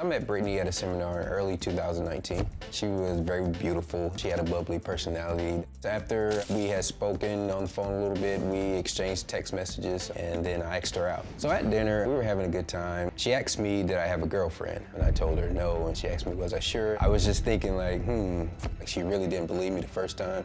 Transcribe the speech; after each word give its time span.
I 0.00 0.04
met 0.04 0.28
Brittany 0.28 0.60
at 0.60 0.68
a 0.68 0.70
seminar 0.70 1.22
in 1.22 1.26
early 1.26 1.56
2019. 1.56 2.46
She 2.70 2.86
was 2.86 3.18
very 3.18 3.48
beautiful. 3.48 4.12
She 4.16 4.28
had 4.28 4.38
a 4.38 4.44
bubbly 4.44 4.78
personality. 4.78 5.64
After 5.84 6.44
we 6.50 6.66
had 6.66 6.84
spoken 6.84 7.50
on 7.50 7.64
the 7.64 7.68
phone 7.68 7.92
a 7.92 8.00
little 8.02 8.22
bit, 8.22 8.40
we 8.42 8.58
exchanged 8.78 9.26
text 9.26 9.52
messages 9.52 10.10
and 10.10 10.46
then 10.46 10.62
I 10.62 10.76
asked 10.76 10.94
her 10.94 11.08
out. 11.08 11.26
So 11.36 11.50
at 11.50 11.68
dinner, 11.68 12.06
we 12.06 12.14
were 12.14 12.22
having 12.22 12.46
a 12.46 12.48
good 12.48 12.68
time. 12.68 13.10
She 13.16 13.32
asked 13.32 13.58
me, 13.58 13.82
did 13.82 13.96
I 13.96 14.06
have 14.06 14.22
a 14.22 14.26
girlfriend? 14.26 14.84
And 14.94 15.02
I 15.02 15.10
told 15.10 15.36
her 15.40 15.50
no, 15.50 15.88
and 15.88 15.98
she 15.98 16.06
asked 16.06 16.28
me, 16.28 16.34
was 16.34 16.54
I 16.54 16.60
sure? 16.60 16.96
I 17.00 17.08
was 17.08 17.24
just 17.24 17.44
thinking 17.44 17.76
like, 17.76 18.04
hmm, 18.04 18.44
like 18.78 18.86
she 18.86 19.02
really 19.02 19.26
didn't 19.26 19.48
believe 19.48 19.72
me 19.72 19.80
the 19.80 19.88
first 19.88 20.16
time. 20.16 20.44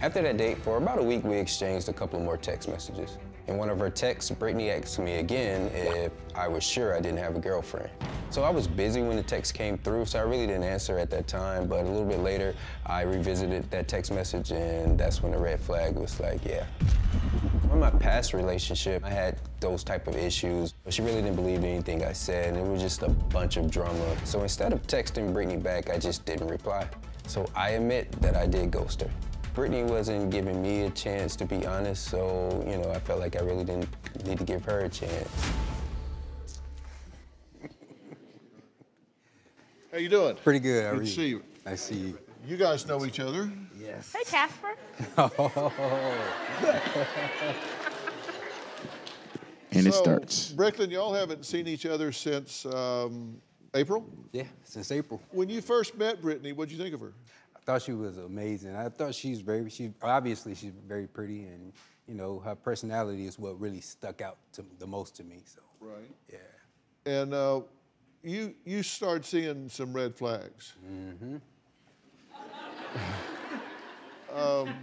After 0.00 0.22
that 0.22 0.38
date, 0.38 0.62
for 0.62 0.78
about 0.78 0.98
a 0.98 1.02
week, 1.02 1.24
we 1.24 1.36
exchanged 1.36 1.90
a 1.90 1.92
couple 1.92 2.20
more 2.20 2.38
text 2.38 2.70
messages. 2.70 3.18
In 3.48 3.56
one 3.56 3.70
of 3.70 3.78
her 3.78 3.88
texts, 3.88 4.30
Brittany 4.30 4.70
asked 4.70 4.98
me 4.98 5.16
again 5.16 5.70
if 5.72 6.12
I 6.34 6.46
was 6.48 6.62
sure 6.62 6.94
I 6.94 7.00
didn't 7.00 7.18
have 7.18 7.34
a 7.34 7.40
girlfriend. 7.40 7.88
So 8.28 8.44
I 8.44 8.50
was 8.50 8.68
busy 8.68 9.00
when 9.00 9.16
the 9.16 9.22
text 9.22 9.54
came 9.54 9.78
through, 9.78 10.04
so 10.04 10.18
I 10.18 10.22
really 10.22 10.46
didn't 10.46 10.64
answer 10.64 10.98
at 10.98 11.08
that 11.10 11.26
time. 11.26 11.66
But 11.66 11.86
a 11.86 11.88
little 11.88 12.04
bit 12.04 12.20
later, 12.20 12.54
I 12.84 13.02
revisited 13.02 13.70
that 13.70 13.88
text 13.88 14.12
message, 14.12 14.50
and 14.52 15.00
that's 15.00 15.22
when 15.22 15.32
the 15.32 15.38
red 15.38 15.60
flag 15.60 15.96
was 15.96 16.20
like, 16.20 16.44
yeah. 16.44 16.66
In 17.72 17.80
my 17.80 17.90
past 17.90 18.34
relationship, 18.34 19.02
I 19.02 19.10
had 19.10 19.40
those 19.60 19.82
type 19.82 20.08
of 20.08 20.16
issues. 20.16 20.74
She 20.90 21.00
really 21.00 21.22
didn't 21.22 21.36
believe 21.36 21.64
anything 21.64 22.04
I 22.04 22.12
said, 22.12 22.54
and 22.54 22.66
it 22.66 22.70
was 22.70 22.82
just 22.82 23.02
a 23.02 23.08
bunch 23.08 23.56
of 23.56 23.70
drama. 23.70 24.14
So 24.24 24.42
instead 24.42 24.74
of 24.74 24.86
texting 24.86 25.32
Brittany 25.32 25.56
back, 25.56 25.88
I 25.88 25.96
just 25.96 26.26
didn't 26.26 26.48
reply. 26.48 26.86
So 27.26 27.46
I 27.56 27.70
admit 27.70 28.12
that 28.20 28.36
I 28.36 28.46
did 28.46 28.70
ghost 28.70 29.00
her. 29.00 29.10
Brittany 29.58 29.82
wasn't 29.82 30.30
giving 30.30 30.62
me 30.62 30.82
a 30.82 30.90
chance 30.90 31.34
to 31.34 31.44
be 31.44 31.66
honest, 31.66 32.04
so, 32.04 32.64
you 32.64 32.76
know, 32.76 32.92
I 32.92 33.00
felt 33.00 33.18
like 33.18 33.34
I 33.34 33.40
really 33.40 33.64
didn't 33.64 33.88
need 34.24 34.38
to 34.38 34.44
give 34.44 34.64
her 34.64 34.84
a 34.84 34.88
chance. 34.88 35.28
How 39.90 39.98
you 39.98 40.08
doing? 40.08 40.36
Pretty 40.36 40.60
good. 40.60 40.84
How 40.84 40.92
Good 40.92 41.06
to 41.06 41.06
see 41.08 41.26
you. 41.26 41.42
I 41.66 41.74
see 41.74 41.96
you. 41.96 42.18
You 42.46 42.56
guys 42.56 42.86
know 42.86 43.04
each 43.04 43.18
other. 43.18 43.50
Yes. 43.76 44.14
Hey, 44.16 44.22
Casper. 44.24 44.76
oh. 45.18 45.72
And 49.72 49.86
it 49.88 49.92
starts. 49.92 50.52
Brooklyn, 50.52 50.88
y'all 50.88 51.12
haven't 51.12 51.44
seen 51.44 51.66
each 51.66 51.84
other 51.84 52.12
since 52.12 52.64
um, 52.64 53.36
April. 53.74 54.08
Yeah, 54.32 54.44
since 54.64 54.92
April. 54.92 55.20
When 55.32 55.48
you 55.48 55.60
first 55.60 55.96
met 55.98 56.22
Brittany, 56.22 56.52
what'd 56.52 56.72
you 56.72 56.78
think 56.78 56.94
of 56.94 57.00
her? 57.00 57.12
I 57.68 57.72
thought 57.72 57.82
she 57.82 57.92
was 57.92 58.16
amazing. 58.16 58.74
I 58.74 58.88
thought 58.88 59.14
she's 59.14 59.42
very, 59.42 59.68
she 59.68 59.92
obviously 60.00 60.54
she's 60.54 60.72
very 60.86 61.06
pretty, 61.06 61.44
and 61.44 61.74
you 62.06 62.14
know 62.14 62.38
her 62.38 62.54
personality 62.54 63.26
is 63.26 63.38
what 63.38 63.60
really 63.60 63.82
stuck 63.82 64.22
out 64.22 64.38
to 64.54 64.64
the 64.78 64.86
most 64.86 65.14
to 65.16 65.24
me. 65.24 65.42
So 65.44 65.60
Right. 65.78 66.10
yeah, 66.32 66.38
And 67.04 67.34
uh, 67.34 67.60
you 68.22 68.54
you 68.64 68.82
start 68.82 69.26
seeing 69.26 69.68
some 69.68 69.92
red 69.92 70.16
flags. 70.16 70.76
Mm-hmm. 70.90 71.36
um, 74.34 74.74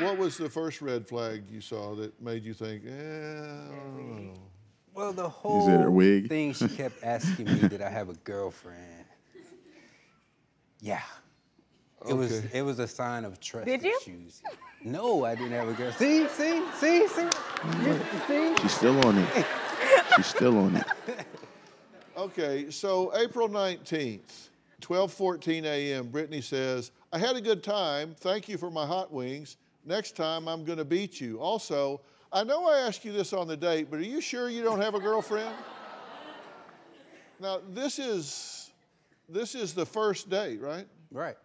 what 0.00 0.18
was 0.18 0.36
the 0.36 0.50
first 0.50 0.82
red 0.82 1.08
flag 1.08 1.44
you 1.50 1.62
saw 1.62 1.94
that 1.94 2.20
made 2.20 2.44
you 2.44 2.52
think, 2.52 2.82
eh, 2.86 2.90
I 2.90 4.30
well 4.94 5.14
the 5.14 5.22
it 5.22 5.70
her 5.70 5.84
whole 5.84 5.90
wig? 5.90 6.28
thing 6.28 6.52
she 6.52 6.68
kept 6.68 7.02
asking 7.02 7.46
me 7.46 7.66
did 7.66 7.80
I 7.80 7.88
have 7.88 8.10
a 8.10 8.14
girlfriend. 8.14 9.06
Yeah. 10.82 11.00
It 12.06 12.14
was 12.14 12.44
it 12.52 12.62
was 12.62 12.78
a 12.78 12.88
sign 12.88 13.24
of 13.24 13.40
trust 13.40 13.66
Did 13.66 13.82
you? 13.82 13.98
issues. 14.02 14.42
No, 14.82 15.24
I 15.24 15.34
didn't 15.34 15.52
have 15.52 15.68
a 15.68 15.72
girl. 15.72 15.92
See, 15.92 16.28
see, 16.28 16.62
see, 16.74 17.08
see, 17.08 17.30
see. 18.28 18.56
She's 18.60 18.72
still 18.72 19.06
on 19.06 19.16
it. 19.18 19.46
She's 20.16 20.26
still 20.26 20.58
on 20.58 20.76
it. 20.76 20.86
Okay, 22.16 22.70
so 22.70 23.12
April 23.16 23.48
19th, 23.48 24.50
12:14 24.80 25.64
a.m. 25.64 26.08
Brittany 26.08 26.40
says, 26.40 26.92
"I 27.12 27.18
had 27.18 27.36
a 27.36 27.40
good 27.40 27.62
time. 27.62 28.14
Thank 28.20 28.48
you 28.48 28.58
for 28.58 28.70
my 28.70 28.86
hot 28.86 29.10
wings. 29.10 29.56
Next 29.84 30.14
time 30.14 30.46
I'm 30.46 30.64
going 30.64 30.78
to 30.78 30.84
beat 30.84 31.20
you." 31.20 31.40
Also, 31.40 32.00
I 32.32 32.44
know 32.44 32.68
I 32.68 32.78
asked 32.78 33.04
you 33.04 33.12
this 33.12 33.32
on 33.32 33.48
the 33.48 33.56
date, 33.56 33.88
but 33.90 33.98
are 33.98 34.04
you 34.04 34.20
sure 34.20 34.48
you 34.48 34.62
don't 34.62 34.80
have 34.80 34.94
a 34.94 35.00
girlfriend? 35.00 35.54
now, 37.40 37.60
this 37.70 37.98
is 37.98 38.70
this 39.28 39.54
is 39.54 39.72
the 39.72 39.86
first 39.86 40.28
date, 40.28 40.60
right? 40.60 40.86
Right. 41.10 41.36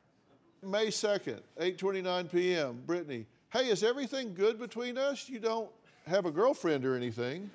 May 0.62 0.88
2nd, 0.88 1.42
8:29 1.60 2.32
p.m. 2.32 2.82
Brittany, 2.86 3.26
"Hey, 3.52 3.68
is 3.70 3.84
everything 3.84 4.34
good 4.34 4.60
between 4.60 4.98
us? 4.98 5.30
You 5.30 5.40
don't 5.40 5.70
have 6.06 6.26
a 6.26 6.32
girlfriend 6.32 6.86
or 6.86 6.96
anything?" 6.96 7.50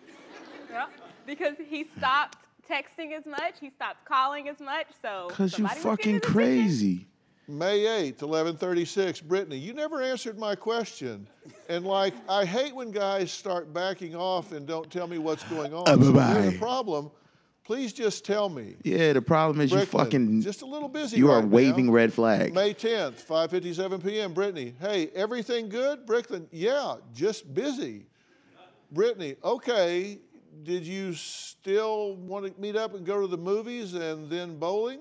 Yeah. 0.71 0.87
Because 1.27 1.55
he 1.69 1.87
stopped 1.97 2.39
texting 2.69 3.13
as 3.13 3.27
much, 3.27 3.55
he 3.61 3.71
stopped 3.71 4.05
calling 4.05 4.49
as 4.49 4.61
much, 4.61 4.89
so. 5.01 5.29
Cause 5.31 5.53
you 5.53 5.67
somebody 5.67 5.77
was 5.77 5.85
fucking 5.85 5.97
getting 5.97 6.15
his 6.15 6.23
attention. 6.23 6.33
crazy. 6.33 7.07
May 7.47 7.81
8th, 7.81 8.23
1136, 8.23 9.21
Brittany, 9.21 9.59
you 9.59 9.75
never 9.75 10.01
answered 10.01 10.39
my 10.39 10.55
question. 10.55 11.27
And 11.69 11.85
like, 11.85 12.15
I 12.27 12.45
hate 12.47 12.75
when 12.75 12.91
guys 12.91 13.31
start 13.31 13.73
backing 13.73 14.17
off 14.17 14.53
and 14.53 14.67
don't 14.67 14.91
tell 14.91 15.07
me 15.07 15.19
what's 15.19 15.45
going 15.45 15.75
on. 15.75 15.87
Uh, 15.87 15.95
so 15.97 16.09
if 16.09 16.15
bye-bye. 16.15 16.35
there's 16.35 16.55
a 16.55 16.59
problem, 16.59 17.11
please 17.65 17.93
just 17.93 18.25
tell 18.25 18.49
me. 18.49 18.77
Yeah, 18.83 19.13
the 19.15 19.23
problem 19.23 19.61
is 19.61 19.71
you 19.71 19.79
Brooklyn, 19.79 20.05
fucking 20.05 20.43
just 20.43 20.63
a 20.63 20.67
little 20.67 20.89
busy 20.89 21.17
you 21.17 21.31
are 21.31 21.41
waving 21.41 21.87
now. 21.87 21.93
red 21.93 22.13
flag. 22.13 22.55
May 22.55 22.75
10th, 22.75 23.25
5:57 23.27 24.03
p.m. 24.05 24.33
Brittany, 24.33 24.75
hey, 24.81 25.09
everything 25.15 25.69
good? 25.69 26.07
Brooklyn, 26.07 26.47
yeah, 26.53 26.97
just 27.15 27.53
busy. 27.53 28.07
Brittany, 28.93 29.37
okay. 29.43 30.19
Did 30.63 30.87
you 30.87 31.15
still 31.15 32.15
want 32.15 32.47
to 32.47 32.61
meet 32.61 32.77
up 32.77 32.95
and 32.95 33.05
go 33.05 33.21
to 33.21 33.27
the 33.27 33.37
movies 33.37 33.95
and 33.95 34.31
then 34.31 34.57
bowling? 34.57 35.01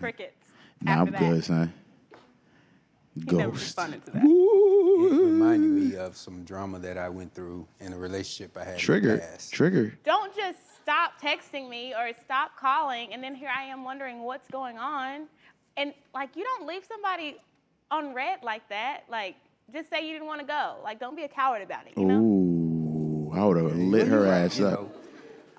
Crickets. 0.00 0.34
Nah, 0.80 1.02
I'm 1.02 1.10
that. 1.12 1.20
good, 1.20 1.44
son. 1.44 1.72
He 3.14 3.20
never 3.36 3.50
Ghost. 3.52 3.62
responded 3.66 4.04
to 4.06 4.10
that. 4.12 4.24
It 4.24 4.26
reminded 4.26 5.70
me 5.70 5.96
of 5.96 6.16
some 6.16 6.42
drama 6.44 6.80
that 6.80 6.98
I 6.98 7.08
went 7.08 7.32
through 7.34 7.68
in 7.78 7.92
a 7.92 7.96
relationship 7.98 8.56
I 8.56 8.60
had 8.64 8.68
in 8.70 8.74
the 8.74 8.80
Trigger. 8.80 9.18
past. 9.18 9.52
Trigger. 9.52 9.98
Don't 10.04 10.34
just 10.34 10.58
stop 10.82 11.20
texting 11.20 11.68
me 11.68 11.94
or 11.94 12.10
stop 12.24 12.58
calling, 12.58 13.12
and 13.12 13.22
then 13.22 13.34
here 13.34 13.50
I 13.54 13.64
am 13.64 13.84
wondering 13.84 14.22
what's 14.22 14.48
going 14.48 14.78
on. 14.78 15.26
And 15.76 15.94
like, 16.14 16.36
you 16.36 16.44
don't 16.44 16.66
leave 16.66 16.84
somebody 16.84 17.36
on 17.90 18.14
red 18.14 18.42
like 18.42 18.68
that. 18.68 19.04
Like, 19.08 19.36
just 19.72 19.88
say 19.88 20.06
you 20.06 20.12
didn't 20.12 20.26
want 20.26 20.40
to 20.40 20.46
go. 20.46 20.76
Like, 20.82 21.00
don't 21.00 21.16
be 21.16 21.22
a 21.22 21.28
coward 21.28 21.62
about 21.62 21.86
it. 21.86 21.94
You 21.96 22.04
know. 22.04 22.18
Ooh, 22.18 23.32
I 23.34 23.44
would 23.44 23.56
have 23.56 23.76
lit 23.76 24.08
her 24.08 24.26
ass 24.26 24.58
you 24.58 24.66
up. 24.66 24.80
know. 24.80 24.92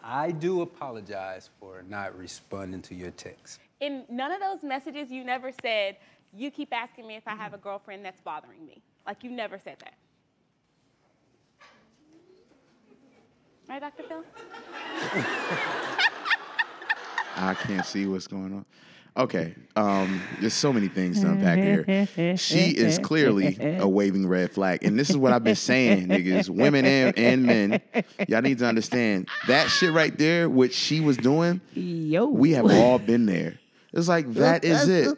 I 0.04 0.32
do 0.32 0.62
apologize 0.62 1.50
for 1.60 1.84
not 1.88 2.18
responding 2.18 2.82
to 2.84 2.96
your 2.96 3.12
text. 3.12 3.60
In 3.80 4.04
none 4.10 4.32
of 4.32 4.42
those 4.42 4.62
messages, 4.62 5.10
you 5.10 5.24
never 5.24 5.52
said, 5.62 5.98
you 6.36 6.52
keep 6.52 6.74
asking 6.74 7.08
me 7.08 7.16
if 7.16 7.28
I 7.28 7.36
have 7.36 7.54
a 7.54 7.58
girlfriend 7.58 8.04
that's 8.04 8.20
bothering 8.22 8.66
me. 8.66 8.82
Like, 9.08 9.24
you 9.24 9.32
never 9.32 9.58
said 9.58 9.78
that. 9.80 9.94
Right, 13.70 13.80
Dr. 13.80 14.04
Phil? 14.04 14.24
I 17.36 17.56
can't 17.56 17.86
see 17.86 18.06
what's 18.06 18.28
going 18.28 18.54
on. 18.54 18.66
Okay, 19.16 19.54
um, 19.76 20.22
there's 20.42 20.56
so 20.56 20.74
many 20.74 20.88
things 20.88 21.22
to 21.22 21.28
unpack 21.30 21.60
here. 21.60 22.36
She 22.36 22.72
is 22.72 22.98
clearly 22.98 23.58
a 23.80 23.88
waving 23.88 24.28
red 24.28 24.52
flag, 24.52 24.84
and 24.84 24.98
this 24.98 25.12
is 25.12 25.18
what 25.18 25.34
I've 25.34 25.44
been 25.44 25.56
saying, 25.56 26.08
niggas, 26.08 26.50
women 26.50 26.84
and, 26.86 27.18
and 27.18 27.44
men. 27.44 27.82
Y'all 28.28 28.42
need 28.42 28.58
to 28.60 28.66
understand 28.66 29.30
that 29.48 29.70
shit 29.70 29.94
right 29.94 30.18
there, 30.18 30.50
what 30.50 30.74
she 30.74 31.00
was 31.00 31.16
doing. 31.18 31.62
Yo. 31.74 32.26
We 32.26 32.52
have 32.52 32.66
all 32.66 32.98
been 32.98 33.28
there. 33.28 33.60
It's 33.96 34.08
like 34.08 34.34
that 34.34 34.66
is 34.66 34.90
it. 34.90 35.18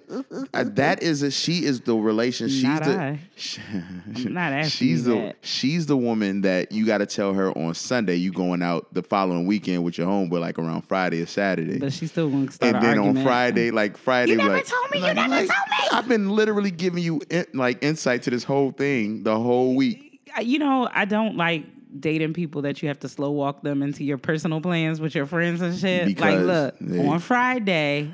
Uh, 0.54 0.66
that 0.74 1.02
is 1.02 1.24
it. 1.24 1.32
She 1.32 1.64
is 1.64 1.80
the 1.82 1.96
relation. 1.96 2.50
She's 2.50 2.62
Not 2.64 2.84
the. 2.84 3.00
I. 3.00 3.20
I'm 3.74 4.34
not 4.34 4.52
asking 4.52 4.70
she's 4.70 5.08
you 5.08 5.14
the. 5.14 5.20
that. 5.28 5.38
She's 5.42 5.86
the 5.86 5.96
woman 5.96 6.42
that 6.42 6.74
you 6.74 6.86
got 6.86 6.98
to 6.98 7.06
tell 7.06 7.34
her 7.34 7.58
on 7.58 7.74
Sunday. 7.74 8.16
You 8.16 8.34
going 8.34 8.62
out 8.62 8.94
the 8.94 9.02
following 9.02 9.46
weekend 9.46 9.86
with 9.86 9.98
your 9.98 10.08
homeboy, 10.08 10.42
like 10.42 10.60
around 10.60 10.82
Friday 10.82 11.22
or 11.22 11.26
Saturday. 11.26 11.78
But 11.80 11.94
she's 11.94 12.12
still 12.12 12.30
going 12.30 12.48
to 12.48 12.52
start 12.54 12.76
and 12.76 12.84
an 12.84 12.90
then 12.90 12.98
argument. 13.00 13.18
on 13.20 13.24
Friday, 13.24 13.72
like 13.72 13.96
Friday, 13.96 14.32
You 14.34 14.38
never 14.40 14.54
like, 14.56 14.66
told 14.68 14.92
me, 14.92 14.98
you 14.98 15.04
like- 15.06 15.16
never 15.16 15.30
like, 15.30 15.48
told 15.48 15.68
me. 15.70 15.88
I've 15.94 16.08
been 16.10 16.30
literally 16.32 16.72
giving 16.72 17.02
you 17.02 17.22
in, 17.30 17.46
like 17.54 17.82
insight 17.82 18.24
to 18.24 18.30
this 18.30 18.44
whole 18.44 18.72
thing 18.72 19.24
the 19.24 19.40
whole 19.40 19.76
week. 19.76 20.20
you 20.42 20.60
know, 20.60 20.90
I 20.94 21.06
don't 21.06 21.38
like 21.38 21.64
dating 21.98 22.34
people 22.34 22.64
that 22.64 22.82
you 22.82 22.90
have 22.90 23.00
to 23.00 23.08
slow 23.08 23.32
walk 23.32 23.62
them 23.62 23.82
into 23.82 24.04
your 24.04 24.18
personal 24.18 24.60
plans 24.60 25.00
with 25.00 25.16
your 25.16 25.26
friends 25.26 25.62
and 25.62 25.78
shit. 25.78 26.20
like, 26.20 26.40
look, 26.40 26.76
they- 26.82 27.08
on 27.08 27.20
Friday, 27.20 28.12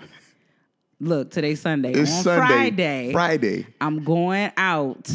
look, 1.01 1.31
today's 1.31 1.59
Sunday. 1.61 1.91
It's 1.93 2.11
on 2.11 2.23
Sunday, 2.23 2.45
Friday, 2.47 3.11
Friday. 3.11 3.67
I'm 3.81 4.03
going 4.03 4.51
out 4.55 5.09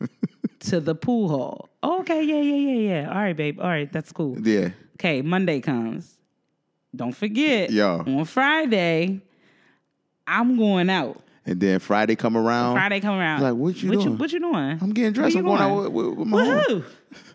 to 0.60 0.80
the 0.80 0.94
pool 0.94 1.28
hall. 1.28 1.68
Oh, 1.82 2.00
okay, 2.00 2.22
yeah, 2.22 2.40
yeah, 2.40 2.54
yeah, 2.72 3.00
yeah. 3.02 3.08
All 3.08 3.14
right, 3.22 3.36
babe. 3.36 3.60
All 3.60 3.68
right, 3.68 3.90
that's 3.90 4.12
cool. 4.12 4.36
Yeah, 4.40 4.70
Okay, 4.94 5.22
Monday 5.22 5.60
comes. 5.60 6.18
Don't 6.94 7.12
forget, 7.12 7.70
Yo. 7.70 8.02
on 8.06 8.24
Friday, 8.24 9.20
I'm 10.26 10.56
going 10.56 10.88
out. 10.90 11.20
and 11.44 11.60
then 11.60 11.78
Friday 11.78 12.16
come 12.16 12.36
around. 12.36 12.74
Friday 12.74 13.00
come 13.00 13.16
around. 13.18 13.42
Like, 13.42 13.54
what 13.54 13.80
you 13.82 13.90
what 13.90 13.94
doing? 13.96 14.06
You, 14.08 14.12
what 14.16 14.32
you 14.32 14.40
doing? 14.40 14.78
I'm 14.80 14.90
getting 14.92 15.12
dressed. 15.12 15.36
I'm 15.36 15.44
you 15.44 15.48
going 15.48 15.60
out 15.62 15.92
with, 15.92 15.92
with, 15.92 16.18
with 16.18 16.28
my. 16.28 16.82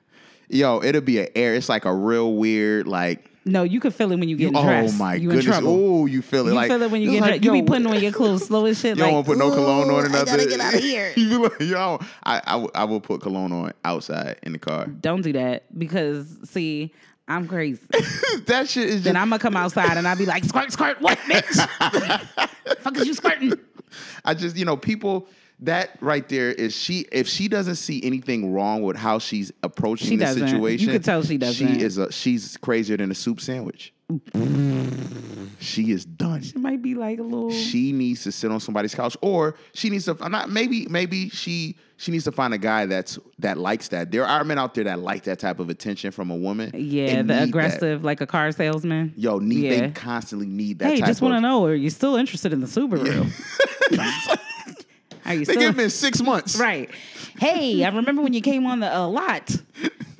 Yo, 0.50 0.82
it'll 0.84 1.02
be 1.02 1.20
an 1.20 1.28
air. 1.36 1.54
It's 1.56 1.70
like 1.70 1.86
a 1.86 1.94
real 1.94 2.34
weird, 2.34 2.88
like 2.88 3.31
No, 3.44 3.64
you 3.64 3.80
can 3.80 3.90
feel 3.92 4.12
it 4.12 4.20
when 4.20 4.30
you 4.30 4.38
get 4.38 4.52
oh 4.56 4.64
dressed. 4.64 4.94
Oh 4.96 4.98
my 4.98 5.16
you 5.16 5.30
goodness! 5.32 5.60
Oh, 5.64 6.06
you 6.06 6.22
feel 6.22 6.46
it 6.48 6.52
You 6.52 6.56
like 6.56 6.70
feel 6.70 6.82
it 6.84 6.92
when 6.92 7.02
you 7.02 7.12
get 7.12 7.22
like, 7.22 7.30
dressed. 7.32 7.44
You 7.44 7.56
yo, 7.56 7.62
be 7.62 7.66
putting 7.68 7.88
on 7.88 8.00
your 8.00 8.12
clothes 8.12 8.46
slow 8.46 8.66
as 8.68 8.80
shit. 8.80 8.98
You 8.98 9.04
don't 9.04 9.14
like, 9.16 9.26
to 9.26 9.32
put 9.32 9.38
no 9.40 9.50
cologne 9.50 9.90
on 9.90 9.96
or 9.96 10.04
"Ooh, 10.04 10.06
I 10.06 10.10
nothing. 10.10 10.26
gotta 10.26 10.46
get 10.48 10.60
out 10.60 10.74
of 10.76 10.80
here. 10.80 11.12
you 11.18 11.30
be 11.30 11.36
like, 11.38 11.60
yo, 11.62 12.00
I, 12.24 12.42
I, 12.46 12.56
will- 12.58 12.72
I 12.76 12.84
will 12.84 13.02
put 13.02 13.22
cologne 13.22 13.52
on 13.52 13.74
outside 13.84 14.38
in 14.44 14.52
the 14.54 14.60
car. 14.60 14.86
Don't 14.86 15.22
do 15.22 15.34
that 15.34 15.64
because 15.78 16.38
see, 16.44 16.94
I'm 17.28 17.48
crazy. 17.48 17.82
that 18.46 18.70
shit 18.70 18.86
is 18.86 18.94
just. 18.96 19.04
then 19.06 19.16
I'm 19.16 19.30
gonna 19.30 19.40
come 19.40 19.56
outside 19.58 19.98
and 19.98 20.08
I'll 20.08 20.18
be 20.18 20.26
like, 20.28 20.44
squirt, 20.44 20.72
squirt, 20.72 21.02
what, 21.02 21.18
bitch? 21.20 22.78
Fuck 22.80 22.98
is 22.98 23.08
you 23.08 23.14
squirting? 23.16 23.54
I 24.24 24.34
just, 24.36 24.56
you 24.56 24.66
know, 24.66 24.78
people. 24.78 25.28
That 25.63 25.92
right 26.02 26.28
there 26.28 26.50
is 26.52 26.75
she. 26.75 27.06
If 27.12 27.28
she 27.28 27.48
doesn't 27.48 27.75
see 27.75 28.02
anything 28.04 28.52
wrong 28.52 28.81
with 28.81 28.98
how 28.98 29.19
she's 29.19 29.52
approaching 29.62 30.08
She 30.10 30.16
the 30.16 30.25
doesn't. 30.25 30.42
You 30.48 30.50
situation, 30.54 30.92
could 30.92 31.04
tell 31.04 31.22
she 31.24 31.38
doesn't. 31.38 31.68
She 31.75 31.81
is. 31.81 31.98
A, 32.00 32.12
she's 32.12 32.58
crazier 32.58 32.98
than 32.98 33.12
a 33.12 33.16
soup 33.16 33.40
sandwich. 33.40 33.94
she 35.60 35.92
is 35.92 36.04
done. 36.06 36.42
It 36.44 36.58
might 36.58 36.81
be 36.81 36.96
like 36.96 37.19
a 37.19 37.24
little. 37.24 37.52
She 37.52 37.92
needs 37.92 38.24
to 38.24 38.31
sit 38.31 38.52
on 38.52 38.60
somebody's 38.60 38.96
couch, 38.96 39.16
or 39.22 39.56
she 39.74 39.90
needs 39.90 40.06
to. 40.06 40.18
I'm 40.19 40.31
not. 40.31 40.50
Maybe. 40.50 40.88
Maybe 40.88 41.30
she. 41.30 41.78
She 41.98 42.10
needs 42.12 42.24
to 42.24 42.31
find 42.31 42.52
a 42.52 42.58
guy 42.58 42.88
that's 42.88 43.19
that 43.38 43.60
likes 43.60 43.90
that. 43.90 44.10
There 44.10 44.25
are 44.25 44.44
men 44.44 44.58
out 44.58 44.74
there 44.74 44.86
that 44.86 44.98
like 44.98 45.25
that 45.25 45.38
type 45.38 45.60
of 45.60 45.69
attention 45.69 46.10
from 46.10 46.31
a 46.31 46.36
woman. 46.36 46.72
yeah, 46.74 47.10
and 47.12 47.30
the 47.30 47.36
that. 47.36 47.48
aggressive, 47.50 48.04
like 48.04 48.22
a 48.22 48.25
car 48.25 48.52
salesman. 48.52 49.13
Yo, 49.16 49.38
need 49.38 49.66
Yeah. 49.66 49.81
they 49.81 49.92
constantly 49.92 50.48
need 50.48 50.80
that 50.80 50.88
Hey, 50.94 50.98
type 51.00 51.08
just 51.08 51.22
want 51.22 51.34
to 51.34 51.38
of. 51.38 51.44
know, 51.44 51.63
are 51.66 51.75
you 51.75 51.92
still 51.92 52.16
interested 52.16 52.52
in 52.54 52.62
the 52.62 52.66
Subaru? 52.66 53.30
are 55.26 55.34
you 55.34 55.46
They 55.46 55.54
still 55.54 55.68
give 55.70 55.78
me 55.78 55.90
six 55.90 56.22
months. 56.22 56.58
right? 56.60 56.90
Hey, 57.40 57.84
I 57.84 57.90
remember 57.90 58.22
when 58.22 58.34
you 58.34 58.42
came 58.42 58.66
on 58.66 58.80
the 58.80 58.94
uh, 58.96 59.08
lot. 59.08 59.56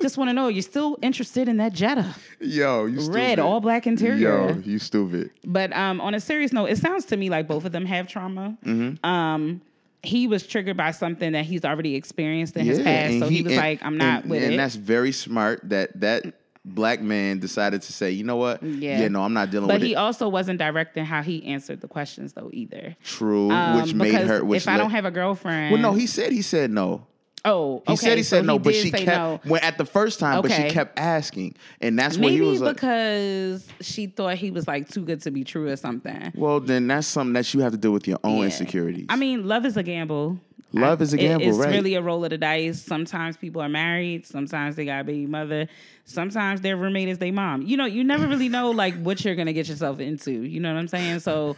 Just 0.00 0.16
want 0.18 0.28
to 0.30 0.34
know, 0.34 0.48
you're 0.48 0.62
still 0.62 0.98
interested 1.00 1.48
in 1.48 1.58
that 1.58 1.72
Jetta? 1.72 2.14
Yo, 2.40 2.86
you 2.86 2.96
Red, 3.12 3.34
stupid. 3.34 3.38
all 3.38 3.60
black 3.60 3.86
interior. 3.86 4.48
Yo, 4.48 4.60
you 4.64 4.78
stupid. 4.80 5.30
But 5.44 5.72
um, 5.72 6.00
on 6.00 6.14
a 6.14 6.20
serious 6.20 6.52
note, 6.52 6.66
it 6.66 6.78
sounds 6.78 7.04
to 7.06 7.16
me 7.16 7.30
like 7.30 7.46
both 7.46 7.64
of 7.64 7.70
them 7.72 7.86
have 7.86 8.08
trauma. 8.08 8.56
Mm-hmm. 8.64 9.06
Um, 9.08 9.60
he 10.02 10.26
was 10.26 10.44
triggered 10.44 10.76
by 10.76 10.90
something 10.90 11.30
that 11.32 11.44
he's 11.44 11.64
already 11.64 11.94
experienced 11.94 12.56
in 12.56 12.66
his 12.66 12.80
past, 12.80 13.20
so 13.20 13.28
he, 13.28 13.42
was 13.42 13.52
and- 13.52 13.60
like, 13.60 13.84
"I'm 13.84 13.96
not 13.96 14.22
and, 14.22 14.30
with 14.32 14.42
and 14.42 14.46
it." 14.52 14.54
And 14.54 14.58
that's 14.58 14.74
very 14.74 15.12
smart 15.12 15.60
that 15.68 16.00
that 16.00 16.34
black 16.64 17.00
man 17.00 17.38
decided 17.40 17.82
to 17.82 17.92
say, 17.92 18.10
you 18.12 18.22
know 18.24 18.36
what? 18.36 18.62
Yeah. 18.62 19.08
no, 19.08 19.22
I'm 19.22 19.32
not 19.32 19.50
dealing 19.50 19.66
but 19.66 19.74
with 19.74 19.82
it. 19.82 19.84
But 19.84 19.88
he 19.88 19.94
also 19.96 20.28
wasn't 20.28 20.58
directing 20.58 21.04
how 21.04 21.22
he 21.22 21.44
answered 21.44 21.80
the 21.80 21.88
questions 21.88 22.34
though 22.34 22.50
either. 22.52 22.96
True, 23.04 23.50
Um, 23.50 23.82
which 23.82 23.94
made 23.94 24.14
her. 24.14 24.44
Which 24.44 24.62
if 24.62 24.68
I 24.68 24.76
don't 24.76 24.90
have 24.90 25.04
a 25.04 25.10
girlfriend, 25.10 25.72
well, 25.72 25.82
no, 25.82 25.92
he 25.92 26.06
said 26.06 26.30
he 26.32 26.42
said 26.42 26.70
no. 26.70 27.06
oh, 27.44 27.82
He 27.86 27.94
okay, 27.94 28.06
said 28.06 28.16
he 28.18 28.22
so 28.22 28.36
said 28.36 28.46
no, 28.46 28.60
but 28.60 28.72
did 28.74 28.82
she 28.82 28.90
kept 28.92 29.06
no. 29.06 29.40
when 29.50 29.60
at 29.64 29.76
the 29.76 29.84
first 29.84 30.20
time, 30.20 30.40
but 30.42 30.52
she 30.52 30.70
kept 30.70 30.96
asking, 30.98 31.56
and 31.80 31.98
that's 31.98 32.14
when 32.16 32.32
Maybe 32.32 32.44
he 32.44 32.50
was 32.50 32.60
like, 32.60 32.76
because 32.76 33.66
she 33.80 34.06
thought 34.06 34.36
he 34.36 34.52
was 34.52 34.68
like 34.68 34.88
too 34.88 35.04
good 35.04 35.20
to 35.22 35.32
be 35.32 35.42
true 35.42 35.66
or 35.68 35.74
something. 35.76 36.32
"Well, 36.36 36.60
then 36.60 36.86
that's 36.86 37.08
something 37.08 37.32
that 37.32 37.52
you 37.52 37.60
have 37.60 37.72
to 37.72 37.78
deal 37.78 37.90
with 37.90 38.06
your 38.06 38.18
own 38.22 38.38
Yeah. 38.38 38.44
insecurities." 38.44 39.06
I 39.08 39.16
mean, 39.16 39.48
love 39.48 39.66
is 39.66 39.76
a 39.76 39.82
gamble. 39.82 40.38
Love 40.72 41.00
I- 41.00 41.04
is 41.04 41.12
a 41.14 41.16
it- 41.16 41.20
gamble, 41.20 41.48
it's 41.48 41.58
right. 41.58 41.70
really 41.70 41.94
a 41.94 42.02
roll 42.02 42.24
of 42.24 42.30
the 42.30 42.38
dice. 42.38 42.80
Sometimes 42.82 43.36
people 43.36 43.60
are 43.62 43.68
married. 43.68 44.26
Sometimes 44.26 44.76
they 44.76 44.84
got 44.84 45.00
a 45.00 45.04
baby 45.04 45.26
mother. 45.26 45.68
Sometimes 46.04 46.60
their 46.60 46.76
roommate 46.76 47.08
is 47.08 47.18
their 47.18 47.32
mom. 47.32 47.62
You 47.62 47.76
know, 47.76 47.84
you 47.86 48.04
never 48.04 48.26
really 48.26 48.48
know 48.48 48.70
like 48.70 48.94
what 49.02 49.24
you're 49.24 49.34
gonna 49.34 49.52
get 49.52 49.68
yourself 49.68 50.00
into. 50.00 50.32
You 50.32 50.60
know 50.60 50.72
what 50.72 50.78
I'm 50.78 50.88
saying? 50.88 51.20
So. 51.20 51.56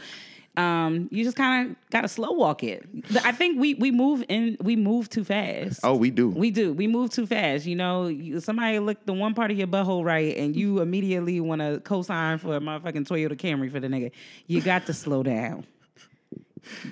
Um, 0.56 1.08
you 1.10 1.24
just 1.24 1.36
kind 1.36 1.70
of 1.70 1.76
gotta 1.90 2.06
slow 2.06 2.30
walk 2.30 2.62
it. 2.62 2.84
I 3.24 3.32
think 3.32 3.58
we 3.60 3.74
we 3.74 3.90
move 3.90 4.24
in 4.28 4.56
we 4.62 4.76
move 4.76 5.08
too 5.08 5.24
fast. 5.24 5.80
oh, 5.82 5.96
we 5.96 6.12
do. 6.12 6.28
We 6.28 6.52
do. 6.52 6.72
We 6.72 6.86
move 6.86 7.10
too 7.10 7.26
fast. 7.26 7.66
You 7.66 7.74
know, 7.74 8.06
you, 8.06 8.38
somebody 8.38 8.78
lick 8.78 9.04
the 9.04 9.14
one 9.14 9.34
part 9.34 9.50
of 9.50 9.58
your 9.58 9.66
butthole 9.66 10.04
right, 10.04 10.36
and 10.36 10.54
you 10.54 10.78
immediately 10.80 11.40
want 11.40 11.60
to 11.60 11.80
co-sign 11.80 12.38
for 12.38 12.54
a 12.54 12.60
motherfucking 12.60 13.04
Toyota 13.04 13.32
Camry 13.36 13.68
for 13.68 13.80
the 13.80 13.88
nigga. 13.88 14.12
You 14.46 14.60
got 14.60 14.86
to 14.86 14.92
slow 14.92 15.24
down. 15.24 15.66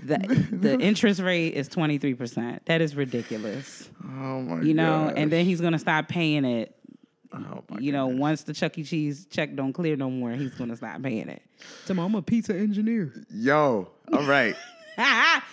The, 0.04 0.18
the 0.52 0.78
interest 0.80 1.20
rate 1.20 1.54
is 1.54 1.68
23%. 1.68 2.60
That 2.66 2.80
is 2.80 2.94
ridiculous. 2.96 3.88
oh 4.04 4.40
my 4.42 4.62
You 4.62 4.74
know, 4.74 5.06
gosh. 5.08 5.14
and 5.16 5.30
then 5.32 5.44
he's 5.44 5.60
going 5.60 5.72
to 5.72 5.78
stop 5.78 6.08
paying 6.08 6.44
it. 6.44 6.74
oh 7.32 7.62
my 7.70 7.78
You 7.78 7.92
know, 7.92 8.06
once 8.08 8.42
the 8.42 8.52
Chuck 8.52 8.76
E. 8.78 8.84
Cheese 8.84 9.26
check 9.30 9.54
don't 9.54 9.72
clear 9.72 9.96
no 9.96 10.10
more, 10.10 10.32
he's 10.32 10.54
going 10.54 10.70
to 10.70 10.76
stop 10.76 11.02
paying 11.02 11.28
it. 11.28 11.42
So 11.84 11.94
I'm 11.98 12.14
a 12.14 12.22
pizza 12.22 12.54
engineer. 12.54 13.12
yo, 13.30 13.88
all 14.12 14.26
right. 14.26 14.54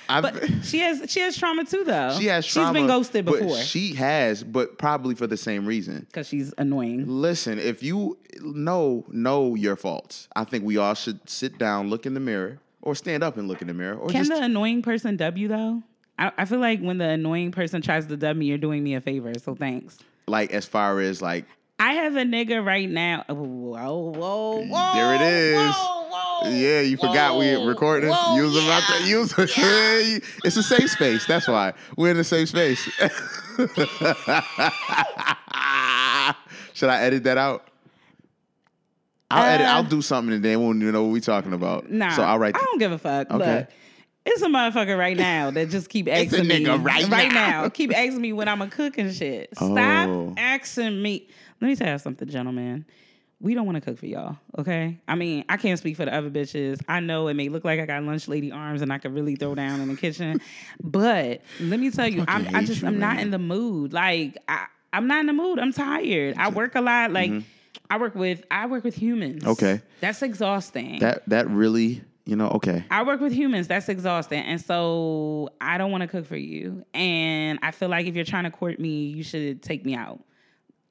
but 0.09 0.43
she 0.63 0.79
has 0.79 1.09
she 1.09 1.21
has 1.21 1.37
trauma 1.37 1.63
too 1.63 1.85
though. 1.85 2.13
She 2.19 2.25
has 2.25 2.45
trauma. 2.45 2.67
She's 2.67 2.73
been 2.73 2.87
ghosted 2.87 3.25
but 3.25 3.39
before 3.39 3.55
She 3.57 3.93
has, 3.95 4.43
but 4.43 4.77
probably 4.77 5.15
for 5.15 5.27
the 5.27 5.37
same 5.37 5.65
reason. 5.65 6.05
because 6.09 6.27
she's 6.27 6.53
annoying. 6.57 7.05
Listen, 7.07 7.57
if 7.57 7.81
you 7.81 8.17
know 8.41 9.05
know 9.09 9.55
your 9.55 9.77
faults, 9.77 10.27
I 10.35 10.43
think 10.43 10.65
we 10.65 10.75
all 10.75 10.93
should 10.93 11.27
sit 11.29 11.57
down, 11.57 11.89
look 11.89 12.05
in 12.05 12.15
the 12.15 12.19
mirror, 12.19 12.59
or 12.81 12.95
stand 12.95 13.23
up 13.23 13.37
and 13.37 13.47
look 13.47 13.61
in 13.61 13.67
the 13.67 13.73
mirror, 13.73 13.95
or 13.95 14.09
Can 14.09 14.23
just 14.23 14.31
the 14.31 14.43
annoying 14.43 14.81
person 14.81 15.17
dub 15.17 15.37
you 15.37 15.47
though? 15.47 15.83
I, 16.17 16.31
I 16.37 16.45
feel 16.45 16.59
like 16.59 16.81
when 16.81 16.97
the 16.97 17.09
annoying 17.09 17.51
person 17.51 17.81
tries 17.81 18.05
to 18.07 18.17
dub 18.17 18.35
me, 18.35 18.45
you're 18.47 18.57
doing 18.57 18.83
me 18.83 18.95
a 18.95 19.01
favor. 19.01 19.33
So 19.41 19.55
thanks. 19.55 19.97
like 20.27 20.51
as 20.51 20.65
far 20.65 20.99
as 20.99 21.21
like 21.21 21.45
I 21.79 21.93
have 21.93 22.17
a 22.17 22.23
nigga 22.23 22.63
right 22.63 22.89
now. 22.89 23.23
Whoa, 23.29 24.11
whoa, 24.11 24.65
whoa. 24.65 24.93
There 24.93 25.15
it 25.15 25.21
is. 25.21 25.55
Whoa, 25.55 26.09
whoa, 26.09 26.49
yeah, 26.49 26.81
you 26.81 26.97
forgot 26.97 27.37
we 27.37 27.53
recording. 27.55 28.09
whoa, 28.11 28.35
you 28.35 28.43
was 28.43 28.57
about 28.57 28.83
to 28.83 29.07
yeah, 29.07 30.19
it's 30.43 30.57
a 30.57 30.63
safe 30.63 30.91
space. 30.91 31.25
That's 31.25 31.47
why 31.47 31.73
we're 31.95 32.11
in 32.11 32.17
a 32.17 32.23
safe 32.25 32.49
space. 32.49 32.83
Should 36.73 36.89
I 36.89 37.01
edit 37.01 37.23
that 37.23 37.37
out? 37.37 37.68
I'll 39.31 39.45
edit. 39.45 39.67
Uh, 39.67 39.69
I'll 39.71 39.83
do 39.83 40.01
something 40.01 40.33
and 40.35 40.43
they 40.43 40.55
won't 40.57 40.81
even 40.81 40.93
know 40.93 41.03
what 41.03 41.11
we're 41.13 41.19
talking 41.21 41.53
about. 41.53 41.89
Nah, 41.91 42.09
So 42.15 42.23
I'll 42.23 42.39
write. 42.39 42.55
I 42.55 42.59
don't 42.59 42.79
give 42.79 42.91
a 42.91 42.97
fuck. 42.97 43.29
Okay. 43.31 43.57
Look, 43.59 43.67
it's 44.25 44.41
a 44.41 44.47
motherfucker 44.47 44.97
right 44.97 45.15
now 45.17 45.51
that 45.51 45.69
just 45.69 45.89
keep 45.89 46.07
It's 46.09 46.33
a 46.33 46.37
asking 46.37 46.47
me 46.47 46.65
nigga 46.65 46.83
right 46.83 47.07
now. 47.09 47.61
now. 47.63 47.69
Keep 47.69 47.95
asking 47.95 48.21
me 48.21 48.33
when 48.33 48.47
I'm 48.47 48.61
a 48.61 48.67
cook 48.67 48.97
and 48.97 49.13
shit. 49.13 49.49
Stop 49.55 49.69
Oh. 50.09 50.33
asking 50.37 51.01
me. 51.01 51.27
Let 51.61 51.67
me 51.67 51.75
tell 51.75 51.91
you 51.91 51.97
something, 51.99 52.27
gentlemen. 52.27 52.85
We 53.41 53.53
don't 53.53 53.65
want 53.65 53.75
to 53.77 53.81
cook 53.81 53.97
for 53.97 54.05
y'all, 54.05 54.37
okay? 54.57 54.99
I 55.07 55.15
mean, 55.15 55.45
I 55.47 55.55
can't 55.55 55.79
speak 55.79 55.95
for 55.95 56.03
the 56.03 56.13
other 56.13 56.29
bitches. 56.29 56.81
I 56.89 56.99
know 56.99 57.29
it 57.29 57.35
may 57.35 57.47
look 57.47 57.63
like 57.63 57.79
I 57.79 57.85
got 57.85 58.03
lunch 58.03 58.27
lady 58.27 58.51
arms 58.51 58.81
and 58.81 58.91
I 58.91 58.97
could 58.97 59.13
really 59.15 59.37
throw 59.37 59.55
down 59.55 59.79
in 59.79 59.87
the 59.87 59.95
kitchen, 59.95 60.41
but 60.83 61.41
let 61.61 61.79
me 61.79 61.89
tell 61.89 62.07
you, 62.09 62.25
I'm, 62.27 62.53
I 62.53 62.65
just 62.65 62.81
you, 62.81 62.87
I'm 62.89 62.99
not 62.99 63.19
in 63.19 63.31
the 63.31 63.39
mood. 63.39 63.93
Like 63.93 64.37
I, 64.49 64.65
I'm 64.91 65.07
not 65.07 65.21
in 65.21 65.27
the 65.27 65.33
mood. 65.33 65.57
I'm 65.57 65.71
tired. 65.71 66.35
I 66.37 66.49
work 66.49 66.75
a 66.75 66.81
lot. 66.81 67.11
Like 67.11 67.31
I 67.89 67.97
work 67.97 68.15
with 68.15 68.43
I 68.51 68.67
work 68.67 68.83
with 68.83 68.95
humans. 68.95 69.45
Okay. 69.45 69.81
that's 69.99 70.21
exhausting. 70.21 70.99
that 70.99 71.27
that 71.27 71.49
really, 71.49 72.01
you 72.25 72.35
know, 72.35 72.49
okay. 72.49 72.83
I 72.91 73.03
work 73.03 73.19
with 73.19 73.33
humans. 73.33 73.67
That's 73.67 73.89
exhausting. 73.89 74.41
And 74.43 74.61
so 74.61 75.49
I 75.59 75.77
don't 75.77 75.91
want 75.91 76.01
to 76.01 76.07
cook 76.07 76.25
for 76.25 76.37
you. 76.37 76.85
And 76.93 77.59
I 77.63 77.71
feel 77.71 77.89
like 77.89 78.05
if 78.05 78.15
you're 78.15 78.25
trying 78.25 78.43
to 78.43 78.51
court 78.51 78.79
me, 78.79 79.07
you 79.07 79.23
should 79.23 79.61
take 79.63 79.85
me 79.85 79.95
out. 79.95 80.19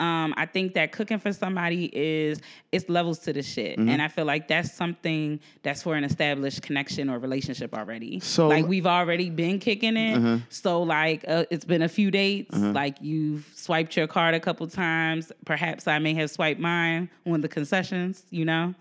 Um, 0.00 0.33
I 0.37 0.47
think 0.47 0.75
that 0.75 0.93
cooking 0.93 1.19
for 1.19 1.33
somebody 1.33 1.90
is 1.93 2.40
it's 2.71 2.88
levels 2.88 3.19
to 3.21 3.33
the 3.33 3.43
shit, 3.43 3.78
Mm-hmm. 3.78 3.88
and 3.88 4.00
I 4.00 4.07
feel 4.09 4.25
like 4.26 4.47
that's 4.47 4.73
something 4.73 5.40
that's 5.64 5.83
for 5.83 5.97
an 5.97 6.05
established 6.05 6.62
connection 6.62 7.11
or 7.11 7.19
relationship 7.19 7.75
already. 7.75 8.21
So- 8.21 8.47
like 8.49 8.67
we've 8.67 8.87
already 8.87 9.28
been 9.28 9.59
kicking 9.59 9.97
it, 9.97 10.17
Uh-huh. 10.17 10.38
so 10.50 10.83
like 10.83 11.25
uh, 11.26 11.47
it's 11.50 11.64
been 11.64 11.83
a 11.83 11.88
few 11.88 12.11
dates. 12.12 12.57
Like 12.57 12.99
you've 13.00 13.50
swiped 13.57 13.97
your 13.97 14.07
card 14.07 14.35
a 14.37 14.40
couple 14.40 14.67
times. 14.69 15.33
Perhaps 15.45 15.88
I 15.88 15.99
may 15.99 16.14
have 16.14 16.31
swiped 16.31 16.61
mine 16.61 17.11
on 17.26 17.40
the 17.40 17.49
concessions. 17.49 18.25
You 18.31 18.45
know, 18.45 18.75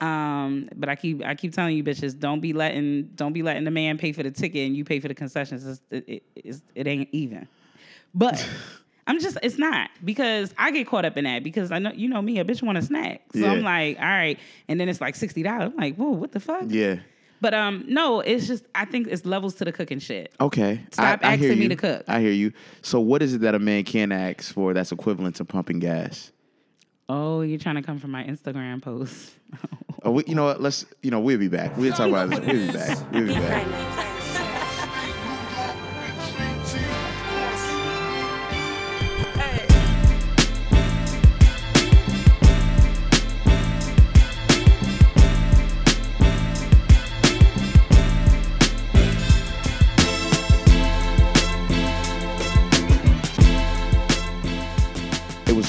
um, 0.00 0.68
but 0.76 0.88
I 0.88 0.94
keep 0.96 1.24
I 1.24 1.34
keep 1.34 1.52
telling 1.54 1.76
you 1.76 1.82
bitches, 1.84 2.18
don't 2.18 2.40
be 2.40 2.52
letting 2.52 3.10
don't 3.16 3.32
be 3.32 3.42
letting 3.42 3.64
the 3.64 3.70
man 3.72 3.98
pay 3.98 4.12
for 4.12 4.22
the 4.22 4.30
ticket 4.30 4.66
and 4.66 4.76
you 4.76 4.84
pay 4.84 5.00
for 5.00 5.08
the 5.08 5.14
concessions. 5.14 5.80
It, 5.90 6.04
it, 6.08 6.22
it's, 6.36 6.62
it 6.76 6.86
ain't 6.86 7.08
even. 7.12 7.48
But 8.14 8.48
I'm 9.06 9.18
just 9.20 9.36
it's 9.42 9.58
not 9.58 9.90
because 10.04 10.54
I 10.58 10.70
get 10.70 10.86
caught 10.86 11.04
up 11.04 11.16
in 11.16 11.24
that 11.24 11.42
because 11.42 11.72
I 11.72 11.78
know 11.78 11.90
you 11.92 12.08
know 12.08 12.22
me, 12.22 12.38
a 12.38 12.44
bitch 12.44 12.62
want 12.62 12.78
a 12.78 12.82
snack. 12.82 13.22
So 13.32 13.40
Yeah. 13.40 13.52
I'm 13.52 13.62
like, 13.62 13.98
all 13.98 14.04
right, 14.04 14.38
and 14.68 14.78
then 14.80 14.88
it's 14.88 15.00
like 15.00 15.14
sixty 15.16 15.42
dollars. 15.42 15.72
I'm 15.72 15.76
like, 15.76 15.96
whoa, 15.96 16.10
what 16.10 16.32
the 16.32 16.40
fuck? 16.40 16.64
Yeah. 16.68 16.96
But 17.40 17.54
um, 17.54 17.84
no, 17.88 18.20
it's 18.20 18.46
just 18.46 18.64
I 18.74 18.84
think 18.84 19.08
it's 19.08 19.26
levels 19.26 19.56
to 19.56 19.64
the 19.64 19.72
cooking 19.72 19.98
shit. 19.98 20.32
Okay. 20.40 20.80
Stop 20.92 21.20
I, 21.24 21.32
I 21.32 21.36
hear 21.36 21.48
asking 21.50 21.58
me 21.58 21.62
you. 21.64 21.68
to 21.70 21.76
cook. 21.76 22.04
I 22.06 22.20
hear 22.20 22.30
you. 22.30 22.52
So 22.82 23.00
what 23.00 23.20
is 23.22 23.34
it 23.34 23.40
that 23.40 23.56
a 23.56 23.58
man 23.58 23.82
can 23.82 24.12
ask 24.12 24.54
for 24.54 24.72
that's 24.72 24.92
equivalent 24.92 25.34
to 25.36 25.44
pumping 25.44 25.80
gas? 25.80 26.30
Oh, 27.08 27.40
you're 27.40 27.58
trying 27.58 27.74
to 27.74 27.82
come 27.82 27.98
from 27.98 28.12
my 28.12 28.22
Instagram 28.22 28.80
post. 28.80 29.32
Oh, 30.04 30.12
we, 30.12 30.24
you 30.26 30.34
know 30.34 30.44
what? 30.44 30.60
Let's, 30.60 30.86
you 31.02 31.10
know, 31.10 31.20
we'll 31.20 31.38
be 31.38 31.48
back. 31.48 31.76
We'll 31.76 31.92
talk 31.92 32.08
about 32.08 32.30
this. 32.30 32.40
We'll 32.40 32.66
be 32.66 32.72
back. 32.72 33.12
We'll 33.12 33.26
be 33.26 33.34
back. 33.34 34.08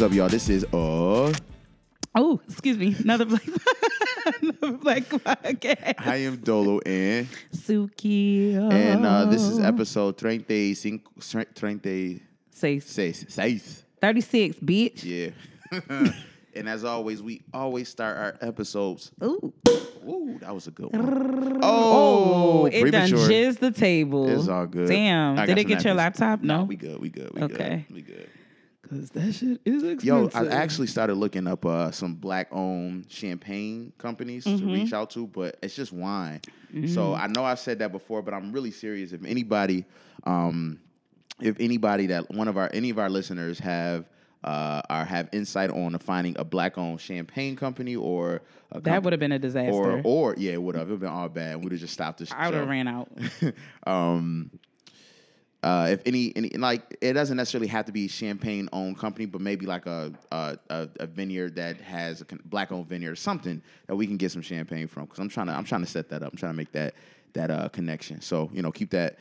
Up, 0.04 0.12
y'all? 0.12 0.28
This 0.28 0.50
is 0.50 0.66
uh 0.74 1.34
Oh, 2.16 2.42
excuse 2.48 2.78
me. 2.78 2.94
Another 3.00 3.24
black, 3.26 3.42
another 4.42 4.78
black 4.78 5.04
podcast. 5.04 5.96
I 6.06 6.18
am 6.18 6.36
Dolo 6.38 6.80
and 6.86 7.28
Suki. 7.56 8.54
and 8.56 9.06
uh, 9.06 9.26
this 9.26 9.42
is 9.42 9.60
episode 9.60 10.18
35, 10.18 10.78
36. 11.56 12.22
Say 12.52 12.80
Seis. 12.80 13.84
36, 14.02 14.58
bitch. 14.58 15.04
Yeah. 15.06 16.12
and 16.54 16.68
as 16.68 16.84
always, 16.84 17.24
we 17.24 17.42
always 17.54 17.88
start 17.88 18.18
our 18.18 18.38
episodes. 18.48 19.12
Ooh. 19.24 19.54
Ooh, 20.06 20.38
that 20.42 20.54
was 20.54 20.68
a 20.68 20.72
good 20.72 20.92
one. 20.92 21.60
Oh, 21.64 22.64
Oh, 22.64 22.66
it 22.66 22.92
done 22.92 23.10
jizzed 23.10 23.60
the 23.60 23.72
table. 23.72 24.30
It's 24.30 24.50
all 24.50 24.68
good. 24.68 24.90
Damn. 24.90 25.48
Did 25.48 25.58
it 25.58 25.64
get 25.64 25.86
your 25.86 25.94
laptop? 25.94 26.42
No. 26.42 26.66
we 26.66 26.76
good. 26.76 27.00
We 27.00 27.10
good. 27.10 27.32
We 27.34 27.44
Okay. 27.44 27.86
good. 27.88 27.96
We 27.96 28.02
good. 28.02 28.30
Because 28.94 29.10
that 29.12 29.34
shit 29.34 29.62
is 29.66 29.84
expensive. 29.84 30.04
Yo, 30.04 30.30
I 30.34 30.48
actually 30.48 30.88
started 30.88 31.16
looking 31.16 31.48
up 31.48 31.66
uh, 31.66 31.92
some 31.92 32.16
black-owned 32.16 33.06
champagne 33.10 33.92
companies 33.98 34.46
Mm-hmm. 34.46 34.68
to 34.68 34.74
reach 34.74 34.94
out 34.94 35.10
to, 35.12 35.28
but 35.28 35.58
it's 35.62 35.76
just 35.76 35.92
wine. 35.92 36.42
So 36.88 37.14
I 37.14 37.28
know 37.28 37.44
I've 37.44 37.60
said 37.60 37.80
that 37.80 37.92
before, 37.92 38.22
but 38.22 38.34
I'm 38.34 38.52
really 38.52 38.72
serious. 38.72 39.12
If 39.14 39.24
anybody, 39.26 39.86
um, 40.24 40.80
if 41.40 41.60
anybody 41.60 42.08
that 42.08 42.32
one 42.32 42.48
of 42.48 42.58
our 42.58 42.70
any 42.74 42.90
of 42.90 42.98
our 43.00 43.10
listeners 43.10 43.60
have 43.60 44.10
uh, 44.44 44.82
or 44.90 45.06
have 45.06 45.30
insight 45.32 45.70
on 45.70 45.98
finding 46.00 46.36
a 46.38 46.44
black-owned 46.44 47.00
champagne 47.00 47.56
company 47.56 47.96
or 47.96 48.42
a 48.72 48.82
that 48.82 49.04
would 49.04 49.14
have 49.14 49.20
been 49.20 49.32
a 49.32 49.40
disaster. 49.40 49.72
or 49.72 50.02
or 50.04 50.36
yeah, 50.38 50.54
it 50.54 50.62
would 50.62 50.76
have. 50.76 50.90
It 50.90 50.92
would 50.92 50.94
have 50.94 51.00
been 51.02 51.10
all 51.10 51.30
bad. 51.30 51.64
We'd 51.64 51.72
have 51.72 51.82
just 51.82 51.94
stopped 51.94 52.20
this. 52.20 52.32
I 52.32 52.50
would 52.50 52.58
have 52.58 52.68
ran 52.68 52.88
out. 52.88 53.10
um, 53.88 54.50
uh, 55.64 55.88
if 55.90 56.02
any, 56.06 56.36
any 56.36 56.50
like 56.50 56.98
it 57.00 57.14
doesn't 57.14 57.38
necessarily 57.38 57.68
have 57.68 57.86
to 57.86 57.92
be 57.92 58.08
champagne 58.08 58.68
owned 58.74 58.98
company, 58.98 59.26
but 59.26 59.40
maybe 59.40 59.66
like 59.66 59.86
a 59.86 60.12
a, 60.32 60.58
a, 60.70 61.08
vineyard 61.08 61.56
that 61.56 61.80
has 61.80 62.22
a 62.22 62.26
black 62.46 62.72
owned 62.72 62.88
vineyard 62.88 63.14
or 63.14 63.16
something 63.16 63.62
that 63.88 63.96
we 63.96 64.06
can 64.06 64.18
get 64.18 64.32
some 64.32 64.42
champagne 64.42 64.88
from. 64.88 65.06
Because 65.06 65.20
I'm 65.20 65.30
trying 65.30 65.48
to 65.48 65.54
I'm 65.54 65.64
trying 65.64 65.82
to 65.82 65.88
set 65.88 66.10
that 66.10 66.22
up. 66.22 66.34
I'm 66.34 66.38
trying 66.38 66.52
to 66.52 66.58
make 66.58 66.74
that 66.74 66.96
that 67.34 67.50
uh, 67.50 67.70
connection. 67.70 68.20
So 68.20 68.50
you 68.54 68.62
know, 68.62 68.72
keep 68.72 68.90
that 68.92 69.20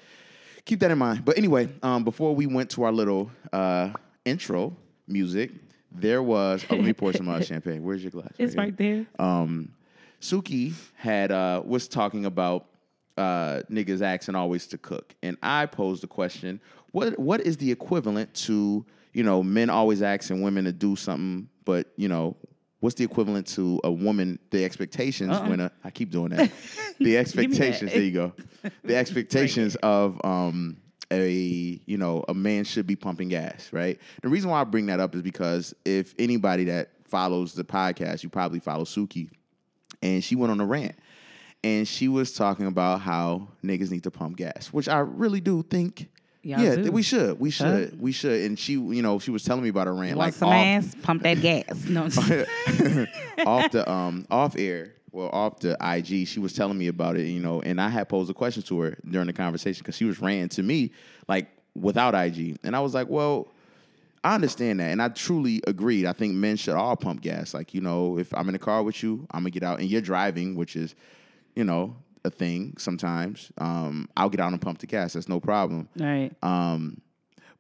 keep 0.65 0.81
that 0.81 0.91
in 0.91 0.99
mind. 0.99 1.25
But 1.25 1.39
anyway, 1.39 1.69
um, 1.83 2.03
before 2.03 2.35
we 2.35 2.47
went 2.47 2.71
to 2.71 2.83
our 2.83 2.93
little 2.93 3.31
uh, 3.53 3.91
intro 4.25 4.77
music, 5.07 5.53
there 5.93 6.23
was. 6.23 6.65
Oh, 6.71 6.75
let 6.75 6.85
me 6.85 6.93
pour 6.93 7.13
some 7.13 7.29
uh, 7.29 7.41
champagne. 7.45 7.85
Where's 7.85 8.03
your 8.03 8.11
glass? 8.11 8.33
It's 8.39 8.55
here. 8.55 8.63
right 8.63 8.77
there. 8.77 9.07
um, 9.19 9.73
Suki 10.21 10.73
had 10.95 11.33
uh, 11.33 11.63
was 11.65 11.89
talking 11.89 12.27
about 12.27 12.67
uh, 13.16 13.62
niggas 13.71 14.02
asking 14.02 14.35
always 14.35 14.66
to 14.69 14.78
cook, 14.78 15.14
and 15.23 15.37
I 15.42 15.66
posed 15.66 16.02
the 16.02 16.07
question: 16.07 16.61
what 16.92 17.19
what 17.19 17.40
is 17.40 17.57
the 17.57 17.71
equivalent 17.71 18.33
to 18.35 18.85
you 19.12 19.23
know 19.23 19.42
men 19.42 19.71
always 19.71 20.02
asking 20.02 20.42
women 20.42 20.64
to 20.64 20.73
do 20.73 20.97
something, 20.97 21.49
but 21.64 21.88
you 21.97 22.09
know 22.09 22.37
what's 22.81 22.97
the 22.97 23.04
equivalent 23.04 23.47
to 23.47 23.81
a 23.85 23.90
woman 23.90 24.38
the 24.50 24.64
expectations 24.64 25.38
when 25.40 25.61
a 25.61 25.73
I 25.85 25.90
keep 25.90 26.11
doing 26.11 26.31
that. 26.31 26.50
The 26.99 27.16
expectations 27.16 27.90
there 27.90 28.02
you 28.02 28.12
go. 28.12 28.33
The 28.85 28.95
expectations 29.02 29.76
of 29.76 30.21
um 30.25 30.76
a 31.11 31.81
you 31.85 31.97
know 31.97 32.25
a 32.28 32.35
man 32.35 32.64
should 32.64 32.87
be 32.87 32.97
pumping 32.97 33.28
gas 33.28 33.71
right? 33.73 33.99
The 34.23 34.28
reason 34.28 34.50
why 34.50 34.61
I 34.61 34.64
bring 34.64 34.87
that 34.87 35.00
up 35.00 35.14
is 35.14 35.23
because 35.23 35.75
if 35.85 36.14
anybody 36.19 36.64
that 36.64 36.90
follows 37.07 37.54
the 37.54 37.64
podcast 37.64 38.23
you 38.23 38.28
probably 38.28 38.61
follow 38.61 38.85
Suki. 38.85 39.31
And 40.00 40.23
she 40.25 40.35
went 40.35 40.50
on 40.50 40.61
a 40.61 40.66
rant 40.66 40.97
and 41.64 41.87
she 41.87 42.09
was 42.09 42.33
talking 42.33 42.66
about 42.66 43.00
how 43.00 43.49
niggas 43.64 43.90
need 43.90 44.02
to 44.04 44.11
pump 44.11 44.37
gas, 44.37 44.69
which 44.73 44.88
I 44.88 44.99
really 44.99 45.40
do 45.40 45.62
think. 45.62 46.09
Y'all 46.45 46.61
yeah, 46.61 46.75
do. 46.75 46.90
we 46.90 47.02
should, 47.02 47.38
we 47.38 47.50
should, 47.50 48.00
we 48.00 48.11
should. 48.11 48.40
And 48.42 48.59
she, 48.59 48.73
you 48.73 49.00
know, 49.00 49.21
she 49.21 49.31
was 49.31 49.45
telling 49.45 49.62
me 49.62 49.69
about 49.69 49.87
a 49.87 49.92
rant, 49.92 50.16
Want 50.16 50.19
like 50.19 50.35
some 50.35 50.49
off, 50.49 50.54
ass? 50.54 50.97
Pump 51.00 51.23
that 51.23 51.40
gas. 51.40 51.85
No, 51.85 52.02
off 53.47 53.71
the 53.71 53.85
um 53.88 54.26
off 54.28 54.57
air, 54.59 54.95
well 55.12 55.28
off 55.28 55.61
the 55.61 55.76
IG. 55.81 56.26
She 56.26 56.40
was 56.40 56.52
telling 56.52 56.76
me 56.76 56.88
about 56.88 57.16
it, 57.16 57.26
you 57.26 57.38
know, 57.38 57.62
and 57.62 57.81
I 57.81 57.88
had 57.88 58.09
posed 58.09 58.28
a 58.28 58.35
question 58.35 58.64
to 58.64 58.81
her 58.81 58.99
during 59.09 59.28
the 59.28 59.33
conversation 59.33 59.83
because 59.85 59.97
she 59.97 60.04
was 60.04 60.21
ranting 60.21 60.49
to 60.49 60.64
me 60.64 60.90
like 61.28 61.47
without 61.76 62.14
IG, 62.14 62.59
and 62.64 62.75
I 62.75 62.81
was 62.81 62.95
like, 62.95 63.09
well. 63.09 63.49
I 64.25 64.37
understand 64.37 64.78
that, 64.78 64.92
and 64.92 65.02
I 65.02 65.09
truly 65.09 65.61
agreed. 65.66 66.07
I 66.07 66.12
think 66.12 66.35
men 66.35 66.54
should 66.54 66.75
all 66.75 66.95
pump 66.95 67.23
gas. 67.23 67.54
Like, 67.54 67.75
you 67.75 67.81
know, 67.81 68.21
if 68.21 68.33
I'm 68.33 68.49
in 68.49 68.52
the 68.52 68.59
car 68.61 68.85
with 68.85 69.02
you, 69.02 69.26
I'm 69.33 69.40
gonna 69.40 69.50
get 69.50 69.64
out, 69.64 69.81
and 69.81 69.90
you're 69.90 70.00
driving, 70.00 70.54
which 70.54 70.76
is, 70.76 70.95
you 71.54 71.64
know, 71.64 71.97
a 72.25 72.30
thing 72.30 72.75
sometimes. 72.78 73.50
Um, 73.59 74.09
I'll 74.16 74.28
get 74.30 74.40
out 74.40 74.52
and 74.52 74.61
pump 74.61 74.78
the 74.78 74.87
gas. 74.87 75.12
That's 75.14 75.28
no 75.28 75.40
problem. 75.40 75.88
right. 75.99 76.30
Um, 76.42 77.00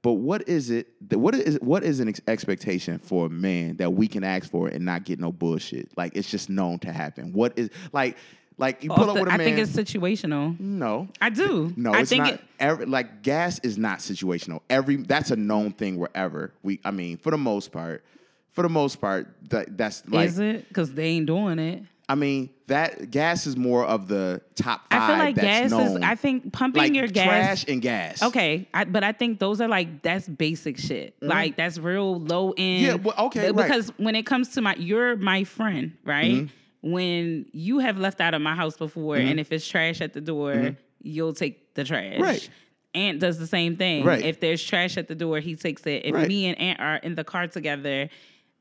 but 0.02 0.14
what 0.14 0.48
is 0.48 0.70
it? 0.70 0.88
That, 1.10 1.18
what 1.20 1.34
is 1.34 1.58
what 1.60 1.84
is 1.84 2.00
an 2.00 2.08
ex- 2.08 2.20
expectation 2.26 2.98
for 2.98 3.26
a 3.26 3.30
man 3.30 3.76
that 3.76 3.92
we 3.92 4.08
can 4.08 4.24
ask 4.24 4.50
for 4.50 4.66
and 4.66 4.84
not 4.84 5.04
get 5.04 5.20
no 5.20 5.30
bullshit? 5.30 5.90
Like 5.96 6.16
it's 6.16 6.28
just 6.28 6.50
known 6.50 6.80
to 6.80 6.92
happen. 6.92 7.32
What 7.32 7.52
is 7.56 7.70
like 7.92 8.16
like 8.58 8.82
you 8.82 8.90
pull 8.90 9.04
Off 9.04 9.08
up 9.10 9.14
the- 9.14 9.20
with 9.20 9.28
a 9.30 9.32
I 9.34 9.36
man? 9.36 9.46
think 9.46 9.58
it's 9.58 9.70
situational. 9.72 10.58
no. 10.58 11.06
I 11.20 11.30
do. 11.30 11.72
No, 11.76 11.92
I 11.92 12.00
it's 12.00 12.10
think 12.10 12.24
not. 12.24 12.32
it- 12.34 12.40
every, 12.58 12.86
like 12.86 13.22
gas 13.22 13.60
is 13.60 13.78
not 13.78 14.00
situational. 14.00 14.60
Every 14.68 14.96
that's 14.96 15.30
a 15.30 15.36
known 15.36 15.70
thing 15.72 15.98
wherever 15.98 16.52
we. 16.64 16.80
I 16.84 16.90
mean, 16.90 17.16
for 17.16 17.30
the 17.30 17.38
most 17.38 17.70
part, 17.70 18.04
for 18.50 18.62
the 18.62 18.68
most 18.68 19.00
part, 19.00 19.28
that 19.50 19.78
that's 19.78 20.02
like. 20.08 20.26
is 20.28 20.38
it? 20.40 20.66
Because 20.66 20.92
they 20.94 21.04
ain't 21.10 21.26
doing 21.26 21.60
it. 21.60 21.84
I 22.12 22.14
mean, 22.14 22.50
that 22.66 23.10
gas 23.10 23.46
is 23.46 23.56
more 23.56 23.86
of 23.86 24.06
the 24.06 24.42
top 24.54 24.82
five. 24.90 25.00
I 25.02 25.06
feel 25.06 25.16
like 25.18 25.34
that's 25.36 25.72
gas 25.72 25.90
is. 25.90 25.96
I 26.02 26.14
think 26.14 26.52
pumping 26.52 26.82
like 26.82 26.94
your 26.94 27.06
gas. 27.06 27.24
trash 27.26 27.64
and 27.68 27.80
gas. 27.80 28.22
Okay, 28.22 28.68
I, 28.74 28.84
but 28.84 29.02
I 29.02 29.12
think 29.12 29.38
those 29.38 29.62
are 29.62 29.68
like 29.68 30.02
that's 30.02 30.28
basic 30.28 30.76
shit. 30.76 31.16
Like 31.22 31.56
that's 31.56 31.78
real 31.78 32.20
low 32.20 32.50
end. 32.50 32.58
Mm-hmm. 32.58 32.84
Yeah, 32.84 32.94
well, 32.96 33.26
okay, 33.28 33.46
But- 33.50 33.56
right. 33.62 33.66
Because 33.66 33.88
when 33.96 34.14
it 34.14 34.26
comes 34.26 34.50
to 34.50 34.60
my, 34.60 34.74
you're 34.74 35.16
my 35.16 35.44
friend, 35.44 35.96
right? 36.04 36.32
Mm-hmm. 36.32 36.90
When 36.92 37.46
you 37.52 37.78
have 37.78 37.96
left 37.96 38.20
out 38.20 38.34
of 38.34 38.42
my 38.42 38.54
house 38.54 38.76
before, 38.76 39.16
and 39.16 39.40
if 39.40 39.52
it's 39.52 39.66
trash 39.66 40.02
at 40.02 40.12
the 40.12 40.20
door, 40.20 40.76
you'll 41.00 41.32
take 41.32 41.72
the 41.74 41.84
trash. 41.84 42.14
Mm-hmm. 42.14 42.22
Right. 42.22 42.48
Ant 42.94 43.20
does 43.20 43.38
the 43.38 43.46
same 43.46 43.76
thing. 43.78 44.04
Right. 44.04 44.22
If 44.22 44.40
there's 44.40 44.62
trash 44.62 44.98
at 44.98 45.08
the 45.08 45.14
door, 45.14 45.40
he 45.40 45.56
takes 45.56 45.86
it. 45.86 46.04
If 46.04 46.14
Right. 46.14 46.28
me 46.28 46.44
and 46.46 46.58
Ant 46.58 46.78
are 46.80 46.96
in 46.96 47.14
the 47.14 47.24
car 47.24 47.46
together, 47.46 48.10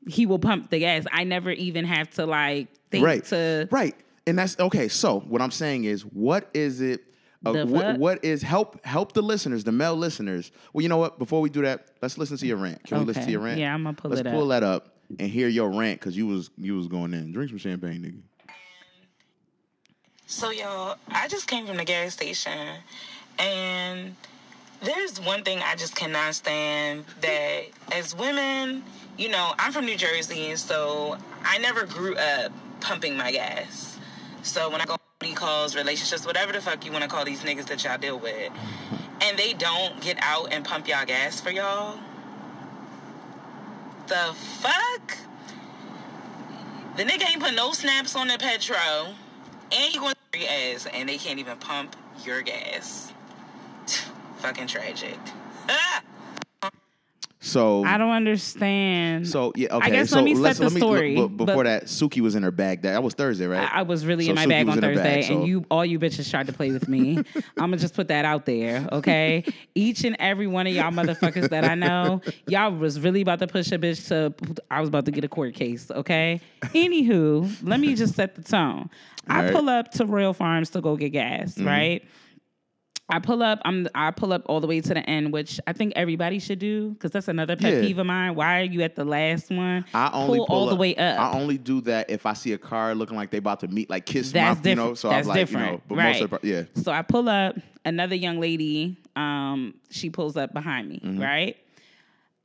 he 0.06 0.26
will 0.26 0.38
pump 0.38 0.70
the 0.70 0.78
gas. 0.78 1.04
I 1.12 1.24
never 1.24 1.50
even 1.50 1.84
have 1.84 2.10
to 2.12 2.26
like 2.26 2.68
think 2.90 3.04
right. 3.04 3.24
to 3.26 3.68
right. 3.70 3.94
And 4.26 4.38
that's 4.38 4.58
okay 4.58 4.86
so 4.86 5.20
what 5.20 5.42
i'm 5.42 5.50
saying 5.50 5.82
is 5.84 6.02
what 6.02 6.48
is 6.54 6.80
it 6.80 7.02
uh, 7.44 7.64
what, 7.64 7.98
what 7.98 8.24
is 8.24 8.40
help 8.40 8.84
help 8.84 9.12
the 9.12 9.22
listeners 9.22 9.64
the 9.64 9.72
male 9.72 9.96
listeners. 9.96 10.52
Well 10.72 10.82
you 10.82 10.88
know 10.88 10.98
what? 10.98 11.18
Before 11.18 11.40
we 11.40 11.50
do 11.50 11.62
that 11.62 11.88
let's 12.00 12.16
listen 12.16 12.36
to 12.36 12.46
your 12.46 12.56
rant. 12.56 12.84
Can 12.84 13.00
we 13.00 13.04
listen 13.04 13.24
to 13.24 13.30
your 13.30 13.40
rant? 13.40 13.58
Yeah, 13.58 13.74
I'ma 13.74 13.92
pull 13.92 14.10
let's 14.10 14.20
it 14.20 14.26
up. 14.28 14.34
pull 14.34 14.48
that 14.48 14.62
up 14.62 14.92
and 15.18 15.28
hear 15.28 15.48
your 15.48 15.70
rant 15.70 16.00
because 16.00 16.16
you 16.16 16.26
was 16.26 16.50
you 16.56 16.76
was 16.76 16.86
going 16.86 17.14
in. 17.14 17.32
Drink 17.32 17.50
some 17.50 17.58
champagne 17.58 18.02
nigga. 18.02 18.22
So, 20.26 20.50
y'all, 20.50 20.96
I 21.08 21.28
just 21.28 21.46
came 21.46 21.66
from 21.66 21.76
the 21.76 21.84
gas 21.84 22.14
station, 22.14 22.78
and 23.38 24.16
there's 24.82 25.20
one 25.20 25.44
thing 25.44 25.58
I 25.62 25.76
just 25.76 25.94
cannot 25.94 26.34
stand 26.34 27.04
that 27.20 27.64
as 27.92 28.16
women, 28.16 28.82
you 29.16 29.28
know, 29.28 29.54
I'm 29.58 29.72
from 29.72 29.84
New 29.84 29.96
Jersey, 29.96 30.50
and 30.50 30.58
so 30.58 31.16
I 31.44 31.58
never 31.58 31.86
grew 31.86 32.16
up 32.16 32.52
pumping 32.80 33.16
my 33.16 33.32
gas. 33.32 33.98
So 34.42 34.70
when 34.70 34.80
I 34.80 34.84
go 34.84 34.96
on 35.22 35.34
calls, 35.34 35.76
relationships, 35.76 36.26
whatever 36.26 36.52
the 36.52 36.60
fuck 36.60 36.84
you 36.84 36.92
want 36.92 37.04
to 37.04 37.10
call 37.10 37.24
these 37.24 37.42
niggas 37.42 37.66
that 37.66 37.84
y'all 37.84 37.98
deal 37.98 38.18
with, 38.18 38.52
and 39.20 39.38
they 39.38 39.52
don't 39.52 40.00
get 40.00 40.18
out 40.20 40.52
and 40.52 40.64
pump 40.64 40.88
y'all 40.88 41.06
gas 41.06 41.40
for 41.40 41.50
y'all, 41.50 41.98
the 44.08 44.34
fuck? 44.60 45.16
The 46.96 47.04
nigga 47.04 47.30
ain't 47.30 47.42
put 47.42 47.54
no 47.54 47.72
snaps 47.72 48.16
on 48.16 48.28
the 48.28 48.38
petrol, 48.38 49.14
and 49.70 49.94
you 49.94 50.00
going 50.00 50.14
to 50.32 50.46
ass, 50.46 50.86
and 50.92 51.08
they 51.08 51.18
can't 51.18 51.38
even 51.38 51.56
pump 51.58 51.96
your 52.24 52.42
gas. 52.42 53.12
Fucking 54.38 54.66
tragic. 54.66 55.18
So 57.52 57.84
I 57.84 57.98
don't 57.98 58.10
understand. 58.10 59.28
so 59.28 59.52
yeah 59.56 59.68
okay 59.76 59.86
I 59.86 59.90
guess 59.90 60.10
so 60.10 60.16
let 60.16 60.24
me 60.24 60.34
set 60.34 60.56
the 60.56 60.62
let 60.64 60.72
me 60.72 60.80
story. 60.80 61.16
look, 61.16 61.30
but 61.36 61.44
before 61.46 61.64
but 61.64 61.70
that 61.70 61.84
suki 61.84 62.20
was 62.20 62.34
in 62.34 62.42
her 62.42 62.50
bag 62.50 62.82
that, 62.82 62.92
that 62.92 63.02
was 63.02 63.14
thursday 63.14 63.46
right 63.46 63.70
I 63.72 63.80
I 63.80 63.82
was 63.82 64.06
really 64.06 64.24
So 64.24 64.30
in 64.30 64.36
my 64.36 64.46
Suki 64.46 64.48
bag 64.48 64.68
on 64.68 64.80
Thursday, 64.80 65.02
bag, 65.20 65.24
so- 65.24 65.38
and 65.40 65.46
you 65.46 65.64
all 65.70 65.84
you 65.84 65.98
bitches 65.98 66.30
tried 66.30 66.46
to 66.46 66.52
play 66.52 66.70
with 66.72 66.88
me. 66.88 67.16
I'm 67.58 67.70
gonna 67.70 67.76
just 67.78 67.94
put 67.94 68.08
that 68.08 68.24
out 68.24 68.46
there, 68.46 68.88
okay? 68.92 69.44
Each 69.74 70.04
and 70.04 70.16
every 70.18 70.46
one 70.46 70.66
of 70.66 70.72
y'all 70.74 70.90
motherfuckers 70.92 71.48
that 71.50 71.64
I 71.64 71.74
know, 71.74 72.20
y'all 72.46 72.72
was 72.74 73.00
really 73.00 73.20
about 73.22 73.38
to 73.40 73.46
push 73.46 73.70
a 73.72 73.78
bitch 73.78 74.08
to. 74.08 74.32
I 74.70 74.80
was 74.80 74.88
about 74.88 75.04
to 75.06 75.10
get 75.10 75.24
a 75.24 75.28
court 75.28 75.54
case, 75.54 75.90
okay? 75.90 76.40
Anywho, 76.74 77.56
let 77.62 77.80
me 77.80 77.94
just 77.94 78.14
set 78.14 78.34
the 78.34 78.42
tone. 78.42 78.90
I 79.28 79.36
All 79.38 79.42
right. 79.44 79.54
pull 79.54 79.68
up 79.68 79.90
to 79.92 80.04
Royal 80.06 80.32
Farms 80.34 80.70
to 80.70 80.80
go 80.80 80.96
get 80.96 81.10
gas, 81.10 81.54
Mm-hmm. 81.54 81.66
right? 81.66 82.04
I 83.12 83.18
pull 83.18 83.42
up. 83.42 83.60
I'm. 83.64 83.86
I 83.94 84.10
pull 84.10 84.32
up 84.32 84.42
all 84.46 84.60
the 84.60 84.66
way 84.66 84.80
to 84.80 84.94
the 84.94 85.08
end, 85.08 85.32
which 85.32 85.60
I 85.66 85.72
think 85.72 85.92
everybody 85.96 86.38
should 86.38 86.58
do 86.58 86.90
because 86.90 87.10
that's 87.10 87.28
another 87.28 87.54
pet 87.56 87.74
Yeah. 87.74 87.80
peeve 87.82 87.98
of 87.98 88.06
mine. 88.06 88.34
Why 88.34 88.60
are 88.60 88.64
you 88.64 88.80
at 88.82 88.96
the 88.96 89.04
last 89.04 89.50
one? 89.50 89.84
I 89.94 90.10
only 90.12 90.38
pull, 90.38 90.46
pull 90.46 90.56
all 90.56 90.66
the 90.68 90.76
way 90.76 90.96
up. 90.96 91.20
I 91.20 91.38
only 91.38 91.58
do 91.58 91.80
that 91.82 92.10
if 92.10 92.26
I 92.26 92.32
see 92.32 92.52
a 92.54 92.58
car 92.58 92.94
looking 92.94 93.16
like 93.16 93.30
they 93.30 93.38
about 93.38 93.60
to 93.60 93.68
meet, 93.68 93.90
like 93.90 94.06
kiss 94.06 94.32
That's 94.32 94.64
my, 94.64 94.70
you 94.70 94.76
know. 94.76 94.82
different. 94.82 94.98
So 94.98 95.08
That's 95.10 95.26
I'm 95.26 95.28
like, 95.28 95.36
different. 95.38 95.66
you 95.66 95.72
know, 95.72 95.80
but 95.88 95.94
right. 95.98 96.20
most 96.20 96.32
of 96.32 96.40
the, 96.42 96.48
yeah. 96.48 96.82
So 96.82 96.90
I 96.90 97.02
pull 97.02 97.28
up. 97.28 97.56
Another 97.84 98.14
young 98.14 98.38
lady. 98.38 98.96
Um, 99.16 99.74
she 99.90 100.08
pulls 100.08 100.36
up 100.36 100.52
behind 100.52 100.88
me. 100.88 101.00
Mm-hmm. 101.04 101.20
Right. 101.20 101.56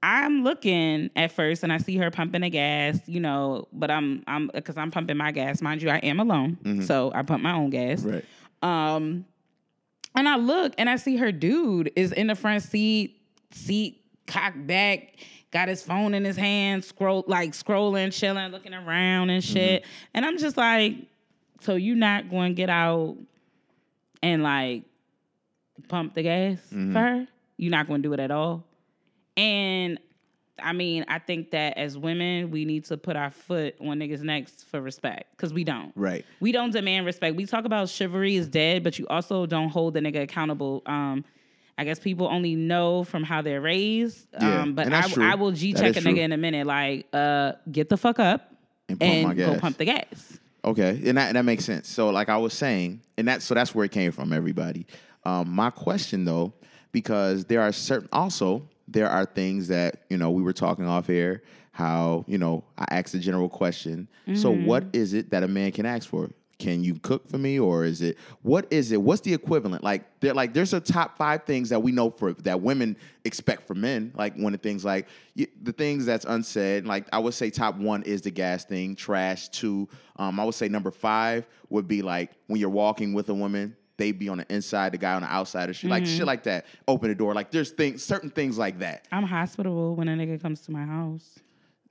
I'm 0.02 0.44
looking 0.44 1.10
at 1.16 1.32
first 1.32 1.64
and 1.64 1.72
I 1.74 1.78
see 1.78 1.98
her 1.98 2.12
pumping 2.12 2.42
the 2.42 2.50
gas, 2.50 3.00
you 3.08 3.20
know, 3.20 3.68
but 3.74 3.90
I'm 3.92 4.24
I'm 4.28 4.50
because 4.54 4.78
I'm 4.78 4.92
pumping 4.92 5.18
my 5.18 5.32
gas. 5.32 5.62
Mind 5.62 5.82
you, 5.82 5.90
I 5.90 5.98
am 5.98 6.20
alone. 6.20 6.82
So 6.86 7.12
I 7.14 7.24
pump 7.24 7.42
my 7.44 7.54
own 7.54 7.70
gas. 7.72 8.04
Right. 8.04 8.26
Um 8.62 9.26
and 10.18 10.28
I 10.28 10.36
look 10.36 10.74
and 10.80 10.90
I 10.90 10.96
see 10.96 11.16
her 11.18 11.32
dude 11.32 11.92
is 11.96 12.12
in 12.12 12.26
the 12.26 12.36
front 12.36 12.64
seat, 12.64 13.22
seat 13.52 14.02
cocked 14.26 14.66
back, 14.66 15.16
got 15.52 15.68
his 15.68 15.84
phone 15.84 16.16
in 16.16 16.26
his 16.26 16.36
hand, 16.36 16.84
scroll 16.84 17.24
like 17.28 17.52
scrolling, 17.52 18.12
chilling, 18.12 18.52
looking 18.52 18.74
around 18.74 19.30
and 19.30 19.44
mm-hmm. 19.44 19.54
shit. 19.54 19.86
And 20.16 20.26
I'm 20.26 20.40
just 20.40 20.58
like, 20.58 20.96
so 21.62 21.76
you 21.76 21.94
not 21.94 22.32
going 22.32 22.52
to 22.52 22.56
get 22.56 22.70
out 22.70 23.16
and 24.24 24.42
like 24.42 24.84
pump 25.88 26.16
the 26.16 26.24
gas 26.24 26.58
mm-hmm. 26.74 26.94
for 26.94 27.00
her? 27.00 27.28
You're 27.58 27.72
not 27.72 27.88
going 27.88 28.02
to 28.02 28.10
do 28.10 28.14
it 28.14 28.20
at 28.20 28.32
all? 28.32 28.64
And 29.36 30.00
I 30.62 30.74
mean, 30.74 31.06
I 31.08 31.20
think 31.20 31.52
that 31.52 31.78
as 31.78 31.98
women, 31.98 32.52
we 32.52 32.66
need 32.66 32.86
to 32.86 32.98
put 32.98 33.16
our 33.16 33.32
foot 33.32 33.76
on 33.80 34.00
niggas' 34.00 34.22
necks 34.22 34.64
for 34.64 34.82
respect 34.82 35.32
because 35.32 35.54
we 35.54 35.64
don't. 35.64 35.92
Right. 35.96 36.26
We 36.40 36.52
don't 36.52 36.72
demand 36.72 37.06
respect. 37.06 37.36
We 37.36 37.46
talk 37.46 37.66
about 37.66 37.90
chivalry 37.90 38.36
is 38.36 38.48
dead, 38.48 38.84
but 38.84 38.98
you 39.00 39.08
also 39.08 39.46
don't 39.46 39.70
hold 39.70 39.94
the 39.94 40.00
nigga 40.00 40.24
accountable. 40.24 40.84
Um, 40.86 41.26
I 41.78 41.84
guess 41.84 42.00
people 42.00 42.28
only 42.28 42.56
know 42.56 43.04
from 43.04 43.24
how 43.24 43.42
they're 43.42 43.62
raised. 43.62 44.28
Yeah, 44.34 44.62
um, 44.62 44.74
but 44.74 44.86
and 44.86 44.94
that's 44.94 45.18
I. 45.18 45.34
I 45.34 45.36
will 45.36 45.52
G 45.52 45.74
check 45.74 45.96
a 45.96 46.00
nigga 46.00 46.16
true. 46.16 46.22
in 46.22 46.32
a 46.32 46.38
minute. 46.38 46.66
Like, 46.66 47.08
uh, 47.14 47.54
get 47.72 47.90
the 47.90 47.98
fuck 47.98 48.20
up 48.20 48.52
And 48.90 49.00
pump 49.00 49.24
my 49.24 49.34
go 49.36 49.60
pump 49.60 49.78
the 49.78 49.86
gas. 49.86 50.40
Okay, 50.66 51.02
and 51.06 51.18
that, 51.18 51.34
that 51.34 51.46
makes 51.46 51.66
sense. 51.66 51.88
So, 51.88 52.10
like 52.10 52.30
I 52.30 52.38
was 52.38 52.54
saying, 52.54 53.02
and 53.18 53.28
that 53.28 53.44
so 53.44 53.54
that's 53.54 53.76
where 53.76 53.86
it 53.86 53.92
came 53.92 54.12
from. 54.12 54.34
Everybody, 54.34 54.88
um, 55.24 55.50
my 55.50 55.70
question 55.70 56.26
though, 56.26 56.54
because 56.92 57.46
there 57.46 57.62
are 57.62 57.72
certain 57.72 58.10
also 58.12 58.68
there 58.88 59.10
are 59.10 59.26
things 59.26 59.68
that 59.70 60.04
you 60.10 60.18
know 60.18 60.32
we 60.32 60.42
were 60.42 60.54
talking 60.54 60.86
off 60.86 61.10
air. 61.10 61.44
How 61.72 62.26
you 62.28 62.38
know 62.38 62.64
I 62.78 62.86
asked 62.90 63.14
a 63.14 63.20
general 63.20 63.50
question. 63.50 64.08
So, 64.36 64.52
what 64.52 64.86
is 64.94 65.14
it 65.14 65.30
that 65.32 65.44
a 65.44 65.48
man 65.48 65.72
can 65.72 65.86
ask 65.86 66.10
for? 66.10 66.30
Can 66.60 66.84
you 66.84 66.96
cook 66.96 67.30
for 67.30 67.38
me, 67.38 67.60
or 67.60 67.86
is 67.86 68.02
it 68.02 68.18
what 68.42 68.66
is 68.72 68.92
it? 68.92 69.00
What's 69.00 69.22
the 69.22 69.32
equivalent? 69.32 69.84
Like 69.84 70.20
there, 70.22 70.34
like 70.34 70.56
there's 70.56 70.74
a 70.74 70.80
top 70.80 71.16
five 71.16 71.44
things 71.44 71.70
that 71.70 71.80
we 71.84 71.92
know 71.92 72.10
for 72.10 72.34
that 72.34 72.62
women 72.62 72.98
expect 73.26 73.68
from 73.68 73.82
men. 73.82 74.12
Like 74.16 74.36
one 74.36 74.56
of 74.56 74.60
the 74.62 74.68
things, 74.68 74.84
like 74.84 75.08
y- 75.38 75.46
the 75.62 75.72
things 75.72 76.04
that's 76.08 76.26
unsaid. 76.26 76.88
Like 76.88 77.06
I 77.14 77.20
would 77.20 77.36
say, 77.36 77.52
top 77.52 77.76
one 77.76 78.02
is 78.04 78.24
the 78.24 78.32
gas 78.32 78.66
thing, 78.66 78.96
trash. 78.96 79.50
Two, 79.50 79.88
um, 80.16 80.40
I 80.40 80.46
would 80.46 80.56
say 80.56 80.68
number 80.68 80.90
five 80.90 81.46
would 81.70 81.88
be 81.88 82.02
like 82.02 82.32
when 82.48 82.60
you're 82.60 82.70
walking 82.72 83.14
with 83.14 83.30
a 83.30 83.36
woman, 83.36 83.76
they 83.98 84.12
be 84.12 84.30
on 84.30 84.38
the 84.38 84.54
inside, 84.54 84.94
the 84.94 84.98
guy 84.98 85.14
on 85.14 85.24
the 85.24 85.32
outside, 85.32 85.70
or 85.70 85.74
shit 85.74 85.90
like 85.90 86.06
shit 86.06 86.18
mm-hmm. 86.18 86.26
like 86.26 86.44
that. 86.44 86.66
Open 86.88 87.10
the 87.10 87.16
door, 87.16 87.34
like 87.34 87.52
there's 87.52 87.72
things, 87.72 88.04
certain 88.04 88.30
things 88.30 88.58
like 88.58 88.80
that. 88.80 89.08
I'm 89.12 89.24
hospitable 89.24 89.96
when 89.96 90.08
a 90.08 90.16
nigga 90.16 90.42
comes 90.42 90.62
to 90.62 90.72
my 90.72 90.86
house. 90.86 91.40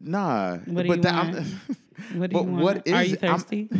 Nah, 0.01 0.59
What 0.59 0.83
do 0.83 0.89
but 0.89 0.97
you 0.97 1.03
that, 1.03 1.35
want? 1.35 1.47
What 2.15 2.31
do 2.31 2.37
you 2.37 2.43
want? 2.43 2.63
what 2.63 2.89
Are 2.89 3.03
is- 3.03 3.13
you 3.13 3.19
I'm- 3.23 3.39
thirsty? 3.39 3.71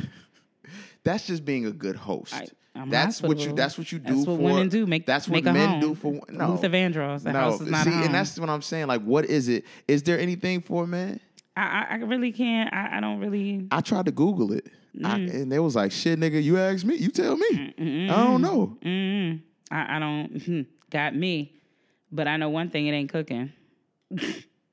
that's 1.05 1.27
just 1.27 1.45
being 1.45 1.67
a 1.67 1.73
good 1.73 1.97
host. 1.97 2.35
I- 2.35 2.49
I'm 2.75 2.91
that's 2.91 3.23
what 3.23 3.39
you. 3.39 3.55
That's 3.55 3.79
what 3.79 3.91
you 3.91 3.99
do. 3.99 4.15
That's 4.15 4.27
what 4.27 4.37
for, 4.37 4.43
women 4.43 4.69
do. 4.69 4.87
Make 4.87 5.07
That's 5.07 5.29
make 5.29 5.45
what 5.45 5.55
men 5.55 5.69
home. 5.69 5.81
do 5.81 5.95
for. 5.95 6.21
No, 6.29 6.51
Luther 6.51 6.69
Vandross. 6.69 7.23
The 7.23 7.33
no. 7.33 7.39
house 7.39 7.61
is 7.61 7.71
not 7.71 7.85
See, 7.85 7.91
a 7.91 7.93
home. 7.95 8.03
and 8.05 8.15
that's 8.15 8.39
what 8.39 8.51
I'm 8.51 8.61
saying. 8.63 8.87
Like, 8.87 9.03
what 9.03 9.25
is 9.25 9.49
it? 9.49 9.65
Is 9.89 10.03
there 10.03 10.19
anything 10.19 10.61
for 10.61 10.85
a 10.85 10.87
man? 10.87 11.21
I, 11.57 11.63
I, 11.63 11.87
I 11.91 11.95
really 11.97 12.33
can't. 12.33 12.73
I, 12.73 12.99
I 12.99 13.01
don't 13.01 13.19
really. 13.19 13.67
I 13.71 13.81
tried 13.81 14.07
to 14.07 14.13
Google 14.13 14.53
it, 14.53 14.67
I, 15.05 15.19
Mm. 15.19 15.35
and 15.35 15.53
they 15.53 15.59
was 15.59 15.75
like, 15.77 15.93
"Shit, 15.93 16.19
nigga, 16.21 16.43
you 16.43 16.59
ask 16.59 16.85
me, 16.85 16.97
you 16.97 17.09
tell 17.09 17.37
me. 17.37 17.75
I 17.79 18.09
don't 18.09 18.43
know." 18.43 18.77
Mm, 18.85 19.41
I, 19.71 19.97
I 19.97 19.99
don't. 19.99 20.43
hmm, 20.43 20.61
Got 20.91 21.15
me. 21.17 21.53
But 22.13 22.29
I 22.29 22.37
know 22.37 22.49
one 22.51 22.71
thing. 22.71 22.87
It 22.87 22.93
ain't 22.93 23.11
cooking. 23.11 23.53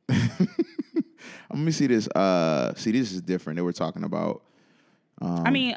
Let 0.10 1.60
me 1.60 1.72
see 1.72 1.88
this. 1.88 2.08
Uh, 2.10 2.74
see, 2.76 2.92
this 2.92 3.12
is 3.12 3.22
different. 3.22 3.58
They 3.58 3.62
were 3.64 3.74
talking 3.74 4.04
about 4.04 4.44
I 5.22 5.50
mean, 5.52 5.76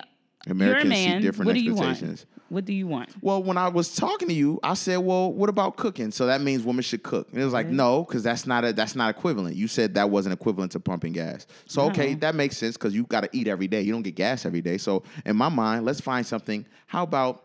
Americans 0.48 0.84
you're 0.84 0.92
a 0.92 1.06
man. 1.06 1.20
see 1.20 1.26
different 1.26 1.46
what 1.46 1.54
do 1.54 1.60
you 1.60 1.74
want? 1.74 1.90
expectations. 1.90 2.26
What 2.48 2.64
do 2.64 2.72
you 2.72 2.86
want? 2.86 3.10
Well, 3.20 3.42
when 3.42 3.56
I 3.56 3.68
was 3.68 3.94
talking 3.94 4.28
to 4.28 4.34
you, 4.34 4.60
I 4.62 4.74
said, 4.74 4.98
"Well, 4.98 5.32
what 5.32 5.48
about 5.48 5.76
cooking?" 5.76 6.12
So 6.12 6.26
that 6.26 6.40
means 6.40 6.62
women 6.62 6.82
should 6.82 7.02
cook. 7.02 7.28
And 7.32 7.40
it 7.40 7.44
was 7.44 7.52
like, 7.52 7.66
"No, 7.66 8.04
because 8.04 8.22
that's 8.22 8.46
not 8.46 8.64
a 8.64 8.72
that's 8.72 8.94
not 8.94 9.10
equivalent." 9.10 9.56
You 9.56 9.66
said 9.66 9.94
that 9.94 10.10
wasn't 10.10 10.32
equivalent 10.32 10.72
to 10.72 10.80
pumping 10.80 11.12
gas. 11.12 11.46
So 11.66 11.82
uh-huh. 11.82 11.90
okay, 11.90 12.14
that 12.14 12.34
makes 12.34 12.56
sense 12.56 12.76
because 12.76 12.94
you 12.94 13.04
got 13.04 13.22
to 13.22 13.28
eat 13.32 13.48
every 13.48 13.66
day. 13.66 13.82
You 13.82 13.92
don't 13.92 14.02
get 14.02 14.14
gas 14.14 14.46
every 14.46 14.60
day. 14.60 14.78
So 14.78 15.02
in 15.24 15.36
my 15.36 15.48
mind, 15.48 15.84
let's 15.84 16.00
find 16.00 16.24
something. 16.24 16.66
How 16.86 17.02
about? 17.02 17.42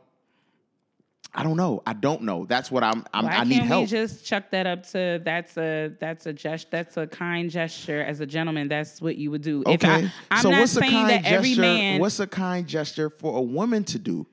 I 1.33 1.43
don't 1.43 1.55
know. 1.55 1.81
I 1.87 1.93
don't 1.93 2.23
know. 2.23 2.45
That's 2.45 2.69
what 2.69 2.83
I'm. 2.83 3.05
I'm 3.13 3.23
Why 3.23 3.31
I 3.31 3.35
can't 3.37 3.49
need 3.49 3.61
we 3.61 3.67
help. 3.67 3.87
just 3.87 4.25
chuck 4.25 4.51
that 4.51 4.67
up 4.67 4.85
to 4.89 5.21
that's 5.23 5.57
a 5.57 5.93
that's 5.99 6.25
a 6.25 6.33
gest 6.33 6.69
that's 6.69 6.97
a 6.97 7.07
kind 7.07 7.49
gesture 7.49 8.03
as 8.03 8.19
a 8.19 8.25
gentleman. 8.25 8.67
That's 8.67 9.01
what 9.01 9.15
you 9.15 9.31
would 9.31 9.41
do. 9.41 9.63
If 9.65 9.83
okay. 9.83 10.05
I, 10.05 10.13
I'm 10.29 10.41
so 10.43 10.51
not 10.51 10.59
what's 10.59 10.75
a 10.75 10.81
kind 10.81 11.09
that 11.09 11.21
gesture? 11.21 11.35
every 11.35 11.55
man. 11.55 12.01
What's 12.01 12.19
a 12.19 12.27
kind 12.27 12.67
gesture 12.67 13.09
for 13.09 13.37
a 13.37 13.41
woman 13.41 13.85
to 13.85 13.97
do? 13.97 14.27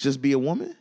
Just 0.00 0.20
be 0.22 0.32
a 0.32 0.38
woman. 0.38 0.74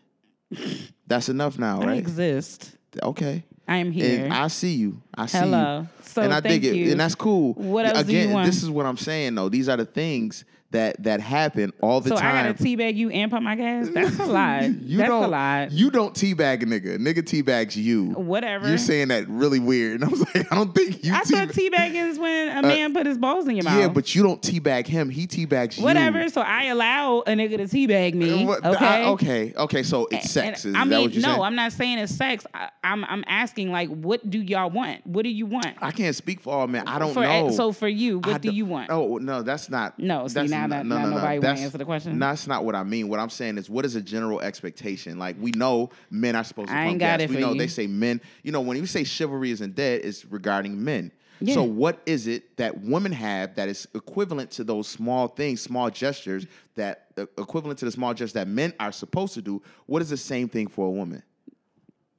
That's 1.06 1.30
enough 1.30 1.60
now, 1.60 1.82
I 1.82 1.86
right? 1.86 1.98
exist. 1.98 2.72
Okay. 3.04 3.44
I 3.68 3.78
am 3.78 3.92
here. 3.92 4.24
And 4.26 4.34
I 4.34 4.48
see 4.48 4.74
you. 4.74 5.02
I 5.16 5.26
see 5.28 5.38
Hello. 5.40 5.82
you. 5.82 5.88
So 6.04 6.22
and 6.24 6.34
I 6.34 6.42
thank 6.42 6.64
dig 6.64 6.74
it. 6.74 6.76
you. 6.78 6.92
And 6.92 7.00
that's 7.00 7.14
cool. 7.16 7.54
What 7.54 7.86
else 7.86 8.04
do 8.04 8.14
you 8.14 8.20
Again, 8.22 8.34
want? 8.34 8.46
this 8.48 8.64
is 8.64 8.70
what 8.70 8.86
I'm 8.86 8.98
saying 8.98 9.36
though. 9.36 9.50
These 9.50 9.70
are 9.70 9.78
the 9.78 9.86
things 9.86 10.46
that 10.72 11.02
that 11.04 11.20
happen 11.20 11.72
all 11.82 12.00
the 12.02 12.10
so 12.10 12.16
time. 12.16 12.24
So 12.24 12.40
I 12.40 12.52
gotta 12.52 12.64
teabag 12.64 12.96
you 12.96 13.10
and 13.10 13.32
pump 13.32 13.44
my 13.44 13.56
gas. 13.56 13.90
That's 13.94 14.20
a 14.20 14.26
lot. 14.26 14.64
you 14.64 14.98
That's 14.98 15.10
don't, 15.10 15.24
a 15.24 15.28
lot. 15.28 15.72
You 15.72 15.90
don't 15.90 16.14
teabag 16.14 16.62
a 16.64 16.66
nigga. 16.66 16.98
Nigga 16.98 17.20
teabags 17.24 17.76
you. 17.76 18.06
Whatever. 18.12 18.68
You're 18.70 18.78
saying 18.78 19.08
that 19.08 19.28
really 19.28 19.60
weird. 19.60 20.02
And 20.02 20.06
I 20.06 20.08
was 20.10 20.20
like, 20.22 20.52
I 20.52 20.56
don't 20.56 20.74
think 20.76 21.04
you 21.04 21.14
I 21.14 21.22
thought 21.22 21.50
teabag. 21.50 21.72
teabagging 21.74 22.10
is 22.10 22.20
when 22.20 22.50
a 22.58 22.62
man 22.68 22.94
put 22.94 23.06
his 23.06 23.18
balls 23.18 23.48
in 23.48 23.56
your 23.56 23.64
mouth. 23.66 23.78
Uh, 23.78 23.80
yeah, 23.80 23.88
but 23.88 24.14
you 24.14 24.22
don't 24.24 24.42
teabag 24.42 24.86
him. 24.88 25.10
He 25.10 25.26
teabags 25.28 25.78
you. 25.78 25.84
whatever. 25.84 26.30
So 26.30 26.42
I 26.42 26.66
allow 26.66 27.20
a 27.22 27.32
nigga 27.32 27.58
to 27.58 27.64
teabag 27.64 28.14
me. 28.14 28.46
What- 28.46 28.60
Okay. 28.66 28.86
I- 28.86 29.06
okay. 29.10 29.54
Okay. 29.58 29.84
So 29.84 30.08
it's 30.12 30.30
sex. 30.30 30.66
And 30.66 30.76
Is 30.76 30.80
I 30.80 30.84
that 30.84 30.90
mean, 30.90 31.02
what 31.02 31.14
you're 31.14 31.22
no, 31.24 31.30
saying? 31.30 31.42
I'm 31.42 31.56
not 31.56 31.72
saying 31.72 31.98
it's 32.00 32.14
sex. 32.16 32.46
I, 32.54 32.70
I'm 32.84 33.04
I'm 33.06 33.24
asking 33.28 33.72
like, 33.72 33.90
what 33.90 34.30
do 34.30 34.40
y'all 34.40 34.70
want? 34.70 35.06
What 35.08 35.24
do 35.24 35.30
you 35.30 35.46
want? 35.46 35.68
I 35.82 35.92
can't 35.92 36.16
speak 36.16 36.42
for 36.42 36.54
all 36.54 36.68
men. 36.68 36.88
I 36.88 37.00
don't 37.00 37.14
for, 37.14 37.22
know. 37.24 37.50
So 37.52 37.72
for 37.72 37.88
you, 37.88 38.20
what 38.20 38.36
I 38.36 38.38
do 38.38 38.52
you 38.52 38.66
want? 38.66 38.92
Oh 38.92 39.18
no, 39.18 39.42
that's 39.42 39.70
not. 39.70 39.98
No, 39.98 40.28
see, 40.28 40.34
that's 40.36 40.52
now 40.62 40.68
that- 40.68 40.86
no, 40.86 40.98
no, 40.98 41.04
no. 41.10 41.16
nobody 41.16 41.40
That's- 41.40 41.62
answer 41.62 41.78
the 41.78 41.86
question. 41.86 42.20
That's 42.20 42.48
not 42.48 42.66
what 42.66 42.76
I 42.76 42.84
mean. 42.84 43.08
What 43.10 43.20
I'm 43.20 43.30
saying 43.30 43.58
is, 43.58 43.70
what 43.70 43.86
is 43.86 43.96
a 43.96 44.02
general 44.02 44.42
expectation? 44.42 45.18
Like 45.20 45.36
we 45.40 45.52
know 45.52 45.90
men 46.10 46.36
are 46.36 46.44
supposed 46.44 46.70
to. 46.70 46.74
I 46.76 46.80
pump 46.82 46.90
ain't 46.92 47.00
got 47.00 47.20
gas. 47.20 47.30
We 47.30 47.38
know 47.38 47.54
you. 47.54 47.60
they 47.60 47.68
say 47.68 47.88
men. 47.88 48.22
You 48.44 48.52
know 48.52 48.62
when 48.62 48.78
you 48.78 48.86
say 48.86 49.04
chivalry 49.04 49.52
isn't 49.52 49.76
dead, 49.76 50.02
it's 50.04 50.26
regarding 50.26 50.84
men. 50.84 51.12
Yeah. 51.42 51.54
So 51.54 51.64
what 51.64 52.02
is 52.06 52.28
it 52.28 52.58
that 52.58 52.82
women 52.82 53.14
have 53.14 53.56
that 53.56 53.70
is 53.70 53.88
equivalent 53.96 54.52
to 54.52 54.66
those 54.66 54.90
small 54.90 55.30
things, 55.30 55.62
small 55.62 55.90
gestures 55.90 56.46
that 56.76 57.08
uh, 57.18 57.22
equivalent 57.38 57.80
to 57.80 57.86
the 57.86 57.92
small 57.92 58.14
gestures 58.14 58.34
that 58.34 58.48
men 58.50 58.74
are 58.80 58.92
supposed 58.92 59.36
to 59.36 59.42
do? 59.42 59.62
What 59.86 60.02
is 60.02 60.10
the 60.10 60.18
same 60.18 60.50
thing 60.50 60.68
for 60.68 60.86
a 60.88 60.92
woman? 60.92 61.24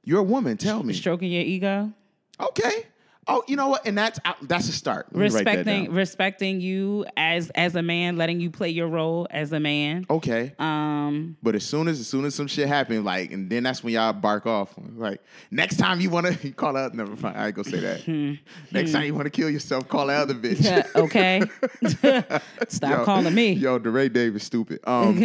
You're 0.03 0.21
a 0.21 0.23
woman. 0.23 0.57
Tell 0.57 0.81
me. 0.81 0.93
Stroking 0.95 1.31
your 1.31 1.43
ego, 1.43 1.91
Okay. 2.39 2.87
Oh, 3.27 3.43
you 3.47 3.55
know 3.55 3.67
what? 3.67 3.85
And 3.85 3.95
that's 3.95 4.19
that's 4.41 4.67
a 4.67 4.71
start. 4.71 5.07
Let 5.11 5.19
me 5.19 5.23
respecting 5.25 5.91
respecting 5.91 6.59
you 6.59 7.05
as 7.15 7.51
as 7.51 7.75
a 7.75 7.81
man, 7.83 8.17
letting 8.17 8.39
you 8.39 8.49
play 8.49 8.69
your 8.69 8.87
role 8.87 9.27
as 9.29 9.51
a 9.53 9.59
man. 9.59 10.07
Okay. 10.09 10.53
Um, 10.57 11.37
But 11.43 11.53
as 11.55 11.63
soon 11.63 11.87
as 11.87 11.99
as 11.99 12.07
soon 12.07 12.25
as 12.25 12.33
some 12.33 12.47
shit 12.47 12.67
happens, 12.67 13.05
like, 13.05 13.31
and 13.31 13.47
then 13.49 13.61
that's 13.63 13.83
when 13.83 13.93
y'all 13.93 14.11
bark 14.13 14.47
off. 14.47 14.73
Like, 14.95 15.21
next 15.51 15.77
time 15.77 16.01
you 16.01 16.09
wanna 16.09 16.35
you 16.41 16.51
call 16.55 16.75
out, 16.75 16.95
never 16.95 17.15
mind. 17.15 17.37
I 17.37 17.47
ain't 17.47 17.55
gonna 17.55 17.69
say 17.69 17.79
that. 17.79 18.39
next 18.71 18.91
time 18.91 19.03
you 19.03 19.13
wanna 19.13 19.29
kill 19.29 19.49
yourself, 19.51 19.87
call 19.87 20.09
out 20.09 20.27
the 20.27 20.33
other 20.33 20.39
bitch. 20.41 20.63
yeah, 20.63 20.87
okay. 20.95 21.41
Stop 22.69 22.89
Yo, 22.89 23.05
calling 23.05 23.35
me. 23.35 23.53
Yo, 23.53 23.77
DeRay 23.77 24.09
Davis 24.09 24.43
stupid. 24.43 24.79
Um, 24.85 25.23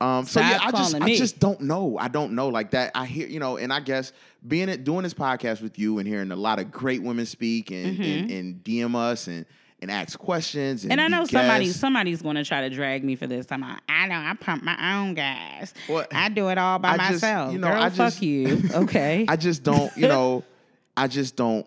um, 0.00 0.24
so 0.24 0.40
Stop 0.40 0.50
yeah, 0.50 0.58
I 0.62 0.70
just 0.72 0.92
calling 0.92 1.02
I 1.02 1.16
just 1.16 1.38
don't 1.38 1.60
know. 1.60 1.96
I 1.98 2.08
don't 2.08 2.32
know 2.34 2.48
like 2.48 2.70
that. 2.72 2.90
I 2.94 3.06
hear 3.06 3.28
you 3.28 3.38
know, 3.38 3.56
and 3.56 3.72
I 3.72 3.80
guess 3.80 4.12
being 4.46 4.68
it 4.68 4.84
doing 4.84 5.02
this 5.02 5.14
podcast 5.14 5.60
with 5.62 5.78
you 5.78 5.98
and 5.98 6.08
hearing 6.08 6.30
a 6.30 6.36
lot 6.36 6.58
of 6.58 6.70
great 6.70 7.02
women 7.02 7.26
speak 7.26 7.70
and 7.70 7.98
and, 8.00 8.30
and 8.30 8.64
DM 8.64 8.94
us 8.94 9.26
and 9.26 9.44
and 9.82 9.90
ask 9.90 10.18
questions. 10.18 10.84
And, 10.84 10.92
Mm-hmm. 10.92 10.98
And 11.00 11.14
I 11.14 11.18
know 11.18 11.24
somebody 11.24 11.64
guests. 11.66 11.80
somebody's 11.80 12.20
gonna 12.22 12.44
try 12.44 12.68
to 12.68 12.74
drag 12.74 13.02
me 13.04 13.16
for 13.16 13.26
this. 13.26 13.46
Time 13.46 13.64
I 13.64 14.06
know 14.06 14.14
I 14.16 14.34
pump 14.38 14.62
my 14.62 14.96
own 14.98 15.14
gas. 15.14 15.72
What? 15.86 16.14
I 16.14 16.28
do 16.28 16.48
it 16.48 16.58
all 16.58 16.78
by 16.78 16.90
I 16.90 16.96
just- 16.98 17.10
myself. 17.12 17.52
you 17.52 17.58
know, 17.58 17.68
Girl, 17.68 17.82
I 17.82 17.88
fuck 17.90 17.96
just- 18.12 18.22
you. 18.22 18.62
Okay. 18.74 19.24
I 19.28 19.36
just 19.36 19.62
don't, 19.62 19.94
you 19.96 20.08
know, 20.08 20.44
I 20.96 21.06
just 21.06 21.34
don't, 21.36 21.66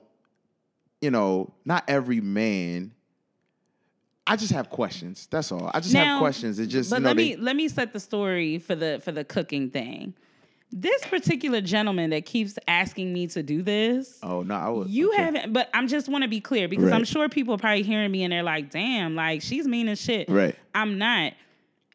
you 1.02 1.10
know, 1.12 1.52
not 1.66 1.84
every 1.88 2.22
man. 2.22 2.92
I 4.26 4.36
just 4.38 4.54
have 4.54 4.70
questions. 4.70 5.28
That's 5.30 5.52
all. 5.52 5.70
I 5.74 5.80
just 5.82 5.94
have 5.96 6.20
questions. 6.20 6.58
It 6.60 6.68
just, 6.68 6.90
but 6.90 6.98
you 6.98 7.02
know, 7.02 7.10
let 7.10 7.18
they, 7.18 7.30
me 7.32 7.36
let 7.36 7.56
me 7.56 7.68
set 7.68 7.92
the 7.94 8.00
story 8.00 8.58
for 8.58 8.74
the 8.76 9.02
for 9.04 9.12
the 9.12 9.24
cooking 9.26 9.70
thing. 9.70 10.14
This 10.76 11.04
particular 11.06 11.62
gentleman 11.62 12.10
that 12.10 12.26
keeps 12.26 12.58
asking 12.68 13.14
me 13.14 13.28
to 13.28 13.44
do 13.44 13.62
this. 13.62 14.18
oh 14.24 14.42
no, 14.42 14.56
I 14.56 14.70
would. 14.70 14.90
You 14.90 15.14
okay. 15.14 15.22
haven't, 15.22 15.54
but 15.54 15.70
I'm 15.74 15.88
just 15.88 16.10
want 16.10 16.24
to 16.24 16.28
be 16.28 16.42
clear 16.42 16.68
because 16.68 16.92
I'm 16.92 17.04
sure 17.06 17.30
people 17.30 17.54
are 17.54 17.60
probably 17.60 17.84
hearing 17.84 18.12
me 18.12 18.24
and 18.24 18.34
they're 18.34 18.42
like, 18.42 18.72
"Damn, 18.72 19.16
like 19.16 19.44
she's 19.44 19.68
mean 19.68 19.88
as 19.88 20.02
shit." 20.02 20.28
Right. 20.30 20.56
I'm 20.74 20.98
not. 20.98 21.34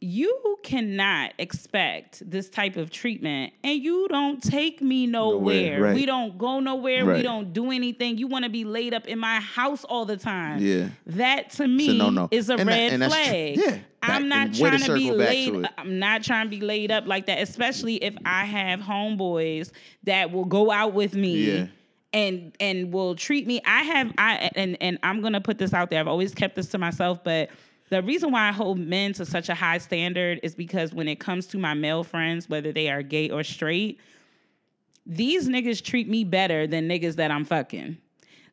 You 0.01 0.57
cannot 0.63 1.33
expect 1.39 2.23
this 2.29 2.49
type 2.49 2.77
of 2.77 2.91
treatment 2.91 3.53
and 3.65 3.83
you 3.83 4.07
don't 4.09 4.43
take 4.43 4.81
me 4.81 5.07
nowhere. 5.07 5.39
Nowhere, 5.79 5.83
right. 5.83 5.95
We 5.95 6.07
don't 6.07 6.39
go 6.39 6.61
nowhere. 6.61 7.05
We 7.05 7.23
don't 7.23 7.53
do 7.53 7.71
anything. 7.73 8.17
You 8.19 8.29
want 8.29 8.45
to 8.45 8.51
be 8.51 8.65
laid 8.65 8.95
up 8.95 9.07
in 9.07 9.19
my 9.19 9.41
house 9.41 9.85
all 9.85 10.05
the 10.05 10.17
time. 10.17 10.61
Yeah. 10.61 10.89
That 11.07 11.51
to 11.51 11.67
me 11.67 11.99
no-no. 11.99 12.29
is 12.31 12.49
a 12.49 12.55
And 12.55 12.69
red 12.69 12.93
and 12.93 13.03
that's 13.03 13.15
tr- 13.15 13.23
flag. 13.23 13.57
yeah. 13.57 13.71
Back- 13.71 13.81
I'm 14.03 14.29
not 14.29 14.49
way 14.51 14.53
to 14.53 14.59
trying 14.79 14.81
to, 14.83 14.95
be 14.95 15.11
laid 15.11 15.53
to. 15.55 15.71
I'm 15.77 15.99
not 15.99 16.23
trying 16.23 16.47
to 16.47 16.51
be 16.51 16.61
laid 16.61 16.93
up 16.93 17.07
like 17.09 17.27
that, 17.27 17.41
especially 17.41 17.97
if 17.97 18.17
I 18.25 18.45
have 18.45 18.79
homeboys 18.81 19.73
that 20.05 20.31
will 20.31 20.45
go 20.45 20.71
out 20.71 20.93
with 20.95 21.15
me 21.15 21.37
Yeah. 21.57 21.67
and 22.13 22.53
and 22.61 22.93
will 22.93 23.17
treat 23.17 23.49
me. 23.49 23.61
I 23.67 23.83
have 23.83 24.13
I 24.17 24.51
and 24.55 24.77
and 24.81 24.99
I'm 25.03 25.21
gonna 25.21 25.41
put 25.41 25.59
this 25.59 25.73
out 25.75 25.91
there. 25.91 25.99
I've 25.99 26.07
always 26.07 26.33
kept 26.33 26.55
this 26.55 26.69
to 26.69 26.79
myself, 26.79 27.25
but 27.25 27.51
the 27.91 28.03
reason 28.03 28.31
why 28.33 28.49
I 28.49 28.53
hold 28.53 28.79
men 28.79 29.13
to 29.15 29.25
such 29.25 29.49
a 29.49 29.55
high 29.55 29.79
standard 29.79 30.41
is 30.43 30.55
because 30.55 30.93
when 30.93 31.09
it 31.09 31.21
comes 31.21 31.47
to 31.49 31.59
my 31.59 31.75
male 31.75 32.05
friends, 32.05 32.49
whether 32.49 32.73
they 32.73 32.91
are 32.91 33.03
gay 33.03 33.31
or 33.31 33.43
straight, 33.43 34.01
these 35.07 35.49
niggas 35.49 35.83
treat 35.83 36.09
me 36.09 36.25
better 36.25 36.67
than 36.67 36.89
niggas 36.89 37.17
that 37.17 37.31
I'm 37.31 37.45
fucking. 37.45 37.97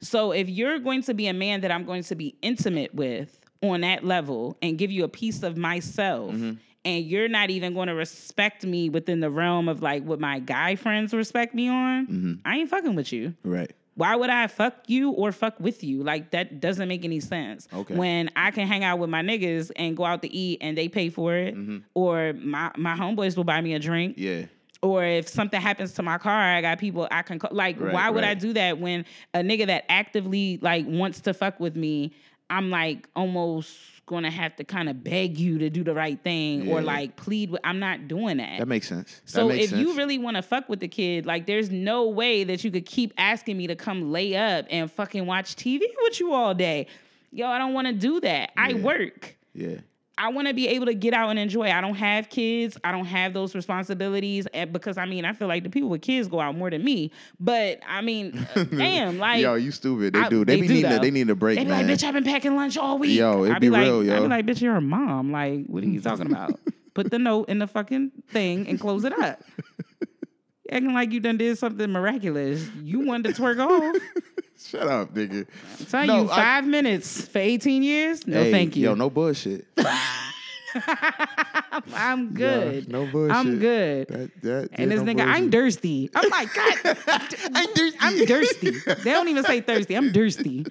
So 0.02 0.32
if 0.32 0.50
you're 0.50 0.80
going 0.80 1.02
to 1.04 1.14
be 1.14 1.28
a 1.28 1.34
man 1.34 1.62
that 1.62 1.72
I'm 1.72 1.84
going 1.86 2.04
to 2.04 2.16
be 2.16 2.36
intimate 2.42 2.94
with 2.96 3.40
on 3.62 3.82
that 3.82 4.04
level 4.04 4.58
and 4.62 4.78
give 4.78 4.92
you 4.92 5.04
a 5.04 5.10
piece 5.10 5.44
of 5.44 5.58
myself, 5.58 6.32
mm-hmm. 6.32 6.54
and 6.86 7.06
you're 7.06 7.28
not 7.28 7.50
even 7.50 7.74
going 7.74 7.88
to 7.88 7.96
respect 7.96 8.66
me 8.66 8.90
within 8.90 9.20
the 9.20 9.30
realm 9.30 9.68
of 9.68 9.82
like 9.82 10.04
what 10.04 10.20
my 10.20 10.40
guy 10.40 10.76
friends 10.76 11.14
respect 11.14 11.54
me 11.54 11.68
on, 11.68 12.08
mm-hmm. 12.08 12.34
I 12.46 12.58
ain't 12.58 12.70
fucking 12.70 12.96
with 12.96 13.12
you. 13.12 13.34
Right. 13.44 13.72
Why 13.96 14.16
would 14.16 14.30
I 14.30 14.48
fuck 14.48 14.74
you 14.88 15.12
or 15.12 15.32
fuck 15.32 15.60
with 15.60 15.84
you? 15.84 16.04
Like 16.04 16.32
that 16.32 16.60
doesn't 16.60 16.88
make 16.88 17.06
any 17.06 17.20
sense. 17.22 17.68
Okay. 17.74 17.96
When 17.96 18.30
I 18.36 18.52
can 18.52 18.68
hang 18.68 18.84
out 18.84 19.00
with 19.00 19.10
my 19.10 19.22
niggas 19.22 19.72
and 19.76 19.96
go 19.96 20.04
out 20.06 20.22
to 20.22 20.34
eat 20.34 20.60
and 20.62 20.78
they 20.78 20.90
pay 20.90 21.10
for 21.10 21.34
it, 21.36 21.56
mm-hmm. 21.56 21.78
or 21.94 22.34
my 22.34 22.72
my 22.78 22.96
homeboys 22.96 23.38
will 23.38 23.46
buy 23.46 23.62
me 23.62 23.74
a 23.74 23.80
drink, 23.80 24.16
Yeah. 24.18 24.46
or 24.82 25.04
if 25.06 25.30
something 25.30 25.62
happens 25.62 25.94
to 25.94 26.04
my 26.04 26.18
car, 26.18 26.38
I 26.38 26.62
got 26.62 26.78
people 26.78 27.08
I 27.10 27.22
can 27.22 27.40
call. 27.40 27.52
Like, 27.54 27.80
Right, 27.80 27.94
why 27.94 28.10
would 28.10 28.26
I 28.26 28.34
do 28.34 28.52
that 28.54 28.80
when 28.80 29.06
a 29.34 29.40
nigga 29.40 29.68
that 29.68 29.86
actively 29.88 30.60
like 30.62 30.86
wants 30.88 31.22
to 31.22 31.34
fuck 31.34 31.60
with 31.62 31.78
me, 31.78 32.12
I'm 32.50 32.70
like 32.70 33.08
almost 33.16 33.74
gonna 34.06 34.30
have 34.30 34.56
to 34.58 34.64
kind 34.64 34.88
of 34.88 35.04
beg 35.04 35.38
you 35.38 35.58
to 35.60 35.70
do 35.70 35.84
the 35.84 35.94
right 35.94 36.22
thing 36.22 36.72
or 36.72 36.82
like 36.82 37.16
plead 37.16 37.50
with. 37.50 37.62
I'm 37.64 37.80
not 37.80 38.08
doing 38.08 38.38
that. 38.38 38.60
That 38.60 38.68
makes 38.68 38.88
sense. 38.88 39.22
So 39.26 39.50
makes 39.50 39.72
if 39.72 39.80
you 39.80 39.96
really 39.96 40.20
want 40.20 40.38
to 40.38 40.44
fuck 40.44 40.70
with 40.70 40.80
the 40.80 40.88
kid, 40.88 41.26
like 41.26 41.48
there's 41.48 41.72
no 41.72 42.08
way 42.08 42.44
that 42.44 42.64
you 42.64 42.70
could 42.70 42.86
keep 42.86 43.14
asking 43.18 43.58
me 43.58 43.68
to 43.68 43.76
come 43.76 44.12
lay 44.12 44.36
up 44.36 44.66
and 44.70 44.92
fucking 44.92 45.26
watch 45.26 45.56
TV 45.56 45.82
with 46.04 46.20
you 46.20 46.34
all 46.34 46.54
day. 46.54 46.88
Yo, 47.32 47.48
I 47.48 47.58
don't 47.58 47.74
want 47.74 47.88
to 47.88 47.94
do 47.94 48.20
that. 48.22 48.52
I 48.56 48.76
work. 48.76 49.36
Yeah. 49.54 49.78
I 50.18 50.30
want 50.30 50.48
to 50.48 50.54
be 50.54 50.68
able 50.70 50.86
to 50.86 50.94
get 50.94 51.14
out 51.14 51.30
and 51.30 51.38
enjoy. 51.38 51.70
I 51.70 51.82
don't 51.82 51.96
have 51.96 52.30
kids. 52.30 52.78
I 52.84 52.92
don't 52.94 53.06
have 53.06 53.34
those 53.34 53.54
responsibilities 53.54 54.48
eh, 54.54 54.64
because 54.66 54.98
I 54.98 55.06
mean 55.06 55.26
I 55.26 55.34
feel 55.34 55.48
like 55.50 55.64
the 55.64 55.70
people 55.70 55.90
with 55.90 56.02
kids 56.02 56.28
go 56.30 56.40
out 56.40 56.56
more 56.56 56.70
than 56.70 56.84
me. 56.84 57.12
But 57.40 57.80
I 57.88 58.02
mean, 58.02 58.48
uh, 58.56 58.64
damn, 58.64 59.18
like 59.18 59.42
yo, 59.42 59.56
you 59.56 59.72
stupid. 59.72 60.14
They 60.14 60.20
I- 60.20 60.30
do. 60.30 60.46
They, 60.46 60.62
be 60.62 60.68
needing. 60.68 60.90
though. 60.90 60.96
A, 60.98 61.00
they 61.00 61.12
need 61.12 61.30
a 61.30 61.36
break, 61.36 61.58
They 61.58 61.66
be 61.66 61.70
man. 61.70 61.86
like, 61.88 61.98
bitch, 62.00 62.04
I've 62.04 62.14
been 62.14 62.24
packing 62.24 62.56
lunch 62.56 62.78
all 62.78 62.98
week. 62.98 63.18
Yo, 63.18 63.44
it 63.44 63.52
I 63.52 63.60
be 63.60 63.70
like, 63.70 63.82
real, 63.84 64.00
I 64.00 64.04
yo. 64.16 64.22
be 64.22 64.28
like, 64.30 64.46
bitch, 64.46 64.62
you're 64.62 64.76
a 64.78 64.82
mom. 64.82 65.32
Like, 65.32 65.66
what 65.68 65.84
are 65.84 65.88
you 65.88 66.00
talking 66.02 66.28
about? 66.32 66.60
Put 66.94 67.12
the 67.12 67.20
note 67.20 67.50
in 67.50 67.60
the 67.60 67.68
fucking 67.68 68.12
thing 68.30 68.68
and 68.70 68.80
close 68.80 69.04
it 69.04 69.12
up. 69.20 69.42
Acting 70.72 70.94
like 70.94 71.12
you 71.12 71.20
done 71.20 71.38
did 71.38 71.58
something 71.58 71.92
miraculous. 71.92 72.66
You 72.82 73.02
wanted 73.02 73.36
to 73.36 73.42
twerk 73.42 73.60
off. 73.60 74.02
Shut 74.68 74.88
up, 74.88 75.14
nigga. 75.14 75.46
I'm 75.80 75.86
telling 75.86 76.08
No, 76.08 76.24
you, 76.24 76.30
I- 76.32 76.36
five 76.36 76.66
minutes 76.68 77.22
for 77.28 77.40
18 77.40 77.84
years? 77.84 78.26
No, 78.26 78.44
Hey, 78.44 78.52
thank 78.52 78.76
you. 78.76 78.84
Yo, 78.86 78.96
no 78.96 79.10
bullshit. 79.10 79.66
I'm 81.94 82.34
good. 82.34 82.90
no 82.92 83.06
bullshit. 83.06 83.36
I'm 83.36 83.60
good. 83.60 84.08
That, 84.08 84.42
that, 84.42 84.70
and 84.74 84.92
this 84.92 85.02
no 85.02 85.14
nigga, 85.14 85.22
I'm 85.26 85.50
bullshit. 85.50 85.52
thirsty. 85.52 86.10
I'm 86.16 86.30
like, 86.30 86.54
God, 86.54 86.74
I'm 87.54 87.68
thirsty. 87.68 87.98
I'm 88.00 88.26
thirsty. 88.28 88.72
They 89.04 89.12
don't 89.12 89.28
even 89.28 89.44
say 89.46 89.62
thirsty. 89.62 89.96
I'm 89.96 90.12
thirsty. 90.12 90.66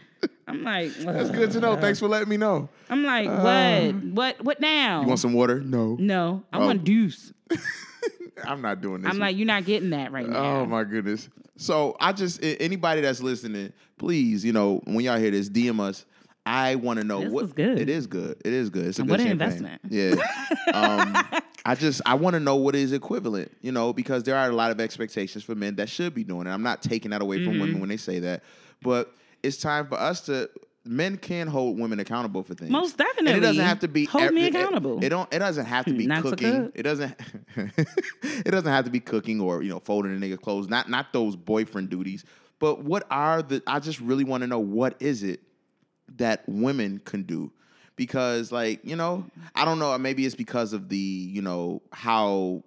I'm 0.47 0.63
like, 0.63 0.93
That's 0.97 1.31
good 1.31 1.53
to 1.53 1.61
know. 1.61 1.73
Uh, 1.73 1.81
Thanks 1.81 2.01
for 2.01 2.09
letting 2.09 2.29
me 2.29 2.37
know. 2.37 2.69
I'm 2.91 3.05
like, 3.05 3.29
uh, 3.29 3.41
what? 3.41 3.95
What? 4.05 4.45
What 4.45 4.61
now? 4.61 5.01
You 5.03 5.07
want 5.09 5.21
some 5.21 5.33
water? 5.33 5.61
No. 5.61 5.97
No, 5.99 6.43
I 6.53 6.59
Oh. 6.59 6.67
want 6.67 6.85
deuce. 6.85 7.33
I'm 8.45 8.61
not 8.63 8.81
doing 8.81 9.03
this. 9.03 9.11
I'm 9.11 9.19
like, 9.19 9.37
you're 9.37 9.47
not 9.47 9.65
getting 9.65 9.91
that 9.91 10.13
right 10.13 10.29
now. 10.29 10.61
Oh 10.61 10.67
my 10.67 10.85
goodness. 10.85 11.29
So 11.57 11.97
I 12.01 12.13
just 12.13 12.41
anybody 12.43 13.01
that's 13.01 13.21
listening, 13.23 13.73
please, 13.99 14.45
you 14.45 14.53
know, 14.53 14.81
when 14.85 15.01
y'all 15.05 15.19
hear 15.19 15.31
this, 15.31 15.49
DM 15.49 15.81
us. 15.81 16.05
I 16.47 16.75
want 16.75 16.99
to 16.99 17.05
know 17.07 17.21
This 17.23 17.33
what 17.33 17.45
is 17.47 17.53
good. 17.55 17.79
It 17.79 17.89
is 17.89 18.07
good. 18.07 18.37
It 18.45 18.53
is 18.53 18.69
good. 18.69 18.87
It's 18.87 18.99
a 18.99 19.03
And 19.03 19.09
good 19.09 19.13
what 19.19 19.21
an 19.21 19.29
investment. 19.29 19.81
Yeah. 19.89 20.15
um, 20.75 21.41
I 21.65 21.75
just 21.75 22.03
I 22.05 22.15
want 22.15 22.35
to 22.35 22.41
know 22.41 22.57
what 22.57 22.75
is 22.75 22.93
equivalent, 22.93 23.51
you 23.63 23.73
know, 23.73 23.93
because 23.95 24.25
there 24.25 24.37
are 24.37 24.49
a 24.51 24.53
lot 24.53 24.71
of 24.71 24.79
expectations 24.81 25.43
for 25.45 25.55
men 25.55 25.77
that 25.77 25.89
should 25.89 26.13
be 26.15 26.23
doing 26.25 26.47
it. 26.47 26.51
I'm 26.51 26.63
not 26.63 26.83
taking 26.83 27.13
that 27.13 27.23
away 27.23 27.43
from 27.45 27.55
Mm-hmm. 27.55 27.61
women 27.63 27.81
when 27.81 27.89
they 27.89 27.97
say 27.97 28.19
that, 28.19 28.43
but 28.83 29.15
it's 29.43 29.57
time 29.57 29.87
for 29.87 29.95
us 29.95 30.21
to. 30.23 30.51
Men 30.87 31.17
can 31.17 31.47
hold 31.47 31.79
women 31.79 31.99
accountable 31.99 32.43
for 32.43 32.55
things. 32.55 32.71
Most 32.71 32.99
definitely. 32.99 33.33
And 33.33 33.39
it 33.43 33.47
doesn't 33.47 33.65
have 33.65 33.81
to 33.81 33.89
be 33.89 34.05
Hold 34.05 34.33
me 34.35 34.43
it- 34.45 34.55
it- 34.55 34.59
accountable. 34.59 35.03
It, 35.03 35.09
don't. 35.09 35.33
It 35.33 35.39
doesn't 35.39 35.65
have 35.65 35.87
to 35.87 35.95
be 35.95 36.07
Not 36.09 36.23
to 36.25 36.31
cooking. 36.31 36.53
cook. 36.65 36.73
It 36.75 36.83
doesn't. 36.83 37.15
it 37.57 38.51
doesn't 38.51 38.71
have 38.71 38.85
to 38.85 38.91
be 38.91 39.01
cooking 39.01 39.41
or 39.41 39.63
you 39.63 39.71
know 39.71 39.81
folding 39.81 40.15
a 40.15 40.19
nigga 40.21 40.41
clothes. 40.41 40.69
Not 40.69 40.91
not 40.91 41.13
those 41.13 41.37
boyfriend 41.37 41.89
duties. 41.91 42.25
But 42.59 42.83
what 42.85 43.07
are 43.11 43.43
the? 43.43 43.63
I 43.67 43.81
just 43.81 44.01
really 44.01 44.25
want 44.25 44.43
to 44.43 44.47
know 44.47 44.59
what 44.59 44.97
is 45.01 45.23
it 45.23 45.41
that 46.17 46.43
women 46.47 47.01
can 47.05 47.23
do 47.23 47.51
because 47.97 48.53
like 48.53 48.85
you 48.85 48.95
know 48.97 49.25
I 49.55 49.65
don't 49.65 49.79
know. 49.79 49.97
Maybe 49.99 50.27
it's 50.27 50.35
because 50.35 50.73
of 50.75 50.89
the 50.91 50.97
you 50.99 51.41
know 51.41 51.81
how 51.93 52.63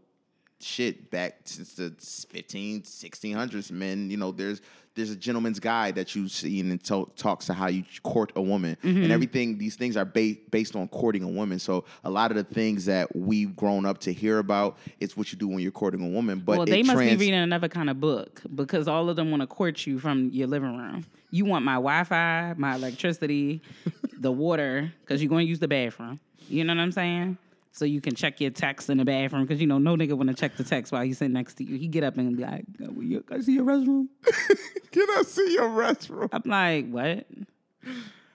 shit 0.60 1.12
back 1.12 1.36
since 1.46 1.74
the 1.76 1.94
15 2.00 2.82
1600s 2.82 3.70
men 3.70 4.10
you 4.10 4.18
know 4.18 4.32
there's 4.32 4.60
there's 4.98 5.12
a 5.12 5.16
gentleman's 5.16 5.60
guide 5.60 5.96
that 5.96 6.14
you 6.16 6.28
see 6.28 6.60
and 6.60 6.84
to- 6.84 7.10
talks 7.16 7.46
to 7.46 7.54
how 7.54 7.68
you 7.68 7.84
court 8.04 8.32
a 8.36 8.42
woman 8.42 8.76
Mm-hmm. 8.84 9.04
and 9.04 9.12
everything 9.14 9.58
these 9.58 9.76
things 9.76 9.96
are 9.96 10.04
ba- 10.06 10.36
based 10.52 10.76
on 10.76 10.88
courting 10.90 11.24
a 11.24 11.28
woman 11.30 11.60
so 11.60 11.86
a 12.04 12.10
lot 12.10 12.32
of 12.32 12.36
the 12.38 12.44
things 12.44 12.84
that 12.86 13.16
we've 13.16 13.56
grown 13.56 13.86
up 13.86 14.00
to 14.00 14.12
hear 14.12 14.40
about 14.40 14.78
it's 15.00 15.16
what 15.16 15.32
you 15.32 15.38
do 15.38 15.48
when 15.48 15.60
you're 15.60 15.72
courting 15.72 16.04
a 16.06 16.10
woman 16.10 16.40
but 16.46 16.58
well, 16.58 16.66
they 16.66 16.84
must 16.84 16.98
trans- 16.98 17.12
be 17.12 17.26
reading 17.28 17.40
another 17.40 17.70
kind 17.70 17.90
of 17.90 18.00
book 18.02 18.42
because 18.56 18.88
all 18.88 19.10
of 19.10 19.16
them 19.16 19.32
want 19.32 19.42
to 19.42 19.48
court 19.48 19.86
you 19.86 20.00
from 20.00 20.30
your 20.34 20.48
living 20.48 20.76
room. 20.78 21.06
You 21.30 21.46
want 21.46 21.64
my 21.66 21.74
Wi-Fi, 21.74 22.56
my 22.58 22.76
electricity, 22.76 23.62
the 24.20 24.32
water, 24.32 24.92
because 25.02 25.22
you're 25.22 25.30
going 25.30 25.46
to 25.46 25.50
use 25.50 25.60
the 25.60 25.68
bathroom. 25.68 26.20
You 26.50 26.64
know 26.64 26.74
what 26.74 26.82
I'm 26.82 26.92
saying? 26.92 27.38
So 27.72 27.86
you 27.86 28.02
can 28.02 28.16
check 28.16 28.42
your 28.42 28.52
text 28.52 28.90
in 28.90 28.98
the 28.98 29.06
bathroom 29.06 29.44
because 29.44 29.62
you 29.62 29.68
know 29.68 29.78
no 29.78 29.96
nigga 29.96 30.14
want 30.14 30.30
to 30.30 30.36
check 30.36 30.58
the 30.58 30.64
text 30.64 30.92
while 30.92 31.04
he's 31.04 31.18
sitting 31.18 31.34
next 31.34 31.56
to 31.56 31.64
you. 31.64 31.78
He 31.78 31.88
get 31.88 32.04
up 32.04 32.18
and 32.18 32.36
be 32.38 32.44
like, 32.44 32.66
"Uh, 32.82 32.88
"Can 32.88 33.24
I 33.32 33.42
see 33.42 33.54
your 33.54 33.66
restroom?" 33.66 34.08
can 34.92 35.08
I 35.10 35.24
see 35.26 35.54
your 35.54 35.70
restroom 35.70 36.30
I'm 36.32 36.44
like, 36.46 36.90
"What?" 36.90 37.28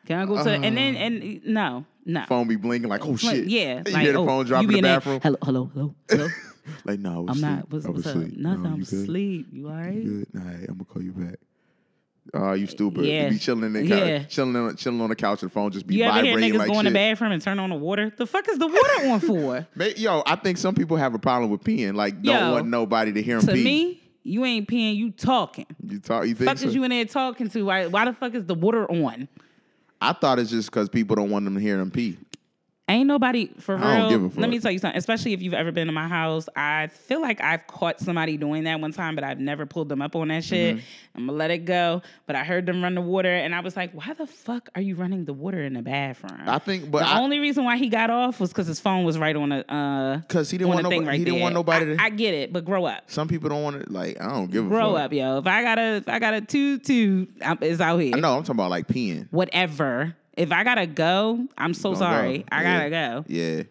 Can 0.06 0.18
I 0.18 0.26
go 0.26 0.42
to? 0.42 0.50
and 0.50 0.76
then 0.76 0.96
and 0.96 1.44
no, 1.44 1.84
no. 2.04 2.24
phone 2.26 2.48
be 2.48 2.56
blinking 2.56 2.88
like 2.88 3.04
oh 3.04 3.10
Like, 3.10 3.20
shit 3.20 3.48
yeah, 3.48 3.82
you 3.86 3.92
like, 3.92 4.02
hear 4.02 4.12
the 4.12 4.18
oh, 4.18 4.26
phone 4.26 4.46
drop 4.46 4.64
in 4.64 4.68
the 4.68 4.80
there, 4.80 4.96
bathroom 4.96 5.20
Hello, 5.22 5.38
hello, 5.42 5.70
hello, 5.72 5.94
hello. 6.08 6.28
like 6.84 6.98
no 6.98 7.26
I 7.28 7.32
asleep. 7.32 7.44
not. 7.44 7.70
What's, 7.70 7.86
I 7.86 7.90
what's 7.90 8.06
up? 8.06 8.16
Nothing. 8.16 8.42
No, 8.42 8.50
I'm 8.50 8.82
asleep. 8.82 9.46
You 9.52 9.68
all 9.68 9.74
right? 9.74 10.04
Good. 10.04 10.26
All 10.36 10.42
right, 10.42 10.68
I'm 10.68 10.78
gonna 10.78 10.84
call 10.84 11.02
you 11.02 11.12
back. 11.12 11.38
Oh, 12.34 12.52
you 12.52 12.66
stupid. 12.68 13.04
Yeah. 13.04 13.24
You 13.24 13.30
be 13.30 13.38
chilling 13.38 13.64
in 13.64 13.72
the 13.72 13.80
couch, 13.88 13.98
Yeah. 14.08 14.22
chilling 14.24 14.54
on, 14.54 14.76
chilling 14.76 15.00
on 15.00 15.08
the 15.08 15.16
couch, 15.16 15.42
and 15.42 15.50
the 15.50 15.52
phone 15.54 15.70
just 15.72 15.86
be 15.86 15.96
You 15.96 16.04
ever 16.04 16.22
hear 16.22 16.36
niggas 16.36 16.56
like 16.56 16.68
go 16.72 16.78
in 16.78 16.84
the 16.84 16.90
bathroom 16.92 17.32
and 17.32 17.42
turn 17.42 17.58
on 17.58 17.70
the 17.70 17.76
water? 17.76 18.12
The 18.16 18.26
fuck 18.26 18.48
is 18.48 18.58
the 18.58 18.66
water 18.68 19.08
on 19.10 19.20
for? 19.20 19.66
Yo, 19.96 20.22
I 20.24 20.36
think 20.36 20.56
some 20.58 20.74
people 20.74 20.96
have 20.96 21.14
a 21.14 21.18
problem 21.18 21.50
with 21.50 21.62
peeing. 21.62 21.94
Like, 21.94 22.22
don't 22.22 22.34
Yo, 22.48 22.52
want 22.52 22.68
nobody 22.68 23.12
to 23.12 23.22
hear 23.22 23.38
them 23.38 23.46
to 23.48 23.52
pee. 23.54 23.64
me, 23.64 24.02
you 24.22 24.44
ain't 24.44 24.68
peeing, 24.68 24.94
you 24.96 25.10
talking. 25.10 25.66
you 25.84 25.98
talk. 25.98 26.26
You 26.26 26.34
think 26.34 26.48
Fuck 26.48 26.58
so? 26.58 26.66
is 26.68 26.74
you 26.76 26.84
in 26.84 26.90
there 26.90 27.04
talking 27.06 27.48
to? 27.50 27.62
Why, 27.64 27.86
why 27.86 28.04
the 28.04 28.12
fuck 28.12 28.34
is 28.34 28.44
the 28.46 28.54
water 28.54 28.88
on? 28.90 29.28
I 30.00 30.12
thought 30.12 30.38
it's 30.38 30.50
just 30.50 30.70
because 30.70 30.88
people 30.88 31.16
don't 31.16 31.30
want 31.30 31.44
them 31.44 31.54
to 31.56 31.60
hear 31.60 31.76
them 31.78 31.90
pee. 31.90 32.18
Ain't 32.88 33.06
nobody 33.06 33.48
for 33.58 33.76
I 33.78 33.80
don't 33.80 34.00
real. 34.00 34.08
give 34.10 34.24
a 34.24 34.28
fuck. 34.30 34.38
Let 34.40 34.50
me 34.50 34.58
tell 34.58 34.70
you 34.72 34.78
something. 34.78 34.98
Especially 34.98 35.32
if 35.32 35.40
you've 35.40 35.54
ever 35.54 35.70
been 35.70 35.86
to 35.86 35.92
my 35.92 36.08
house, 36.08 36.48
I 36.56 36.88
feel 36.88 37.22
like 37.22 37.40
I've 37.40 37.66
caught 37.68 38.00
somebody 38.00 38.36
doing 38.36 38.64
that 38.64 38.80
one 38.80 38.92
time, 38.92 39.14
but 39.14 39.22
I've 39.24 39.38
never 39.38 39.66
pulled 39.66 39.88
them 39.88 40.02
up 40.02 40.16
on 40.16 40.28
that 40.28 40.42
shit. 40.44 40.76
Mm-hmm. 40.76 40.84
I'm 41.14 41.26
gonna 41.26 41.38
let 41.38 41.50
it 41.52 41.64
go. 41.64 42.02
But 42.26 42.34
I 42.36 42.42
heard 42.44 42.66
them 42.66 42.82
run 42.82 42.94
the 42.96 43.00
water, 43.00 43.32
and 43.32 43.54
I 43.54 43.60
was 43.60 43.76
like, 43.76 43.92
"Why 43.92 44.12
the 44.14 44.26
fuck 44.26 44.68
are 44.74 44.82
you 44.82 44.96
running 44.96 45.24
the 45.26 45.32
water 45.32 45.62
in 45.62 45.74
the 45.74 45.80
bathroom?" 45.82 46.40
I 46.46 46.58
think, 46.58 46.90
but 46.90 46.98
the 47.04 47.08
I, 47.08 47.20
only 47.20 47.38
reason 47.38 47.64
why 47.64 47.76
he 47.76 47.88
got 47.88 48.10
off 48.10 48.40
was 48.40 48.50
because 48.50 48.66
his 48.66 48.80
phone 48.80 49.04
was 49.04 49.16
right 49.16 49.36
on 49.36 49.50
the 49.50 49.72
uh 49.72 50.20
'Cause 50.28 50.50
he 50.50 50.58
didn't 50.58 50.70
want 50.70 50.82
nobody- 50.82 51.04
right 51.06 51.18
he 51.18 51.24
didn't 51.24 51.36
there. 51.36 51.42
want 51.44 51.54
nobody 51.54 51.86
to- 51.96 52.02
I 52.02 52.10
get 52.10 52.34
it, 52.34 52.52
but 52.52 52.64
grow 52.64 52.84
up. 52.84 53.04
some 53.06 53.28
people 53.28 53.48
don't 53.48 53.62
want 53.62 53.86
to. 53.86 53.92
Like, 53.92 54.20
I 54.20 54.28
don't 54.28 54.50
give 54.50 54.66
a 54.66 54.68
fuck. 54.68 54.78
Grow 54.78 54.92
fuck. 54.94 55.02
up, 55.04 55.12
yo. 55.12 55.38
If 55.38 55.46
I 55.46 55.62
got 55.62 55.78
a 55.78 55.96
if 55.96 56.08
I 56.08 56.18
got 56.18 56.34
a 56.34 56.40
two 56.40 56.78
two, 56.78 57.28
it's 57.60 57.80
out 57.80 57.98
here. 57.98 58.16
I 58.16 58.20
know. 58.20 58.36
I'm 58.36 58.42
talking 58.42 58.56
about 58.56 58.70
like 58.70 58.88
peeing. 58.88 59.28
Whatever. 59.30 60.16
If 60.36 60.52
I 60.52 60.64
gotta 60.64 60.86
go, 60.86 61.46
I'm 61.58 61.74
so 61.74 61.94
sorry. 61.94 62.38
go. 62.38 62.44
I 62.50 62.62
gotta 62.62 62.90
go. 62.90 63.24
Yeah, 63.28 63.62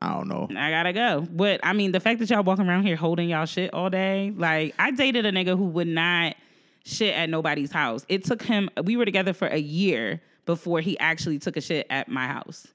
I 0.00 0.14
don't 0.14 0.28
know. 0.28 0.48
I 0.56 0.70
gotta 0.70 0.92
go. 0.92 1.26
But 1.30 1.60
I 1.62 1.72
mean, 1.72 1.92
the 1.92 2.00
fact 2.00 2.20
that 2.20 2.30
y'all 2.30 2.42
walking 2.42 2.66
around 2.66 2.84
here 2.84 2.96
holding 2.96 3.28
y'all 3.28 3.46
shit 3.46 3.72
all 3.74 3.90
day, 3.90 4.32
like 4.36 4.74
I 4.78 4.90
dated 4.92 5.26
a 5.26 5.32
nigga 5.32 5.56
who 5.56 5.66
would 5.66 5.88
not 5.88 6.36
shit 6.84 7.14
at 7.14 7.28
nobody's 7.28 7.72
house. 7.72 8.06
It 8.08 8.24
took 8.24 8.42
him. 8.42 8.70
We 8.82 8.96
were 8.96 9.04
together 9.04 9.32
for 9.32 9.48
a 9.48 9.58
year 9.58 10.22
before 10.46 10.80
he 10.80 10.98
actually 10.98 11.38
took 11.38 11.56
a 11.56 11.60
shit 11.60 11.86
at 11.90 12.08
my 12.08 12.26
house. 12.26 12.66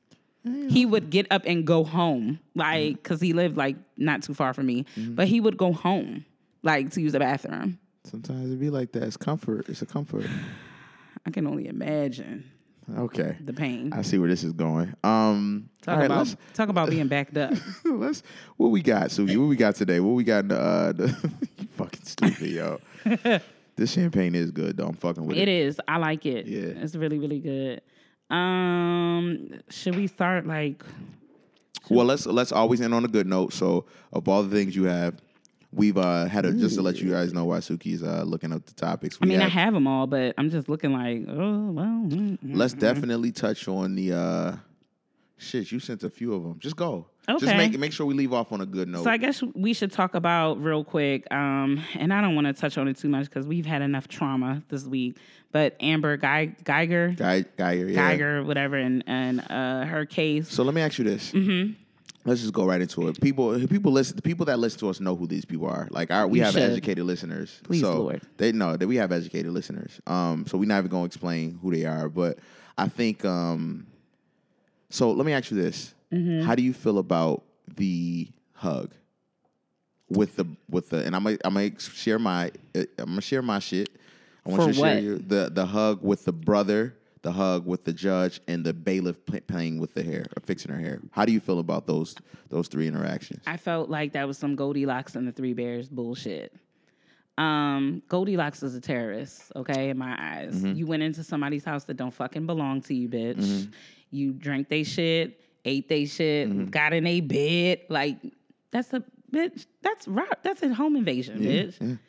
He 0.44 0.88
would 0.88 1.12
get 1.12 1.28
up 1.30 1.44
and 1.46 1.68
go 1.68 1.84
home, 1.84 2.40
like, 2.56 2.82
mm-hmm. 2.82 2.94
because 2.96 3.22
he 3.22 3.32
lived 3.32 3.58
like 3.58 3.76
not 3.96 4.24
too 4.24 4.34
far 4.34 4.56
from 4.56 4.66
me, 4.66 4.86
mm-hmm. 4.96 5.14
but 5.14 5.28
he 5.28 5.40
would 5.40 5.56
go 5.56 5.72
home, 5.72 6.26
like, 6.64 6.90
to 6.92 7.02
use 7.02 7.12
the 7.12 7.20
bathroom. 7.20 7.78
Sometimes 8.06 8.50
it 8.50 8.60
be 8.60 8.72
like 8.72 8.92
that. 8.94 9.04
It's 9.04 9.18
comfort. 9.18 9.70
It's 9.70 9.84
a 9.84 9.86
comfort. 9.86 10.26
I 11.28 11.30
can 11.30 11.46
only 11.46 11.68
imagine 11.68 12.50
Okay. 12.98 13.38
the 13.44 13.54
pain. 13.54 13.92
I 13.94 14.02
see 14.02 14.18
where 14.18 14.30
this 14.30 14.44
is 14.44 14.54
going. 14.54 14.94
Um, 15.04 15.70
Talk 15.82 15.98
right, 16.00 16.06
about 16.06 16.36
talk 16.54 16.70
about 16.70 16.90
being 16.90 17.08
backed 17.10 17.36
up. 17.38 17.54
let's 17.86 18.22
what 18.58 18.70
we 18.70 18.82
got, 18.82 19.10
Suki. 19.10 19.36
What 19.38 19.48
we 19.48 19.56
got 19.56 19.76
today? 19.76 20.00
What 20.00 20.12
we 20.12 20.24
got? 20.24 20.40
In 20.40 20.48
the, 20.50 20.60
uh, 20.60 20.92
the, 20.94 21.32
you 21.58 21.68
fucking 21.72 22.04
stupid, 22.04 22.48
yo. 22.50 22.80
this 23.76 23.94
champagne 23.94 24.36
is 24.36 24.52
good, 24.52 24.78
though. 24.78 24.88
I'm 24.88 24.94
fucking 24.94 25.26
with 25.26 25.38
it. 25.38 25.44
It 25.44 25.48
is. 25.48 25.80
I 25.88 25.98
like 25.98 26.26
it. 26.26 26.46
Yeah. 26.46 26.84
It's 26.84 26.96
really, 26.96 27.18
really 27.18 27.40
good. 27.40 27.82
Um, 28.30 29.50
should 29.70 29.96
we 29.96 30.08
start 30.08 30.46
like 30.46 30.84
Well, 31.90 32.06
let's 32.06 32.26
let's 32.26 32.52
always 32.52 32.80
end 32.82 32.94
on 32.94 33.04
a 33.06 33.10
good 33.10 33.28
note. 33.28 33.54
So, 33.54 33.86
of 34.14 34.28
all 34.28 34.44
the 34.44 34.56
things 34.56 34.76
you 34.76 34.84
have, 34.86 35.16
we've 35.74 35.98
uh, 35.98 36.26
had 36.26 36.46
a 36.46 36.54
just 36.54 36.76
to 36.76 36.82
let 36.82 36.98
you 37.00 37.10
guys 37.12 37.34
know 37.34 37.46
why 37.46 37.60
Suki's 37.60 38.04
uh, 38.04 38.24
looking 38.26 38.52
up 38.54 38.66
the 38.66 38.74
topics. 38.74 39.18
I 39.22 39.26
We 39.26 39.30
mean, 39.32 39.40
I 39.40 39.44
have- 39.44 39.52
have 39.54 39.74
them 39.74 39.88
all, 39.88 40.08
but 40.08 40.34
I'm 40.38 40.50
just 40.50 40.68
looking 40.70 40.94
like, 40.94 41.26
oh 41.30 41.72
well. 41.72 41.86
mm, 41.86 42.38
mm. 42.38 42.38
Let's 42.44 42.74
definitely 42.74 43.32
touch 43.32 43.68
on 43.68 43.96
the 43.96 44.14
uh, 44.14 44.56
shit. 45.38 45.72
You 45.72 45.80
sent 45.80 46.04
a 46.04 46.10
few 46.10 46.34
of 46.34 46.44
them. 46.44 46.60
Just 46.60 46.76
go. 46.76 47.08
Okay. 47.30 47.46
Just 47.46 47.56
make 47.56 47.78
make 47.78 47.94
sure 47.94 48.06
we 48.08 48.16
leave 48.16 48.34
off 48.34 48.52
on 48.52 48.62
a 48.62 48.66
good 48.66 48.88
note. 48.88 49.04
So 49.04 49.10
I 49.12 49.18
guess 49.18 49.44
we 49.54 49.74
should 49.74 49.92
talk 49.92 50.16
about 50.16 50.62
real 50.62 50.84
quick, 50.84 51.32
um, 51.32 51.80
and 51.96 52.12
I 52.12 52.20
don't 52.20 52.34
want 52.34 52.48
to 52.48 52.54
touch 52.54 52.78
on 52.80 52.88
it 52.88 52.98
too 52.98 53.10
much 53.10 53.26
because 53.26 53.46
we've 53.46 53.66
had 53.66 53.82
enough 53.84 54.08
trauma 54.08 54.64
this 54.70 54.86
week. 54.86 55.18
But 55.52 55.76
Amber 55.82 56.18
Gei- 56.18 56.56
Guyger, 56.64 57.16
Guy, 57.16 57.44
Guyger, 57.58 57.94
yeah. 57.94 58.16
Guyger, 58.18 58.46
whatever, 58.46 58.76
and 58.78 59.04
and 59.06 59.40
uh, 59.52 59.86
her 59.86 60.06
case. 60.08 60.50
So 60.50 60.64
let 60.64 60.74
me 60.74 60.82
ask 60.82 60.98
you 60.98 61.04
this. 61.04 61.32
Mm-hmm. 61.32 61.74
Let's 62.24 62.42
just 62.42 62.54
go 62.54 62.66
right 62.66 62.80
into 62.82 63.08
it. 63.08 63.20
People, 63.20 63.60
people 63.68 63.92
listen. 63.92 64.16
The 64.16 64.22
people 64.22 64.46
that 64.46 64.60
listen 64.60 64.80
to 64.82 64.90
us 64.90 65.00
know 65.00 65.16
who 65.16 65.26
these 65.26 65.44
people 65.46 65.68
are. 65.68 65.88
Like, 65.90 66.12
our, 66.12 66.28
we 66.28 66.38
You 66.40 66.46
have 66.46 66.54
should. 66.54 66.64
educated 66.72 67.04
listeners. 67.06 67.60
Please, 67.64 67.82
so 67.82 68.00
Lord. 68.04 68.22
They 68.38 68.52
know 68.52 68.78
that 68.78 68.88
we 68.88 68.98
have 68.98 69.12
educated 69.12 69.52
listeners. 69.52 70.00
Um, 70.06 70.46
so 70.46 70.58
we're 70.58 70.68
not 70.68 70.78
even 70.80 70.92
going 70.92 71.04
to 71.04 71.08
explain 71.08 71.58
who 71.62 71.72
they 71.74 71.86
are. 71.86 72.10
But 72.10 72.38
I 72.78 72.88
think. 72.88 73.26
Um, 73.26 73.88
so 74.90 75.12
let 75.12 75.26
me 75.26 75.34
ask 75.34 75.50
you 75.52 75.62
this: 75.62 75.96
Mm-hmm. 76.12 76.46
How 76.46 76.56
do 76.56 76.62
you 76.62 76.74
feel 76.74 76.98
about 77.00 77.44
the 77.76 78.28
hug 78.54 78.94
with 80.10 80.36
the 80.36 80.46
with 80.70 80.90
the? 80.90 81.04
And 81.06 81.16
I'm 81.16 81.24
gonna 81.24 81.38
I'm 81.44 81.54
gonna 81.56 81.80
share 81.80 82.20
my 82.20 82.52
I'm 82.76 82.86
gonna 82.98 83.22
share 83.22 83.42
my 83.42 83.60
shit. 83.60 83.90
I 84.46 84.50
want 84.50 84.62
For 84.64 84.68
you 84.70 84.74
to 84.74 84.80
share 84.80 85.00
your, 85.00 85.18
the 85.18 85.50
the 85.52 85.66
hug 85.66 86.04
with 86.04 86.26
the 86.26 86.34
brother, 86.34 86.96
the 87.24 87.32
hug 87.32 87.66
with 87.68 87.84
the 87.84 87.94
judge, 87.94 88.42
and 88.48 88.66
the 88.66 88.74
bailiff 88.74 89.18
playing 89.48 89.80
with 89.80 89.94
the 89.94 90.04
hair 90.04 90.26
or 90.36 90.42
fixing 90.44 90.72
her 90.72 90.80
hair. 90.80 91.00
How 91.12 91.24
do 91.26 91.32
you 91.32 91.40
feel 91.40 91.60
about 91.60 91.86
those 91.88 92.16
those 92.50 92.68
three 92.68 92.88
interactions? 92.88 93.44
I 93.46 93.58
felt 93.58 93.90
like 93.90 94.14
that 94.14 94.28
was 94.28 94.38
some 94.38 94.56
Goldilocks 94.56 95.16
and 95.16 95.28
the 95.28 95.32
Three 95.32 95.54
Bears 95.54 95.88
bullshit. 95.90 96.54
Um, 97.38 98.04
Goldilocks 98.08 98.62
is 98.62 98.76
a 98.76 98.82
terrorist, 98.82 99.52
okay, 99.56 99.90
in 99.90 99.98
my 99.98 100.16
eyes. 100.20 100.56
Mm-hmm. 100.56 100.76
You 100.76 100.86
went 100.86 101.02
into 101.04 101.24
somebody's 101.24 101.64
house 101.64 101.86
that 101.86 101.96
don't 101.96 102.14
fucking 102.14 102.46
belong 102.46 102.82
to 102.84 102.94
you, 102.94 103.08
bitch. 103.10 103.72
You 104.12 104.34
drank 104.34 104.68
they 104.70 104.84
shit, 104.84 105.40
ate 105.64 105.88
they 105.90 106.06
shit, 106.06 106.50
Mm-hmm. 106.50 106.66
got 106.66 106.94
in 106.94 107.08
a 107.08 107.22
bed. 107.22 107.82
Like, 107.90 108.18
that's 108.72 108.94
a 108.94 109.04
bitch. 109.32 109.66
That's 109.82 110.08
right. 110.08 110.28
That's 110.44 110.62
a 110.62 110.74
home 110.74 110.96
invasion, 110.96 111.40
bitch. 111.40 112.00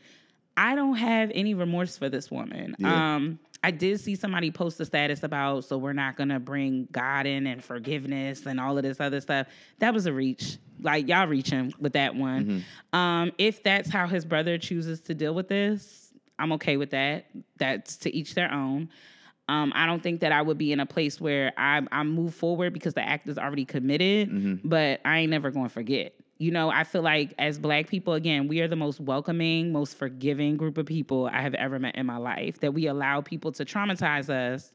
I 0.57 0.75
don't 0.75 0.97
have 0.97 1.31
any 1.35 1.55
remorse 1.55 1.97
for 1.97 2.09
this 2.11 2.31
woman. 2.31 2.77
Yeah. 2.79 3.15
Um, 3.17 3.39
I 3.65 3.71
did 3.71 4.01
see 4.01 4.17
somebody 4.17 4.51
post 4.51 4.81
a 4.81 4.85
status 4.85 5.23
about 5.23 5.65
so 5.65 5.79
we're 5.79 5.93
not 5.93 6.17
gonna 6.17 6.41
bring 6.41 6.89
God 6.91 7.27
in 7.27 7.47
and 7.47 7.63
forgiveness 7.63 8.47
and 8.47 8.59
all 8.59 8.77
of 8.77 8.83
this 8.83 8.99
other 9.01 9.21
stuff. 9.21 9.47
That 9.79 9.95
was 9.95 10.07
a 10.07 10.13
reach. 10.13 10.59
Like 10.81 11.07
y'all 11.09 11.29
reaching 11.29 11.73
with 11.79 11.93
that 11.93 12.15
one. 12.17 12.65
Um, 12.93 13.33
if 13.39 13.63
that's 13.63 13.89
how 13.89 14.07
his 14.09 14.25
brother 14.25 14.59
chooses 14.59 15.01
to 15.03 15.15
deal 15.15 15.35
with 15.35 15.47
this, 15.49 16.13
I'm 16.39 16.53
okay 16.55 16.77
with 16.77 16.91
that. 16.91 17.27
That's 17.59 17.97
to 17.99 18.13
each 18.15 18.35
their 18.35 18.53
own. 18.53 18.89
Um, 19.49 19.73
I 19.75 19.87
don't 19.87 20.03
think 20.03 20.21
that 20.21 20.33
I 20.33 20.41
would 20.43 20.59
be 20.59 20.73
in 20.73 20.81
a 20.81 20.87
place 20.87 21.21
where 21.21 21.53
I 21.57 21.83
I 21.93 22.03
move 22.03 22.35
forward 22.35 22.73
because 22.73 22.95
the 22.95 23.03
act 23.07 23.29
is 23.29 23.39
already 23.39 23.65
committed, 23.65 24.61
but 24.65 25.01
I 25.05 25.19
ain't 25.19 25.31
never 25.31 25.51
going 25.51 25.67
to 25.67 25.73
forget. 25.73 26.15
You 26.43 26.51
know, 26.51 26.71
I 26.71 26.83
feel 26.83 27.03
like 27.03 27.35
as 27.39 27.57
black 27.57 27.87
people, 27.87 28.15
again, 28.15 28.49
we 28.49 28.63
are 28.63 28.67
the 28.67 28.75
most 28.75 28.99
welcoming, 28.99 29.71
most 29.71 29.97
forgiving 29.97 30.57
group 30.57 30.77
of 30.77 30.87
people 30.87 31.31
I 31.33 31.41
have 31.41 31.55
ever 31.55 31.79
met 31.79 31.95
in 31.95 32.05
my 32.05 32.17
life. 32.17 32.59
That 32.59 32.75
we 32.75 32.89
allow 32.89 33.21
people 33.21 33.53
to 33.53 33.65
traumatize 33.65 34.29
us, 34.29 34.73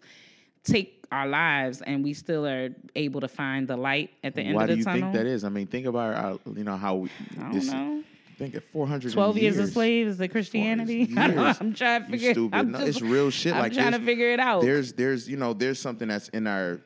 take 0.63 1.03
our 1.12 1.27
lives, 1.27 1.82
and 1.82 2.06
we 2.06 2.13
still 2.13 2.47
are 2.47 2.69
able 2.95 3.19
to 3.19 3.27
find 3.27 3.67
the 3.67 3.75
light 3.75 4.12
at 4.23 4.34
the 4.34 4.43
end 4.43 4.56
Why 4.56 4.63
of 4.63 4.69
the 4.69 4.82
tunnel. 4.82 4.86
Why 4.86 4.93
do 4.93 4.99
you 4.99 5.03
think 5.03 5.13
that 5.15 5.25
is? 5.25 5.43
I 5.43 5.49
mean, 5.49 5.67
think 5.67 5.88
about 5.88 6.15
our, 6.15 6.34
uh, 6.36 6.38
you 6.56 6.63
know 6.63 6.77
how 6.77 6.95
we. 6.95 7.10
I 7.38 7.51
this- 7.51 7.67
don't 7.67 7.97
know. 7.97 8.03
Think 8.38 8.53
of 8.53 8.63
400 8.65 9.13
Twelve 9.13 9.36
years, 9.36 9.56
years 9.56 9.69
of 9.69 9.73
slaves 9.73 10.12
is 10.12 10.21
it 10.21 10.27
Christianity? 10.27 11.12
I'm 11.17 11.73
trying 11.73 12.03
to 12.03 12.10
figure. 12.12 12.34
stupid. 12.34 12.56
I'm 12.56 12.71
No, 12.71 12.82
it's 12.82 13.01
real 13.01 13.32
shit. 13.32 13.53
I'm 13.53 13.62
like 13.62 13.73
trying 13.73 13.93
to 13.93 13.99
figure 13.99 14.30
it 14.30 14.39
out. 14.39 14.62
There's, 14.62 14.93
there's, 14.93 15.27
you 15.27 15.38
know, 15.38 15.53
there's 15.53 15.80
something 15.80 16.08
that's 16.08 16.30
in 16.30 16.45
our, 16.45 16.80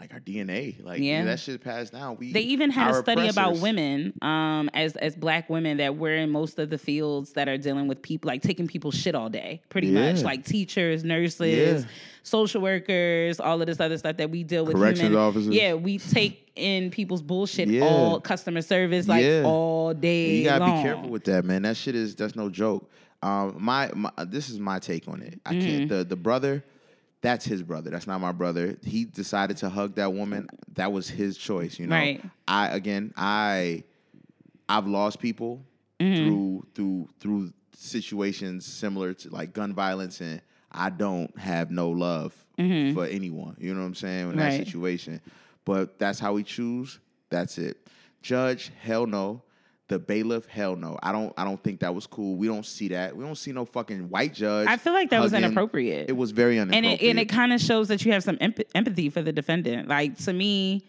like 0.00 0.14
our 0.14 0.20
DNA. 0.20 0.82
Like 0.82 1.00
Yeah. 1.00 1.24
that 1.26 1.38
shit 1.40 1.62
passed 1.62 1.92
down. 1.92 2.16
We 2.18 2.32
They 2.32 2.40
even 2.40 2.70
had 2.70 2.92
a 2.92 2.94
study 2.94 3.28
about 3.28 3.58
women, 3.58 4.14
um, 4.22 4.70
as 4.72 4.96
as 4.96 5.14
black 5.14 5.50
women 5.50 5.76
that 5.76 5.96
we're 5.96 6.16
in 6.16 6.30
most 6.30 6.58
of 6.58 6.70
the 6.70 6.78
fields 6.78 7.32
that 7.34 7.48
are 7.48 7.58
dealing 7.58 7.86
with 7.86 8.00
people 8.00 8.28
like 8.28 8.40
taking 8.42 8.66
people's 8.66 8.94
shit 8.94 9.14
all 9.14 9.28
day, 9.28 9.60
pretty 9.68 9.90
much 9.90 10.22
like 10.22 10.44
teachers, 10.46 11.04
nurses, 11.04 11.82
Yeah. 11.84 11.88
social 12.22 12.62
workers, 12.62 13.40
all 13.40 13.60
of 13.60 13.66
this 13.66 13.78
other 13.78 13.98
stuff 13.98 14.16
that 14.16 14.30
we 14.30 14.42
deal 14.42 14.64
with. 14.64 14.74
Corrections 14.76 15.08
human, 15.08 15.18
officers. 15.20 15.54
Yeah, 15.54 15.74
we 15.74 15.98
take 15.98 16.50
in 16.56 16.90
people's 16.90 17.22
bullshit 17.22 17.68
Yeah. 17.68 17.82
all 17.84 18.20
customer 18.20 18.62
service 18.62 19.06
like 19.06 19.22
Yeah. 19.24 19.42
all 19.44 19.92
day. 19.94 20.36
You 20.38 20.44
gotta 20.44 20.64
long. 20.64 20.76
be 20.78 20.82
careful 20.82 21.10
with 21.10 21.24
that, 21.24 21.44
man. 21.44 21.62
That 21.62 21.76
shit 21.76 21.94
is 21.94 22.14
that's 22.14 22.34
no 22.36 22.48
joke. 22.48 22.90
Um, 23.22 23.56
my, 23.58 23.90
my 23.94 24.10
this 24.26 24.48
is 24.48 24.58
my 24.58 24.78
take 24.78 25.06
on 25.08 25.20
it. 25.20 25.38
I 25.44 25.52
Mm-hmm. 25.54 25.60
can't. 25.66 25.88
The 25.90 26.04
the 26.04 26.16
brother, 26.16 26.64
that's 27.22 27.44
his 27.44 27.62
brother. 27.62 27.90
That's 27.90 28.06
not 28.06 28.20
my 28.20 28.32
brother. 28.32 28.76
He 28.82 29.04
decided 29.04 29.56
to 29.58 29.68
hug 29.68 29.94
that 29.96 30.12
woman. 30.12 30.48
That 30.74 30.90
was 30.92 31.08
his 31.08 31.36
choice. 31.36 31.78
You 31.78 31.86
know. 31.86 31.94
Right. 31.96 32.22
I 32.48 32.68
again, 32.68 33.12
I, 33.16 33.84
I've 34.68 34.86
lost 34.86 35.18
people 35.20 35.62
Mm-hmm. 36.00 36.24
through 36.24 36.66
through 36.74 37.08
through 37.20 37.52
situations 37.74 38.64
similar 38.64 39.12
to 39.12 39.28
like 39.28 39.52
gun 39.52 39.74
violence, 39.74 40.22
and 40.22 40.40
I 40.72 40.88
don't 40.88 41.38
have 41.38 41.70
no 41.70 41.90
love 41.90 42.32
for 42.56 43.04
anyone. 43.06 43.56
You 43.58 43.74
know 43.74 43.80
what 43.80 43.86
I'm 43.86 43.94
saying 43.94 44.30
in 44.30 44.36
that 44.38 44.52
Mm-hmm. 44.52 44.64
Situation. 44.64 45.20
But 45.66 45.98
that's 45.98 46.18
how 46.18 46.32
we 46.32 46.42
choose. 46.42 46.98
That's 47.28 47.58
it. 47.58 47.86
Judge, 48.22 48.70
hell 48.80 49.06
no. 49.06 49.42
The 49.90 49.98
bailiff, 49.98 50.46
hell 50.46 50.76
no. 50.76 50.96
I 51.02 51.10
don't. 51.10 51.34
I 51.36 51.42
don't 51.42 51.60
think 51.60 51.80
that 51.80 51.92
was 51.92 52.06
cool. 52.06 52.36
We 52.36 52.46
don't 52.46 52.64
see 52.64 52.86
that. 52.88 53.16
We 53.16 53.24
don't 53.24 53.34
see 53.34 53.50
no 53.50 53.64
fucking 53.64 54.08
white 54.08 54.32
judge. 54.32 54.68
I 54.68 54.76
feel 54.76 54.92
like 54.92 55.10
that 55.10 55.20
was 55.20 55.32
inappropriate. 55.32 56.08
It 56.08 56.12
was 56.12 56.30
very 56.30 56.58
and 56.58 56.72
inappropriate. 56.72 57.02
it 57.02 57.10
and 57.10 57.18
it 57.18 57.28
kind 57.28 57.52
of 57.52 57.60
shows 57.60 57.88
that 57.88 58.04
you 58.04 58.12
have 58.12 58.22
some 58.22 58.38
emp- 58.40 58.60
empathy 58.76 59.10
for 59.10 59.20
the 59.20 59.32
defendant. 59.32 59.88
Like 59.88 60.16
to 60.18 60.32
me, 60.32 60.84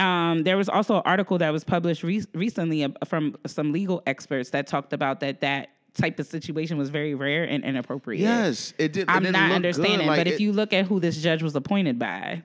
um, 0.00 0.42
there 0.42 0.56
was 0.56 0.68
also 0.68 0.96
an 0.96 1.02
article 1.04 1.38
that 1.38 1.52
was 1.52 1.62
published 1.62 2.02
re- 2.02 2.24
recently 2.34 2.92
from 3.06 3.36
some 3.46 3.70
legal 3.70 4.02
experts 4.04 4.50
that 4.50 4.66
talked 4.66 4.92
about 4.92 5.20
that 5.20 5.40
that 5.42 5.68
type 5.94 6.18
of 6.18 6.26
situation 6.26 6.76
was 6.76 6.90
very 6.90 7.14
rare 7.14 7.44
and 7.44 7.62
inappropriate. 7.64 8.20
yes, 8.20 8.74
it 8.78 8.92
did. 8.92 9.08
I'm 9.08 9.22
didn't 9.22 9.34
not 9.34 9.52
understanding. 9.52 10.08
Like, 10.08 10.18
but 10.18 10.26
if 10.26 10.40
you 10.40 10.52
look 10.52 10.72
at 10.72 10.86
who 10.86 10.98
this 10.98 11.22
judge 11.22 11.44
was 11.44 11.54
appointed 11.54 12.00
by, 12.00 12.42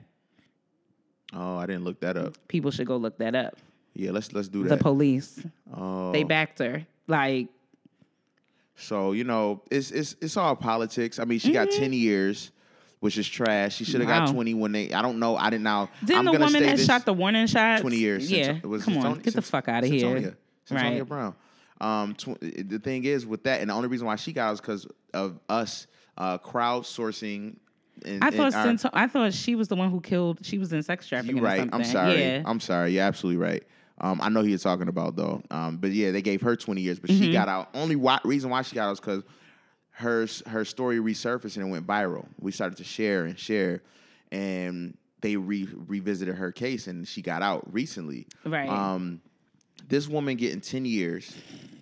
oh, 1.32 1.56
I 1.56 1.66
didn't 1.66 1.82
look 1.82 1.98
that 1.98 2.16
up. 2.16 2.36
people 2.46 2.70
should 2.70 2.86
go 2.86 2.96
look 2.96 3.18
that 3.18 3.34
up. 3.34 3.56
Yeah, 3.94 4.12
let's 4.12 4.32
let's 4.32 4.48
do 4.48 4.62
that. 4.64 4.78
The 4.78 4.82
police, 4.82 5.42
oh, 5.76 6.12
they 6.12 6.22
backed 6.24 6.58
her. 6.60 6.86
Like, 7.06 7.48
so 8.76 9.12
you 9.12 9.24
know, 9.24 9.62
it's 9.70 9.90
it's 9.90 10.16
it's 10.20 10.36
all 10.36 10.56
politics. 10.56 11.18
I 11.18 11.24
mean, 11.24 11.38
she 11.38 11.52
got 11.52 11.70
ten 11.70 11.92
years, 11.92 12.50
which 13.00 13.18
is 13.18 13.28
trash. 13.28 13.76
She 13.76 13.84
should 13.84 14.00
have 14.00 14.08
Mm-hmm. 14.08 14.18
Wow. 14.20 14.26
got 14.26 14.32
twenty 14.32 14.54
when 14.54 14.72
they. 14.72 14.92
I 14.92 15.02
don't 15.02 15.18
know. 15.18 15.36
I 15.36 15.50
didn't 15.50 15.64
know. 15.64 15.88
didn't 16.04 16.18
I'm 16.18 16.24
the 16.34 16.38
woman 16.44 16.62
that 16.62 16.78
shot 16.80 17.04
the 17.04 17.12
warning 17.12 17.46
shot? 17.46 17.80
20 17.80 17.96
years. 17.96 18.30
Yeah, 18.30 18.44
Since, 18.44 18.64
it 18.64 18.66
was 18.66 18.84
come 18.84 18.98
on, 18.98 19.16
Cyntoia- 19.16 19.22
get 19.22 19.34
the 19.34 19.42
fuck 19.42 19.68
out 19.68 19.84
of 19.84 19.90
here. 19.90 20.36
Cyntoia 20.68 20.70
Right. 20.70 21.06
Brown. 21.08 21.34
Um, 21.80 22.14
tw- 22.14 22.38
the 22.40 22.78
thing 22.82 23.04
is 23.04 23.26
with 23.26 23.42
that, 23.44 23.60
and 23.60 23.70
the 23.70 23.74
only 23.74 23.88
reason 23.88 24.06
why 24.06 24.16
she 24.16 24.32
got 24.32 24.52
is 24.52 24.60
because 24.60 24.86
of 25.12 25.38
us 25.48 25.86
uh, 26.16 26.38
crowdsourcing. 26.38 27.56
And, 28.04 28.24
I 28.24 28.30
thought 28.30 28.54
our- 28.54 28.90
I 28.94 29.06
thought 29.08 29.32
she 29.34 29.54
was 29.56 29.68
the 29.68 29.76
one 29.76 29.90
who 29.90 30.00
killed. 30.00 30.38
She 30.42 30.56
was 30.58 30.72
in 30.72 30.82
sex 30.82 31.06
trafficking. 31.06 31.36
You're 31.36 31.44
right. 31.44 31.68
I'm 31.72 31.84
sorry. 31.84 32.18
Yeah. 32.20 32.42
I'm 32.46 32.60
sorry. 32.60 32.92
You're 32.94 33.04
absolutely 33.04 33.42
right. 33.42 33.62
Um, 34.00 34.18
I 34.22 34.28
know 34.30 34.40
who 34.42 34.48
you're 34.48 34.58
talking 34.58 34.88
about 34.88 35.14
though. 35.16 35.42
Um, 35.50 35.76
but 35.76 35.90
yeah, 35.92 36.10
they 36.10 36.22
gave 36.22 36.40
her 36.42 36.56
20 36.56 36.80
years, 36.80 36.98
but 36.98 37.10
Mm-hmm. 37.10 37.22
she 37.24 37.32
got 37.32 37.48
out. 37.48 37.68
Only 37.74 37.96
why, 37.96 38.18
reason 38.24 38.50
why 38.50 38.62
she 38.62 38.74
got 38.74 38.88
out 38.88 38.92
is 38.92 39.00
because 39.00 39.22
her 39.92 40.26
her 40.46 40.64
story 40.64 40.98
resurfaced 40.98 41.56
and 41.58 41.66
it 41.66 41.70
went 41.70 41.86
viral. 41.86 42.26
We 42.40 42.52
started 42.52 42.76
to 42.78 42.84
share 42.84 43.24
and 43.26 43.38
share, 43.38 43.82
and 44.32 44.96
they 45.20 45.36
re- 45.36 45.68
revisited 45.86 46.34
her 46.36 46.50
case, 46.52 46.86
and 46.86 47.06
she 47.06 47.20
got 47.20 47.42
out 47.42 47.70
recently. 47.72 48.26
Right. 48.46 48.68
Um, 48.68 49.20
this 49.88 50.08
woman 50.08 50.36
getting 50.36 50.60
10 50.62 50.84
years 50.86 51.34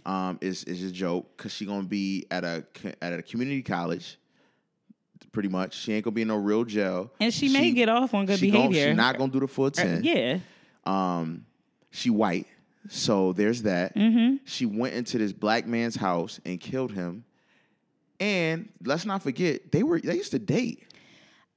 um, 0.06 0.38
is 0.40 0.64
is 0.64 0.82
a 0.82 0.90
joke 0.90 1.36
because 1.36 1.52
she's 1.52 1.68
gonna 1.68 1.84
be 1.86 2.26
at 2.32 2.42
a 2.42 2.64
at 3.00 3.12
a 3.12 3.22
community 3.22 3.62
college 3.62 4.18
pretty 5.30 5.48
much. 5.48 5.76
She 5.76 5.92
ain't 5.92 6.04
gonna 6.04 6.14
be 6.14 6.22
in 6.22 6.28
no 6.28 6.36
real 6.36 6.64
jail. 6.64 7.12
And 7.20 7.32
she 7.32 7.48
may 7.50 7.70
get 7.72 7.88
off 7.88 8.14
on 8.14 8.26
good 8.26 8.38
she 8.40 8.50
behavior. 8.50 8.88
she 8.88 8.94
not 8.94 9.18
gonna 9.18 9.30
do 9.30 9.40
the 9.40 9.46
full 9.48 9.66
Uh, 9.66 9.70
ten. 9.70 10.02
yeah. 10.02 10.38
Um, 10.84 11.44
she 11.90 12.10
white, 12.10 12.46
so 12.88 13.32
there's 13.32 13.62
that. 13.62 13.94
Mm-hmm. 13.94 14.36
She 14.44 14.66
went 14.66 14.94
into 14.94 15.18
this 15.18 15.32
black 15.32 15.66
man's 15.66 15.96
house 15.96 16.40
and 16.44 16.60
killed 16.60 16.92
him. 16.92 17.24
And 18.20 18.68
let's 18.84 19.04
not 19.04 19.22
forget, 19.22 19.70
they 19.70 19.82
were 19.82 20.00
they 20.00 20.16
used 20.16 20.32
to 20.32 20.38
date. 20.38 20.84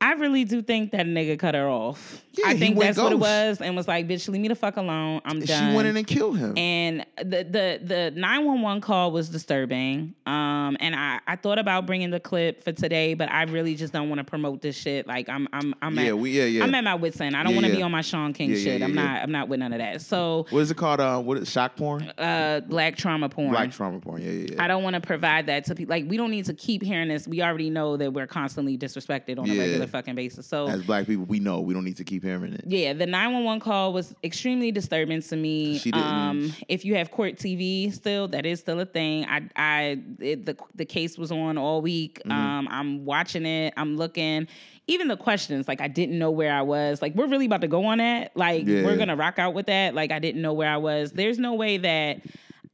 I 0.02 0.14
really 0.14 0.44
do 0.44 0.62
think 0.62 0.92
that 0.92 1.06
nigga 1.06 1.38
cut 1.38 1.54
her 1.56 1.68
off. 1.70 2.24
Yeah, 2.34 2.46
I 2.48 2.58
think 2.58 2.80
that's 2.80 2.98
what 2.98 3.12
it 3.12 3.20
was, 3.20 3.60
and 3.62 3.76
was 3.76 3.88
like, 3.88 4.08
"Bitch, 4.08 4.28
leave 4.30 4.42
me 4.42 4.48
the 4.48 4.56
fuck 4.56 4.78
alone. 4.78 5.22
I'm 5.26 5.40
done." 5.42 5.72
She 5.72 5.76
went 5.76 5.88
in 5.88 5.98
and 5.98 6.08
killed 6.08 6.38
him. 6.38 6.58
and 6.58 7.06
the 7.18 7.44
the 7.44 7.80
the 7.84 8.12
911 8.16 8.82
call 8.82 9.12
was 9.12 9.30
disturbing 9.30 10.14
um 10.26 10.78
and 10.80 10.96
i 10.96 11.20
i 11.28 11.36
thought 11.36 11.60
about 11.60 11.86
bringing 11.86 12.10
the 12.10 12.20
clip 12.20 12.64
for 12.64 12.72
today 12.72 13.14
but 13.14 13.30
i 13.32 13.44
really 13.44 13.76
just 13.76 13.92
don't 13.94 14.10
want 14.10 14.20
to 14.20 14.24
promote 14.24 14.62
this 14.62 14.76
shit 14.76 15.06
like 15.08 15.28
i'm 15.30 15.48
i'm 15.54 15.74
i'm 15.82 15.96
Yeah, 15.98 16.08
at, 16.08 16.18
we- 16.18 16.32
yeah, 16.32 16.46
yeah. 16.46 16.64
i'm 16.64 16.74
at 16.74 16.84
my 16.84 16.96
wits 16.96 17.20
end 17.22 17.36
i 17.36 17.44
don't 17.44 17.52
Yeah, 17.54 17.58
want 17.62 17.68
to 17.72 17.76
be 17.76 17.82
on 17.82 17.92
my 17.92 18.02
Shaun 18.02 18.34
King 18.34 18.50
Yeah, 18.52 18.56
yeah, 18.58 18.64
shit 18.64 18.82
i'm 18.82 18.96
yeah, 18.96 19.04
not 19.04 19.22
i'm 19.24 19.32
not 19.32 19.50
with 19.50 19.60
none 19.60 19.74
of 19.74 19.80
that 19.80 20.02
so 20.02 20.46
what 20.50 20.60
is 20.62 20.72
it 20.72 20.78
called? 20.78 21.00
Uh, 21.00 21.20
what 21.22 21.38
is 21.38 21.50
shock 21.52 21.76
porn? 21.76 22.04
uh 22.18 22.62
black 22.68 22.96
trauma 22.96 23.30
porn 23.30 23.50
Black 23.52 23.72
trauma 23.72 24.00
porn. 24.00 24.22
Yeah, 24.22 24.32
yeah, 24.32 24.48
yeah. 24.54 24.64
I 24.64 24.68
don't 24.68 24.84
want 24.84 24.96
to 24.96 25.02
provide 25.02 25.48
that 25.48 25.66
to 25.66 25.76
people. 25.76 25.92
Like, 25.94 26.06
we 26.08 26.18
don't 26.18 26.32
need 26.32 26.46
to 26.46 26.54
keep 26.54 26.82
hearing 26.84 27.10
this. 27.10 27.28
We 27.28 27.42
already 27.42 27.70
know 27.70 27.98
that 27.98 28.14
we're 28.14 28.28
constantly 28.28 28.78
disrespected 28.78 29.38
on 29.40 29.50
a 29.50 29.58
regular 29.58 29.88
fucking 29.92 30.16
basis. 30.16 30.48
So, 30.48 30.68
As 30.68 30.84
black 30.84 31.06
people, 31.06 31.26
we 31.26 31.40
know 31.40 31.62
we 31.62 31.74
don't 31.74 31.84
need 31.86 31.98
to 31.98 32.04
keep 32.04 32.24
hearing 32.24 32.54
it. 32.54 32.64
yeah, 32.68 32.94
the 32.94 33.06
911 33.06 33.60
call 33.60 33.94
was 33.94 34.16
extremely 34.24 34.72
disturbing 34.72 35.22
to 35.22 35.36
me. 35.36 35.78
She 35.78 35.92
didn't- 35.92 36.06
Um, 36.08 36.54
if 36.68 36.84
you 36.86 36.96
have 36.96 37.12
court 37.12 37.36
TV 37.38 37.92
still, 37.92 38.28
that 38.30 38.46
is 38.46 38.60
still 38.60 38.80
a 38.80 38.86
thing. 38.86 39.26
I, 39.26 39.42
I, 39.56 40.00
it, 40.20 40.46
the 40.46 40.58
the 40.76 40.86
case 40.86 41.18
was 41.18 41.32
on 41.32 41.58
all 41.58 41.82
week. 41.82 42.20
Mm-hmm. 42.26 42.32
Um, 42.32 42.68
I'm 42.72 43.06
watching 43.06 43.46
it. 43.46 43.74
I'm 43.78 43.98
looking. 43.98 44.48
Even 44.88 45.08
the 45.08 45.18
questions, 45.18 45.68
like 45.68 45.80
I 45.80 45.88
didn't 45.88 46.18
know 46.18 46.32
where 46.32 46.52
I 46.54 46.64
was. 46.64 47.02
Like 47.02 47.14
we're 47.16 47.28
really 47.28 47.46
about 47.46 47.62
to 47.62 47.68
go 47.68 47.86
on 47.86 48.00
that. 48.00 48.36
Like 48.36 48.66
Yeah. 48.66 48.84
we're 48.84 48.98
gonna 48.98 49.16
rock 49.16 49.38
out 49.38 49.54
with 49.54 49.68
that. 49.68 49.94
Like 49.94 50.12
I 50.12 50.20
didn't 50.20 50.42
know 50.42 50.54
where 50.54 50.70
I 50.70 50.78
was. 50.78 51.12
There's 51.12 51.38
no 51.38 51.54
way 51.54 51.78
that 51.78 52.22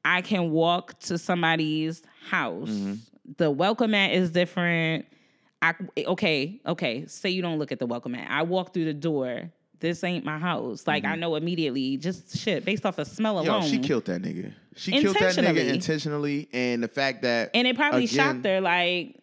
I 0.06 0.22
can 0.22 0.52
walk 0.52 0.98
to 1.02 1.18
somebody's 1.18 2.02
house. 2.30 2.70
Mm-hmm. 2.70 2.94
The 3.38 3.52
welcome 3.52 3.92
mat 3.92 4.12
is 4.14 4.32
different. 4.32 5.06
I 5.62 5.74
okay, 5.98 6.62
okay. 6.66 7.06
Say 7.08 7.30
you 7.32 7.42
don't 7.42 7.58
look 7.60 7.72
at 7.72 7.80
the 7.80 7.86
welcome 7.86 8.12
mat. 8.14 8.28
I 8.30 8.44
walk 8.44 8.74
through 8.74 8.86
the 8.86 8.94
door. 8.94 9.52
This 9.80 10.04
ain't 10.04 10.26
my 10.26 10.38
house. 10.40 10.88
Like 10.88 11.06
I 11.06 11.16
know 11.16 11.36
immediately, 11.36 11.98
just 11.98 12.38
shit 12.38 12.66
based 12.66 12.86
off 12.86 12.98
of 13.00 13.08
smell 13.08 13.36
Mm-hmm. 13.36 13.46
Yo, 13.46 13.58
alone. 13.58 13.70
she 13.70 13.80
killed 13.80 14.06
that 14.06 14.22
nigga. 14.22 14.54
She 14.76 14.92
killed 14.92 15.16
that 15.18 15.36
nigga 15.36 15.50
Intentionally. 15.50 15.70
intentionally, 15.70 16.50
and 16.54 16.84
the 16.84 16.88
fact 16.88 17.22
that 17.24 17.52
and 17.54 17.68
it 17.68 17.76
probably 17.76 18.06
again, 18.06 18.16
shocked 18.16 18.46
her. 18.46 18.62
Like, 18.62 19.16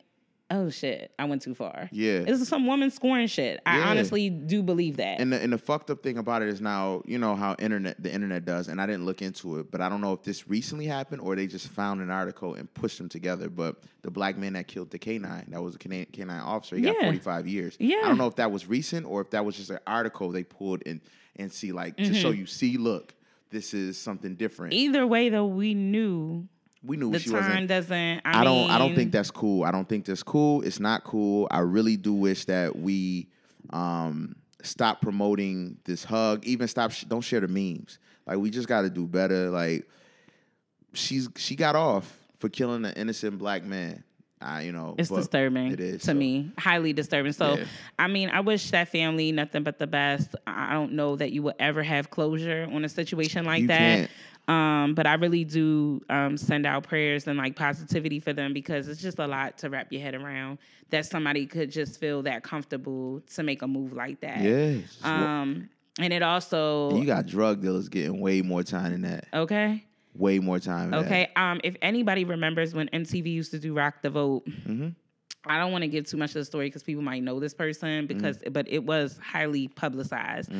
oh 0.54 0.70
shit, 0.70 1.12
I 1.18 1.24
went 1.26 1.42
too 1.42 1.54
far. 1.54 1.88
Yeah. 1.92 2.20
this 2.20 2.40
is 2.40 2.48
some 2.48 2.66
woman 2.66 2.90
scoring 2.90 3.26
shit. 3.26 3.60
I 3.66 3.78
Yeah. 3.78 3.88
honestly 3.90 4.30
do 4.30 4.62
believe 4.62 4.96
that. 4.98 5.20
And 5.20 5.32
the, 5.32 5.42
and 5.42 5.52
the 5.52 5.58
fucked 5.58 5.90
up 5.90 6.02
thing 6.02 6.16
about 6.16 6.42
it 6.42 6.48
is 6.48 6.60
now, 6.60 7.02
you 7.06 7.18
know 7.18 7.34
how 7.36 7.56
internet 7.58 8.02
the 8.02 8.12
internet 8.12 8.44
does, 8.44 8.68
and 8.68 8.80
I 8.80 8.86
didn't 8.86 9.04
look 9.04 9.20
into 9.22 9.58
it, 9.58 9.70
but 9.70 9.80
I 9.80 9.88
don't 9.88 10.00
know 10.00 10.12
if 10.12 10.22
this 10.22 10.48
recently 10.48 10.86
happened 10.86 11.20
or 11.22 11.36
they 11.36 11.46
just 11.46 11.68
found 11.68 12.00
an 12.00 12.10
article 12.10 12.54
and 12.54 12.72
pushed 12.72 12.98
them 12.98 13.08
together. 13.08 13.48
But 13.50 13.82
the 14.02 14.10
black 14.10 14.36
man 14.38 14.52
that 14.54 14.68
killed 14.68 14.90
the 14.90 14.98
canine, 14.98 15.46
that 15.48 15.62
was 15.62 15.74
a 15.74 15.78
canine, 15.78 16.06
canine 16.12 16.40
officer, 16.40 16.76
he 16.76 16.82
got 16.82 16.96
45 16.98 17.46
years. 17.48 17.76
Yeah. 17.80 17.96
I 18.04 18.08
don't 18.08 18.18
know 18.18 18.26
if 18.28 18.36
that 18.36 18.50
was 18.52 18.66
recent 18.66 19.06
or 19.06 19.20
if 19.20 19.30
that 19.30 19.44
was 19.44 19.56
just 19.56 19.70
an 19.70 19.80
article 19.86 20.30
they 20.30 20.44
pulled 20.44 20.82
and 20.86 21.00
and 21.36 21.52
see 21.52 21.72
like 21.72 21.96
to 21.96 22.04
Mm-hmm. 22.04 22.12
show 22.14 22.30
you, 22.30 22.46
see, 22.46 22.76
look, 22.76 23.12
this 23.50 23.74
is 23.74 23.98
something 23.98 24.36
different. 24.36 24.72
Either 24.72 25.04
way, 25.06 25.28
though, 25.30 25.46
we 25.46 25.74
knew 25.74 26.46
we 26.84 26.96
knew 26.96 27.10
the 27.12 27.18
she 27.18 27.30
time 27.30 27.40
wasn't. 27.48 27.68
doesn't. 27.68 28.20
I, 28.24 28.40
I 28.40 28.44
don't. 28.44 28.70
I 28.70 28.78
don't 28.78 28.88
mean, 28.88 28.96
think 28.96 29.12
that's 29.12 29.30
cool. 29.30 29.64
I 29.64 29.70
don't 29.70 29.88
think 29.88 30.04
that's 30.04 30.22
cool. 30.22 30.62
It's 30.62 30.80
not 30.80 31.04
cool. 31.04 31.48
I 31.50 31.60
really 31.60 31.96
do 31.96 32.12
wish 32.12 32.44
that 32.46 32.76
we 32.76 33.28
um, 33.70 34.36
stop 34.62 35.00
promoting 35.00 35.78
this 35.84 36.04
hug. 36.04 36.44
Even 36.44 36.68
stop. 36.68 36.92
Sh- 36.92 37.04
don't 37.04 37.22
share 37.22 37.40
the 37.40 37.48
memes. 37.48 37.98
Like 38.26 38.38
we 38.38 38.50
just 38.50 38.68
got 38.68 38.82
to 38.82 38.90
do 38.90 39.06
better. 39.06 39.50
Like 39.50 39.88
she's 40.92 41.28
she 41.36 41.56
got 41.56 41.76
off 41.76 42.18
for 42.38 42.48
killing 42.48 42.84
an 42.84 42.92
innocent 42.94 43.38
black 43.38 43.64
man. 43.64 44.04
I 44.40 44.62
you 44.62 44.72
know 44.72 44.94
It's 44.98 45.08
disturbing 45.08 45.72
It 45.72 45.80
is 45.80 46.00
to 46.02 46.06
so. 46.08 46.14
me, 46.14 46.50
highly 46.58 46.92
disturbing. 46.92 47.32
So, 47.32 47.54
Yeah. 47.56 47.64
I 47.98 48.08
mean, 48.08 48.28
I 48.28 48.40
wish 48.40 48.70
that 48.72 48.88
family 48.88 49.32
nothing 49.32 49.62
but 49.62 49.78
the 49.78 49.86
best. 49.86 50.34
I 50.46 50.74
don't 50.74 50.92
know 50.92 51.16
that 51.16 51.32
you 51.32 51.42
will 51.42 51.54
ever 51.58 51.82
have 51.82 52.10
closure 52.10 52.68
on 52.70 52.84
a 52.84 52.88
situation 52.90 53.46
like 53.46 53.62
You 53.62 53.68
that. 53.68 53.78
can't. 53.78 54.10
Um, 54.46 54.94
but 54.94 55.06
I 55.06 55.14
really 55.14 55.44
do 55.44 56.02
um, 56.10 56.36
send 56.36 56.66
out 56.66 56.82
prayers 56.82 57.26
and 57.26 57.38
like 57.38 57.56
positivity 57.56 58.20
for 58.20 58.32
them 58.34 58.52
because 58.52 58.88
it's 58.88 59.00
just 59.00 59.18
a 59.18 59.26
lot 59.26 59.56
to 59.58 59.70
wrap 59.70 59.90
your 59.90 60.02
head 60.02 60.14
around 60.14 60.58
that 60.90 61.06
somebody 61.06 61.46
could 61.46 61.70
just 61.70 61.98
feel 61.98 62.22
that 62.22 62.42
comfortable 62.42 63.22
to 63.34 63.42
make 63.42 63.62
a 63.62 63.66
move 63.66 63.94
like 63.94 64.20
that. 64.20 64.40
Yeah. 64.40 64.76
Um, 65.02 65.70
and 65.98 66.12
it 66.12 66.22
also 66.22 66.94
you 66.96 67.06
got 67.06 67.26
drug 67.26 67.62
dealers 67.62 67.88
getting 67.88 68.20
way 68.20 68.42
more 68.42 68.62
time 68.62 68.92
than 68.92 69.02
that. 69.02 69.26
okay. 69.32 69.84
Way 70.16 70.38
more 70.38 70.60
time. 70.60 70.90
Than 70.90 71.04
Okay. 71.06 71.30
Um, 71.34 71.60
if 71.64 71.76
anybody 71.82 72.24
remembers 72.24 72.72
when 72.74 72.88
MTV 72.88 73.26
used 73.26 73.50
to 73.50 73.58
do 73.58 73.72
Rock 73.74 74.02
the 74.02 74.10
Vote, 74.10 74.44
Mm-hmm. 74.46 74.90
I 75.46 75.58
don't 75.58 75.72
want 75.72 75.82
to 75.82 75.88
give 75.88 76.06
too 76.06 76.16
much 76.16 76.30
of 76.30 76.34
the 76.36 76.44
story 76.44 76.66
because 76.66 76.82
people 76.82 77.02
might 77.02 77.22
know 77.22 77.38
this 77.40 77.54
person 77.54 78.06
because, 78.06 78.38
Mm-hmm. 78.38 78.52
but 78.52 78.66
it 78.68 78.84
was 78.84 79.18
highly 79.22 79.68
publicized. 79.68 80.50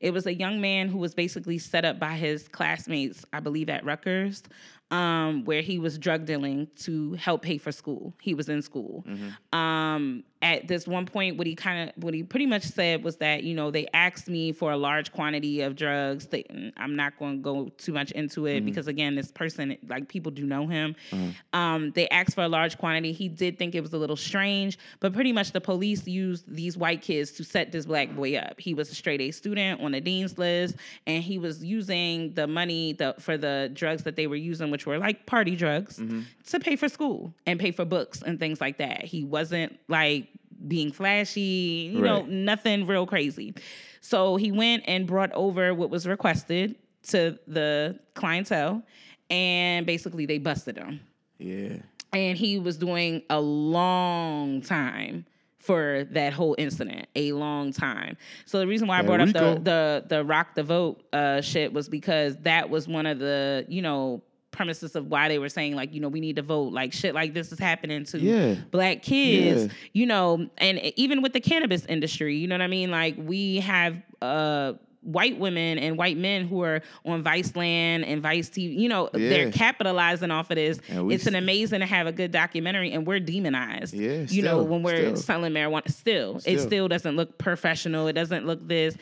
It 0.00 0.12
was 0.12 0.26
a 0.26 0.34
young 0.34 0.60
man 0.60 0.88
who 0.88 0.98
was 0.98 1.14
basically 1.14 1.58
set 1.58 1.84
up 1.84 1.98
by 1.98 2.14
his 2.14 2.48
classmates, 2.48 3.24
I 3.32 3.40
believe 3.40 3.68
at 3.68 3.84
Rutgers, 3.84 4.42
um, 4.90 5.44
where 5.44 5.62
he 5.62 5.78
was 5.78 5.98
drug 5.98 6.24
dealing 6.24 6.68
to 6.80 7.12
help 7.14 7.42
pay 7.42 7.58
for 7.58 7.70
school. 7.72 8.14
He 8.20 8.34
was 8.34 8.48
in 8.48 8.62
school. 8.62 9.04
Mm-hmm. 9.06 9.58
Um, 9.58 10.24
at 10.42 10.68
this 10.68 10.86
one 10.86 11.04
point, 11.04 11.36
what 11.36 11.46
he 11.46 11.54
kind 11.54 11.90
of, 11.90 12.02
what 12.02 12.14
he 12.14 12.22
pretty 12.22 12.46
much 12.46 12.62
said 12.62 13.04
was 13.04 13.16
that 13.16 13.42
you 13.42 13.54
know 13.54 13.70
they 13.70 13.86
asked 13.92 14.28
me 14.28 14.52
for 14.52 14.72
a 14.72 14.76
large 14.76 15.12
quantity 15.12 15.60
of 15.60 15.76
drugs. 15.76 16.26
They, 16.26 16.44
mm, 16.44 16.72
I'm 16.78 16.96
not 16.96 17.18
going 17.18 17.38
to 17.38 17.42
go 17.42 17.68
too 17.76 17.92
much 17.92 18.10
into 18.12 18.46
it 18.46 18.56
mm-hmm. 18.56 18.64
because 18.64 18.86
again, 18.86 19.14
this 19.14 19.30
person, 19.30 19.76
like 19.86 20.08
people 20.08 20.32
do 20.32 20.46
know 20.46 20.66
him. 20.66 20.96
Mm-hmm. 21.10 21.58
Um, 21.58 21.90
they 21.90 22.08
asked 22.08 22.34
for 22.34 22.42
a 22.42 22.48
large 22.48 22.78
quantity. 22.78 23.12
He 23.12 23.28
did 23.28 23.58
think 23.58 23.74
it 23.74 23.82
was 23.82 23.92
a 23.92 23.98
little 23.98 24.16
strange, 24.16 24.78
but 25.00 25.12
pretty 25.12 25.32
much 25.32 25.52
the 25.52 25.60
police 25.60 26.06
used 26.06 26.44
these 26.48 26.76
white 26.76 27.02
kids 27.02 27.32
to 27.32 27.44
set 27.44 27.70
this 27.70 27.84
black 27.84 28.14
boy 28.16 28.36
up. 28.36 28.58
He 28.58 28.72
was 28.72 28.90
a 28.90 28.94
straight 28.94 29.20
A 29.20 29.30
student 29.32 29.82
on 29.82 29.92
the 29.92 30.00
dean's 30.00 30.38
list, 30.38 30.76
and 31.06 31.22
he 31.22 31.38
was 31.38 31.62
using 31.62 32.32
the 32.32 32.46
money 32.46 32.94
the, 32.94 33.14
for 33.18 33.36
the 33.36 33.70
drugs 33.74 34.04
that 34.04 34.16
they 34.16 34.26
were 34.26 34.36
using, 34.36 34.70
which 34.70 34.86
were 34.86 34.98
like 34.98 35.26
party 35.26 35.54
drugs, 35.54 35.98
mm-hmm. 35.98 36.22
to 36.46 36.60
pay 36.60 36.76
for 36.76 36.88
school 36.88 37.34
and 37.46 37.60
pay 37.60 37.72
for 37.72 37.84
books 37.84 38.22
and 38.22 38.38
things 38.38 38.58
like 38.60 38.78
that. 38.78 39.04
He 39.04 39.22
wasn't 39.22 39.78
like 39.88 40.29
being 40.66 40.92
flashy, 40.92 41.90
you 41.94 42.00
know, 42.00 42.22
nothing 42.26 42.86
real 42.86 43.06
crazy. 43.06 43.54
So 44.00 44.36
he 44.36 44.50
went 44.52 44.84
and 44.86 45.06
brought 45.06 45.32
over 45.32 45.74
what 45.74 45.90
was 45.90 46.06
requested 46.06 46.76
to 47.08 47.38
the 47.46 47.98
clientele, 48.14 48.82
and 49.30 49.86
basically 49.86 50.26
they 50.26 50.38
busted 50.38 50.76
him 50.76 51.00
Yeah. 51.38 51.76
and 52.12 52.36
he 52.36 52.58
was 52.58 52.76
doing 52.76 53.22
a 53.30 53.40
long 53.40 54.60
time 54.62 55.26
for 55.58 56.04
that 56.12 56.32
whole 56.32 56.54
incident, 56.58 57.06
a 57.14 57.32
long 57.32 57.70
time. 57.72 58.16
So 58.46 58.58
the 58.60 58.66
reason 58.66 58.88
why 58.88 58.98
I 58.98 59.02
brought 59.02 59.20
up 59.20 59.28
the 59.28 59.60
the 59.62 60.04
the 60.08 60.24
rock 60.24 60.54
the 60.54 60.62
vote 60.62 61.02
uh, 61.12 61.42
shit 61.42 61.72
was 61.72 61.88
because 61.88 62.36
that 62.38 62.70
was 62.70 62.88
one 62.88 63.04
of 63.06 63.18
the 63.18 63.66
you 63.68 63.82
know 63.82 64.22
premises 64.50 64.96
of 64.96 65.06
why 65.06 65.28
they 65.28 65.38
were 65.38 65.48
saying 65.48 65.74
like 65.76 65.92
you 65.94 66.00
know 66.00 66.08
we 66.08 66.20
need 66.20 66.36
to 66.36 66.42
vote 66.42 66.72
like 66.72 66.92
shit 66.92 67.14
like 67.14 67.32
this 67.34 67.52
is 67.52 67.58
happening 67.58 68.04
to 68.04 68.18
Yeah. 68.18 68.54
black 68.70 69.02
kids 69.02 69.64
Yeah. 69.66 69.72
you 69.92 70.06
know 70.06 70.48
and 70.58 70.78
even 70.96 71.22
with 71.22 71.32
the 71.32 71.40
cannabis 71.40 71.84
industry 71.86 72.36
you 72.36 72.48
know 72.48 72.54
what 72.56 72.62
i 72.62 72.66
mean 72.66 72.90
like 72.90 73.14
we 73.16 73.60
have 73.60 74.00
uh 74.20 74.72
white 75.02 75.38
women 75.38 75.78
and 75.78 75.96
white 75.96 76.18
men 76.18 76.46
who 76.46 76.62
are 76.62 76.82
on 77.06 77.24
Viceland 77.24 78.04
and 78.06 78.20
Vice 78.20 78.50
TV, 78.50 78.78
you 78.78 78.86
know, 78.86 79.08
they're 79.14 79.50
capitalizing 79.50 80.30
off 80.30 80.50
of 80.50 80.56
this. 80.56 80.78
It's 80.90 81.26
an 81.26 81.34
amazing 81.36 81.80
to 81.80 81.86
have 81.86 82.06
a 82.06 82.12
good 82.12 82.30
documentary 82.32 82.92
and 82.92 83.06
we're 83.06 83.18
demonized. 83.18 83.94
Yeah, 83.94 84.26
you 84.28 84.42
know, 84.42 84.62
when 84.62 84.82
we're 84.82 84.98
still. 85.14 85.16
selling 85.16 85.54
marijuana, 85.54 85.90
still, 85.90 86.36
it 86.36 86.42
Still. 86.42 86.58
still 86.66 86.88
doesn't 86.88 87.16
look 87.16 87.38
professional. 87.38 88.08
It 88.08 88.12
doesn't 88.12 88.44
look 88.46 88.68
this, 88.68 88.94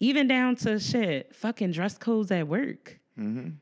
even 0.00 0.28
down 0.28 0.56
to 0.56 0.78
shit, 0.78 1.34
fucking 1.34 1.72
dress 1.72 1.96
codes 1.96 2.30
at 2.30 2.46
work. 2.46 2.98
Mm-hmm. 3.18 3.52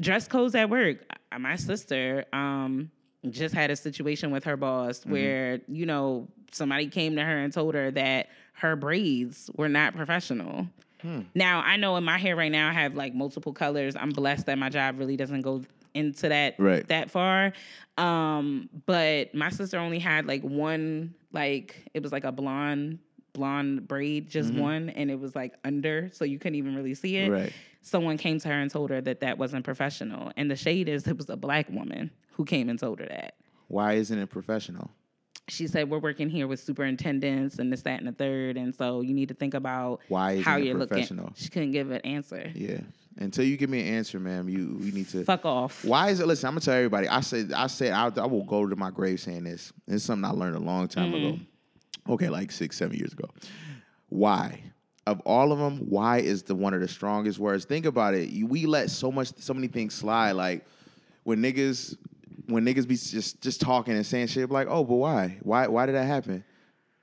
Dress 0.00 0.28
codes 0.28 0.54
at 0.54 0.68
work. 0.70 0.98
Uh, 1.32 1.38
My 1.38 1.56
sister 1.56 2.24
um, 2.32 2.90
just 3.30 3.54
had 3.54 3.70
a 3.70 3.76
situation 3.76 4.30
with 4.30 4.44
her 4.44 4.56
boss 4.56 5.00
Mm-hmm. 5.00 5.12
where, 5.12 5.60
you 5.68 5.86
know, 5.86 6.28
somebody 6.52 6.88
came 6.88 7.16
to 7.16 7.22
her 7.24 7.38
and 7.38 7.52
told 7.52 7.74
her 7.74 7.90
that 7.92 8.28
her 8.54 8.74
braids 8.76 9.50
were 9.56 9.68
not 9.68 9.94
professional. 9.94 10.66
Hmm. 11.02 11.20
Now 11.34 11.60
I 11.60 11.76
know 11.76 11.96
in 11.96 12.02
my 12.04 12.18
hair 12.18 12.34
right 12.34 12.50
now 12.50 12.68
I 12.68 12.72
have 12.72 12.94
like 12.96 13.14
multiple 13.14 13.52
colors. 13.52 13.94
I'm 13.94 14.10
blessed 14.10 14.46
that 14.46 14.58
my 14.58 14.68
job 14.68 14.98
really 14.98 15.16
doesn't 15.16 15.42
go 15.42 15.62
into 15.94 16.28
that 16.28 16.56
Right. 16.58 16.86
that 16.88 17.10
far. 17.10 17.52
Um, 17.96 18.68
but 18.86 19.32
my 19.34 19.50
sister 19.50 19.78
only 19.78 19.98
had 20.00 20.26
like 20.26 20.42
one 20.42 21.14
like 21.32 21.84
it 21.94 22.02
was 22.02 22.10
like 22.12 22.24
a 22.24 22.32
blonde 22.32 22.98
blonde 23.34 23.86
braid, 23.86 24.28
just 24.28 24.52
one, 24.52 24.88
and 24.90 25.10
it 25.12 25.20
was 25.20 25.36
like 25.36 25.54
under, 25.64 26.08
so 26.12 26.24
you 26.24 26.40
couldn't 26.40 26.56
even 26.56 26.74
really 26.74 26.94
see 26.94 27.18
it. 27.18 27.24
Mm-hmm. 27.30 27.42
Right. 27.42 27.52
Someone 27.80 28.18
came 28.18 28.38
to 28.40 28.48
her 28.48 28.54
and 28.54 28.70
told 28.70 28.90
her 28.90 29.00
that 29.00 29.20
that 29.20 29.38
wasn't 29.38 29.64
professional, 29.64 30.32
and 30.36 30.50
the 30.50 30.56
shade 30.56 30.88
is 30.88 31.06
it 31.06 31.16
was 31.16 31.30
a 31.30 31.36
black 31.36 31.68
woman 31.70 32.10
who 32.32 32.44
came 32.44 32.68
and 32.68 32.78
told 32.78 33.00
her 33.00 33.06
that. 33.06 33.34
Why 33.68 33.94
isn't 33.94 34.18
it 34.18 34.28
professional? 34.30 34.90
she 35.48 35.66
said 35.66 35.90
we're 35.90 35.98
working 35.98 36.28
here 36.28 36.46
with 36.46 36.60
superintendents 36.60 37.58
and 37.58 37.72
this, 37.72 37.82
that, 37.82 37.98
and 37.98 38.08
the 38.08 38.12
third, 38.12 38.56
and 38.56 38.74
so 38.74 39.00
you 39.00 39.14
need 39.14 39.28
to 39.28 39.34
think 39.34 39.54
about 39.54 40.00
Why 40.08 40.32
isn't 40.32 40.44
how 40.44 40.58
it 40.58 40.64
you're 40.64 40.74
looking. 40.74 40.88
professional? 40.88 41.32
She 41.34 41.48
couldn't 41.48 41.72
give 41.72 41.90
an 41.90 42.00
answer. 42.02 42.50
Yeah. 42.54 42.80
Until 43.16 43.44
you 43.44 43.56
give 43.56 43.68
me 43.68 43.80
an 43.80 43.94
answer, 43.94 44.20
ma'am, 44.20 44.48
you 44.48 44.78
we 44.80 44.92
need 44.92 45.08
to 45.08 45.24
Fuck 45.24 45.44
off. 45.44 45.84
Why 45.84 46.10
is 46.10 46.20
it? 46.20 46.26
Listen, 46.26 46.48
I'm 46.48 46.52
gonna 46.52 46.60
tell 46.60 46.74
everybody. 46.74 47.08
I 47.08 47.20
said, 47.20 47.52
I 47.52 47.66
said, 47.66 47.92
I, 47.92 48.12
I 48.16 48.26
will 48.26 48.44
go 48.44 48.66
to 48.66 48.76
my 48.76 48.90
grave 48.90 49.20
saying 49.20 49.44
this. 49.44 49.72
It's 49.88 50.04
something 50.04 50.24
I 50.24 50.32
learned 50.32 50.56
a 50.56 50.60
long 50.60 50.86
time 50.86 51.14
ago. 51.14 51.32
Mm-hmm. 51.32 52.12
Okay, 52.12 52.28
like 52.28 52.52
six, 52.52 52.76
seven 52.76 52.96
years 52.96 53.12
ago. 53.12 53.28
Why? 54.08 54.62
Of 55.08 55.20
all 55.20 55.52
of 55.52 55.58
them, 55.58 55.78
why 55.88 56.18
is 56.18 56.42
the 56.42 56.54
one 56.54 56.74
of 56.74 56.80
the 56.80 56.88
strongest 56.88 57.38
words? 57.38 57.64
Think 57.64 57.86
about 57.86 58.14
it. 58.14 58.28
You- 58.28 58.46
We 58.46 58.66
let 58.66 58.90
so 58.90 59.10
much, 59.10 59.32
so 59.38 59.54
many 59.54 59.66
things 59.68 59.94
slide. 59.94 60.32
Like 60.32 60.66
when 61.24 61.40
niggas, 61.42 61.96
when 62.46 62.64
niggas 62.64 62.86
be 62.86 62.96
just 62.96 63.40
just 63.40 63.60
talking 63.60 63.94
and 63.94 64.04
saying 64.04 64.26
shit, 64.26 64.50
like, 64.50 64.68
oh, 64.70 64.84
but 64.84 64.96
why? 64.96 65.38
Why? 65.42 65.66
Why 65.66 65.86
did 65.86 65.94
that 65.94 66.04
happen? 66.06 66.44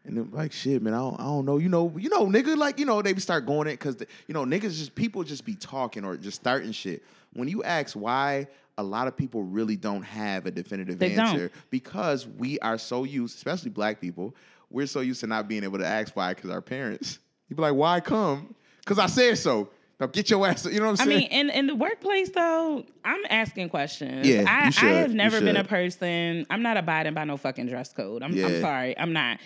And 0.04 0.18
they're 0.18 0.24
like, 0.32 0.52
shit, 0.52 0.84
man, 0.84 0.94
I 0.94 0.98
don't, 1.00 1.20
I 1.20 1.24
don't 1.24 1.46
know. 1.46 1.58
You 1.58 1.68
know, 1.68 1.92
you 1.98 2.10
know, 2.10 2.28
nigga, 2.28 2.56
like, 2.56 2.78
you 2.78 2.86
know, 2.86 3.02
they 3.02 3.16
start 3.16 3.48
going 3.48 3.68
it 3.68 3.72
because, 3.80 3.98
you 4.28 4.36
know, 4.36 4.46
niggas 4.46 4.78
just, 4.78 4.94
people 4.94 5.24
just 5.24 5.44
be 5.46 5.56
talking 5.56 6.06
or 6.06 6.16
just 6.16 6.40
starting 6.40 6.72
shit. 6.74 7.02
When 7.34 7.48
you 7.48 7.64
ask 7.64 7.96
why, 7.96 8.46
a 8.78 8.84
lot 8.84 9.08
of 9.08 9.18
people 9.18 9.42
really 9.42 9.76
don't 9.76 10.04
have 10.04 10.46
a 10.46 10.52
definitive 10.52 11.00
They 11.00 11.16
don't. 11.16 11.26
answer 11.26 11.50
because 11.72 12.28
we 12.28 12.60
are 12.60 12.78
so 12.78 13.04
used, 13.04 13.36
especially 13.38 13.72
black 13.72 14.00
people, 14.00 14.36
we're 14.70 14.86
so 14.86 15.00
used 15.00 15.22
to 15.22 15.28
not 15.28 15.48
being 15.48 15.64
able 15.64 15.80
to 15.80 15.88
ask 15.88 16.16
why 16.16 16.36
because 16.36 16.52
our 16.52 16.62
parents. 16.62 17.18
You 17.50 17.56
be 17.56 17.62
like, 17.62 17.76
why 17.76 18.00
come? 18.00 18.56
Because 18.80 19.00
I 19.00 19.08
said 19.08 19.38
so. 19.38 19.70
Now 20.00 20.08
get 20.08 20.30
your 20.30 20.46
ass, 20.46 20.66
you 20.66 20.80
know 20.80 20.88
what 20.92 21.00
I'm 21.00 21.08
saying? 21.08 21.10
I 21.10 21.20
mean, 21.20 21.28
in, 21.32 21.50
in 21.50 21.68
the 21.68 21.76
workplace 21.76 22.30
though, 22.30 22.84
I'm 23.06 23.22
asking 23.30 23.70
questions. 23.70 24.28
Yeah, 24.28 24.44
I, 24.48 24.70
should, 24.70 24.90
I 24.90 24.92
have 24.92 25.14
never 25.14 25.40
been 25.40 25.56
a 25.56 25.64
person. 25.64 26.46
I'm 26.50 26.62
not 26.62 26.76
abiding 26.76 27.14
by 27.14 27.24
no 27.24 27.38
fucking 27.38 27.68
dress 27.68 27.94
code. 27.94 28.22
I'm, 28.22 28.34
Yeah. 28.34 28.48
I'm 28.48 28.62
sorry. 28.62 29.00
I'm 29.00 29.14
not. 29.14 29.40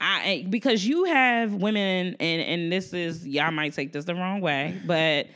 I 0.00 0.44
because 0.50 0.84
you 0.84 1.04
have 1.04 1.54
women, 1.54 2.16
and 2.18 2.42
and 2.42 2.72
this 2.72 2.92
is 2.92 3.24
y'all 3.24 3.52
might 3.52 3.74
take 3.74 3.92
this 3.92 4.04
the 4.04 4.16
wrong 4.16 4.40
way, 4.40 4.76
but 4.84 5.28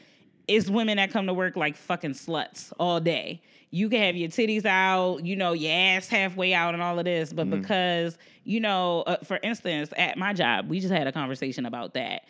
it's 0.48 0.68
women 0.68 0.96
that 0.96 1.12
come 1.12 1.26
to 1.28 1.34
work 1.34 1.54
like 1.54 1.76
fucking 1.76 2.14
sluts 2.14 2.72
all 2.80 2.98
day. 2.98 3.40
You 3.70 3.88
can 3.88 4.00
have 4.02 4.16
your 4.16 4.28
titties 4.28 4.64
out, 4.64 5.24
you 5.24 5.36
know, 5.36 5.52
your 5.52 5.72
ass 5.72 6.08
halfway 6.08 6.54
out, 6.54 6.74
and 6.74 6.82
all 6.82 6.98
of 6.98 7.04
this, 7.04 7.32
but 7.32 7.46
Mm-hmm. 7.48 7.60
because 7.60 8.16
you 8.44 8.60
know, 8.60 9.02
uh, 9.02 9.16
for 9.24 9.40
instance, 9.42 9.90
at 9.96 10.16
my 10.16 10.32
job, 10.32 10.68
we 10.68 10.78
just 10.78 10.92
had 10.92 11.06
a 11.08 11.12
conversation 11.12 11.66
about 11.66 11.94
that. 11.94 12.22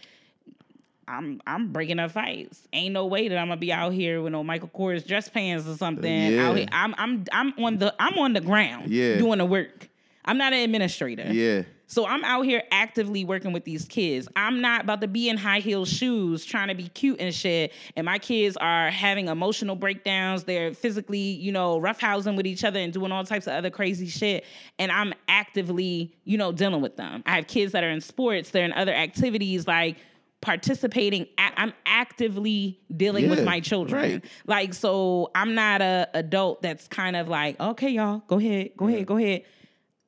I'm 1.09 1.41
I'm 1.47 1.73
breaking 1.73 1.99
up 2.01 2.11
fights. 2.11 2.67
Ain't 2.73 2.93
no 2.95 3.07
way 3.07 3.29
that 3.29 3.39
I'm 3.39 3.47
gonna 3.49 3.61
be 3.61 3.73
out 3.73 3.93
here 3.93 4.21
with 4.21 4.33
no 4.33 4.43
Michael 4.43 4.71
Kors 4.75 5.07
dress 5.07 5.29
pants 5.29 5.67
or 5.69 5.77
something. 5.77 6.33
Yeah. 6.33 6.49
Out 6.49 6.57
here. 6.57 6.67
I'm 6.73 6.95
I'm 6.99 7.25
I'm 7.33 7.53
on 7.65 7.79
the 7.79 7.95
I'm 8.01 8.19
on 8.19 8.33
the 8.33 8.41
ground 8.41 8.91
Yeah. 8.91 9.19
doing 9.19 9.39
the 9.39 9.45
work. 9.45 9.89
I'm 10.25 10.37
not 10.39 10.53
an 10.53 10.61
administrator. 10.61 11.33
yeah. 11.33 11.63
So 11.87 12.07
I'm 12.07 12.25
out 12.25 12.45
here 12.45 12.63
actively 12.71 13.25
working 13.25 13.53
with 13.53 13.65
these 13.65 13.85
kids. 13.85 14.29
I'm 14.35 14.61
not 14.61 14.83
about 14.83 15.01
to 15.03 15.09
be 15.09 15.29
in 15.29 15.37
high 15.37 15.61
heel 15.61 15.85
shoes 15.85 16.45
trying 16.45 16.69
to 16.69 16.75
be 16.75 16.89
cute 16.89 17.21
and 17.21 17.35
shit. 17.35 17.73
And 17.95 18.05
my 18.05 18.19
kids 18.19 18.57
are 18.57 18.91
having 18.91 19.29
emotional 19.29 19.77
breakdowns. 19.77 20.45
They're 20.45 20.75
physically, 20.75 21.19
you 21.19 21.53
know, 21.53 21.81
roughhousing 21.81 22.37
with 22.37 22.47
each 22.47 22.65
other 22.65 22.81
and 22.81 22.93
doing 22.93 23.13
all 23.13 23.25
types 23.25 23.47
of 23.47 23.53
other 23.53 23.71
crazy 23.71 24.09
shit. 24.09 24.45
And 24.79 24.91
I'm 24.91 25.15
actively, 25.29 26.13
you 26.25 26.39
know, 26.39 26.53
dealing 26.53 26.81
with 26.81 26.97
them. 26.97 27.23
I 27.25 27.37
have 27.37 27.47
kids 27.47 27.73
that 27.73 27.85
are 27.85 27.91
in 27.91 28.01
sports, 28.01 28.51
they're 28.51 28.65
in 28.65 28.73
other 28.73 28.93
activities 28.93 29.67
like 29.67 29.97
participating. 30.43 31.27
i'm 31.39 31.73
actively 31.87 32.79
dealing 32.95 33.29
with 33.29 33.43
my 33.43 33.59
children. 33.59 34.13
right. 34.13 34.25
Like, 34.47 34.75
so 34.75 35.31
I'm 35.35 35.55
not 35.55 35.81
a 35.81 36.09
adult 36.15 36.63
that's 36.63 36.87
kind 36.89 37.17
of 37.17 37.29
like, 37.29 37.59
okay, 37.59 37.89
y'all, 37.89 38.23
go 38.27 38.39
ahead, 38.39 38.71
go 38.77 38.87
ahead, 38.87 39.07
go 39.07 39.17
ahead. 39.17 39.43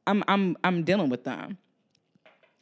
I'm 0.07 0.25
I'm 0.27 0.57
I'm 0.65 0.85
dealing 0.85 1.11
with 1.11 1.25
them. 1.25 1.59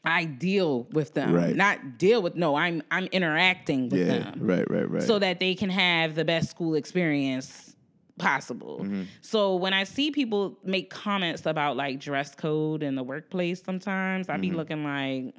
I 0.06 0.24
deal 0.24 0.84
with 0.92 1.14
them. 1.14 1.34
Right. 1.34 1.54
Not 1.56 1.98
deal 1.98 2.22
with 2.22 2.36
no, 2.36 2.54
I'm 2.54 2.82
I'm 2.90 3.06
interacting 3.06 3.88
with 3.88 4.00
Yeah. 4.00 4.18
them. 4.20 4.38
Right, 4.40 4.70
right, 4.70 4.88
right. 4.90 5.02
So 5.02 5.18
that 5.18 5.40
they 5.40 5.54
can 5.54 5.68
have 5.70 6.14
the 6.14 6.24
best 6.24 6.48
school 6.50 6.74
experience 6.74 7.74
possible. 8.18 8.78
Mm-hmm. 8.82 9.02
So 9.20 9.56
when 9.56 9.74
I 9.74 9.84
see 9.84 10.10
people 10.10 10.58
make 10.64 10.88
comments 10.90 11.44
about 11.44 11.76
like 11.76 12.00
dress 12.00 12.34
code 12.34 12.82
in 12.82 12.94
the 12.94 13.02
workplace 13.02 13.62
sometimes, 13.62 14.28
I 14.28 14.36
be 14.38 14.48
Mm-hmm. 14.48 14.56
looking 14.56 14.84
like 14.84 15.34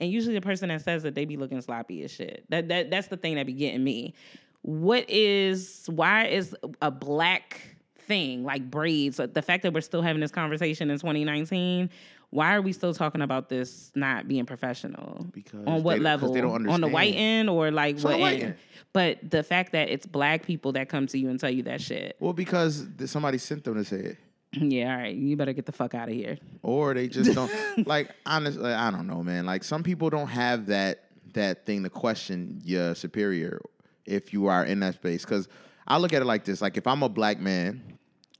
and 0.00 0.10
usually 0.10 0.34
the 0.34 0.40
person 0.40 0.68
that 0.70 0.82
says 0.82 1.04
it, 1.04 1.14
they 1.14 1.24
be 1.24 1.36
looking 1.36 1.60
sloppy 1.60 2.02
as 2.04 2.10
shit. 2.10 2.44
That 2.50 2.68
that 2.68 2.90
that's 2.90 3.08
the 3.08 3.16
thing 3.16 3.36
that 3.36 3.46
be 3.46 3.52
getting 3.54 3.82
me. 3.82 4.14
What 4.62 5.08
is 5.08 5.84
why 5.88 6.26
is 6.26 6.54
a 6.82 6.90
black 6.90 7.60
thing 7.98 8.44
like 8.44 8.70
braids? 8.70 9.16
The 9.18 9.42
fact 9.42 9.62
that 9.62 9.72
we're 9.72 9.80
still 9.80 10.02
having 10.02 10.20
this 10.20 10.30
conversation 10.32 10.90
in 10.90 10.98
2019. 10.98 11.90
Why 12.34 12.56
are 12.56 12.62
we 12.62 12.72
still 12.72 12.92
talking 12.92 13.22
about 13.22 13.48
this 13.48 13.92
not 13.94 14.26
being 14.26 14.44
professional? 14.44 15.24
Because 15.32 15.64
on 15.68 15.84
what 15.84 15.98
they- 15.98 16.00
level? 16.00 16.32
they 16.32 16.40
don't 16.40 16.68
on 16.68 16.80
the 16.80 16.88
white 16.88 17.14
end 17.14 17.48
or 17.48 17.70
like 17.70 17.96
on 17.98 18.02
what 18.20 18.32
end? 18.32 18.42
end. 18.42 18.54
But 18.92 19.30
the 19.30 19.44
fact 19.44 19.70
that 19.70 19.88
it's 19.88 20.04
black 20.04 20.44
people 20.44 20.72
that 20.72 20.88
come 20.88 21.06
to 21.08 21.18
you 21.18 21.30
and 21.30 21.38
tell 21.38 21.50
you 21.50 21.62
that 21.62 21.80
shit. 21.80 22.16
well, 22.18 22.32
because 22.32 22.86
somebody 23.06 23.38
sent 23.38 23.62
them 23.62 23.74
to 23.76 23.84
say 23.84 23.96
it. 23.98 24.18
Yeah, 24.60 24.92
all 24.94 24.98
right. 25.02 25.14
You 25.14 25.36
better 25.36 25.52
get 25.52 25.66
the 25.66 25.72
fuck 25.72 25.94
out 25.94 26.08
of 26.08 26.14
here. 26.14 26.38
or 26.62 26.92
they 26.94 27.06
just 27.08 27.34
don't 27.34 27.52
like 27.86 28.10
honestly 28.26 28.72
i 28.72 28.88
don't 28.90 29.06
know 29.08 29.20
man 29.22 29.46
like 29.46 29.62
some 29.64 29.82
people 29.84 30.10
don't 30.10 30.28
have 30.28 30.66
that 30.66 31.04
that 31.34 31.66
thing 31.66 31.82
to 31.84 31.90
question 31.90 32.60
your 32.64 32.94
superior 32.96 33.60
if 34.06 34.32
you 34.32 34.46
are 34.46 34.64
in 34.64 34.78
that 34.80 34.94
space 34.94 35.24
because 35.24 35.48
i 35.88 35.96
look 35.98 36.12
at 36.12 36.20
it 36.22 36.24
like 36.24 36.44
this 36.44 36.60
like 36.62 36.76
if 36.76 36.86
i'm 36.86 37.02
a 37.02 37.08
black 37.08 37.40
man 37.40 37.82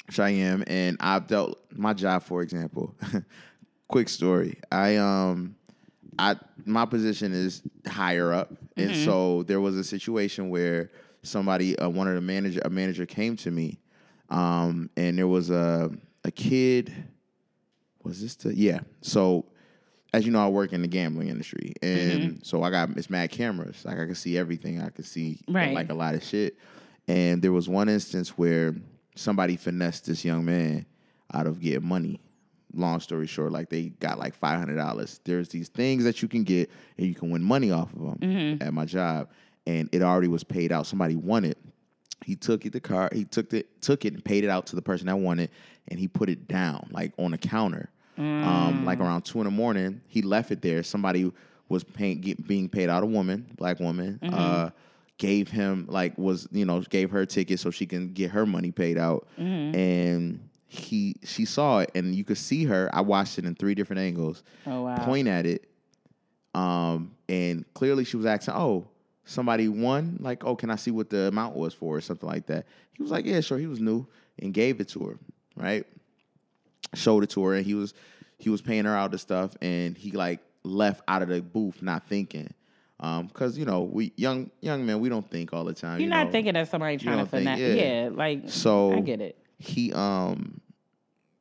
which 0.06 0.20
i 0.20 0.30
am 0.30 0.62
and 0.68 0.96
i've 1.00 1.26
dealt 1.26 1.58
my 1.72 1.92
job 1.92 2.22
for 2.22 2.42
example 2.42 2.94
quick 3.88 4.08
story. 4.08 4.60
I 4.72 4.96
um 4.96 5.56
i 6.18 6.36
my 6.64 6.84
position 6.86 7.32
is 7.32 7.62
higher 7.86 8.32
up. 8.32 8.52
And 8.76 8.90
so 9.04 9.42
there 9.44 9.60
was 9.60 9.76
a 9.76 9.84
situation 9.84 10.48
where 10.50 10.90
somebody 11.22 11.78
uh, 11.78 11.88
one 11.88 12.08
of 12.08 12.14
the 12.14 12.20
manager 12.20 12.60
a 12.64 12.70
manager 12.70 13.06
came 13.06 13.36
to 13.36 13.50
me 13.50 13.78
um 14.30 14.90
and 14.96 15.18
there 15.18 15.28
was 15.28 15.50
a 15.50 15.90
a 16.24 16.30
kid. 16.30 16.92
Was 18.02 18.20
this 18.20 18.34
the 18.36 18.54
yeah. 18.56 18.80
So 19.00 19.46
as 20.12 20.24
you 20.24 20.30
know 20.32 20.44
i 20.44 20.48
work 20.48 20.72
in 20.72 20.82
the 20.82 20.88
gambling 20.88 21.28
industry. 21.28 21.72
And 21.82 22.22
Mm-hmm. 22.22 22.42
so 22.42 22.62
i 22.62 22.70
got 22.70 22.90
it's 22.96 23.10
mad 23.10 23.30
cameras. 23.30 23.84
Like 23.84 23.98
i 23.98 24.04
can 24.06 24.14
see 24.14 24.36
everything. 24.38 24.80
I 24.80 24.90
can 24.90 25.04
see 25.04 25.40
Right. 25.48 25.74
like 25.74 25.90
a 25.90 25.94
lot 25.94 26.14
of 26.14 26.22
shit. 26.22 26.56
And 27.08 27.42
there 27.42 27.52
was 27.52 27.68
one 27.68 27.88
instance 27.88 28.30
where 28.38 28.74
somebody 29.14 29.56
finessed 29.56 30.06
this 30.06 30.24
young 30.24 30.44
man 30.44 30.86
out 31.32 31.46
of 31.46 31.60
getting 31.60 31.86
money 31.86 32.20
long 32.76 33.00
story 33.00 33.26
short 33.26 33.52
like 33.52 33.68
they 33.70 33.90
got 34.00 34.18
like 34.18 34.38
$500 34.40 35.20
there's 35.24 35.48
these 35.48 35.68
things 35.68 36.04
that 36.04 36.22
you 36.22 36.28
can 36.28 36.42
get 36.44 36.70
and 36.98 37.06
you 37.06 37.14
can 37.14 37.30
win 37.30 37.42
money 37.42 37.70
off 37.70 37.92
of 37.94 38.00
them 38.00 38.18
Mm-hmm. 38.20 38.62
at 38.62 38.72
my 38.74 38.84
job 38.84 39.28
and 39.66 39.88
it 39.92 40.02
already 40.02 40.28
was 40.28 40.44
paid 40.44 40.70
out. 40.72 40.86
Somebody 40.86 41.16
won 41.16 41.44
it. 41.44 41.58
He 42.24 42.36
took 42.36 42.64
it 42.66 42.72
the 42.72 42.80
car 42.80 43.10
he 43.12 43.24
took 43.24 43.52
it 43.52 43.80
took 43.82 44.04
it 44.04 44.14
and 44.14 44.24
paid 44.24 44.44
it 44.44 44.50
out 44.50 44.66
to 44.68 44.76
the 44.76 44.82
person 44.82 45.06
that 45.08 45.16
won 45.16 45.38
it 45.40 45.50
and 45.88 45.98
he 45.98 46.08
put 46.08 46.28
it 46.28 46.48
down 46.48 46.88
like 46.90 47.12
on 47.18 47.32
a 47.34 47.38
counter. 47.38 47.90
Um, 48.16 48.84
like 48.84 49.00
around 49.00 49.22
two 49.22 49.38
in 49.40 49.44
the 49.44 49.50
morning 49.50 50.00
he 50.06 50.22
left 50.22 50.50
it 50.52 50.62
there. 50.62 50.82
Somebody 50.82 51.30
was 51.68 51.82
paying 51.84 52.20
get, 52.20 52.46
being 52.46 52.68
paid 52.68 52.88
out 52.88 53.02
a 53.02 53.06
woman 53.06 53.46
black 53.56 53.80
woman 53.80 54.18
uh, 54.22 54.70
gave 55.18 55.48
him 55.50 55.86
like 55.88 56.16
was 56.18 56.46
you 56.52 56.64
know 56.64 56.80
gave 56.82 57.10
her 57.10 57.22
a 57.22 57.26
ticket 57.26 57.58
so 57.60 57.70
she 57.70 57.86
can 57.86 58.12
get 58.12 58.30
her 58.30 58.46
money 58.46 58.70
paid 58.70 58.96
out. 58.98 59.26
And 59.74 60.48
he 60.74 61.14
she 61.24 61.44
saw 61.44 61.78
it 61.78 61.90
and 61.94 62.14
you 62.14 62.24
could 62.24 62.36
see 62.38 62.64
her 62.64 62.90
i 62.92 63.00
watched 63.00 63.38
it 63.38 63.44
in 63.44 63.54
three 63.54 63.74
different 63.74 64.00
angles 64.00 64.42
Oh, 64.66 64.82
wow. 64.82 65.04
point 65.04 65.28
at 65.28 65.46
it 65.46 65.68
um, 66.54 67.14
and 67.28 67.64
clearly 67.74 68.04
she 68.04 68.16
was 68.16 68.26
asking, 68.26 68.54
"Oh, 68.54 68.86
somebody 69.24 69.66
won? 69.68 70.18
Like, 70.20 70.44
oh, 70.44 70.54
can 70.54 70.70
I 70.70 70.76
see 70.76 70.92
what 70.92 71.10
the 71.10 71.22
amount 71.26 71.56
was 71.56 71.74
for, 71.74 71.96
or 71.96 72.00
something 72.00 72.28
like 72.28 72.46
that?" 72.46 72.66
He 72.92 73.02
was 73.02 73.10
like, 73.10 73.24
"Yeah, 73.24 73.40
sure." 73.40 73.58
He 73.58 73.66
was 73.66 73.80
new 73.80 74.06
and 74.38 74.54
gave 74.54 74.80
it 74.80 74.88
to 74.90 75.00
her, 75.06 75.18
right? 75.56 75.84
Showed 76.94 77.24
it 77.24 77.30
to 77.30 77.44
her, 77.44 77.54
and 77.54 77.66
he 77.66 77.74
was 77.74 77.92
he 78.38 78.50
was 78.50 78.62
paying 78.62 78.84
her 78.84 78.96
out 78.96 79.10
the 79.10 79.18
stuff, 79.18 79.56
and 79.60 79.96
he 79.98 80.12
like 80.12 80.40
left 80.62 81.02
out 81.08 81.22
of 81.22 81.28
the 81.28 81.42
booth 81.42 81.82
not 81.82 82.06
thinking, 82.06 82.52
um, 83.00 83.26
because 83.26 83.58
you 83.58 83.64
know 83.64 83.82
we 83.82 84.12
young 84.16 84.48
young 84.60 84.86
men 84.86 85.00
we 85.00 85.08
don't 85.08 85.28
think 85.28 85.52
all 85.52 85.64
the 85.64 85.74
time. 85.74 85.98
You're 85.98 86.04
you 86.04 86.10
not 86.10 86.26
know? 86.26 86.32
thinking 86.32 86.54
of 86.54 86.68
somebody 86.68 86.98
trying 86.98 87.18
to 87.18 87.26
finesse. 87.26 87.58
yeah. 87.58 87.74
Yeah. 88.04 88.10
like 88.12 88.42
So 88.48 88.92
I 88.92 89.00
get 89.00 89.20
it. 89.20 89.36
He 89.58 89.92
um 89.92 90.60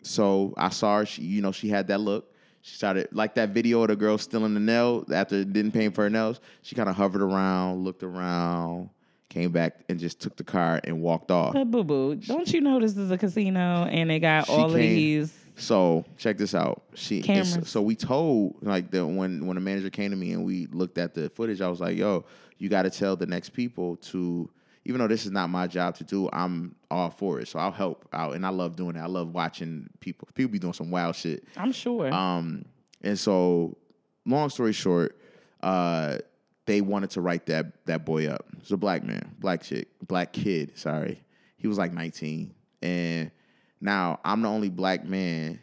so 0.03 0.53
I 0.57 0.69
saw 0.69 0.99
her, 0.99 1.05
she 1.05 1.23
you 1.23 1.41
know, 1.41 1.51
she 1.51 1.69
had 1.69 1.87
that 1.87 1.99
look. 1.99 2.29
She 2.61 2.75
started 2.75 3.09
like 3.11 3.35
that 3.35 3.49
video 3.49 3.81
of 3.81 3.89
the 3.89 3.95
girl 3.95 4.17
stealing 4.17 4.53
the 4.53 4.59
nail 4.59 5.05
after 5.13 5.43
didn't 5.43 5.73
pay 5.73 5.89
for 5.89 6.03
her 6.03 6.09
nails. 6.09 6.39
She 6.61 6.75
kind 6.75 6.87
of 6.87 6.95
hovered 6.95 7.21
around, 7.21 7.83
looked 7.83 8.03
around, 8.03 8.89
came 9.27 9.51
back 9.51 9.79
and 9.89 9.99
just 9.99 10.21
took 10.21 10.37
the 10.37 10.43
car 10.43 10.79
and 10.83 11.01
walked 11.01 11.31
off. 11.31 11.53
But 11.53 11.71
boo 11.71 11.83
boo, 11.83 12.15
don't 12.15 12.51
you 12.53 12.61
know 12.61 12.79
this 12.79 12.95
is 12.95 13.11
a 13.11 13.17
casino 13.17 13.85
and 13.85 14.09
they 14.09 14.19
got 14.19 14.47
all 14.47 14.65
of 14.65 14.73
these? 14.73 15.37
So 15.55 16.05
check 16.17 16.37
this 16.37 16.55
out. 16.55 16.83
She 16.93 17.21
Cameras. 17.21 17.69
so 17.69 17.81
we 17.81 17.95
told 17.95 18.55
like 18.61 18.91
the 18.91 19.05
when 19.05 19.45
when 19.45 19.55
the 19.55 19.61
manager 19.61 19.89
came 19.89 20.11
to 20.11 20.17
me 20.17 20.31
and 20.31 20.45
we 20.45 20.67
looked 20.67 20.97
at 20.97 21.13
the 21.13 21.29
footage, 21.29 21.61
I 21.61 21.67
was 21.67 21.81
like, 21.81 21.97
yo, 21.97 22.25
you 22.57 22.69
gotta 22.69 22.89
tell 22.89 23.15
the 23.15 23.25
next 23.25 23.49
people 23.49 23.97
to 23.97 24.49
even 24.85 24.99
though 24.99 25.07
this 25.07 25.25
is 25.25 25.31
not 25.31 25.49
my 25.49 25.67
job 25.67 25.95
to 25.95 26.03
do, 26.03 26.29
I'm 26.33 26.75
all 26.91 27.09
for 27.09 27.39
it. 27.39 27.47
So 27.47 27.59
I'll 27.59 27.71
help 27.71 28.07
out, 28.11 28.35
and 28.35 28.45
I 28.45 28.49
love 28.49 28.75
doing 28.75 28.95
it. 28.95 28.99
I 28.99 29.05
love 29.07 29.33
watching 29.33 29.89
people. 29.99 30.27
People 30.33 30.51
be 30.51 30.59
doing 30.59 30.73
some 30.73 30.91
wild 30.91 31.15
shit. 31.15 31.45
I'm 31.55 31.71
sure. 31.71 32.13
Um, 32.13 32.65
and 33.01 33.17
so, 33.17 33.77
long 34.25 34.49
story 34.49 34.73
short, 34.73 35.17
uh, 35.61 36.17
they 36.65 36.81
wanted 36.81 37.11
to 37.11 37.21
write 37.21 37.45
that 37.47 37.85
that 37.85 38.05
boy 38.05 38.27
up. 38.27 38.45
It's 38.59 38.71
a 38.71 38.77
black 38.77 39.03
man, 39.03 39.35
black 39.39 39.63
chick, 39.63 39.87
black 40.05 40.33
kid. 40.33 40.77
Sorry, 40.77 41.21
he 41.57 41.67
was 41.67 41.77
like 41.77 41.93
19, 41.93 42.53
and 42.81 43.31
now 43.79 44.19
I'm 44.23 44.41
the 44.41 44.49
only 44.49 44.69
black 44.69 45.05
man 45.05 45.59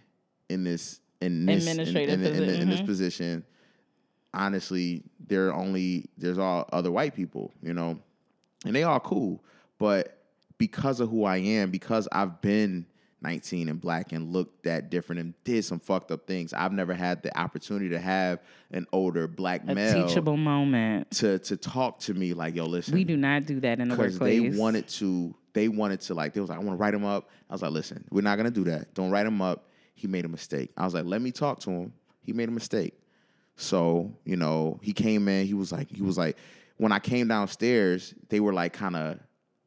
in 0.49 0.65
this 0.65 1.01
in 1.21 1.45
this 1.45 1.65
in, 1.67 1.71
Administrative 1.81 2.21
in, 2.21 2.27
in, 2.27 2.43
in, 2.43 2.49
posi- 2.49 2.61
in 2.61 2.71
this 2.71 2.81
position. 2.81 3.45
Honestly, 4.33 5.03
there 5.27 5.49
are 5.49 5.55
only 5.55 6.07
there's 6.17 6.39
all 6.39 6.69
other 6.73 6.91
white 6.91 7.15
people, 7.15 7.53
you 7.63 7.75
know, 7.75 7.99
and 8.65 8.75
they 8.75 8.83
all 8.83 9.01
cool. 9.01 9.43
But 9.79 10.19
because 10.59 11.01
of 11.01 11.11
who 11.11 11.25
I 11.25 11.39
am, 11.39 11.71
because 11.71 12.07
I've 12.13 12.41
been 12.41 12.87
19 13.23 13.69
and 13.69 13.81
black 13.81 14.13
and 14.13 14.33
looked 14.33 14.65
that 14.65 14.91
different 14.91 15.21
and 15.21 15.35
did 15.45 15.65
some 15.65 15.79
fucked 15.79 16.11
up 16.11 16.27
things, 16.27 16.53
I've 16.53 16.73
never 16.73 16.95
had 16.95 17.23
the 17.23 17.37
opportunity 17.39 17.91
to 17.91 17.99
have 17.99 18.41
an 18.71 18.87
older 18.93 19.27
black 19.29 19.63
a 19.69 19.75
male 19.75 20.07
teachable 20.07 20.37
moment. 20.37 21.11
to 21.13 21.39
to 21.41 21.57
talk 21.57 21.99
to 22.01 22.15
me 22.15 22.33
like, 22.35 22.55
yo, 22.55 22.67
listen, 22.67 22.95
We 22.95 23.05
do 23.05 23.17
not 23.17 23.47
do 23.47 23.61
that 23.61 23.81
in 23.81 23.89
the 23.89 23.97
workplace. 23.97 24.19
they 24.19 24.59
wanted 24.59 24.89
to 24.89 25.35
they 25.53 25.69
wanted 25.69 26.01
to 26.03 26.15
like 26.15 26.33
they 26.33 26.41
was 26.41 26.49
like 26.49 26.61
i 26.61 26.63
want 26.63 26.79
to 26.79 26.81
write 26.81 26.95
him 26.95 27.05
up 27.05 27.29
i 27.49 27.53
was 27.53 27.61
like 27.61 27.73
listen 27.73 28.05
we're 28.13 28.21
not 28.21 28.37
gonna 28.37 28.53
do 28.53 28.63
that 28.63 28.95
don't 28.95 29.11
write 29.11 29.27
him 29.27 29.43
up 29.43 29.67
he 29.97 30.07
made 30.07 30.25
a 30.25 30.29
mistake 30.29 30.71
i 30.77 30.85
was 30.85 30.95
like 30.95 31.05
let 31.05 31.21
me 31.21 31.33
talk 31.33 31.59
to 31.59 31.69
him 31.71 31.93
he 32.23 32.33
made 32.33 32.49
a 32.49 32.53
mistake 32.53 32.95
so 33.57 34.15
you 34.25 34.37
know 34.37 34.79
he 34.81 34.93
came 34.93 35.27
in 35.27 35.45
he 35.45 35.55
was 35.55 35.73
like 35.73 35.91
he 35.91 36.03
was 36.03 36.17
like 36.17 36.37
when 36.81 36.93
i 36.93 36.99
came 36.99 37.29
downstairs 37.29 38.15
they 38.31 38.41
were 38.41 38.55
like 38.55 38.73
kind 38.73 38.97
of 38.97 39.19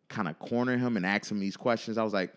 kind 0.09 0.27
of 0.27 0.37
cornering 0.39 0.79
him 0.79 0.97
and 0.97 1.05
asking 1.05 1.39
me 1.39 1.45
these 1.45 1.55
questions 1.57 1.97
i 1.97 2.03
was 2.03 2.13
like 2.13 2.33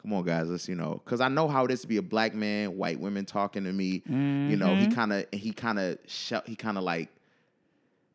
come 0.00 0.14
on 0.14 0.24
guys 0.24 0.48
let's 0.48 0.66
you 0.66 0.74
know 0.74 1.00
because 1.04 1.20
i 1.20 1.28
know 1.28 1.46
how 1.46 1.64
it 1.64 1.70
is 1.70 1.82
to 1.82 1.86
be 1.86 1.98
a 1.98 2.02
black 2.02 2.34
man 2.34 2.76
white 2.76 2.98
women 2.98 3.26
talking 3.26 3.64
to 3.64 3.72
me 3.72 4.02
you 4.06 4.56
know 4.56 4.74
he 4.74 4.86
mm-hmm. 4.86 4.94
kind 4.94 5.12
of 5.12 5.26
he 5.30 5.52
kind 5.52 5.78
of 5.78 5.98
sh- 6.06 6.32
he 6.46 6.56
kind 6.56 6.78
of 6.78 6.84
like 6.84 7.10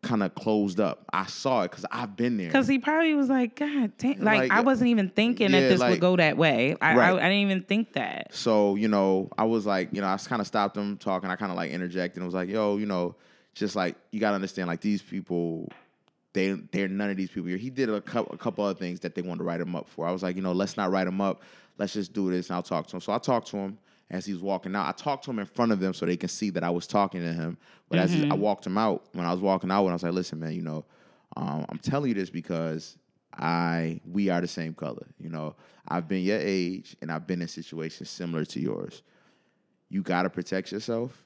kind 0.02 0.24
of 0.24 0.34
closed 0.34 0.80
up 0.80 1.06
i 1.14 1.26
saw 1.28 1.62
it 1.62 1.70
because 1.70 1.86
i've 1.92 2.16
been 2.16 2.38
there 2.38 2.48
Because 2.48 2.68
he 2.68 2.80
probably 2.80 3.14
was 3.14 3.30
like, 3.30 3.56
God 3.56 3.92
damn. 3.98 4.20
Like, 4.20 4.50
Like, 4.50 4.52
I 4.52 4.62
wasn't 4.62 4.90
even 4.90 5.10
thinking 5.10 5.52
yeah, 5.52 5.62
that 5.62 5.70
this 5.70 5.80
like- 5.80 5.90
would 5.92 6.00
go 6.00 6.16
that 6.16 6.38
way. 6.38 6.76
I, 6.80 6.96
Right. 6.96 7.10
I, 7.10 7.18
I 7.18 7.30
didn't 7.30 7.50
even 7.50 7.64
think 7.64 7.94
that. 7.94 8.34
So, 8.34 8.76
you 8.76 8.88
know, 8.88 9.30
I 9.38 9.44
was 9.46 9.66
like, 9.66 9.90
you 9.92 10.02
know, 10.02 10.08
I 10.08 10.18
kind 10.18 10.40
of 10.40 10.48
stopped 10.48 10.78
him 10.78 10.98
talking. 10.98 11.30
I 11.32 11.36
kind 11.36 11.52
of 11.52 11.58
like 11.58 11.72
interjected 11.72 12.18
and 12.18 12.26
was 12.28 12.36
like, 12.36 12.48
yo, 12.48 12.78
you 12.78 12.86
know, 12.86 13.16
just 13.58 13.76
like, 13.76 13.96
you 14.12 14.20
got 14.20 14.30
to 14.30 14.36
understand, 14.36 14.68
like, 14.68 14.82
these 14.82 15.02
people, 15.02 15.70
they, 16.34 16.52
they're 16.52 16.88
none 16.88 17.10
of 17.10 17.18
these 17.18 17.30
people 17.30 17.48
here. 17.48 17.58
He 17.58 17.70
did 17.70 17.90
a 17.90 18.02
couple, 18.02 18.34
a 18.34 18.38
couple 18.38 18.64
other 18.66 18.78
things 18.78 19.00
that 19.02 19.16
they 19.16 19.22
wanted 19.22 19.40
to 19.40 19.44
write 19.44 19.62
him 19.62 19.76
up 19.76 19.88
for. 19.90 20.08
I 20.08 20.12
was 20.12 20.24
like, 20.24 20.36
you 20.36 20.42
know, 20.42 20.52
let's 20.52 20.78
not 20.78 20.92
write 20.92 21.08
him 21.08 21.22
up. 21.22 21.42
Let's 21.78 21.94
just 21.94 22.14
do 22.14 22.32
this 22.32 22.50
and 22.50 22.56
I'll 22.56 22.64
talk 22.64 22.88
to 22.88 22.96
him. 22.96 23.02
So 23.02 23.14
I 23.14 23.18
talked 23.18 23.48
to 23.50 23.58
him 23.58 23.78
as 24.10 24.26
he 24.26 24.34
was 24.34 24.42
walking 24.42 24.76
out. 24.76 24.88
I 24.88 24.92
talked 24.92 25.26
to 25.26 25.32
him 25.32 25.40
in 25.40 25.46
front 25.46 25.72
of 25.72 25.80
them 25.80 25.94
so 25.94 26.06
they 26.06 26.18
can 26.18 26.30
see 26.30 26.50
that 26.52 26.64
I 26.64 26.70
was 26.70 26.88
talking 26.88 27.22
to 27.22 27.34
him. 27.34 27.58
But 27.90 28.00
as 28.00 28.14
I 28.14 28.34
walked 28.34 28.66
him 28.66 28.78
out, 28.78 29.06
when 29.14 29.26
I 29.26 29.32
was 29.32 29.42
walking 29.42 29.72
out, 29.72 29.84
when 29.84 29.92
I 29.92 29.96
was 29.96 30.04
like, 30.04 30.14
listen, 30.14 30.40
man, 30.40 30.54
you 30.54 30.62
know, 30.62 30.86
um, 31.36 31.66
I'm 31.70 31.78
telling 31.78 32.10
you 32.10 32.16
this 32.16 32.30
because 32.30 32.98
I 33.34 34.02
we 34.10 34.30
are 34.30 34.42
the 34.42 34.48
same 34.48 34.74
color. 34.74 35.06
You 35.20 35.30
know, 35.30 35.56
I've 35.88 36.08
been 36.08 36.24
your 36.24 36.40
age 36.40 36.96
and 37.02 37.12
I've 37.12 37.28
been 37.28 37.42
in 37.42 37.48
situations 37.48 38.10
similar 38.10 38.46
to 38.46 38.60
yours. 38.60 39.04
You 39.90 40.02
gotta 40.02 40.30
protect 40.30 40.72
yourself. 40.72 41.24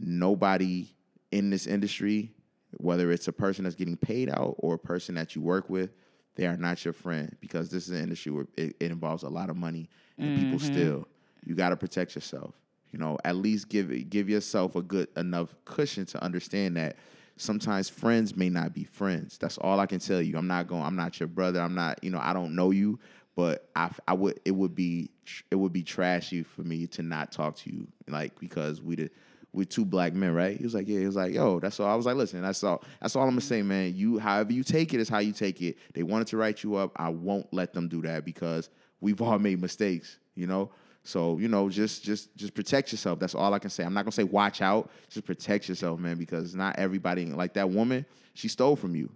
Nobody 0.00 0.88
in 1.30 1.50
this 1.50 1.66
industry, 1.66 2.32
whether 2.78 3.10
it's 3.10 3.28
a 3.28 3.32
person 3.32 3.64
that's 3.64 3.76
getting 3.76 3.96
paid 3.96 4.30
out 4.30 4.54
or 4.58 4.74
a 4.74 4.78
person 4.78 5.14
that 5.16 5.34
you 5.34 5.42
work 5.42 5.68
with, 5.70 5.90
they 6.34 6.46
are 6.46 6.56
not 6.56 6.84
your 6.84 6.94
friend 6.94 7.36
because 7.40 7.68
this 7.68 7.88
is 7.88 7.90
an 7.90 8.02
industry 8.02 8.30
where 8.30 8.46
it, 8.56 8.76
it 8.78 8.90
involves 8.90 9.22
a 9.24 9.28
lot 9.28 9.50
of 9.50 9.56
money 9.56 9.88
and 10.18 10.38
people 10.38 10.58
mm-hmm. 10.58 10.74
steal. 10.74 11.08
You 11.44 11.54
gotta 11.54 11.76
protect 11.76 12.14
yourself. 12.14 12.54
You 12.92 12.98
know, 12.98 13.18
at 13.24 13.36
least 13.36 13.68
give 13.68 14.08
give 14.08 14.28
yourself 14.28 14.76
a 14.76 14.82
good 14.82 15.08
enough 15.16 15.54
cushion 15.64 16.06
to 16.06 16.22
understand 16.22 16.76
that 16.76 16.96
sometimes 17.36 17.88
friends 17.88 18.36
may 18.36 18.48
not 18.48 18.74
be 18.74 18.84
friends. 18.84 19.38
That's 19.38 19.58
all 19.58 19.80
I 19.80 19.86
can 19.86 19.98
tell 19.98 20.22
you. 20.22 20.36
I'm 20.36 20.46
not 20.46 20.68
going. 20.68 20.82
I'm 20.82 20.96
not 20.96 21.18
your 21.18 21.26
brother. 21.26 21.60
I'm 21.60 21.74
not. 21.74 22.02
You 22.02 22.10
know, 22.10 22.20
I 22.20 22.32
don't 22.32 22.54
know 22.54 22.70
you, 22.70 22.98
but 23.36 23.68
I 23.74 23.90
I 24.06 24.14
would. 24.14 24.40
It 24.44 24.52
would 24.52 24.74
be 24.74 25.10
it 25.50 25.56
would 25.56 25.72
be 25.72 25.82
trashy 25.82 26.42
for 26.42 26.62
me 26.62 26.86
to 26.88 27.02
not 27.02 27.32
talk 27.32 27.56
to 27.56 27.72
you, 27.72 27.86
like 28.08 28.38
because 28.38 28.80
we 28.82 28.96
did. 28.96 29.10
We're 29.52 29.64
two 29.64 29.84
black 29.84 30.12
men, 30.12 30.34
right? 30.34 30.56
He 30.56 30.62
was 30.62 30.74
like, 30.74 30.86
yeah. 30.86 31.00
He 31.00 31.06
was 31.06 31.16
like, 31.16 31.32
yo, 31.32 31.58
that's 31.58 31.80
all. 31.80 31.88
I 31.88 31.94
was 31.94 32.06
like, 32.06 32.16
listen, 32.16 32.42
that's 32.42 32.62
all. 32.62 32.82
That's 33.00 33.16
all 33.16 33.22
I'm 33.22 33.30
gonna 33.30 33.40
say, 33.40 33.62
man. 33.62 33.94
You, 33.94 34.18
however 34.18 34.52
you 34.52 34.62
take 34.62 34.92
it, 34.92 35.00
is 35.00 35.08
how 35.08 35.18
you 35.18 35.32
take 35.32 35.62
it. 35.62 35.78
They 35.94 36.02
wanted 36.02 36.26
to 36.28 36.36
write 36.36 36.62
you 36.62 36.76
up. 36.76 36.92
I 36.96 37.08
won't 37.08 37.52
let 37.52 37.72
them 37.72 37.88
do 37.88 38.02
that 38.02 38.24
because 38.24 38.68
we've 39.00 39.20
all 39.22 39.38
made 39.38 39.60
mistakes, 39.60 40.18
you 40.34 40.46
know. 40.46 40.70
So 41.02 41.38
you 41.38 41.48
know, 41.48 41.70
just 41.70 42.04
just 42.04 42.36
just 42.36 42.54
protect 42.54 42.92
yourself. 42.92 43.18
That's 43.18 43.34
all 43.34 43.54
I 43.54 43.58
can 43.58 43.70
say. 43.70 43.84
I'm 43.84 43.94
not 43.94 44.04
gonna 44.04 44.12
say 44.12 44.24
watch 44.24 44.60
out. 44.60 44.90
Just 45.08 45.24
protect 45.24 45.68
yourself, 45.68 45.98
man, 45.98 46.18
because 46.18 46.54
not 46.54 46.78
everybody 46.78 47.24
like 47.24 47.54
that 47.54 47.70
woman. 47.70 48.04
She 48.34 48.48
stole 48.48 48.76
from 48.76 48.94
you, 48.94 49.10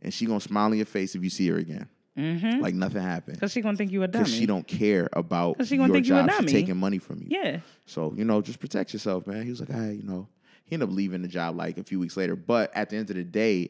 and 0.00 0.14
she 0.14 0.26
gonna 0.26 0.40
smile 0.40 0.70
in 0.70 0.78
your 0.78 0.86
face 0.86 1.16
if 1.16 1.24
you 1.24 1.30
see 1.30 1.48
her 1.48 1.58
again, 1.58 1.88
Mm-hmm. 2.18 2.60
like 2.60 2.74
nothing 2.74 3.00
happened. 3.02 3.36
Because 3.36 3.52
she 3.52 3.62
going 3.62 3.74
to 3.74 3.78
think 3.78 3.90
you 3.90 4.02
a 4.02 4.08
dummy. 4.08 4.24
Because 4.24 4.34
she 4.36 4.44
don't 4.46 4.66
care 4.66 5.08
about 5.14 5.56
'Cause 5.56 5.68
she 5.68 5.76
gonna 5.78 5.88
your 5.88 5.94
think 5.94 6.06
you 6.08 6.16
a 6.16 6.20
job. 6.20 6.28
Dummy. 6.28 6.52
taking 6.52 6.76
money 6.76 6.98
from 6.98 7.20
you. 7.20 7.28
Yeah. 7.30 7.60
So 7.86 8.12
you 8.16 8.24
know, 8.24 8.42
just 8.42 8.60
protect 8.60 8.92
yourself, 8.92 9.26
man. 9.26 9.44
He 9.44 9.50
was 9.50 9.60
like, 9.60 9.70
hey, 9.70 9.94
you 9.94 10.02
know, 10.02 10.28
he 10.66 10.74
ended 10.74 10.88
up 10.90 10.94
leaving 10.94 11.22
the 11.22 11.28
job 11.28 11.56
like 11.56 11.78
a 11.78 11.84
few 11.84 11.98
weeks 11.98 12.16
later. 12.16 12.36
But 12.36 12.70
at 12.76 12.90
the 12.90 12.96
end 12.98 13.08
of 13.10 13.16
the 13.16 13.24
day, 13.24 13.68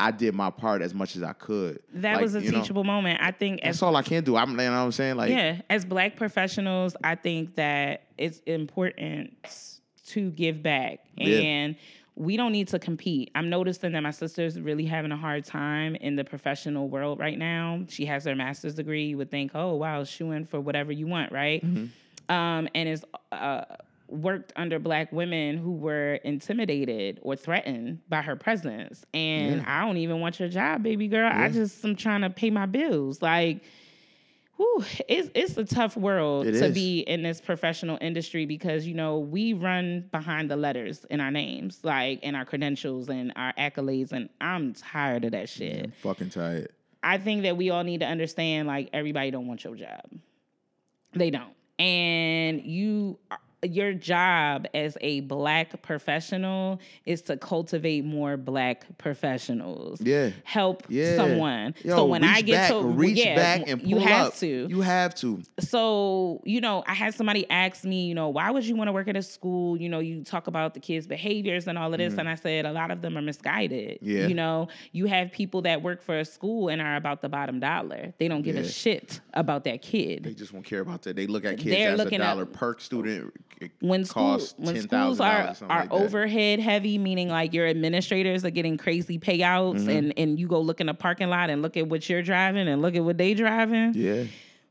I 0.00 0.10
did 0.10 0.34
my 0.34 0.50
part 0.50 0.82
as 0.82 0.92
much 0.94 1.16
as 1.16 1.22
I 1.22 1.32
could. 1.32 1.78
That 1.94 2.14
Like, 2.14 2.22
was 2.22 2.34
a 2.34 2.42
you 2.42 2.50
know, 2.50 2.60
teachable 2.60 2.84
moment. 2.84 3.20
I 3.22 3.30
think 3.30 3.60
as 3.62 3.76
That's 3.76 3.82
all 3.84 3.96
I 3.96 4.02
can 4.02 4.24
do. 4.24 4.36
I'm, 4.36 4.50
you 4.50 4.56
know 4.56 4.64
what 4.72 4.76
I'm 4.78 4.92
saying? 4.92 5.16
Like, 5.16 5.30
yeah, 5.30 5.60
as 5.70 5.84
black 5.86 6.16
professionals, 6.16 6.94
I 7.02 7.14
think 7.14 7.54
that 7.54 8.02
it's 8.18 8.40
important 8.40 9.32
to 10.08 10.30
give 10.32 10.62
back. 10.62 10.98
Yeah. 11.16 11.38
And 11.38 11.76
we 12.16 12.36
don't 12.38 12.52
need 12.52 12.68
to 12.68 12.78
compete. 12.78 13.30
I'm 13.34 13.50
noticing 13.50 13.92
that 13.92 14.00
my 14.00 14.10
sister's 14.10 14.58
really 14.58 14.86
having 14.86 15.12
a 15.12 15.16
hard 15.16 15.44
time 15.44 15.94
in 15.96 16.16
the 16.16 16.24
professional 16.24 16.88
world 16.88 17.20
right 17.20 17.38
now. 17.38 17.84
She 17.88 18.06
has 18.06 18.24
her 18.24 18.34
master's 18.34 18.74
degree. 18.74 19.04
You 19.08 19.18
would 19.18 19.30
think, 19.30 19.52
oh, 19.54 19.74
wow, 19.74 20.02
shooing 20.04 20.46
for 20.46 20.58
whatever 20.58 20.92
you 20.92 21.06
want, 21.06 21.30
right? 21.30 21.62
Um, 22.28 22.68
and 22.74 22.88
is 22.88 23.04
uh, 23.32 23.64
worked 24.08 24.52
under 24.56 24.78
black 24.78 25.12
women 25.12 25.58
who 25.58 25.72
were 25.72 26.14
intimidated 26.24 27.20
or 27.22 27.36
threatened 27.36 28.00
by 28.08 28.22
her 28.22 28.34
presence. 28.34 29.04
And 29.12 29.60
I 29.66 29.84
don't 29.84 29.98
even 29.98 30.20
want 30.20 30.40
your 30.40 30.48
job, 30.48 30.82
baby 30.82 31.08
girl. 31.08 31.30
I 31.30 31.48
just 31.50 31.84
am 31.84 31.96
trying 31.96 32.22
to 32.22 32.30
pay 32.30 32.48
my 32.50 32.66
bills. 32.66 33.20
Like, 33.20 33.62
whew, 34.56 34.84
it's 35.08 35.30
it's 35.34 35.56
a 35.56 35.64
tough 35.64 35.96
world 35.96 36.46
It 36.46 36.52
to 36.52 36.66
is. 36.66 36.74
be 36.74 37.00
in 37.00 37.22
this 37.22 37.40
professional 37.40 37.98
industry 38.00 38.46
because 38.46 38.86
you 38.86 38.94
know 38.94 39.18
we 39.18 39.52
run 39.52 40.08
behind 40.12 40.50
the 40.50 40.56
letters 40.56 41.04
in 41.10 41.20
our 41.20 41.30
names, 41.30 41.80
like 41.82 42.22
in 42.22 42.34
our 42.34 42.44
credentials 42.44 43.08
and 43.08 43.32
our 43.36 43.52
accolades, 43.54 44.12
and 44.12 44.28
I'm 44.40 44.72
tired 44.74 45.24
of 45.24 45.32
that 45.32 45.48
shit. 45.48 45.84
I'm 45.84 45.92
fucking 45.92 46.30
tired. 46.30 46.68
I 47.02 47.18
think 47.18 47.42
that 47.42 47.56
we 47.56 47.70
all 47.70 47.84
need 47.84 48.00
to 48.00 48.06
understand 48.06 48.66
like 48.66 48.90
everybody 48.92 49.30
don't 49.30 49.46
want 49.46 49.62
your 49.64 49.76
job. 49.76 50.02
They 51.12 51.30
don't. 51.30 51.54
And 51.78 52.62
you 52.64 53.18
your 53.62 53.92
job 53.94 54.66
as 54.74 54.96
a 55.00 55.20
black 55.22 55.80
professional 55.82 56.78
is 57.04 57.22
to 57.22 57.36
cultivate 57.36 58.04
more 58.04 58.36
black 58.36 58.86
professionals. 58.98 60.00
Yeah. 60.00 60.30
Help 60.44 60.84
Yeah. 60.88 61.16
someone. 61.16 61.74
Yo, 61.82 61.96
so 61.96 62.06
when 62.06 62.22
I 62.22 62.42
get 62.42 62.52
back, 62.54 62.70
to 62.70 62.82
reach 62.82 63.16
yeah, 63.18 63.34
back 63.34 63.62
and 63.66 63.80
pull 63.80 63.90
you 63.90 63.98
have 63.98 64.26
up. 64.28 64.34
to 64.36 64.66
You 64.68 64.80
have 64.82 65.14
to. 65.16 65.42
so 65.58 66.40
you 66.44 66.60
know 66.60 66.84
i 66.86 66.94
had 66.94 67.14
somebody 67.14 67.48
ask 67.50 67.84
me 67.84 68.06
you 68.06 68.14
know 68.14 68.28
why 68.28 68.50
would 68.50 68.64
you 68.64 68.76
want 68.76 68.88
to 68.88 68.92
work 68.92 69.08
at 69.08 69.16
a 69.16 69.22
school 69.22 69.76
you 69.76 69.88
know 69.88 69.98
you 69.98 70.22
talk 70.22 70.46
about 70.46 70.74
the 70.74 70.80
kids 70.80 71.06
behaviors 71.06 71.66
and 71.66 71.78
all 71.78 71.92
of 71.92 71.98
this 71.98 72.14
and 72.18 72.28
i 72.28 72.34
said 72.34 72.66
a 72.66 72.72
lot 72.72 72.90
of 72.90 73.02
them 73.02 73.16
are 73.16 73.22
misguided 73.22 73.98
Mm-hmm. 74.00 74.10
Yeah. 74.10 74.26
you 74.26 74.34
know 74.34 74.68
you 74.92 75.06
have 75.06 75.32
people 75.32 75.62
that 75.62 75.82
work 75.82 76.02
for 76.02 76.18
a 76.18 76.24
school 76.24 76.68
and 76.68 76.80
are 76.80 76.96
about 76.96 77.20
the 77.22 77.28
bottom 77.28 77.60
dollar 77.60 78.12
they 78.18 78.28
don't 78.28 78.42
give 78.42 78.54
Yeah. 78.56 78.62
a 78.62 78.68
shit 78.68 79.20
about 79.34 79.64
that 79.64 79.82
kid. 79.82 80.24
They 80.24 80.32
just 80.34 80.52
won't 80.52 80.64
care 80.64 80.80
about 80.80 81.02
that. 81.02 81.14
They 81.16 81.26
look 81.26 81.44
at 81.44 81.58
kids 81.58 81.64
They're 81.70 81.92
as 81.92 82.00
a 82.00 82.18
dollar 82.18 82.46
per 82.46 82.78
student. 82.78 83.34
It 83.60 83.70
when 83.80 84.04
school 84.04 84.32
costs 84.36 84.54
when 84.58 84.80
schools 84.82 85.18
are 85.20 85.54
are 85.62 85.80
like 85.80 85.90
overhead 85.92 86.60
heavy 86.60 86.98
meaning 86.98 87.28
like 87.28 87.54
your 87.54 87.66
administrators 87.66 88.44
are 88.44 88.50
getting 88.50 88.76
crazy 88.76 89.18
payouts 89.18 89.80
Mm-hmm. 89.80 89.88
and 89.90 90.14
and 90.18 90.38
you 90.38 90.46
go 90.46 90.60
look 90.60 90.80
in 90.80 90.88
the 90.88 90.94
parking 90.94 91.28
lot 91.30 91.48
and 91.48 91.62
look 91.62 91.76
at 91.78 91.88
what 91.88 92.06
you're 92.08 92.22
driving 92.22 92.68
and 92.68 92.82
look 92.82 92.94
at 92.94 93.02
what 93.04 93.16
they 93.16 93.32
driving 93.34 93.94
Yeah. 93.94 94.24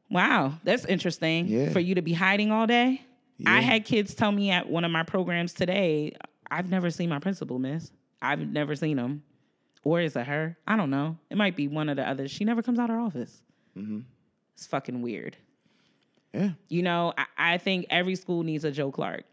Wow, 0.10 0.54
that's 0.64 0.86
interesting 0.86 1.48
Yeah. 1.48 1.70
for 1.72 1.80
you 1.80 1.96
to 1.96 2.02
be 2.04 2.14
hiding 2.14 2.52
all 2.52 2.68
day. 2.68 3.02
I 3.46 3.60
had 3.62 3.86
kids 3.86 4.14
tell 4.14 4.32
me 4.32 4.52
at 4.52 4.70
one 4.70 4.86
of 4.86 4.92
my 4.92 5.02
programs 5.04 5.52
today, 5.54 6.16
I've 6.50 6.70
never 6.70 6.90
seen 6.92 7.10
my 7.10 7.20
principal, 7.20 7.58
miss. 7.60 7.92
I've 8.22 8.40
never 8.40 8.76
seen 8.76 8.98
him. 9.00 9.24
Or 9.84 10.00
is 10.00 10.16
it 10.16 10.26
her? 10.28 10.58
I 10.68 10.78
don't 10.78 10.90
know. 10.90 11.18
It 11.30 11.38
might 11.38 11.56
be 11.56 11.68
one 11.68 11.90
of 11.90 11.98
the 11.98 12.08
others. 12.08 12.32
She 12.32 12.46
never 12.46 12.62
comes 12.62 12.80
out 12.80 12.90
of 12.92 12.96
her 12.96 13.02
office. 13.02 13.42
Mm-hmm. 13.78 14.02
It's 14.54 14.68
fucking 14.68 15.02
weird. 15.02 15.36
Yeah. 16.36 16.50
You 16.68 16.84
know, 16.84 17.14
I, 17.18 17.54
I 17.54 17.58
think 17.58 17.86
every 17.90 18.16
school 18.16 18.44
needs 18.44 18.66
a 18.66 18.72
Joe 18.72 18.92
Clark. 18.92 19.24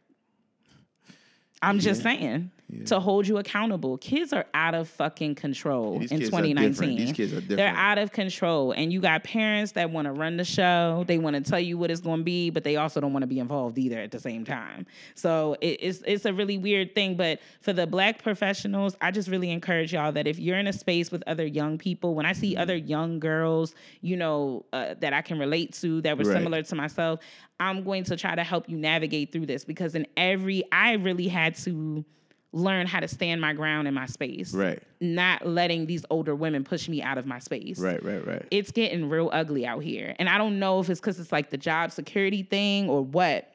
I'm 1.61 1.78
just 1.80 2.03
saying. 2.03 2.50
To 2.86 2.98
hold 3.00 3.26
you 3.26 3.38
accountable. 3.38 3.98
Kids 3.98 4.32
are 4.32 4.46
out 4.54 4.74
of 4.74 4.88
fucking 4.88 5.34
control 5.34 6.00
in 6.00 6.08
kids 6.08 6.22
are 6.28 6.42
2019. 6.42 6.96
These 6.96 7.12
kids 7.12 7.32
are 7.32 7.40
different. 7.40 7.56
They're 7.58 7.74
out 7.74 7.98
of 7.98 8.12
control. 8.12 8.72
And 8.72 8.92
you 8.92 9.00
got 9.00 9.24
parents 9.24 9.72
that 9.72 9.90
want 9.90 10.06
to 10.06 10.12
run 10.12 10.36
the 10.36 10.44
show. 10.44 11.04
They 11.06 11.18
want 11.18 11.36
to 11.36 11.42
tell 11.42 11.60
you 11.60 11.76
what 11.76 11.90
it's 11.90 12.00
going 12.00 12.18
to 12.20 12.24
be, 12.24 12.50
but 12.50 12.64
they 12.64 12.76
also 12.76 13.00
don't 13.00 13.12
want 13.12 13.22
to 13.24 13.26
be 13.26 13.38
involved 13.38 13.78
either 13.78 13.98
at 13.98 14.10
the 14.10 14.18
same 14.20 14.44
time. 14.44 14.86
So 15.14 15.56
it, 15.60 15.78
it's 15.80 16.02
it's 16.06 16.24
a 16.24 16.32
really 16.32 16.58
weird 16.58 16.94
thing. 16.94 17.16
But 17.16 17.40
for 17.60 17.72
the 17.72 17.86
black 17.86 18.22
professionals, 18.22 18.96
I 19.00 19.10
just 19.10 19.28
really 19.28 19.50
encourage 19.50 19.92
y'all 19.92 20.12
that 20.12 20.26
if 20.26 20.38
you're 20.38 20.58
in 20.58 20.66
a 20.66 20.72
space 20.72 21.10
with 21.10 21.22
other 21.26 21.46
young 21.46 21.78
people, 21.78 22.14
when 22.14 22.26
I 22.26 22.32
see 22.32 22.56
other 22.56 22.76
young 22.76 23.18
girls, 23.20 23.74
you 24.00 24.16
know, 24.16 24.64
uh, 24.72 24.94
that 25.00 25.12
I 25.12 25.20
can 25.22 25.38
relate 25.38 25.74
to 25.74 26.00
that 26.02 26.16
were 26.16 26.24
Right. 26.24 26.38
similar 26.38 26.62
to 26.62 26.74
myself, 26.74 27.20
I'm 27.60 27.84
going 27.84 28.04
to 28.04 28.16
try 28.16 28.34
to 28.34 28.42
help 28.44 28.68
you 28.68 28.76
navigate 28.78 29.30
through 29.32 29.46
this 29.46 29.64
because 29.64 29.94
in 29.94 30.06
every, 30.16 30.64
I 30.72 30.94
really 30.94 31.28
had 31.28 31.54
to 31.58 32.04
learn 32.53 32.86
how 32.86 33.00
to 33.00 33.09
stand 33.09 33.40
my 33.40 33.53
ground 33.53 33.88
in 33.88 33.94
my 33.94 34.07
space. 34.07 34.53
Right. 34.53 34.82
Not 35.00 35.46
letting 35.46 35.86
these 35.86 36.05
older 36.11 36.34
women 36.34 36.64
push 36.64 36.88
me 36.88 37.03
out 37.03 37.18
of 37.18 37.26
my 37.26 37.38
space. 37.38 37.78
Right, 37.78 38.03
right, 38.05 38.26
right. 38.26 38.46
It's 38.50 38.70
getting 38.70 39.09
real 39.09 39.30
ugly 39.32 39.66
out 39.66 39.82
here. 39.82 40.14
And 40.18 40.28
I 40.28 40.38
don't 40.38 40.59
know 40.59 40.80
if 40.80 40.90
it's 40.90 41.00
because 41.00 41.18
it's 41.18 41.32
like 41.32 41.50
the 41.50 41.57
job 41.57 41.92
security 41.92 42.42
thing 42.42 42.88
or 42.90 43.03
what. 43.03 43.48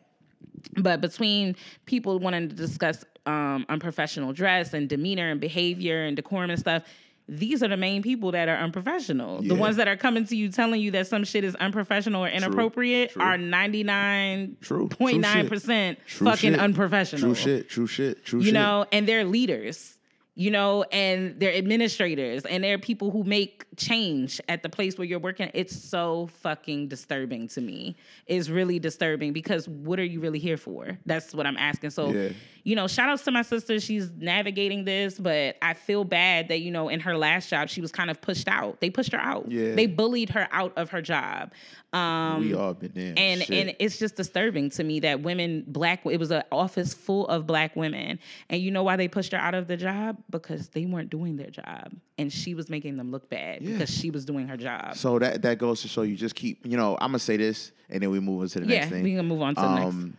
But 0.75 1.01
between 1.01 1.55
people 1.85 2.17
wanting 2.19 2.49
to 2.49 2.55
discuss 2.55 3.05
um, 3.25 3.65
unprofessional 3.69 4.33
dress 4.33 4.73
and 4.73 4.89
demeanor 4.89 5.29
and 5.29 5.39
behavior 5.39 6.03
and 6.03 6.15
decorum 6.15 6.49
and 6.49 6.59
stuff, 6.59 6.83
these 7.29 7.61
are 7.61 7.67
the 7.67 7.75
main 7.77 8.01
people 8.01 8.31
that 8.31 8.47
are 8.47 8.55
unprofessional. 8.55 9.41
The 9.41 9.55
ones 9.55 9.75
that 9.77 9.87
are 9.87 9.97
coming 9.97 10.25
to 10.27 10.35
you 10.35 10.49
telling 10.49 10.81
you 10.81 10.91
that 10.91 11.07
some 11.07 11.23
shit 11.25 11.43
is 11.43 11.55
unprofessional 11.55 12.23
or 12.23 12.29
inappropriate 12.29 13.11
true. 13.11 13.21
are 13.21 13.37
99.9% 13.37 15.97
fucking 16.07 16.53
shit. 16.53 16.59
unprofessional 16.59 17.21
True 17.21 17.35
shit. 17.35 17.69
True 17.69 17.87
shit. 17.87 18.23
True 18.23 18.39
you 18.39 18.45
shit. 18.45 18.53
You 18.53 18.59
know, 18.59 18.85
and 18.91 19.07
they're 19.07 19.25
leaders, 19.25 19.96
you 20.39 20.51
know, 20.51 20.83
and 20.91 21.39
they're 21.39 21.55
administrators, 21.55 22.45
and 22.45 22.63
they're 22.63 22.77
people 22.77 23.09
who 23.09 23.23
make 23.23 23.65
change 23.75 24.39
at 24.47 24.61
the 24.61 24.69
place 24.69 24.95
where 24.95 25.05
you're 25.05 25.17
working. 25.19 25.49
It's 25.55 25.75
so 25.75 26.27
fucking 26.41 26.89
disturbing 26.89 27.47
to 27.49 27.61
me. 27.61 27.95
It's 28.27 28.47
really 28.47 28.77
disturbing 28.77 29.33
because 29.33 29.67
what 29.67 29.99
are 29.99 30.05
you 30.05 30.19
really 30.19 30.37
here 30.37 30.57
for? 30.57 30.95
That's 31.07 31.33
what 31.33 31.47
I'm 31.47 31.57
asking. 31.57 31.89
So, 31.89 32.11
Yeah. 32.11 32.29
you 32.63 32.75
know, 32.75 32.87
shout 32.87 33.09
outs 33.09 33.23
to 33.23 33.31
my 33.31 33.41
sister. 33.41 33.79
She's 33.79 34.11
navigating 34.11 34.85
this, 34.85 35.17
but 35.17 35.55
I 35.63 35.73
feel 35.73 36.03
bad 36.03 36.49
that, 36.49 36.59
you 36.61 36.69
know, 36.69 36.87
in 36.89 36.99
her 36.99 37.17
last 37.17 37.49
job, 37.49 37.69
she 37.69 37.81
was 37.81 37.91
kind 37.91 38.11
of 38.11 38.21
pushed 38.21 38.47
out. 38.47 38.79
They 38.79 38.91
pushed 38.91 39.13
her 39.13 39.19
out. 39.19 39.51
Yeah. 39.51 39.73
They 39.73 39.87
bullied 39.87 40.29
her 40.29 40.47
out 40.51 40.73
of 40.77 40.91
her 40.91 41.01
job. 41.01 41.51
Um, 41.93 42.41
we 42.41 42.53
all 42.53 42.73
been 42.73 42.91
there. 42.93 43.13
and 43.17 43.41
Shit. 43.41 43.49
and 43.69 43.75
it's 43.79 43.97
just 43.97 44.15
disturbing 44.17 44.69
to 44.71 44.83
me 44.83 44.99
that 44.99 45.21
women 45.21 45.63
black 45.67 46.05
it 46.05 46.19
was 46.19 46.31
an 46.31 46.43
office 46.51 46.93
full 46.93 47.25
of 47.27 47.47
black 47.47 47.77
women 47.77 48.19
and 48.49 48.61
you 48.61 48.71
know 48.71 48.83
why 48.83 48.97
they 48.97 49.07
pushed 49.07 49.31
her 49.31 49.37
out 49.37 49.55
of 49.55 49.67
the 49.67 49.77
job 49.77 50.17
because 50.29 50.69
they 50.69 50.85
weren't 50.85 51.09
doing 51.09 51.37
their 51.37 51.49
job 51.49 51.91
and 52.17 52.31
she 52.31 52.53
was 52.53 52.69
making 52.69 52.97
them 52.97 53.11
look 53.11 53.29
bad 53.29 53.63
because 53.63 53.89
she 53.89 54.09
was 54.11 54.25
doing 54.25 54.47
her 54.47 54.57
job 54.57 54.95
So 54.95 55.19
that 55.19 55.41
that 55.43 55.57
goes 55.57 55.81
to 55.83 55.87
show 55.87 56.01
you 56.01 56.15
just 56.15 56.35
keep, 56.35 56.65
you 56.65 56.75
know, 56.77 56.95
I'm 56.99 57.09
gonna 57.09 57.19
say 57.19 57.37
this 57.37 57.71
and 57.89 58.03
then 58.03 58.09
we 58.09 58.19
move 58.19 58.41
on 58.41 58.47
to 58.49 58.59
the 58.59 58.65
yeah 58.67 58.79
next 58.79 58.89
thing. 58.89 58.97
Yeah, 59.05 59.11
we 59.11 59.15
can 59.15 59.25
move 59.25 59.41
on 59.41 59.55
to 59.55 59.61
the 59.61 59.75
next 59.75 59.85
um, 59.87 60.17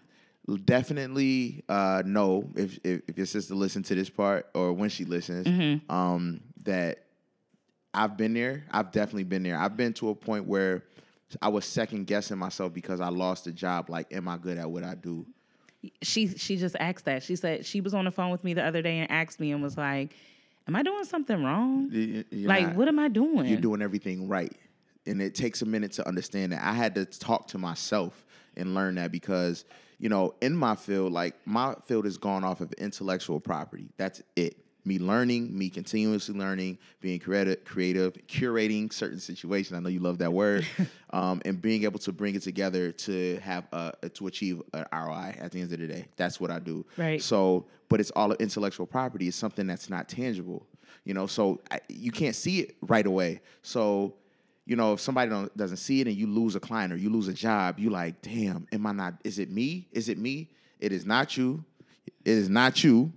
definitely 0.65 1.63
uh, 1.69 2.03
know 2.07 2.49
if, 2.57 2.79
if 2.85 3.03
if 3.09 3.17
your 3.17 3.27
sister 3.27 3.55
listens 3.55 3.89
to 3.89 3.95
this 3.95 4.09
part 4.09 4.47
or 4.55 4.73
when 4.73 4.89
she 4.89 5.05
listens, 5.05 5.47
Mm-hmm. 5.47 5.91
um, 5.95 6.41
that 6.63 7.05
I've 7.95 8.17
been 8.17 8.35
there. 8.35 8.65
I've 8.71 8.93
definitely 8.93 9.25
been 9.25 9.43
there. 9.43 9.59
I've 9.59 9.77
been 9.77 9.93
to 9.95 10.11
a 10.11 10.15
point 10.15 10.47
where 10.47 10.85
I 11.43 11.49
was 11.49 11.65
second 11.65 12.07
guessing 12.07 12.39
myself 12.39 12.73
because 12.73 13.01
I 13.01 13.09
lost 13.09 13.47
a 13.47 13.53
job. 13.53 13.91
Like, 13.91 14.13
am 14.13 14.29
I 14.29 14.37
good 14.37 14.57
at 14.59 14.71
what 14.71 14.85
I 14.85 14.95
do? 14.95 15.27
She 16.03 16.29
she 16.29 16.57
just 16.57 16.77
asked 16.81 17.05
that 17.05 17.23
she 17.23 17.37
said 17.37 17.65
she 17.65 17.81
was 17.81 17.95
on 17.95 18.05
the 18.05 18.11
phone 18.11 18.31
with 18.31 18.43
me 18.43 18.53
the 18.55 18.65
other 18.65 18.83
day 18.83 18.99
and 18.99 19.11
asked 19.11 19.39
me 19.39 19.53
and 19.53 19.63
was 19.63 19.77
like 19.77 20.13
am 20.67 20.75
i 20.75 20.83
doing 20.83 21.05
something 21.05 21.43
wrong 21.45 21.89
you're 21.93 22.25
like 22.49 22.67
not- 22.67 22.75
what 22.77 22.89
am 22.89 22.99
i 22.99 23.09
doing 23.09 23.47
You're 23.47 23.61
doing 23.61 23.81
everything 23.83 24.29
right. 24.29 24.53
And 25.07 25.23
it 25.23 25.35
takes 25.35 25.63
a 25.63 25.67
minute 25.67 25.93
to 25.93 26.07
understand 26.07 26.53
that. 26.53 26.63
I 26.63 26.73
had 26.75 26.95
to 26.97 27.07
talk 27.07 27.47
to 27.49 27.59
myself 27.59 28.27
and 28.59 28.75
learn 28.75 28.97
that 28.97 29.11
because, 29.11 29.65
you 29.99 30.11
know, 30.11 30.35
in 30.43 30.55
my 30.55 30.75
field, 30.75 31.13
like 31.13 31.35
my 31.47 31.75
field 31.87 32.05
is 32.05 32.19
gone 32.19 32.45
off 32.45 32.61
of 32.61 32.71
intellectual 32.75 33.41
property. 33.41 33.89
That's 33.97 34.21
it. 34.37 34.59
Me 34.89 34.99
learning, 34.99 35.57
me 35.57 35.69
continuously 35.69 36.35
learning, 36.35 36.79
being 37.03 37.21
creative, 37.21 37.63
creative, 37.67 38.15
curating 38.27 38.91
certain 38.91 39.21
situations. 39.21 39.77
I 39.77 39.81
know 39.81 39.91
you 39.91 40.01
love 40.01 40.17
that 40.19 40.33
word, 40.33 40.67
um, 41.11 41.43
and 41.45 41.61
being 41.61 41.85
able 41.85 41.99
to 41.99 42.11
bring 42.11 42.35
it 42.35 42.41
together 42.41 42.91
to 42.91 43.37
have 43.41 43.67
uh, 43.75 43.93
to 44.15 44.29
achieve 44.29 44.63
an 44.73 44.87
ROI 44.91 45.35
at 45.39 45.53
the 45.53 45.61
end 45.61 45.71
of 45.75 45.79
the 45.79 45.87
day. 45.87 46.07
That's 46.17 46.41
what 46.41 46.51
I 46.51 46.59
do. 46.59 46.87
Right. 46.97 47.21
So, 47.21 47.67
but 47.91 48.01
it's 48.01 48.11
all 48.13 48.33
intellectual 48.33 48.87
property. 48.87 49.29
It's 49.29 49.37
something 49.37 49.67
that's 49.67 49.91
not 49.91 50.09
tangible. 50.09 50.67
You 51.05 51.13
know, 51.13 51.27
so 51.27 51.61
I, 51.71 51.81
you 51.91 52.11
can't 52.11 52.35
see 52.35 52.61
it 52.61 52.77
right 52.81 53.07
away. 53.07 53.43
So, 53.61 54.15
you 54.65 54.75
know, 54.75 54.95
if 54.95 55.01
somebody 55.01 55.29
don't, 55.29 55.55
doesn't 55.55 55.77
see 55.77 56.01
it 56.01 56.07
and 56.07 56.17
you 56.17 56.27
lose 56.27 56.57
a 56.57 56.61
client 56.61 56.95
or 56.95 56.97
you 56.97 57.11
lose 57.11 57.29
a 57.29 57.35
job, 57.35 57.79
you 57.79 57.91
like, 57.91 58.23
damn, 58.23 58.67
am 58.73 58.87
I 58.87 58.93
not? 58.93 59.15
Is 59.23 59.39
it 59.39 59.51
me? 59.51 59.87
Is 59.93 60.09
it 60.09 60.17
me? 60.17 60.49
It 60.81 60.93
is 60.93 61.05
not 61.05 61.37
you. 61.37 61.63
It 62.07 62.33
is 62.33 62.49
not 62.49 62.83
you. 62.83 63.13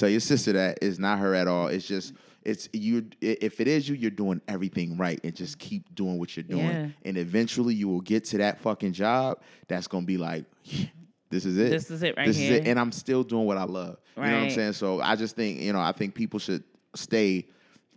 Tell 0.00 0.08
your 0.08 0.20
sister 0.20 0.52
that 0.52 0.78
it's 0.80 0.98
not 0.98 1.18
her 1.18 1.34
at 1.34 1.46
all. 1.46 1.66
It's 1.66 1.86
just 1.86 2.14
it's 2.42 2.70
you. 2.72 3.10
If 3.20 3.60
it 3.60 3.68
is 3.68 3.86
you, 3.86 3.94
you're 3.94 4.10
doing 4.10 4.40
everything 4.48 4.96
right, 4.96 5.20
and 5.22 5.36
just 5.36 5.58
keep 5.58 5.94
doing 5.94 6.18
what 6.18 6.34
you're 6.34 6.42
doing. 6.42 6.64
Yeah. 6.64 6.88
And 7.04 7.18
eventually, 7.18 7.74
you 7.74 7.86
will 7.86 8.00
get 8.00 8.24
to 8.26 8.38
that 8.38 8.60
fucking 8.60 8.94
job. 8.94 9.42
That's 9.68 9.86
gonna 9.88 10.06
be 10.06 10.16
like, 10.16 10.46
this 11.30 11.44
is 11.44 11.58
it. 11.58 11.68
This 11.68 11.90
is 11.90 12.02
it 12.02 12.16
right 12.16 12.26
this 12.26 12.38
here. 12.38 12.54
is 12.54 12.60
it. 12.60 12.66
And 12.66 12.80
I'm 12.80 12.92
still 12.92 13.22
doing 13.22 13.44
what 13.44 13.58
I 13.58 13.64
love. 13.64 13.98
You 14.16 14.22
know 14.22 14.32
what 14.32 14.42
I'm 14.44 14.50
saying? 14.50 14.72
So 14.72 15.02
I 15.02 15.16
just 15.16 15.36
think 15.36 15.60
you 15.60 15.74
know 15.74 15.80
I 15.80 15.92
think 15.92 16.14
people 16.14 16.38
should 16.38 16.64
stay 16.94 17.46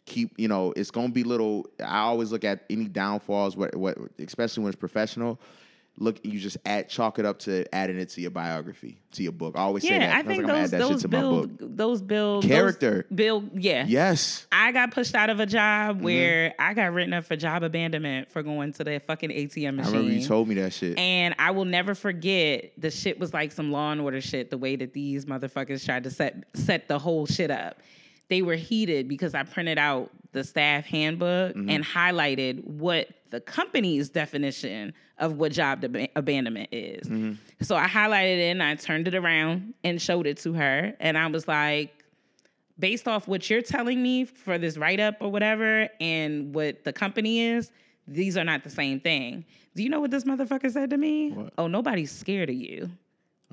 keep 0.06 0.38
you 0.38 0.50
know 0.50 0.74
it's 0.76 0.92
gonna 0.92 1.08
be 1.08 1.24
little 1.24 1.66
i 1.82 2.00
always 2.00 2.30
look 2.30 2.44
at 2.44 2.66
any 2.70 2.90
downfalls 2.90 3.56
what, 3.56 3.74
what 3.74 3.98
especially 4.20 4.62
when 4.62 4.70
it's 4.70 4.78
professional 4.78 5.40
look 5.98 6.20
you 6.24 6.40
just 6.40 6.58
add 6.66 6.90
chalk 6.90 7.20
it 7.20 7.26
up 7.26 7.38
to 7.38 7.64
adding 7.74 8.00
it 8.00 8.10
to 8.10 8.20
your 8.20 8.32
biography 8.32 8.98
to 9.12 9.22
your 9.22 9.32
book. 9.32 9.54
I 9.56 9.60
always 9.62 9.84
say 9.84 9.90
that. 9.90 10.02
Yeah 10.02 10.14
i 10.16 10.18
was 10.22 10.26
think 10.26 10.44
like, 10.44 10.52
I'm 10.52 10.56
gonna 10.56 10.60
those 10.62 10.74
add 10.74 10.80
that 10.80 10.82
shit 10.88 10.92
those 10.94 11.02
to 11.04 11.08
my 11.08 11.22
book. 11.22 11.58
build 11.60 11.78
those 11.78 12.02
build 12.02 12.44
those 12.44 12.50
Character. 12.50 13.06
build 13.14 13.50
yeah. 13.54 13.86
Yes. 13.88 14.48
I 14.52 14.72
got 14.72 14.92
pushed 14.92 15.14
out 15.14 15.30
of 15.30 15.40
a 15.40 15.46
job 15.46 15.96
Mm-hmm. 15.98 16.04
where 16.06 16.54
I 16.58 16.74
got 16.74 16.94
written 16.94 17.14
up 17.14 17.26
for 17.26 17.36
job 17.36 17.62
abandonment 17.64 18.32
for 18.32 18.42
going 18.42 18.74
to 18.74 18.84
the 18.84 19.00
fucking 19.06 19.30
ATM 19.30 19.76
machine 19.76 19.94
i 19.94 19.98
remember 19.98 20.12
you 20.14 20.26
told 20.26 20.48
me 20.48 20.56
that 20.56 20.74
shit. 20.74 20.98
And 20.98 21.36
I 21.38 21.52
will 21.52 21.66
never 21.66 21.94
forget 21.94 22.72
the 22.78 22.90
shit 22.90 23.20
was 23.20 23.34
like 23.34 23.52
some 23.52 23.72
law 23.72 23.92
and 23.92 24.02
order 24.02 24.22
shit, 24.22 24.50
the 24.50 24.58
way 24.58 24.76
that 24.76 24.94
these 24.94 25.26
motherfuckers 25.26 25.86
tried 25.86 26.06
to 26.06 26.10
set 26.12 26.44
set 26.56 26.88
the 26.88 26.98
whole 26.98 27.26
shit 27.28 27.52
up. 27.52 27.80
They 28.34 28.42
were 28.42 28.56
heated 28.56 29.08
because 29.08 29.36
I 29.36 29.44
printed 29.44 29.78
out 29.78 30.10
the 30.32 30.44
staff 30.44 30.86
handbook 30.86 31.56
Mm-hmm. 31.56 31.70
and 31.70 31.86
highlighted 31.86 32.64
what 32.66 33.10
the 33.30 33.40
company's 33.40 34.10
definition 34.10 34.94
of 35.20 35.38
what 35.38 35.52
job 35.52 35.84
ab- 35.86 36.10
abandonment 36.16 36.70
is. 36.72 37.08
Mm-hmm. 37.08 37.34
So 37.62 37.76
I 37.76 37.86
highlighted 37.88 38.38
it 38.40 38.50
and 38.50 38.64
I 38.64 38.74
turned 38.74 39.08
it 39.08 39.14
around 39.14 39.76
and 39.84 40.02
showed 40.02 40.26
it 40.26 40.38
to 40.38 40.54
her. 40.54 40.94
And 41.00 41.16
I 41.16 41.28
was 41.28 41.48
like, 41.48 41.94
based 42.80 43.08
off 43.08 43.28
what 43.28 43.48
you're 43.52 43.62
telling 43.62 44.02
me 44.02 44.26
for 44.26 44.58
this 44.58 44.78
write 44.80 45.00
up 45.00 45.18
or 45.20 45.32
whatever 45.32 45.88
and 46.02 46.56
what 46.56 46.84
the 46.86 46.92
company 46.92 47.42
is, 47.42 47.72
these 48.08 48.36
are 48.36 48.44
not 48.44 48.64
the 48.64 48.72
same 48.72 49.00
thing. 49.00 49.46
Do 49.76 49.84
you 49.84 49.90
know 49.90 50.00
what 50.00 50.10
this 50.10 50.24
motherfucker 50.24 50.72
said 50.72 50.90
to 50.90 50.98
me? 50.98 51.36
Oh, 51.60 51.68
nobody's 51.68 52.12
scared 52.12 52.50
of 52.50 52.56
you. 52.56 52.90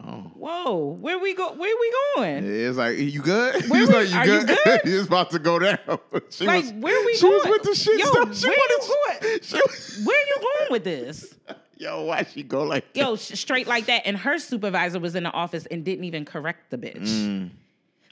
Oh 0.04 0.30
Whoa, 0.34 0.96
where 1.00 1.18
we 1.18 1.34
go? 1.34 1.52
Where 1.52 1.74
we 1.80 1.92
going? 2.16 2.44
it's 2.46 2.76
like 2.78 2.98
you 2.98 3.20
good 3.22 3.64
Where 3.70 3.80
He's 3.80 3.88
we- 3.88 3.94
like 3.94 4.08
you 4.10 4.16
are 4.16 4.26
you 4.26 4.46
good, 4.46 4.58
good? 4.64 4.80
he 4.84 4.94
was 4.94 5.06
about 5.06 5.30
to 5.30 5.38
go 5.38 5.58
down 5.58 5.78
she 6.30 6.46
Like, 6.46 6.64
was, 6.64 6.72
where 6.74 7.06
we 7.06 7.16
she 7.16 7.26
was 7.26 7.46
with 7.48 7.62
the 7.62 7.74
shit 7.74 7.98
Yo, 8.00 8.06
stuff 8.06 8.36
she 8.36 8.46
where 8.48 8.56
you 8.56 8.78
going? 8.78 9.40
she 9.42 9.56
was- 9.56 10.02
Where 10.04 10.26
you 10.26 10.36
going 10.40 10.70
with 10.72 10.84
this? 10.84 11.34
yo 11.76 12.04
why 12.04 12.22
she 12.24 12.42
go 12.42 12.64
like 12.64 12.92
that? 12.92 13.00
Yo, 13.00 13.16
sh- 13.16 13.38
straight 13.38 13.66
like 13.66 13.86
that. 13.86 14.02
And 14.06 14.16
her 14.16 14.38
supervisor 14.38 15.00
was 15.00 15.14
in 15.14 15.22
the 15.24 15.30
office 15.30 15.64
and 15.70 15.82
didn't 15.84 16.04
even 16.04 16.24
correct 16.26 16.70
the 16.70 16.76
bitch. 16.78 17.08
Mm. 17.08 17.50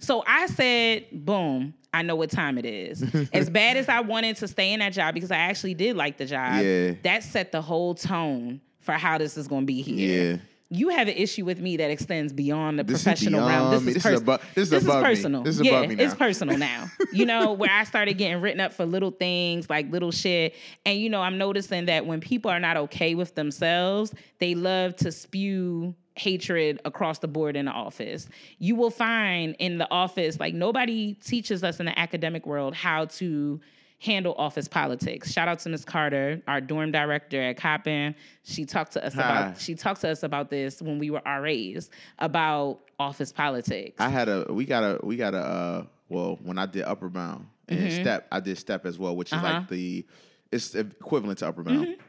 So 0.01 0.23
I 0.27 0.47
said, 0.47 1.07
boom, 1.13 1.75
I 1.93 2.03
know 2.03 2.15
what 2.17 2.31
time 2.31 2.57
it 2.57 2.65
is. 2.65 3.03
as 3.33 3.51
bad 3.51 3.77
as 3.77 3.89
I 3.89 4.01
wanted 4.01 4.37
to 4.37 4.49
stay 4.49 4.73
in 4.73 4.79
that 4.81 4.93
job 4.95 5.13
because 5.13 5.31
I 5.31 5.37
actually 5.37 5.75
did 5.75 5.97
like 5.97 6.17
the 6.19 6.25
job, 6.25 6.63
Yeah. 6.63 6.93
that 7.03 7.25
set 7.25 7.53
the 7.53 7.61
whole 7.61 7.95
tone 7.95 8.61
for 8.81 8.93
how 8.93 9.19
this 9.19 9.37
is 9.37 9.49
going 9.49 9.63
to 9.63 9.67
be 9.67 9.83
here. 9.83 10.33
Yeah. 10.33 10.39
You 10.71 10.91
have 10.91 11.09
an 11.09 11.15
issue 11.15 11.47
with 11.47 11.61
me 11.61 11.79
that 11.79 11.91
extends 11.91 12.31
beyond 12.33 12.79
the 12.79 12.85
This 12.85 12.99
is 12.99 13.03
professional 13.05 13.47
realm. 13.49 13.71
beyond 13.71 13.87
me. 13.87 13.93
This 13.95 14.05
is 14.05 14.23
pers- 14.23 14.41
this 14.55 14.73
is 14.73 14.85
above 14.85 15.03
me. 15.03 15.09
personal. 15.09 15.43
This 15.43 15.57
is 15.57 15.63
yeah, 15.67 15.81
it's 15.83 16.15
personal 16.15 16.59
now. 16.71 16.91
you 17.13 17.25
know, 17.25 17.53
where 17.55 17.71
I 17.71 17.85
started 17.85 18.19
getting 18.19 18.43
written 18.43 18.61
up 18.61 18.75
for 18.75 18.85
little 18.85 19.11
things, 19.11 19.71
like 19.71 19.91
little 19.91 20.11
shit. 20.11 20.55
And 20.85 20.99
you 20.99 21.09
know, 21.09 21.23
I'm 21.23 21.39
noticing 21.39 21.87
that 21.87 22.05
when 22.05 22.21
people 22.21 22.51
are 22.51 22.61
not 22.61 22.77
okay 22.77 23.15
with 23.15 23.35
themselves, 23.35 24.13
they 24.41 24.55
love 24.55 24.95
to 24.97 25.11
spew 25.11 25.95
hatred 26.17 26.81
across 26.85 27.21
the 27.21 27.29
board 27.29 27.57
in 27.57 27.65
the 27.67 27.71
office. 27.71 28.29
You 28.59 28.75
will 28.77 28.91
find 28.91 29.55
in 29.59 29.79
the 29.79 29.89
office, 29.91 30.39
like 30.39 30.53
nobody 30.53 31.15
teaches 31.15 31.65
us 31.65 31.81
in 31.81 31.87
the 31.87 31.99
academic 31.99 32.45
world 32.45 32.75
how 32.75 33.07
to 33.07 33.61
handle 34.01 34.35
office 34.39 34.69
politics. 34.69 35.31
Shout 35.33 35.49
out 35.49 35.59
to 35.61 35.69
Ms. 35.69 35.85
Carter, 35.85 36.41
our 36.47 36.61
dorm 36.61 36.93
director 36.93 37.41
at 37.43 37.57
Coppin. 37.57 38.15
She 38.45 38.65
talked 38.65 38.93
to 38.93 39.05
us 39.05 39.15
about 39.15 39.59
she 39.61 39.75
talked 39.75 40.01
to 40.03 40.11
us 40.11 40.23
about 40.23 40.51
this 40.51 40.81
when 40.81 40.99
we 40.99 41.11
were 41.11 41.23
RAs 41.27 41.91
about 42.19 42.81
office 42.99 43.33
politics. 43.33 43.97
I 44.01 44.09
had 44.09 44.29
a 44.29 44.47
we 44.53 44.65
got 44.65 44.83
a 44.85 45.01
we 45.05 45.17
got 45.17 45.35
a 45.35 45.39
uh, 45.39 45.85
well 46.09 46.39
when 46.43 46.59
I 46.59 46.67
did 46.67 46.83
Upward 46.85 47.13
Bound 47.13 47.47
and 47.69 47.81
Mm-hmm. 47.81 48.01
Step 48.03 48.27
I 48.31 48.41
did 48.41 48.57
Step 48.59 48.87
as 48.87 48.99
well, 48.99 49.17
which 49.17 49.29
is 49.29 49.35
Uh-huh. 49.35 49.53
like 49.61 49.69
the 49.69 50.07
it's 50.53 50.75
equivalent 50.75 51.41
to 51.41 51.49
Upward 51.49 51.67
Bound. 51.67 51.87
Mm-hmm. 51.89 52.01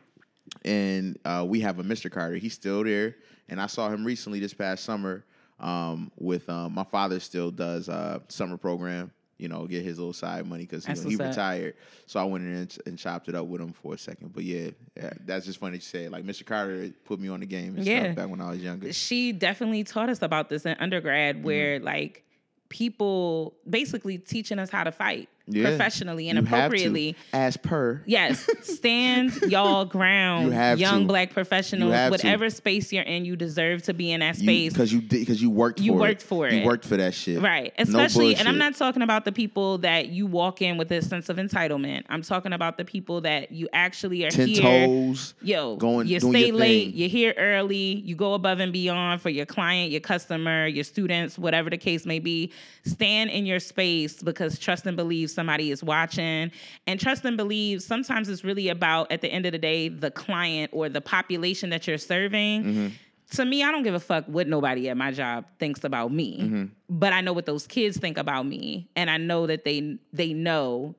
And 0.66 1.20
uh, 1.26 1.46
we 1.48 1.60
have 1.62 1.80
a 1.80 1.84
Mr. 1.84 2.12
Carter. 2.12 2.36
He's 2.38 2.54
still 2.54 2.84
there, 2.84 3.16
and 3.50 3.62
I 3.62 3.68
saw 3.68 3.90
him 3.90 4.04
recently 4.06 4.40
this 4.40 4.54
past 4.54 4.84
summer. 4.84 5.26
Um, 5.60 6.10
with 6.18 6.48
um, 6.50 6.74
my 6.74 6.86
father 6.86 7.20
still 7.20 7.52
does 7.52 7.90
uh, 7.90 8.20
summer 8.30 8.56
program. 8.56 9.12
You 9.40 9.48
know, 9.48 9.66
get 9.66 9.84
his 9.84 9.98
little 9.98 10.14
side 10.14 10.46
money 10.46 10.66
because 10.66 10.86
he 10.86 10.92
up. 11.16 11.22
retired. 11.22 11.76
So 12.06 12.20
I 12.20 12.24
went 12.26 12.44
in 12.44 12.54
and, 12.54 12.78
and 12.86 13.00
chopped 13.00 13.30
it 13.30 13.36
up 13.36 13.46
with 13.48 13.62
him 13.62 13.72
for 13.74 13.94
a 13.94 13.98
second. 13.98 14.34
But 14.34 14.44
yeah, 14.44 14.72
yeah, 14.98 15.12
that's 15.26 15.46
just 15.46 15.60
funny 15.60 15.78
to 15.80 15.84
say. 15.86 16.10
Like 16.10 16.26
Mr. 16.26 16.46
Carter 16.46 16.92
put 17.06 17.20
me 17.20 17.30
on 17.30 17.40
the 17.40 17.46
game 17.46 17.76
and 17.78 17.86
Yeah. 17.86 18.04
stuff 18.04 18.16
back 18.18 18.30
when 18.30 18.42
I 18.42 18.50
was 18.52 18.60
younger. 18.62 18.92
she 18.94 19.32
definitely 19.32 19.84
taught 19.86 20.10
us 20.10 20.22
about 20.22 20.50
this 20.50 20.66
in 20.66 20.76
undergrad 20.80 21.38
Mm-hmm. 21.38 21.46
where 21.46 21.80
like 21.80 22.26
people 22.70 23.56
basically 23.70 24.18
teaching 24.18 24.60
us 24.60 24.70
how 24.70 24.84
to 24.84 24.92
fight 24.92 25.28
Yeah. 25.50 25.66
professionally 25.70 26.30
and 26.30 26.38
You 26.38 26.43
appropriately. 26.45 27.16
as 27.34 27.58
per. 27.58 28.02
Yes, 28.06 28.47
stand 28.62 29.34
y'all 29.50 29.86
ground, 29.86 30.45
You 30.45 30.52
have 30.52 30.80
young 30.80 31.02
to. 31.02 31.08
black 31.08 31.32
professionals. 31.34 31.91
Have 31.93 32.10
to. 32.10 32.12
Whatever 32.12 32.50
space 32.50 32.91
you're 32.93 33.04
in, 33.04 33.26
you 33.26 33.36
deserve 33.36 33.84
to 33.84 33.93
be 33.93 34.12
in 34.12 34.20
that 34.22 34.36
space. 34.36 34.74
because 34.74 34.93
you 34.93 35.02
did 35.02 35.20
because 35.20 35.41
you 35.41 35.50
worked 35.50 35.80
You 35.80 35.93
for 35.93 36.00
worked 36.00 36.22
it. 36.22 36.26
for 36.26 36.47
You 36.50 36.66
worked 36.66 36.86
for 36.86 36.97
that 36.97 37.14
shit. 37.14 37.41
Right. 37.41 37.74
No 37.78 37.84
Especially, 37.84 38.36
and 38.36 38.47
I'm 38.47 38.58
not 38.58 38.76
talking 38.76 39.02
about 39.02 39.26
the 39.26 39.32
people 39.32 39.80
that 39.80 40.10
you 40.10 40.28
walk 40.28 40.62
in 40.62 40.78
with 40.78 40.91
a 40.91 41.02
sense 41.02 41.30
of 41.30 41.38
entitlement. 41.38 42.04
I'm 42.10 42.22
talking 42.22 42.54
about 42.54 42.78
the 42.78 42.86
people 42.86 43.22
that 43.22 43.52
you 43.52 43.68
actually 43.74 44.26
are 44.26 44.30
ten 44.32 44.47
here. 44.47 44.62
toes. 44.62 45.34
Yo, 45.41 45.76
going- 45.78 46.08
you 46.08 46.20
stay 46.20 46.52
late, 46.52 46.93
you're 46.93 47.10
here 47.10 47.34
early, 47.38 47.95
you 48.06 48.16
go 48.16 48.34
above 48.34 48.60
and 48.60 48.72
beyond 48.72 49.22
for 49.22 49.30
your 49.30 49.45
client, 49.45 49.91
your 49.91 50.02
customer, 50.02 50.68
your 50.68 50.84
students, 50.84 51.38
whatever 51.38 51.70
the 51.70 51.78
case 51.78 52.06
may 52.06 52.20
be. 52.20 52.52
Stand 52.86 53.30
in 53.30 53.45
your 53.45 53.60
space 53.60 54.22
because 54.22 54.58
trust 54.60 54.86
and 54.86 54.95
believe 54.97 55.30
somebody 55.40 55.72
is 55.72 55.82
watching. 55.82 56.52
And 56.86 57.00
trust 57.00 57.24
and 57.24 57.38
believe 57.38 57.82
sometimes 57.82 58.28
it's 58.28 58.44
really 58.44 58.68
about, 58.68 59.10
at 59.10 59.22
the 59.22 59.30
end 59.30 59.46
of 59.46 59.54
the 59.54 59.58
day, 59.58 59.88
the 59.88 60.12
client 60.12 60.72
or 60.74 60.90
the 60.90 61.00
population 61.00 61.70
that 61.70 61.88
you're 61.88 61.98
serving. 61.98 62.64
Mm-hmm. 62.64 62.88
To 63.38 63.46
me, 63.46 63.64
I 63.64 63.72
don't 63.72 63.84
give 63.84 63.94
a 63.94 64.02
fuck 64.02 64.26
what 64.26 64.48
nobody 64.48 64.90
at 64.90 64.98
my 64.98 65.12
job 65.12 65.46
thinks 65.60 65.86
about 65.86 66.12
me. 66.12 66.40
Mm-hmm. 66.42 66.64
But 66.90 67.14
I 67.14 67.22
know 67.22 67.32
what 67.32 67.46
those 67.46 67.68
kids 67.68 67.98
think 67.98 68.18
about 68.18 68.46
me. 68.46 68.90
And 68.98 69.10
I 69.10 69.16
know 69.16 69.48
that 69.48 69.64
they 69.64 69.98
they 70.12 70.34
know 70.34 70.96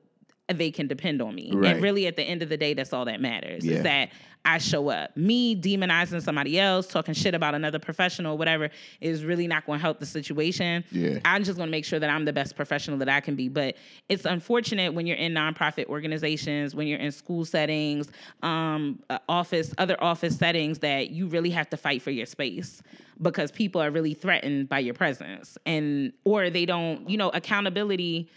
they 0.47 0.71
can 0.71 0.87
depend 0.87 1.21
on 1.21 1.35
me. 1.35 1.51
Right. 1.53 1.75
And 1.75 1.83
really 1.83 2.07
at 2.07 2.15
the 2.15 2.23
end 2.23 2.41
of 2.41 2.49
the 2.49 2.57
day, 2.57 2.73
that's 2.73 2.93
all 2.93 3.05
that 3.05 3.21
matters. 3.21 3.63
Yeah. 3.63 3.75
Is 3.77 3.83
that 3.83 4.09
I 4.43 4.57
show 4.57 4.89
up. 4.89 5.15
Me 5.15 5.55
demonizing 5.55 6.21
somebody 6.21 6.59
else, 6.59 6.87
talking 6.87 7.13
shit 7.13 7.35
about 7.35 7.53
another 7.53 7.79
professional, 7.79 8.37
whatever, 8.37 8.69
is 8.99 9.23
really 9.23 9.47
not 9.47 9.65
going 9.65 9.79
to 9.79 9.81
help 9.81 9.99
the 9.99 10.05
situation. 10.05 10.83
Yeah. 10.91 11.19
I'm 11.25 11.43
just 11.43 11.57
going 11.57 11.67
to 11.67 11.71
make 11.71 11.85
sure 11.85 11.99
that 11.99 12.09
I'm 12.09 12.25
the 12.25 12.33
best 12.33 12.55
professional 12.55 12.97
that 12.99 13.09
I 13.09 13.19
can 13.19 13.35
be. 13.35 13.49
But 13.49 13.75
it's 14.09 14.25
unfortunate 14.25 14.93
when 14.93 15.05
you're 15.05 15.17
in 15.17 15.33
nonprofit 15.33 15.85
organizations, 15.85 16.73
when 16.73 16.87
you're 16.87 16.99
in 16.99 17.11
school 17.11 17.45
settings, 17.45 18.09
um, 18.41 18.99
uh, 19.09 19.19
office, 19.29 19.73
other 19.77 20.01
office 20.01 20.37
settings, 20.37 20.79
that 20.79 21.11
you 21.11 21.27
really 21.27 21.51
have 21.51 21.69
to 21.69 21.77
fight 21.77 22.01
for 22.01 22.11
your 22.11 22.25
space 22.25 22.81
because 23.21 23.51
people 23.51 23.81
are 23.81 23.91
really 23.91 24.15
threatened 24.15 24.67
by 24.67 24.79
your 24.79 24.95
presence, 24.95 25.57
and 25.65 26.11
or 26.23 26.49
they 26.49 26.65
don't, 26.65 27.07
you 27.07 27.17
know, 27.17 27.29
accountability 27.29 28.27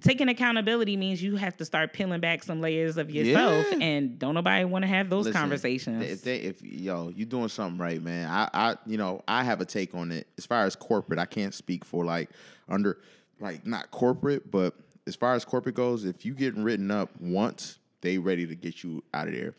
taking 0.00 0.28
accountability 0.28 0.96
means 0.96 1.22
you 1.22 1.36
have 1.36 1.56
to 1.56 1.64
start 1.64 1.92
peeling 1.92 2.20
back 2.20 2.42
some 2.42 2.60
layers 2.60 2.96
of 2.96 3.10
yourself 3.10 3.66
Yeah. 3.72 3.78
and 3.84 4.18
don't 4.18 4.34
nobody 4.34 4.64
want 4.64 4.82
to 4.84 4.86
have 4.88 5.10
those 5.10 5.26
Listen, 5.26 5.40
conversations 5.40 6.02
If 6.04 6.22
they, 6.22 6.36
if 6.36 6.62
yo, 6.62 7.08
you 7.08 7.24
doing 7.24 7.48
something 7.48 7.78
right, 7.78 8.02
man. 8.02 8.28
I, 8.28 8.48
I, 8.52 8.76
you 8.86 8.96
know, 8.96 9.22
I 9.26 9.42
have 9.44 9.60
a 9.60 9.64
take 9.64 9.94
on 9.94 10.12
it. 10.12 10.26
As 10.38 10.46
far 10.46 10.64
as 10.64 10.76
corporate, 10.76 11.18
I 11.18 11.26
can't 11.26 11.54
speak 11.54 11.84
for 11.84 12.04
like 12.04 12.30
under, 12.68 12.98
like 13.40 13.66
not 13.66 13.90
corporate, 13.90 14.50
but 14.50 14.74
as 15.06 15.16
far 15.16 15.34
as 15.34 15.44
corporate 15.44 15.74
goes, 15.74 16.04
if 16.04 16.24
you 16.24 16.34
getting 16.34 16.62
written 16.62 16.90
up 16.90 17.10
once, 17.20 17.78
they 18.00 18.18
ready 18.18 18.46
to 18.46 18.54
get 18.54 18.84
you 18.84 19.02
out 19.14 19.26
of 19.28 19.34
there. 19.34 19.54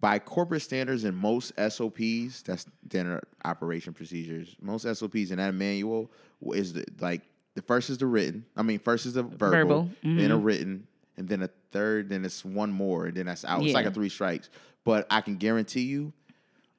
By 0.00 0.18
corporate 0.18 0.62
standards 0.62 1.04
and 1.04 1.16
most 1.16 1.52
SOPs, 1.56 2.42
that's 2.42 2.66
standard 2.88 3.22
operation 3.44 3.92
procedures. 3.92 4.56
Most 4.60 4.82
SOPs 4.82 5.30
in 5.30 5.36
that 5.36 5.54
manual 5.54 6.10
is 6.52 6.72
the, 6.72 6.84
like 7.00 7.22
the 7.54 7.62
first 7.62 7.90
is 7.90 7.98
the 7.98 8.06
written. 8.06 8.44
I 8.56 8.62
mean, 8.62 8.78
first 8.78 9.06
is 9.06 9.14
the 9.14 9.22
verbal, 9.22 9.50
Verbal, 9.50 9.90
then 10.02 10.30
a 10.30 10.36
written, 10.36 10.86
and 11.16 11.28
then 11.28 11.42
a 11.42 11.50
third, 11.70 12.08
then 12.08 12.24
it's 12.24 12.44
one 12.44 12.72
more, 12.72 13.06
and 13.06 13.16
then 13.16 13.26
that's 13.26 13.44
out. 13.44 13.62
It's 13.64 13.74
like 13.74 13.86
a 13.86 13.90
three 13.90 14.08
strikes. 14.08 14.48
But 14.84 15.06
I 15.10 15.20
can 15.20 15.36
guarantee 15.36 15.82
you, 15.82 16.12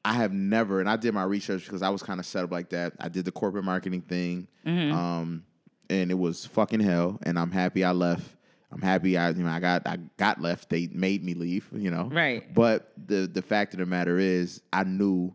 I 0.03 0.13
have 0.13 0.33
never, 0.33 0.79
and 0.79 0.89
I 0.89 0.95
did 0.97 1.13
my 1.13 1.23
research 1.23 1.65
because 1.65 1.81
I 1.81 1.89
was 1.89 2.03
kind 2.03 2.19
of 2.19 2.25
set 2.25 2.43
up 2.43 2.51
like 2.51 2.69
that. 2.69 2.93
I 2.99 3.07
did 3.09 3.25
the 3.25 3.31
corporate 3.31 3.63
marketing 3.65 4.01
thing, 4.01 4.47
Mm-hmm. 4.65 4.93
um, 4.93 5.43
and 5.89 6.11
it 6.11 6.15
was 6.17 6.45
fucking 6.45 6.79
hell. 6.79 7.19
And 7.23 7.37
I'm 7.37 7.51
happy 7.51 7.83
I 7.83 7.91
left. 7.91 8.25
I'm 8.71 8.81
happy 8.81 9.17
I, 9.17 9.29
you 9.29 9.43
know, 9.43 9.49
I 9.51 9.59
got, 9.59 9.85
I 9.87 9.97
got 10.17 10.41
left. 10.41 10.69
They 10.69 10.87
made 10.91 11.23
me 11.23 11.35
leave, 11.35 11.69
you 11.71 11.91
know. 11.91 12.09
Right. 12.11 12.51
But 12.53 12.91
the 12.97 13.27
the 13.31 13.43
fact 13.43 13.73
of 13.75 13.79
the 13.79 13.85
matter 13.85 14.17
is, 14.17 14.61
I 14.73 14.83
knew. 14.83 15.33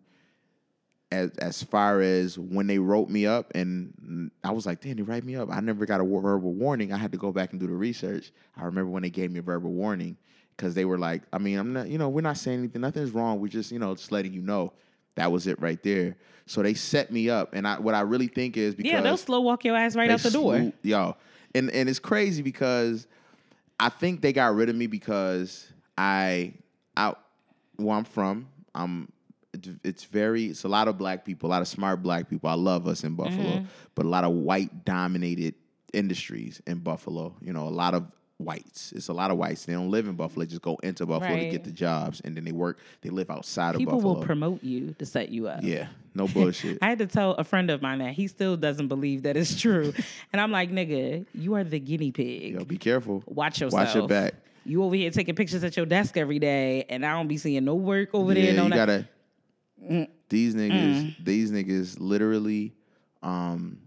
As, 1.10 1.30
as 1.38 1.62
far 1.62 2.02
as 2.02 2.38
when 2.38 2.66
they 2.66 2.78
wrote 2.78 3.08
me 3.08 3.26
up, 3.26 3.50
and 3.54 4.30
I 4.44 4.50
was 4.50 4.66
like, 4.66 4.82
damn, 4.82 4.96
they 4.96 5.02
write 5.02 5.24
me 5.24 5.36
up. 5.36 5.48
I 5.50 5.60
never 5.60 5.86
got 5.86 6.02
a 6.02 6.04
verbal 6.04 6.52
warning. 6.52 6.92
I 6.92 6.98
had 6.98 7.12
to 7.12 7.18
go 7.18 7.32
back 7.32 7.52
and 7.52 7.60
do 7.60 7.66
the 7.66 7.72
research. 7.72 8.30
I 8.56 8.64
remember 8.64 8.90
when 8.90 9.02
they 9.02 9.10
gave 9.10 9.30
me 9.30 9.38
a 9.38 9.42
verbal 9.42 9.72
warning 9.72 10.18
because 10.54 10.74
they 10.74 10.84
were 10.84 10.98
like, 10.98 11.22
I 11.32 11.38
mean, 11.38 11.58
I'm 11.58 11.72
not, 11.72 11.88
you 11.88 11.96
know, 11.96 12.10
we're 12.10 12.20
not 12.20 12.36
saying 12.36 12.58
anything. 12.58 12.82
Nothing's 12.82 13.12
wrong. 13.12 13.40
We're 13.40 13.48
just, 13.48 13.72
you 13.72 13.78
know, 13.78 13.94
just 13.94 14.12
letting 14.12 14.34
you 14.34 14.42
know. 14.42 14.74
That 15.14 15.32
was 15.32 15.46
it 15.46 15.60
right 15.60 15.82
there. 15.82 16.16
So 16.46 16.62
they 16.62 16.74
set 16.74 17.10
me 17.10 17.28
up, 17.28 17.52
and 17.52 17.66
I 17.66 17.78
what 17.80 17.94
I 17.94 18.02
really 18.02 18.28
think 18.28 18.56
is 18.56 18.74
because 18.74 18.92
yeah 18.92 19.00
they'll 19.00 19.16
slow 19.16 19.40
walk 19.40 19.64
your 19.64 19.76
ass 19.76 19.96
right 19.96 20.08
out 20.10 20.20
the 20.20 20.30
door 20.30 20.56
slew- 20.56 20.72
yo, 20.82 21.16
and 21.54 21.70
and 21.70 21.88
it's 21.88 21.98
crazy 21.98 22.40
because 22.40 23.08
I 23.80 23.88
think 23.88 24.22
they 24.22 24.32
got 24.32 24.54
rid 24.54 24.68
of 24.68 24.76
me 24.76 24.86
because 24.86 25.66
I 25.96 26.54
out 26.96 27.20
where 27.76 27.96
I'm 27.96 28.04
from. 28.04 28.48
I'm 28.74 29.10
it's- 29.54 29.74
it's 29.84 30.04
very 30.04 30.46
it's 30.46 30.64
a 30.64 30.68
lot 30.68 30.88
of 30.88 30.98
black 30.98 31.24
people, 31.24 31.48
a 31.48 31.52
lot 31.52 31.62
of 31.62 31.68
smart 31.68 32.02
black 32.02 32.28
people. 32.28 32.48
I 32.50 32.54
love 32.54 32.86
us 32.86 33.04
in 33.04 33.14
Buffalo, 33.14 33.42
Mm-hmm. 33.56 33.64
but 33.94 34.06
a 34.06 34.08
lot 34.08 34.24
of 34.24 34.32
white 34.32 34.84
dominated 34.84 35.54
industries 35.92 36.60
in 36.66 36.78
Buffalo. 36.78 37.34
You 37.40 37.52
know, 37.52 37.66
a 37.66 37.70
lot 37.70 37.94
of 37.94 38.04
whites. 38.36 38.92
It's 38.92 39.08
a 39.08 39.12
lot 39.12 39.30
of 39.32 39.36
whites. 39.38 39.64
They 39.64 39.72
don't 39.72 39.90
live 39.90 40.06
in 40.06 40.14
Buffalo. 40.14 40.44
They 40.44 40.50
just 40.50 40.62
go 40.62 40.76
into 40.82 41.06
Buffalo 41.06 41.36
to 41.36 41.48
get 41.48 41.64
the 41.64 41.72
jobs, 41.72 42.20
and 42.24 42.36
then 42.36 42.44
they 42.44 42.52
work. 42.52 42.78
They 43.00 43.10
live 43.10 43.30
outside 43.30 43.74
people 43.76 43.94
of 43.94 43.96
Buffalo. 43.98 44.14
People 44.14 44.20
will 44.20 44.26
promote 44.26 44.62
you 44.62 44.94
to 44.98 45.06
set 45.06 45.30
you 45.30 45.48
up 45.48 45.62
yeah, 45.64 45.88
no 46.14 46.28
bullshit. 46.34 46.78
I 46.82 46.88
had 46.90 46.98
to 46.98 47.06
tell 47.06 47.32
a 47.32 47.42
friend 47.44 47.70
of 47.70 47.82
mine 47.82 47.98
that 47.98 48.12
he 48.12 48.26
still 48.28 48.56
doesn't 48.56 48.88
believe 48.88 49.22
that 49.22 49.36
it's 49.36 49.58
true. 49.60 49.92
and 50.32 50.40
I'm 50.40 50.52
like, 50.52 50.70
nigga, 50.70 51.26
you 51.34 51.54
are 51.54 51.64
the 51.64 51.80
guinea 51.80 52.12
pig. 52.12 52.52
Yo, 52.54 52.64
be 52.64 52.78
careful. 52.78 53.24
Watch 53.26 53.60
yourself. 53.60 53.86
Watch 53.86 53.94
your 53.96 54.06
back. 54.06 54.34
You 54.64 54.84
over 54.84 54.94
here 54.94 55.10
taking 55.10 55.34
pictures 55.34 55.64
at 55.64 55.76
your 55.78 55.86
desk 55.86 56.16
every 56.18 56.38
day, 56.38 56.84
and 56.90 57.04
I 57.04 57.14
don't 57.14 57.26
be 57.28 57.38
seeing 57.38 57.64
no 57.64 57.74
work 57.74 58.10
over 58.12 58.34
yeah, 58.34 58.42
there. 58.52 58.54
No 58.54 58.62
you 58.64 58.68
no- 58.68 58.76
These 60.28 60.54
Mm. 60.54 60.58
niggas, 60.72 61.14
these 61.18 61.50
niggas, 61.50 61.96
literally. 62.00 62.74
Um, 63.22 63.78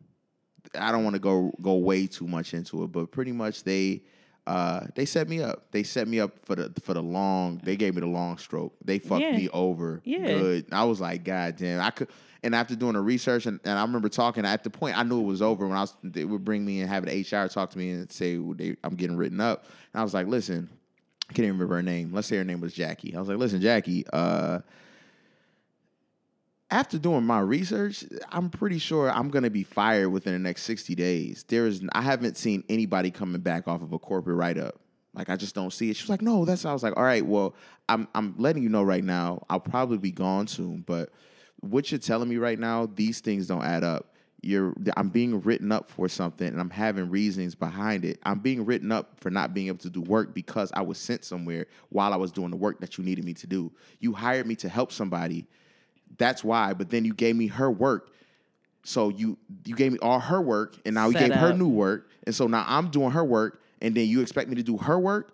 I 0.78 0.92
don't 0.92 1.04
want 1.04 1.16
to 1.16 1.20
go 1.20 1.52
go 1.62 1.76
way 1.76 2.08
too 2.08 2.28
much 2.28 2.54
into 2.54 2.84
it, 2.84 2.92
but 2.92 3.12
pretty 3.12 3.32
much 3.32 3.64
they, 3.64 4.04
uh, 4.48 4.88
they 4.96 5.06
set 5.06 5.28
me 5.28 5.42
up. 5.42 5.72
They 5.72 5.84
set 5.84 6.08
me 6.08 6.20
up 6.20 6.32
for 6.46 6.56
the 6.56 6.72
for 6.82 6.94
the 6.94 7.04
long. 7.04 7.60
They 7.64 7.76
gave 7.76 7.94
me 7.96 8.02
the 8.02 8.08
long 8.08 8.38
stroke. 8.38 8.74
They 8.84 9.00
fucked 9.00 9.22
Yeah. 9.22 9.36
me 9.36 9.50
over 9.50 10.02
Yeah. 10.04 10.26
good. 10.26 10.66
I 10.72 10.86
was 10.86 11.00
like, 11.02 11.24
God 11.24 11.58
damn, 11.58 11.82
I 11.82 11.89
could. 11.92 12.08
And 12.44 12.56
after 12.56 12.76
doing 12.76 12.94
the 12.94 13.02
research, 13.02 13.46
and, 13.46 13.60
and 13.64 13.78
I 13.78 13.82
remember 13.84 14.10
talking 14.10 14.46
at 14.46 14.64
the 14.64 14.70
point 14.72 14.98
I 14.98 15.04
knew 15.04 15.20
it 15.20 15.26
was 15.26 15.42
over 15.44 15.68
when 15.68 15.78
I 15.78 15.82
was 15.82 15.94
they 16.04 16.26
would 16.26 16.44
bring 16.44 16.66
me 16.66 16.82
and 16.82 16.89
have 16.89 17.06
an 17.06 17.10
HR 17.22 17.48
talk 17.50 17.70
to 17.72 17.78
me 17.78 17.92
and 17.92 18.12
say 18.12 18.38
they, 18.38 18.76
I'm 18.84 18.96
getting 18.96 19.16
written 19.18 19.39
up. 19.39 19.66
And 19.94 20.00
I 20.00 20.04
was 20.04 20.14
like, 20.14 20.26
listen, 20.28 20.70
I 21.30 21.34
can't 21.34 21.46
even 21.46 21.54
remember 21.60 21.76
her 21.76 21.84
name. 21.84 22.12
Let's 22.14 22.28
say 22.28 22.38
her 22.38 22.44
name 22.44 22.62
was 22.62 22.74
Jackie. 22.74 23.16
I 23.16 23.20
was 23.20 23.30
like, 23.30 23.38
listen, 23.38 23.62
Jackie, 23.62 24.06
uh, 24.12 24.60
after 26.72 26.98
doing 26.98 27.26
my 27.26 27.40
research, 27.40 28.06
I'm 28.30 28.50
pretty 28.50 28.80
sure 28.80 29.12
I'm 29.12 29.30
gonna 29.30 29.50
be 29.50 29.64
fired 29.64 30.10
within 30.10 30.34
the 30.34 30.40
next 30.40 30.64
60 30.64 30.96
days. 30.96 31.44
There 31.48 31.68
is 31.68 31.84
I 31.92 32.02
haven't 32.02 32.38
seen 32.38 32.64
anybody 32.70 33.12
coming 33.12 33.42
back 33.42 33.68
off 33.68 33.82
of 33.82 33.92
a 33.92 34.00
corporate 34.00 34.38
write-up. 34.38 34.80
Like 35.14 35.30
I 35.30 35.36
just 35.36 35.54
don't 35.54 35.74
see 35.74 35.90
it. 35.90 35.98
She 35.98 36.04
was 36.04 36.10
like, 36.10 36.22
no, 36.22 36.46
that's 36.46 36.64
I 36.66 36.72
was 36.72 36.84
like, 36.84 36.96
all 36.96 37.04
right, 37.04 37.26
well, 37.26 37.54
I'm 37.90 38.08
I'm 38.16 38.34
letting 38.38 38.64
you 38.64 38.70
know 38.70 38.84
right 38.84 39.04
now, 39.04 39.46
I'll 39.50 39.60
probably 39.60 39.98
be 39.98 40.12
gone 40.12 40.48
soon, 40.48 40.84
but 40.88 41.10
what 41.60 41.92
you're 41.92 42.00
telling 42.00 42.30
me 42.30 42.38
right 42.38 42.58
now, 42.58 42.88
these 42.88 43.20
things 43.20 43.48
don't 43.48 43.64
add 43.64 43.84
up. 43.84 44.16
You're 44.42 44.74
I'm 44.96 45.10
being 45.10 45.42
written 45.42 45.72
up 45.74 45.90
for 45.90 46.08
something 46.08 46.48
and 46.48 46.60
I'm 46.60 46.70
having 46.70 47.10
reasons 47.10 47.54
behind 47.54 48.06
it. 48.06 48.20
I'm 48.24 48.40
being 48.40 48.66
written 48.66 48.92
up 48.92 49.20
for 49.20 49.30
not 49.30 49.54
being 49.54 49.68
able 49.68 49.78
to 49.80 49.90
do 49.90 50.02
work 50.02 50.34
because 50.34 50.72
I 50.74 50.82
was 50.82 50.98
sent 50.98 51.26
somewhere 51.26 51.68
while 51.90 52.14
I 52.14 52.16
was 52.16 52.32
doing 52.32 52.50
the 52.50 52.58
work 52.58 52.80
that 52.80 52.98
you 52.98 53.04
needed 53.04 53.26
me 53.26 53.34
to 53.36 53.46
do. 53.46 53.72
You 54.00 54.14
hired 54.14 54.48
me 54.48 54.56
to 54.56 54.70
help 54.70 54.94
somebody. 54.94 55.46
That's 56.18 56.43
why, 56.43 56.74
but 56.74 56.89
then 56.89 57.05
you 57.05 57.14
gave 57.14 57.36
me 57.36 57.47
her 57.47 57.70
work. 57.72 58.09
So 58.84 59.09
you 59.09 59.38
you 59.66 59.76
gave 59.76 59.91
me 59.91 59.99
all 60.01 60.20
her 60.20 60.41
work 60.41 60.76
and 60.86 60.95
now 60.95 61.07
you 61.07 61.14
Set 61.14 61.30
gave 61.30 61.38
her 61.39 61.53
new 61.53 61.68
work. 61.70 62.09
And 62.26 62.34
so 62.34 62.47
now 62.47 62.66
I'm 62.68 62.89
doing 62.89 63.12
her 63.12 63.24
work 63.24 63.62
and 63.82 63.93
then 63.95 64.07
you 64.07 64.22
expect 64.22 64.49
me 64.49 64.55
to 64.55 64.64
do 64.64 64.78
her 64.78 64.97
work? 64.99 65.34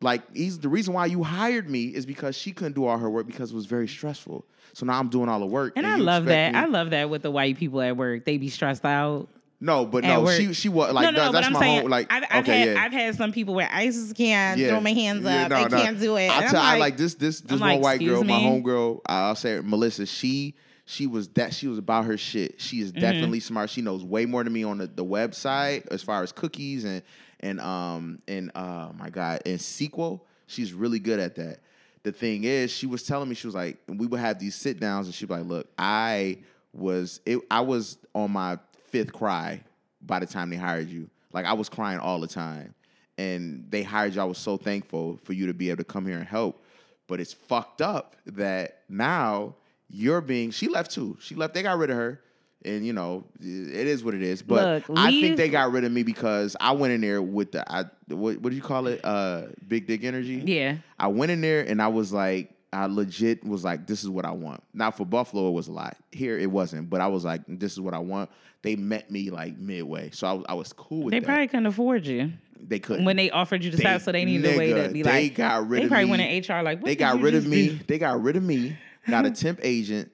Like 0.00 0.22
he's 0.34 0.58
the 0.58 0.68
reason 0.68 0.94
why 0.94 1.06
you 1.06 1.22
hired 1.22 1.68
me 1.68 1.84
is 1.86 2.06
because 2.06 2.36
she 2.36 2.52
couldn't 2.52 2.72
do 2.74 2.86
all 2.86 2.98
her 2.98 3.10
work 3.10 3.26
because 3.26 3.52
it 3.52 3.54
was 3.54 3.66
very 3.66 3.86
stressful. 3.86 4.44
So 4.72 4.86
now 4.86 4.98
I'm 4.98 5.08
doing 5.08 5.28
all 5.28 5.40
the 5.40 5.46
work. 5.46 5.74
And 5.76 5.86
I 5.86 5.96
you 5.96 6.02
love 6.02 6.24
expect 6.24 6.54
that. 6.54 6.58
me- 6.58 6.66
I 6.66 6.70
love 6.70 6.90
that 6.90 7.10
with 7.10 7.22
the 7.22 7.30
white 7.30 7.56
people 7.58 7.80
at 7.82 7.96
work. 7.96 8.24
They 8.24 8.36
be 8.38 8.48
stressed 8.48 8.84
out. 8.84 9.28
No, 9.60 9.84
but 9.86 10.04
no, 10.04 10.22
work. 10.22 10.36
she 10.36 10.52
she 10.54 10.68
was 10.68 10.92
like 10.92 11.04
no, 11.04 11.10
no, 11.10 11.16
that- 11.18 11.26
no, 11.26 11.32
that's 11.32 11.46
but 11.46 11.46
I'm 11.46 11.52
my 11.52 11.60
saying, 11.60 11.80
home. 11.82 11.90
Like 11.90 12.06
I've, 12.12 12.24
I've 12.30 12.44
okay, 12.44 12.58
had, 12.60 12.68
yeah. 12.68 12.82
I've 12.84 12.92
had 12.92 13.14
some 13.16 13.32
people 13.32 13.54
where 13.54 13.68
I 13.70 13.86
just 13.86 14.16
can't 14.16 14.58
yeah. 14.58 14.68
throw 14.68 14.80
my 14.80 14.92
hands 14.92 15.24
Yeah, 15.24 15.44
up. 15.44 15.50
no, 15.50 15.56
I 15.56 15.62
no. 15.68 15.76
can't 15.82 16.00
do 16.00 16.16
it. 16.16 16.30
I 16.30 16.46
tell, 16.46 16.60
I'm 16.60 16.76
I 16.76 16.78
like 16.78 16.96
this 16.96 17.14
this 17.14 17.40
this 17.40 17.52
I'm 17.52 17.60
one 17.60 17.70
like, 17.74 17.82
white 17.82 18.00
girl, 18.00 18.20
"Excuse 18.20 18.28
my 18.28 18.38
me?" 18.38 18.62
homegirl. 18.62 19.00
I'll 19.06 19.34
say 19.36 19.52
it, 19.56 19.64
Melissa. 19.64 20.06
She 20.06 20.54
she 20.86 21.06
was 21.06 21.28
that 21.30 21.52
she 21.54 21.68
was 21.68 21.78
about 21.78 22.04
her 22.06 22.16
shit. 22.16 22.60
She 22.60 22.76
Mm-hmm. 22.78 22.84
is 22.86 22.92
definitely 22.92 23.40
smart. 23.40 23.70
She 23.70 23.82
knows 23.82 24.02
way 24.04 24.26
more 24.26 24.42
than 24.42 24.52
me 24.52 24.64
on 24.64 24.78
the, 24.78 24.86
the 24.86 25.04
website 25.04 25.86
as 25.90 26.02
far 26.02 26.22
as 26.22 26.32
cookies 26.32 26.84
and 26.84 27.02
and 27.40 27.60
um 27.60 28.20
and 28.26 28.50
uh 28.54 28.88
my 28.98 29.10
god 29.10 29.42
and 29.46 29.58
SQL. 29.58 30.20
She's 30.46 30.72
really 30.72 30.98
good 30.98 31.20
at 31.20 31.36
that. 31.36 31.60
The 32.02 32.12
thing 32.12 32.44
is, 32.44 32.72
she 32.72 32.86
was 32.86 33.02
telling 33.02 33.28
me 33.28 33.34
she 33.34 33.46
was 33.46 33.54
like, 33.54 33.76
we 33.86 34.06
would 34.06 34.20
have 34.20 34.38
these 34.38 34.54
sit 34.54 34.80
downs, 34.80 35.06
and 35.06 35.14
she'd 35.14 35.28
be 35.28 35.34
like, 35.34 35.44
"Look, 35.44 35.68
I 35.78 36.38
was 36.72 37.20
it, 37.26 37.40
I 37.50 37.60
was 37.60 37.98
on 38.14 38.30
my 38.32 38.58
fifth 38.90 39.12
cry 39.12 39.62
by 40.02 40.18
the 40.18 40.26
time 40.26 40.50
they 40.50 40.56
hired 40.56 40.88
you. 40.88 41.08
Like 41.32 41.46
I 41.46 41.52
was 41.52 41.68
crying 41.68 41.98
all 41.98 42.20
the 42.20 42.26
time, 42.26 42.74
and 43.18 43.66
they 43.70 43.82
hired 43.82 44.14
you. 44.14 44.20
I 44.20 44.24
was 44.24 44.38
so 44.38 44.56
thankful 44.56 45.18
for 45.24 45.32
you 45.32 45.46
to 45.46 45.54
be 45.54 45.70
able 45.70 45.78
to 45.78 45.84
come 45.84 46.06
here 46.06 46.18
and 46.18 46.26
help. 46.26 46.64
But 47.06 47.20
it's 47.20 47.32
fucked 47.32 47.82
up 47.82 48.16
that 48.26 48.82
now 48.88 49.54
you're 49.88 50.20
being. 50.20 50.50
She 50.50 50.68
left 50.68 50.90
too. 50.90 51.16
She 51.20 51.34
left. 51.34 51.54
They 51.54 51.62
got 51.62 51.78
rid 51.78 51.90
of 51.90 51.96
her, 51.96 52.20
and 52.64 52.86
you 52.86 52.92
know 52.92 53.24
it 53.40 53.86
is 53.86 54.04
what 54.04 54.14
it 54.14 54.22
is. 54.22 54.42
But 54.42 54.88
Look, 54.88 54.98
I 54.98 55.10
think 55.10 55.36
they 55.36 55.48
got 55.48 55.72
rid 55.72 55.84
of 55.84 55.92
me 55.92 56.02
because 56.02 56.56
I 56.60 56.72
went 56.72 56.92
in 56.92 57.00
there 57.00 57.22
with 57.22 57.52
the 57.52 57.70
I, 57.70 57.84
what 58.08 58.40
what 58.40 58.50
do 58.50 58.56
you 58.56 58.62
call 58.62 58.86
it? 58.86 59.00
Uh, 59.04 59.46
big 59.66 59.86
dick 59.86 60.04
energy. 60.04 60.42
Yeah. 60.44 60.76
I 60.98 61.08
went 61.08 61.32
in 61.32 61.40
there 61.40 61.62
and 61.62 61.80
I 61.82 61.88
was 61.88 62.12
like, 62.12 62.52
I 62.72 62.86
legit 62.86 63.44
was 63.44 63.64
like, 63.64 63.86
this 63.86 64.02
is 64.04 64.08
what 64.08 64.24
I 64.24 64.30
want. 64.30 64.62
Now 64.72 64.90
for 64.92 65.04
Buffalo, 65.04 65.48
it 65.48 65.52
was 65.52 65.66
a 65.68 65.72
lot. 65.72 65.96
Here 66.12 66.38
it 66.38 66.50
wasn't, 66.50 66.88
but 66.88 67.00
I 67.00 67.08
was 67.08 67.24
like, 67.24 67.42
this 67.48 67.72
is 67.72 67.80
what 67.80 67.94
I 67.94 67.98
want. 67.98 68.30
They 68.62 68.76
met 68.76 69.10
me 69.10 69.30
like 69.30 69.56
midway, 69.58 70.10
so 70.10 70.26
I, 70.26 70.32
was- 70.34 70.44
I 70.50 70.54
was 70.54 70.72
cool 70.72 71.04
with 71.04 71.12
They 71.12 71.20
that. 71.20 71.26
probably 71.26 71.48
couldn't 71.48 71.66
afford 71.66 72.06
you 72.06 72.32
they 72.62 72.78
couldn't. 72.78 73.06
when 73.06 73.16
they 73.16 73.30
offered 73.30 73.64
you 73.64 73.70
the 73.70 73.78
They- 73.78 73.82
stop, 73.84 74.02
so 74.02 74.12
they 74.12 74.24
needed 74.24 74.54
a 74.54 74.58
way 74.58 74.72
to 74.72 74.88
nigga, 74.88 74.92
be 74.92 75.02
they 75.02 75.22
like. 75.24 75.34
got 75.34 75.66
rid 75.68 75.80
they 75.80 75.84
of 75.84 75.90
probably 75.90 76.04
me. 76.04 76.10
went 76.10 76.22
in 76.48 76.54
HR 76.56 76.62
like. 76.62 76.78
What 76.78 76.84
they 76.86 76.96
got 76.96 77.20
rid 77.20 77.34
of 77.34 77.46
me. 77.46 77.68
do? 77.70 77.78
They 77.86 77.98
got 77.98 78.22
rid 78.22 78.36
of 78.36 78.42
me. 78.42 78.76
Got 79.08 79.24
a 79.26 79.30
temp 79.32 79.60
agent, 79.62 80.12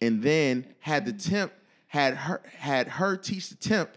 and 0.00 0.22
then 0.22 0.66
had 0.80 1.04
the 1.04 1.12
temp 1.12 1.52
had 1.86 2.14
her 2.14 2.40
had 2.58 2.88
her 2.88 3.16
teach 3.18 3.50
the 3.50 3.54
temp, 3.56 3.90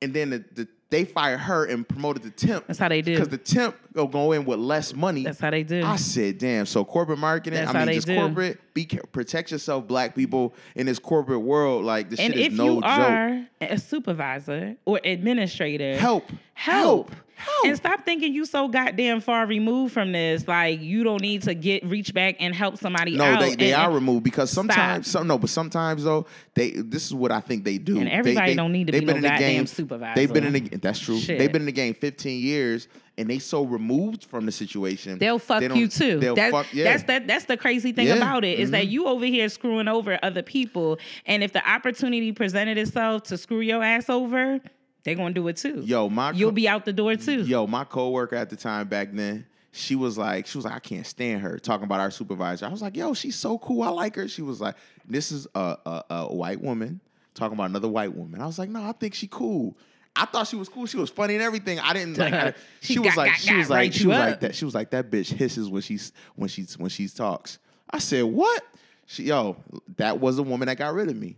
and 0.00 0.14
then 0.14 0.30
the, 0.30 0.44
the 0.54 0.68
they 0.90 1.04
fired 1.04 1.38
her 1.40 1.64
and 1.64 1.88
promoted 1.88 2.22
the 2.22 2.30
temp. 2.30 2.66
That's 2.66 2.78
how 2.78 2.88
they 2.88 3.02
do. 3.02 3.14
Because 3.14 3.28
the 3.28 3.38
temp 3.38 3.76
go 3.92 4.06
go 4.06 4.32
in 4.32 4.44
with 4.44 4.58
less 4.58 4.94
money. 4.94 5.24
That's 5.24 5.40
how 5.40 5.50
they 5.50 5.62
do. 5.62 5.82
I 5.84 5.96
said, 5.96 6.38
damn. 6.38 6.66
So 6.66 6.84
corporate 6.84 7.18
marketing. 7.18 7.58
That's 7.58 7.70
I 7.70 7.72
how 7.72 7.78
mean, 7.80 7.86
they 7.86 7.94
just 7.94 8.06
do. 8.06 8.16
corporate. 8.16 8.60
Be 8.74 8.86
protect 9.12 9.50
yourself, 9.50 9.86
black 9.86 10.14
people 10.14 10.54
in 10.74 10.86
this 10.86 10.98
corporate 10.98 11.40
world. 11.40 11.84
Like 11.84 12.10
this 12.10 12.20
and 12.20 12.34
shit 12.34 12.52
is 12.52 12.58
no 12.58 12.80
joke. 12.80 12.84
And 12.84 13.48
if 13.60 13.60
you 13.60 13.66
are 13.68 13.74
a 13.74 13.78
supervisor 13.78 14.76
or 14.84 15.00
administrator, 15.04 15.96
Help. 15.96 16.30
help. 16.54 17.10
Help. 17.10 17.23
And 17.64 17.76
stop 17.76 18.04
thinking 18.04 18.32
you 18.34 18.44
so 18.46 18.68
goddamn 18.68 19.20
far 19.20 19.46
removed 19.46 19.92
from 19.94 20.12
this. 20.12 20.46
Like 20.46 20.80
you 20.80 21.02
don't 21.04 21.20
need 21.22 21.42
to 21.42 21.54
get 21.54 21.84
reach 21.84 22.12
back 22.14 22.36
and 22.40 22.54
help 22.54 22.76
somebody 22.78 23.16
No, 23.16 23.24
out. 23.24 23.40
they, 23.40 23.54
they 23.54 23.72
and- 23.72 23.82
are 23.82 23.90
removed 23.90 24.24
because 24.24 24.50
sometimes 24.50 25.06
Stop. 25.08 25.20
some 25.20 25.26
no, 25.28 25.38
but 25.38 25.50
sometimes 25.50 26.04
though 26.04 26.26
they 26.54 26.70
this 26.72 27.06
is 27.06 27.14
what 27.14 27.32
I 27.32 27.40
think 27.40 27.64
they 27.64 27.78
do. 27.78 27.98
And 27.98 28.08
everybody 28.08 28.52
they, 28.52 28.56
don't 28.56 28.72
need 28.72 28.86
to 28.88 28.92
they've 28.92 29.00
be 29.00 29.06
been 29.06 29.14
no 29.22 29.28
in 29.28 29.34
the 29.34 29.38
game. 29.38 29.38
goddamn 29.62 29.66
supervisor. 29.66 30.14
They've 30.14 30.32
been 30.32 30.44
in 30.44 30.52
the 30.52 30.60
that's 30.78 30.98
true. 30.98 31.18
Shit. 31.18 31.38
They've 31.38 31.50
been 31.52 31.62
in 31.62 31.66
the 31.66 31.72
game 31.72 31.94
15 31.94 32.40
years 32.40 32.88
and 33.16 33.30
they 33.30 33.38
so 33.38 33.62
removed 33.62 34.24
from 34.24 34.44
the 34.44 34.50
situation. 34.52 35.18
They'll 35.18 35.38
fuck 35.38 35.60
they 35.60 35.72
you 35.74 35.86
too. 35.88 36.18
They'll 36.18 36.34
That- 36.34 36.50
fuck 36.50 36.66
yeah. 36.72 36.84
That's 36.84 37.04
that. 37.04 37.26
That's 37.28 37.44
the 37.44 37.56
crazy 37.56 37.92
thing 37.92 38.08
Yeah. 38.08 38.16
about 38.16 38.44
it 38.44 38.58
is 38.58 38.72
that 38.72 38.86
Mhm. 38.86 38.90
you 38.90 39.06
over 39.06 39.24
here 39.24 39.48
screwing 39.48 39.86
over 39.88 40.18
other 40.22 40.42
people, 40.42 40.98
and 41.26 41.42
if 41.44 41.52
the 41.52 41.66
opportunity 41.68 42.32
presented 42.32 42.76
itself 42.76 43.22
to 43.24 43.38
screw 43.38 43.60
your 43.60 43.82
ass 43.84 44.10
over, 44.10 44.60
they're 45.04 45.14
gonna 45.14 45.34
do 45.34 45.46
it 45.48 45.56
too. 45.56 45.80
Yo, 45.84 46.08
my 46.08 46.32
you'll 46.32 46.50
be 46.52 46.66
out 46.68 46.84
the 46.84 46.92
door 46.92 47.14
too. 47.16 47.42
Yo, 47.42 47.66
my 47.66 47.84
coworker 47.84 48.36
at 48.36 48.50
the 48.50 48.56
time 48.56 48.88
back 48.88 49.08
then, 49.12 49.46
she 49.72 49.94
was 49.96 50.16
like, 50.18 50.46
she 50.46 50.58
was 50.58 50.64
like, 50.64 50.74
I 50.74 50.78
can't 50.80 51.06
stand 51.06 51.42
her 51.42 51.58
talking 51.58 51.84
about 51.84 52.00
our 52.00 52.10
supervisor. 52.10 52.66
I 52.66 52.68
was 52.70 52.82
like, 52.82 52.96
yo, 52.96 53.14
she's 53.14 53.36
so 53.36 53.58
cool. 53.58 53.82
I 53.82 53.88
like 53.88 54.16
her. 54.16 54.28
She 54.28 54.42
was 54.42 54.60
like, 54.60 54.76
this 55.06 55.30
is 55.32 55.46
a, 55.54 55.76
a, 55.86 56.04
a 56.10 56.34
white 56.34 56.60
woman 56.60 57.00
talking 57.34 57.54
about 57.54 57.70
another 57.70 57.88
white 57.88 58.14
woman. 58.14 58.40
I 58.40 58.46
was 58.46 58.58
like, 58.58 58.68
no, 58.70 58.82
I 58.82 58.92
think 58.92 59.14
she 59.14 59.26
cool. 59.26 59.76
I 60.16 60.26
thought 60.26 60.46
she 60.46 60.54
was 60.54 60.68
cool. 60.68 60.86
She 60.86 60.96
was 60.96 61.10
funny 61.10 61.34
and 61.34 61.42
everything. 61.42 61.80
I 61.80 61.92
didn't 61.92 62.16
like. 62.16 62.32
I- 62.32 62.54
She 62.80 62.92
she 62.94 62.98
was 63.00 63.08
got- 63.08 63.16
like, 63.16 63.30
got- 63.32 63.40
she 63.40 63.54
was 63.56 63.66
got 63.68 63.74
like, 63.74 63.92
she 63.92 64.06
was 64.06 64.16
up. 64.16 64.24
like 64.28 64.40
that. 64.40 64.54
She 64.54 64.64
was 64.64 64.74
like 64.74 64.90
that 64.90 65.10
bitch 65.10 65.32
hisses 65.32 65.68
when 65.68 65.82
she's 65.82 66.12
when 66.36 66.48
she's 66.48 66.78
when 66.78 66.88
she 66.90 67.08
talks. 67.08 67.58
I 67.90 67.98
said, 67.98 68.24
what? 68.24 68.62
She, 69.06 69.24
yo, 69.24 69.56
that 69.96 70.20
was 70.20 70.36
the 70.36 70.42
woman 70.44 70.66
that 70.66 70.78
got 70.78 70.94
rid 70.94 71.08
of 71.10 71.16
me. 71.16 71.36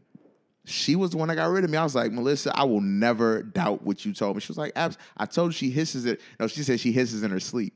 She 0.68 0.96
was 0.96 1.12
the 1.12 1.16
one 1.16 1.28
that 1.28 1.36
got 1.36 1.48
rid 1.48 1.62
of 1.62 1.70
me. 1.70 1.78
I 1.78 1.84
was 1.84 1.94
like, 1.94 2.10
Melissa, 2.10 2.52
I 2.54 2.64
will 2.64 2.80
never 2.80 3.42
doubt 3.44 3.82
what 3.82 4.04
you 4.04 4.12
told 4.12 4.36
me. 4.36 4.40
She 4.40 4.48
was 4.48 4.58
like, 4.58 4.72
Abs, 4.74 4.98
I 5.16 5.24
told 5.24 5.50
you 5.50 5.52
she 5.52 5.70
hisses 5.70 6.06
it. 6.06 6.20
No, 6.40 6.48
she 6.48 6.64
said 6.64 6.80
she 6.80 6.90
hisses 6.90 7.22
in 7.22 7.30
her 7.30 7.38
sleep. 7.38 7.72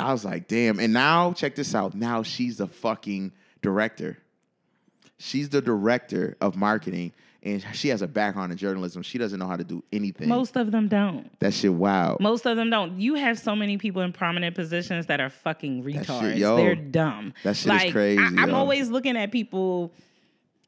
I 0.00 0.10
was 0.10 0.24
like, 0.24 0.48
damn. 0.48 0.80
And 0.80 0.94
now, 0.94 1.34
check 1.34 1.54
this 1.54 1.74
out. 1.74 1.94
Now 1.94 2.22
she's 2.22 2.56
the 2.56 2.66
fucking 2.66 3.32
director. 3.60 4.18
She's 5.18 5.50
the 5.50 5.60
director 5.60 6.36
of 6.40 6.56
marketing, 6.56 7.12
and 7.42 7.64
she 7.74 7.88
has 7.88 8.00
a 8.00 8.08
background 8.08 8.52
in 8.52 8.58
journalism. 8.58 9.02
She 9.02 9.18
doesn't 9.18 9.38
know 9.38 9.46
how 9.46 9.56
to 9.56 9.62
do 9.62 9.84
anything. 9.92 10.28
Most 10.28 10.56
of 10.56 10.72
them 10.72 10.88
don't. 10.88 11.38
that 11.40 11.52
shit 11.52 11.74
wow. 11.74 12.16
Most 12.20 12.46
of 12.46 12.56
them 12.56 12.70
don't. 12.70 12.98
You 12.98 13.14
have 13.14 13.38
so 13.38 13.54
many 13.54 13.76
people 13.76 14.02
in 14.02 14.12
prominent 14.12 14.56
positions 14.56 15.06
that 15.06 15.20
are 15.20 15.30
fucking 15.30 15.84
shit, 15.84 16.02
retards. 16.02 16.38
yo. 16.38 16.56
They're 16.56 16.74
dumb. 16.74 17.34
That 17.44 17.56
shit 17.56 17.72
is 17.72 17.82
like, 17.82 17.92
crazy, 17.92 18.20
I, 18.20 18.42
am 18.42 18.48
yo. 18.48 18.56
always 18.56 18.90
looking 18.90 19.16
at 19.16 19.30
people 19.30 19.92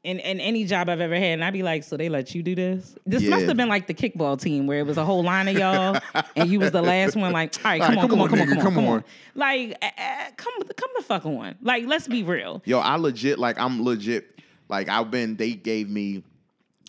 in, 0.05 0.19
in 0.19 0.39
any 0.39 0.65
job 0.65 0.87
I've 0.87 1.01
ever 1.01 1.15
had, 1.15 1.33
and 1.33 1.43
I'd 1.43 1.53
be 1.53 1.63
like, 1.63 1.83
so 1.83 1.97
they 1.97 2.09
let 2.09 2.35
you 2.35 2.43
do 2.43 2.53
this? 2.53 2.95
This 3.05 3.23
must 3.23 3.45
have 3.47 3.57
been 3.57 3.67
like 3.67 3.87
the 3.87 3.93
kickball 3.93 4.39
team 4.39 4.67
where 4.67 4.79
it 4.79 4.85
was 4.85 4.97
a 4.97 5.03
whole 5.03 5.23
line 5.23 5.47
of 5.47 5.57
y'all, 5.57 5.99
and 6.35 6.49
you 6.49 6.59
was 6.59 6.71
the 6.71 6.81
last 6.81 7.15
one. 7.15 7.33
Like, 7.33 7.55
all 7.57 7.71
right, 7.71 7.81
come 7.81 7.95
right, 7.95 8.03
on, 8.03 8.09
come 8.09 8.21
on, 8.21 8.29
come 8.29 8.39
on, 8.39 8.47
nigga, 8.47 8.61
come 8.61 8.67
on, 8.67 8.73
come 8.75 8.87
on. 8.87 9.03
Like, 9.33 9.77
uh, 9.81 9.85
uh, 9.85 10.31
come, 10.37 10.53
come 10.75 10.89
the 10.95 11.03
fuck 11.03 11.25
on. 11.25 11.55
Like, 11.61 11.87
let's 11.87 12.07
be 12.07 12.23
real. 12.23 12.61
Yo, 12.65 12.79
I 12.79 12.95
legit 12.97 13.39
like 13.39 13.59
I'm 13.59 13.83
legit 13.83 14.39
like 14.69 14.87
I've 14.89 15.09
been. 15.09 15.35
They 15.35 15.53
gave 15.53 15.89
me 15.89 16.23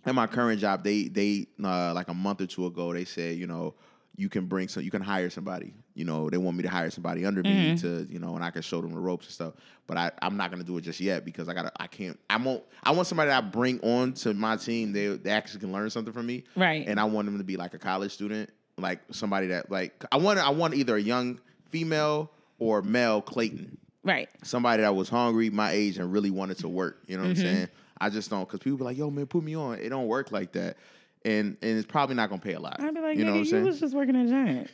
at 0.04 0.14
my 0.14 0.26
current 0.26 0.60
job. 0.60 0.84
They 0.84 1.04
they 1.04 1.46
uh, 1.62 1.94
like 1.94 2.08
a 2.08 2.14
month 2.14 2.42
or 2.42 2.46
two 2.46 2.66
ago. 2.66 2.92
They 2.92 3.06
said 3.06 3.38
you 3.38 3.46
know 3.46 3.74
you 4.16 4.28
can 4.28 4.46
bring 4.46 4.68
some. 4.68 4.82
You 4.82 4.90
can 4.90 5.02
hire 5.02 5.30
somebody. 5.30 5.72
You 5.96 6.04
know 6.04 6.28
they 6.30 6.36
want 6.36 6.56
me 6.56 6.62
to 6.62 6.68
hire 6.68 6.90
somebody 6.90 7.24
under 7.24 7.42
me 7.42 7.76
to 7.78 8.06
you 8.10 8.18
know 8.18 8.36
and 8.36 8.44
I 8.44 8.50
can 8.50 8.60
show 8.62 8.80
them 8.82 8.92
the 8.92 9.00
ropes 9.00 9.26
and 9.26 9.32
stuff. 9.34 9.54
But 9.86 9.96
I 9.96 10.10
I'm 10.20 10.36
not 10.36 10.50
gonna 10.50 10.62
do 10.62 10.76
it 10.76 10.82
just 10.82 11.00
yet 11.00 11.24
because 11.24 11.48
I 11.48 11.54
gotta 11.54 11.72
I 11.80 11.86
can't 11.86 12.18
I 12.28 12.36
won't 12.36 12.62
I 12.84 12.90
want 12.92 13.06
somebody 13.08 13.30
that 13.30 13.42
I 13.42 13.46
bring 13.46 13.80
on 13.80 14.12
to 14.14 14.34
my 14.34 14.56
team. 14.56 14.92
They 14.92 15.08
they 15.08 15.30
actually 15.30 15.60
can 15.60 15.72
learn 15.72 15.88
something 15.90 16.12
from 16.12 16.26
me. 16.26 16.44
Right. 16.54 16.86
And 16.86 17.00
I 17.00 17.04
want 17.04 17.26
them 17.26 17.38
to 17.38 17.44
be 17.44 17.56
like 17.56 17.72
a 17.74 17.78
college 17.78 18.12
student, 18.12 18.50
like 18.78 19.00
somebody 19.10 19.46
that 19.48 19.70
like 19.70 20.04
I 20.12 20.18
want 20.18 20.38
I 20.38 20.50
want 20.50 20.74
either 20.74 20.96
a 20.96 21.00
young 21.00 21.40
female 21.70 22.30
or 22.58 22.82
male 22.82 23.20
Clayton 23.22 23.78
Right. 24.04 24.28
somebody 24.44 24.82
that 24.82 24.94
was 24.94 25.08
hungry, 25.08 25.50
my 25.50 25.72
age, 25.72 25.98
and 25.98 26.12
really 26.12 26.30
wanted 26.30 26.58
to 26.58 26.68
work. 26.68 27.02
You 27.08 27.16
know 27.16 27.24
what 27.24 27.36
Mm-hmm. 27.36 27.46
I'm 27.46 27.54
saying? 27.54 27.68
I 28.00 28.08
just 28.10 28.30
don't 28.30 28.44
because 28.46 28.60
people 28.60 28.76
be 28.78 28.84
like, 28.84 28.96
"Yo, 28.98 29.10
man, 29.10 29.26
put 29.26 29.42
me 29.42 29.56
on." 29.56 29.78
It 29.78 29.88
don't 29.88 30.06
work 30.06 30.30
like 30.30 30.52
that, 30.52 30.76
and 31.24 31.56
and 31.62 31.78
it's 31.78 31.86
probably 31.86 32.14
not 32.14 32.28
gonna 32.28 32.40
pay 32.42 32.52
a 32.52 32.60
lot. 32.60 32.76
I'd 32.78 32.94
be 32.94 33.00
like, 33.00 33.16
you 33.18 33.24
know 33.24 33.32
what 33.32 33.38
I'm 33.38 33.44
you 33.44 33.50
saying? 33.50 33.64
was 33.64 33.80
just 33.80 33.94
working 33.96 34.14
at 34.14 34.28
Giant. 34.28 34.70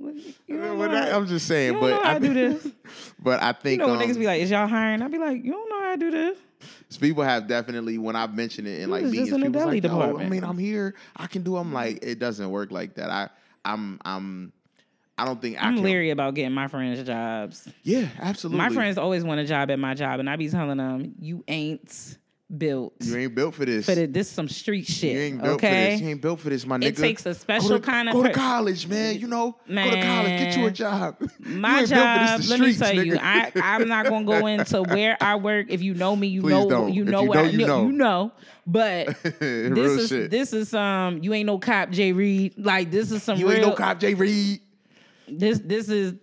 You 0.00 0.24
Well, 0.48 0.76
know 0.76 0.88
that- 0.88 1.10
how- 1.12 1.18
I'm 1.18 1.26
just 1.26 1.46
saying, 1.46 1.74
you 1.74 1.80
but 1.80 2.02
how 2.02 2.10
I, 2.12 2.18
do 2.18 2.32
this. 2.34 2.66
but 3.22 3.42
I 3.42 3.52
think 3.52 3.80
You 3.80 3.86
know 3.86 3.92
when 3.92 4.02
um, 4.02 4.08
niggas 4.08 4.18
be 4.18 4.26
like, 4.26 4.40
is 4.40 4.50
y'all 4.50 4.66
hiring? 4.66 5.02
I'd 5.02 5.10
be 5.12 5.18
like, 5.18 5.44
you 5.44 5.52
don't 5.52 5.68
know 5.68 5.80
how 5.82 5.90
I 5.90 5.96
do 5.96 6.10
this. 6.10 6.38
people 6.98 7.22
have 7.22 7.46
definitely 7.46 7.98
when 7.98 8.16
I've 8.16 8.34
mentioned 8.34 8.66
it 8.66 8.80
in 8.80 8.90
like 8.90 9.04
meetings, 9.04 9.28
just 9.28 9.32
in 9.34 9.40
the 9.40 9.46
people 9.46 9.60
deli 9.60 9.80
like, 9.80 9.90
"Yo, 10.12 10.18
I 10.18 10.28
mean, 10.28 10.44
I'm 10.44 10.58
here, 10.58 10.94
I 11.16 11.26
can 11.26 11.42
do." 11.42 11.56
I'm 11.56 11.72
like, 11.72 11.98
it 12.02 12.18
doesn't 12.18 12.50
work 12.50 12.70
like 12.70 12.94
that. 12.94 13.10
I 13.10 13.28
I'm 13.64 14.00
I'm 14.04 14.52
I 15.18 15.26
don't 15.26 15.40
think 15.40 15.62
I 15.62 15.66
I'm 15.66 15.74
can. 15.76 15.84
leery 15.84 16.10
about 16.10 16.34
getting 16.34 16.52
my 16.54 16.66
friends 16.68 17.02
jobs. 17.02 17.68
Yeah, 17.82 18.08
absolutely. 18.18 18.58
My 18.58 18.70
friends 18.70 18.96
always 18.98 19.22
want 19.22 19.40
a 19.40 19.44
job 19.44 19.70
at 19.70 19.78
my 19.78 19.94
job, 19.94 20.18
and 20.20 20.28
I 20.30 20.36
be 20.36 20.48
telling 20.48 20.78
them, 20.78 21.14
you 21.20 21.44
ain't 21.46 22.16
built 22.58 22.94
you 23.00 23.16
ain't 23.16 23.34
built 23.34 23.54
for 23.54 23.64
this. 23.64 23.86
for 23.86 23.94
the, 23.94 24.06
this 24.06 24.28
some 24.28 24.48
street 24.48 24.86
shit. 24.86 25.14
You 25.14 25.20
ain't 25.20 25.42
built 25.42 25.54
okay. 25.54 25.68
for 25.68 25.90
this. 25.92 26.00
You 26.00 26.08
ain't 26.08 26.20
built 26.20 26.40
for 26.40 26.50
this, 26.50 26.66
my 26.66 26.78
nigga. 26.78 26.86
It 26.86 26.96
takes 26.96 27.24
a 27.26 27.34
special 27.34 27.68
go 27.68 27.78
to, 27.78 27.80
kind 27.80 28.08
of 28.08 28.14
go 28.14 28.22
to 28.22 28.32
college, 28.32 28.86
man. 28.88 29.18
You 29.18 29.28
know, 29.28 29.56
go 29.68 29.74
to 29.74 30.02
college, 30.02 30.38
get 30.38 30.56
you 30.56 30.62
a 30.62 30.64
Man. 30.66 30.74
job. 30.74 31.16
My 31.38 31.80
ain't 31.80 31.90
built 31.90 32.08
for 32.08 32.18
this, 32.18 32.30
job, 32.30 32.40
the 32.42 32.48
let 32.48 32.60
me 32.60 32.72
streets, 32.72 32.78
tell 32.78 33.06
you. 33.06 33.18
I, 33.20 33.52
I'm 33.56 33.88
not 33.88 34.06
gonna 34.06 34.24
go 34.24 34.46
into 34.46 34.82
where 34.82 35.16
I 35.20 35.36
work. 35.36 35.66
If 35.70 35.82
you 35.82 35.94
know 35.94 36.16
me, 36.16 36.26
you 36.26 36.42
Please 36.42 36.50
know 36.50 36.68
don't. 36.68 36.92
you 36.92 37.04
If 37.04 37.08
know 37.08 37.22
you 37.22 37.28
what 37.28 37.34
know, 37.36 37.44
I, 37.44 37.46
you 37.48 37.66
know. 37.66 37.86
you 37.86 37.92
know. 37.92 38.32
But 38.66 39.06
this 39.22 39.38
is 40.02 40.08
shit. 40.08 40.30
this 40.30 40.52
is 40.52 40.74
um 40.74 41.22
you 41.22 41.32
ain't 41.34 41.46
no 41.46 41.58
cop 41.58 41.90
J 41.90 42.12
Reed. 42.12 42.54
Like 42.56 42.90
this 42.90 43.10
is 43.10 43.22
some 43.22 43.38
You 43.38 43.48
real 43.48 43.58
ain't 43.58 43.66
no 43.66 43.74
cop, 43.74 43.98
J. 44.00 44.14
Reed. 44.14 44.60
this 45.28 45.60
this 45.60 45.88
is 45.88 46.14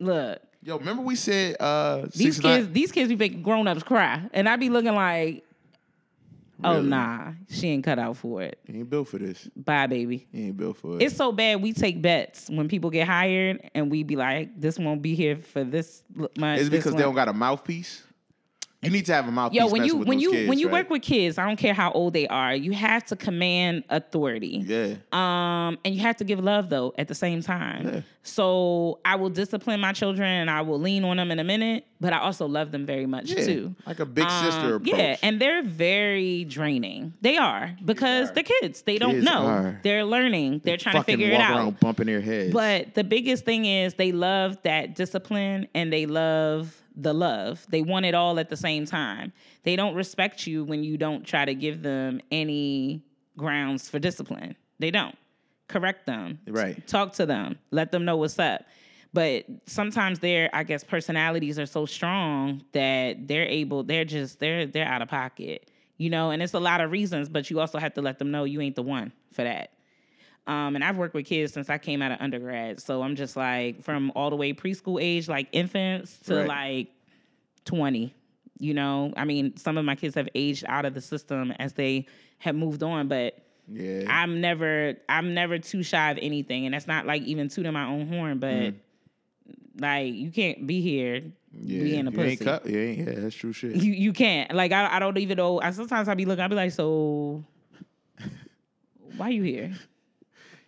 look. 0.00 0.40
Yo, 0.62 0.78
remember 0.78 1.02
we 1.02 1.14
said 1.16 1.56
uh 1.60 2.06
These 2.14 2.36
69 2.36 2.56
kids, 2.60 2.72
these 2.72 2.92
kids 2.92 3.08
be 3.10 3.16
making 3.16 3.42
grown 3.42 3.68
ups 3.68 3.82
cry, 3.82 4.22
and 4.32 4.48
I 4.48 4.56
be 4.56 4.70
looking 4.70 4.94
like, 4.94 5.44
Oh 6.62 6.80
nah, 6.80 7.32
she 7.48 7.68
ain't 7.68 7.84
cut 7.84 7.98
out 7.98 8.16
for 8.16 8.42
it. 8.42 8.58
Ain't 8.68 8.88
built 8.88 9.08
for 9.08 9.18
this. 9.18 9.48
Bye, 9.56 9.86
baby. 9.86 10.26
Ain't 10.32 10.56
built 10.56 10.76
for 10.76 10.96
it. 10.96 11.02
It's 11.02 11.16
so 11.16 11.32
bad 11.32 11.60
we 11.60 11.72
take 11.72 12.00
bets 12.00 12.48
when 12.48 12.68
people 12.68 12.90
get 12.90 13.06
hired 13.06 13.70
and 13.74 13.90
we 13.90 14.02
be 14.02 14.16
like, 14.16 14.60
this 14.60 14.78
won't 14.78 15.02
be 15.02 15.14
here 15.14 15.36
for 15.36 15.64
this 15.64 16.02
month. 16.36 16.60
It's 16.60 16.68
because 16.68 16.94
they 16.94 17.02
don't 17.02 17.14
got 17.14 17.28
a 17.28 17.32
mouthpiece. 17.32 18.02
You 18.84 18.90
need 18.90 19.06
to 19.06 19.14
have 19.14 19.26
a 19.28 19.30
mouthpiece. 19.30 19.60
Yo, 19.60 19.68
when 19.68 19.84
you 19.84 19.96
when 19.96 20.18
you 20.20 20.30
kids, 20.30 20.48
when 20.48 20.58
you 20.58 20.66
right? 20.68 20.74
work 20.84 20.90
with 20.90 21.02
kids, 21.02 21.38
I 21.38 21.46
don't 21.46 21.56
care 21.58 21.74
how 21.74 21.90
old 21.92 22.12
they 22.12 22.26
are, 22.28 22.54
you 22.54 22.72
have 22.72 23.04
to 23.06 23.16
command 23.16 23.84
authority. 23.88 24.62
yeah, 24.66 24.94
Um, 25.12 25.78
and 25.84 25.94
you 25.94 26.00
have 26.02 26.16
to 26.16 26.24
give 26.24 26.38
love 26.40 26.68
though 26.70 26.94
at 26.98 27.08
the 27.08 27.14
same 27.14 27.42
time. 27.42 27.86
Yeah. 27.86 28.00
So 28.26 29.00
I 29.04 29.16
will 29.16 29.28
discipline 29.28 29.80
my 29.80 29.92
children 29.92 30.26
and 30.28 30.50
I 30.50 30.62
will 30.62 30.80
lean 30.80 31.04
on 31.04 31.18
them 31.18 31.30
in 31.30 31.38
a 31.38 31.44
minute, 31.44 31.84
but 32.00 32.14
I 32.14 32.20
also 32.20 32.46
love 32.46 32.72
them 32.72 32.86
very 32.86 33.04
much 33.04 33.30
yeah, 33.30 33.44
too. 33.44 33.74
like 33.86 34.00
a 34.00 34.06
big 34.06 34.28
sister 34.30 34.60
Um, 34.60 34.72
approach. 34.76 34.96
Yeah, 34.98 35.16
and 35.22 35.38
they're 35.38 35.62
very 35.62 36.44
draining. 36.44 37.12
They 37.20 37.36
are 37.36 37.76
because 37.84 38.30
are. 38.30 38.32
they're 38.34 38.44
kids. 38.44 38.80
They 38.82 38.96
don't 38.96 39.16
Kids 39.16 39.24
know. 39.26 39.46
are. 39.46 39.80
They're 39.82 40.04
learning. 40.04 40.62
They're 40.64 40.78
trying 40.78 40.96
to 40.96 41.02
figure 41.02 41.28
it 41.32 41.34
out. 41.40 41.54
around 41.56 41.80
bumping 41.80 42.06
their 42.06 42.22
heads. 42.22 42.50
But 42.52 42.94
the 42.94 43.04
biggest 43.04 43.44
thing 43.44 43.66
is 43.66 43.92
they 43.94 44.12
love 44.12 44.56
that 44.62 44.94
discipline 44.94 45.68
and 45.74 45.92
they 45.92 46.06
love 46.06 46.74
the 46.94 47.12
love. 47.12 47.66
They 47.68 47.82
want 47.82 48.06
it 48.06 48.14
all 48.14 48.38
at 48.38 48.48
the 48.48 48.56
same 48.56 48.86
time. 48.86 49.32
They 49.62 49.76
don't 49.76 49.94
respect 49.94 50.46
you 50.46 50.64
when 50.64 50.84
you 50.84 50.96
don't 50.96 51.24
try 51.24 51.44
to 51.44 51.54
give 51.54 51.82
them 51.82 52.20
any 52.30 53.02
grounds 53.36 53.88
for 53.88 53.98
discipline. 53.98 54.56
They 54.78 54.90
don't. 54.90 55.16
Correct 55.68 56.06
them. 56.06 56.38
Right. 56.46 56.86
Talk 56.86 57.14
to 57.14 57.26
them. 57.26 57.58
Let 57.70 57.90
them 57.90 58.04
know 58.04 58.16
what's 58.16 58.38
up. 58.38 58.64
But 59.12 59.46
sometimes 59.66 60.18
their, 60.18 60.50
I 60.52 60.64
guess, 60.64 60.82
personalities 60.82 61.58
are 61.58 61.66
so 61.66 61.86
strong 61.86 62.64
that 62.72 63.28
they're 63.28 63.46
able, 63.46 63.84
they're 63.84 64.04
just, 64.04 64.40
they're 64.40 64.66
they're 64.66 64.86
out 64.86 65.02
of 65.02 65.08
pocket. 65.08 65.70
You 65.96 66.10
know, 66.10 66.30
and 66.30 66.42
it's 66.42 66.54
a 66.54 66.60
lot 66.60 66.80
of 66.80 66.90
reasons, 66.90 67.28
but 67.28 67.48
you 67.50 67.60
also 67.60 67.78
have 67.78 67.94
to 67.94 68.02
let 68.02 68.18
them 68.18 68.32
know 68.32 68.42
you 68.42 68.60
ain't 68.60 68.74
the 68.74 68.82
one 68.82 69.12
for 69.32 69.44
that. 69.44 69.70
Um, 70.46 70.74
and 70.74 70.84
I've 70.84 70.96
worked 70.98 71.14
with 71.14 71.24
kids 71.26 71.52
since 71.54 71.70
I 71.70 71.78
came 71.78 72.02
out 72.02 72.12
of 72.12 72.20
undergrad. 72.20 72.80
So 72.80 73.02
I'm 73.02 73.16
just 73.16 73.34
like 73.36 73.82
from 73.82 74.12
all 74.14 74.28
the 74.30 74.36
way 74.36 74.52
preschool 74.52 75.02
age, 75.02 75.28
like 75.28 75.48
infants, 75.52 76.18
to 76.26 76.36
Right. 76.36 76.48
like 76.48 76.88
20. 77.64 78.14
You 78.58 78.74
know, 78.74 79.12
I 79.16 79.24
mean, 79.24 79.56
some 79.56 79.76
of 79.78 79.84
my 79.84 79.94
kids 79.96 80.14
have 80.14 80.28
aged 80.34 80.64
out 80.68 80.84
of 80.84 80.94
the 80.94 81.00
system 81.00 81.50
as 81.58 81.72
they 81.72 82.06
have 82.38 82.54
moved 82.54 82.82
on, 82.82 83.08
but 83.08 83.38
yeah, 83.66 84.04
I'm 84.08 84.40
never 84.40 84.94
I'm 85.08 85.32
never 85.34 85.58
too 85.58 85.82
shy 85.82 86.10
of 86.10 86.18
anything. 86.20 86.66
And 86.66 86.74
that's 86.74 86.86
not 86.86 87.06
like 87.06 87.22
even 87.22 87.48
tooting 87.48 87.72
my 87.72 87.86
own 87.86 88.06
horn, 88.06 88.38
but 88.38 88.74
like 89.80 90.14
you 90.14 90.30
can't 90.30 90.66
be 90.66 90.80
here 90.82 91.22
yeah. 91.52 91.82
being 91.82 92.06
a 92.06 92.10
you 92.10 92.20
ain't 92.20 92.38
pussy. 92.38 92.44
cut. 92.44 92.66
You 92.66 92.78
ain't. 92.78 92.98
Yeah, 93.08 93.14
that's 93.20 93.34
true 93.34 93.52
shit. 93.52 93.76
You 93.76 93.92
you 93.92 94.12
can't. 94.12 94.52
Like 94.54 94.72
I, 94.72 94.96
I 94.96 94.98
don't 94.98 95.16
even 95.18 95.36
know. 95.36 95.60
I 95.60 95.70
sometimes 95.70 96.08
I'll 96.08 96.14
be 96.14 96.26
looking, 96.26 96.42
I'll 96.42 96.48
be 96.48 96.54
like, 96.54 96.72
so 96.72 97.42
why 99.16 99.30
you 99.30 99.42
here? 99.42 99.72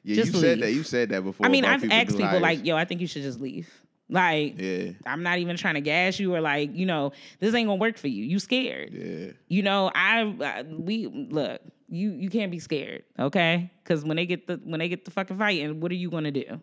Yeah, 0.06 0.16
just 0.16 0.34
you 0.34 0.40
said 0.40 0.60
that. 0.60 0.72
You 0.72 0.82
said 0.82 1.08
that 1.10 1.22
before. 1.24 1.44
I 1.46 1.48
mean, 1.48 1.64
I've 1.64 1.84
asked 1.90 2.16
people 2.16 2.40
like, 2.40 2.64
yo, 2.64 2.76
I 2.76 2.84
think 2.84 3.00
you 3.00 3.06
should 3.06 3.22
just 3.22 3.40
leave. 3.40 3.68
Like, 4.08 4.60
Yeah. 4.60 4.92
I'm 5.04 5.24
not 5.24 5.38
even 5.38 5.56
trying 5.56 5.74
to 5.74 5.80
gas 5.80 6.20
you 6.20 6.32
or 6.32 6.40
like, 6.40 6.74
you 6.76 6.86
know, 6.86 7.12
this 7.40 7.52
ain't 7.54 7.66
gonna 7.66 7.80
work 7.80 7.98
for 7.98 8.06
you. 8.06 8.22
You 8.24 8.38
scared. 8.38 8.92
Yeah. 8.92 9.32
You 9.48 9.62
know, 9.62 9.90
I, 9.94 10.34
I 10.40 10.62
we 10.62 11.08
look. 11.08 11.60
You 11.88 12.10
you 12.10 12.30
can't 12.30 12.50
be 12.50 12.58
scared, 12.58 13.04
okay? 13.18 13.70
Because 13.82 14.04
when 14.04 14.16
they 14.16 14.26
get 14.26 14.46
the 14.46 14.60
when 14.64 14.80
they 14.80 14.88
get 14.88 15.04
the 15.04 15.10
fucking 15.10 15.38
fighting, 15.38 15.80
what 15.80 15.92
are 15.92 15.96
you 15.96 16.10
gonna 16.10 16.32
do? 16.32 16.60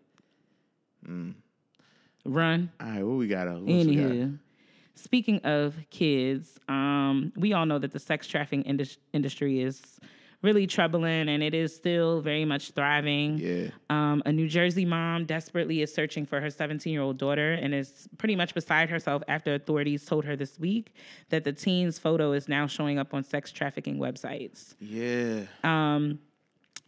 Mm. 1.07 1.33
Run. 2.25 2.71
All 2.79 2.87
right, 2.87 3.03
what 3.03 3.17
we 3.17 3.27
got? 3.27 3.47
What 3.47 3.55
else 3.55 3.85
we 3.85 3.95
got? 3.95 4.05
Anywho, 4.11 4.39
speaking 4.95 5.39
of 5.43 5.75
kids, 5.89 6.59
um, 6.69 7.31
we 7.35 7.53
all 7.53 7.65
know 7.65 7.79
that 7.79 7.91
the 7.91 7.99
sex 7.99 8.27
trafficking 8.27 8.63
indus- 8.63 8.97
industry 9.13 9.61
is 9.61 9.81
really 10.43 10.67
troubling, 10.67 11.29
and 11.29 11.41
it 11.41 11.53
is 11.53 11.75
still 11.75 12.21
very 12.21 12.45
much 12.45 12.71
thriving. 12.71 13.39
Yeah. 13.39 13.67
Um, 13.89 14.21
a 14.25 14.31
New 14.31 14.47
Jersey 14.47 14.85
mom 14.85 15.25
desperately 15.25 15.81
is 15.81 15.91
searching 15.91 16.25
for 16.25 16.39
her 16.39 16.49
17 16.49 16.91
year 16.91 17.01
old 17.01 17.17
daughter 17.17 17.53
and 17.53 17.73
is 17.73 18.07
pretty 18.17 18.35
much 18.35 18.53
beside 18.53 18.89
herself 18.89 19.23
after 19.27 19.55
authorities 19.55 20.05
told 20.05 20.25
her 20.25 20.35
this 20.35 20.59
week 20.59 20.93
that 21.29 21.45
the 21.45 21.53
teen's 21.53 21.97
photo 21.97 22.33
is 22.33 22.47
now 22.47 22.67
showing 22.67 22.99
up 22.99 23.13
on 23.13 23.23
sex 23.23 23.51
trafficking 23.51 23.97
websites. 23.97 24.75
Yeah. 24.79 25.45
Um, 25.63 26.19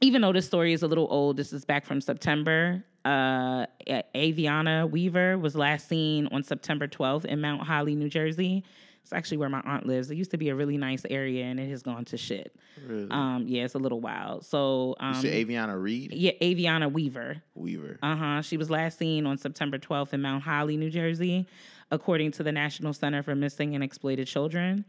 even 0.01 0.21
though 0.21 0.33
this 0.33 0.45
story 0.45 0.73
is 0.73 0.83
a 0.83 0.87
little 0.87 1.07
old, 1.09 1.37
this 1.37 1.53
is 1.53 1.63
back 1.63 1.85
from 1.85 2.01
September. 2.01 2.83
Uh, 3.05 3.67
Aviana 4.15 4.89
Weaver 4.89 5.37
was 5.37 5.55
last 5.55 5.87
seen 5.87 6.27
on 6.31 6.43
September 6.43 6.87
12th 6.87 7.23
in 7.25 7.39
Mount 7.39 7.61
Holly, 7.61 7.95
New 7.95 8.09
Jersey. 8.09 8.63
It's 9.05 9.13
actually 9.13 9.37
where 9.37 9.49
my 9.49 9.61
aunt 9.65 9.85
lives. 9.85 10.09
It 10.09 10.15
used 10.15 10.31
to 10.31 10.37
be 10.37 10.49
a 10.49 10.55
really 10.55 10.77
nice 10.77 11.05
area, 11.11 11.45
and 11.45 11.59
it 11.59 11.69
has 11.69 11.83
gone 11.83 12.05
to 12.05 12.17
shit. 12.17 12.55
Really? 12.87 13.07
Um, 13.11 13.45
yeah, 13.47 13.63
it's 13.63 13.75
a 13.75 13.77
little 13.77 14.01
wild. 14.01 14.43
So, 14.43 14.95
um, 14.99 15.13
Aviana 15.13 15.79
Reed 15.79 16.11
yeah, 16.11 16.31
Aviana 16.41 16.91
Weaver. 16.91 17.39
Weaver. 17.53 17.99
Uh 18.01 18.15
huh. 18.15 18.41
She 18.41 18.57
was 18.57 18.71
last 18.71 18.97
seen 18.97 19.27
on 19.27 19.37
September 19.37 19.77
12th 19.77 20.13
in 20.13 20.23
Mount 20.23 20.41
Holly, 20.41 20.75
New 20.75 20.89
Jersey, 20.89 21.45
according 21.91 22.31
to 22.31 22.41
the 22.41 22.51
National 22.51 22.93
Center 22.93 23.21
for 23.21 23.35
Missing 23.35 23.75
and 23.75 23.83
Exploited 23.83 24.25
Children. 24.25 24.85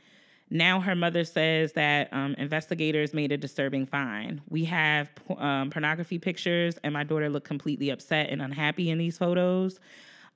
Now, 0.48 0.80
her 0.80 0.94
mother 0.94 1.22
says 1.24 1.74
that 1.74 2.10
um, 2.10 2.34
investigators 2.38 3.12
made 3.12 3.32
a 3.32 3.36
disturbing 3.36 3.84
find. 3.84 4.40
We 4.48 4.64
have 4.64 5.10
um, 5.36 5.68
pornography 5.68 6.18
pictures, 6.18 6.78
and 6.82 6.94
my 6.94 7.04
daughter 7.04 7.28
looked 7.28 7.46
completely 7.46 7.90
upset 7.90 8.30
and 8.30 8.40
unhappy 8.40 8.88
in 8.88 8.96
these 8.96 9.18
photos. 9.18 9.78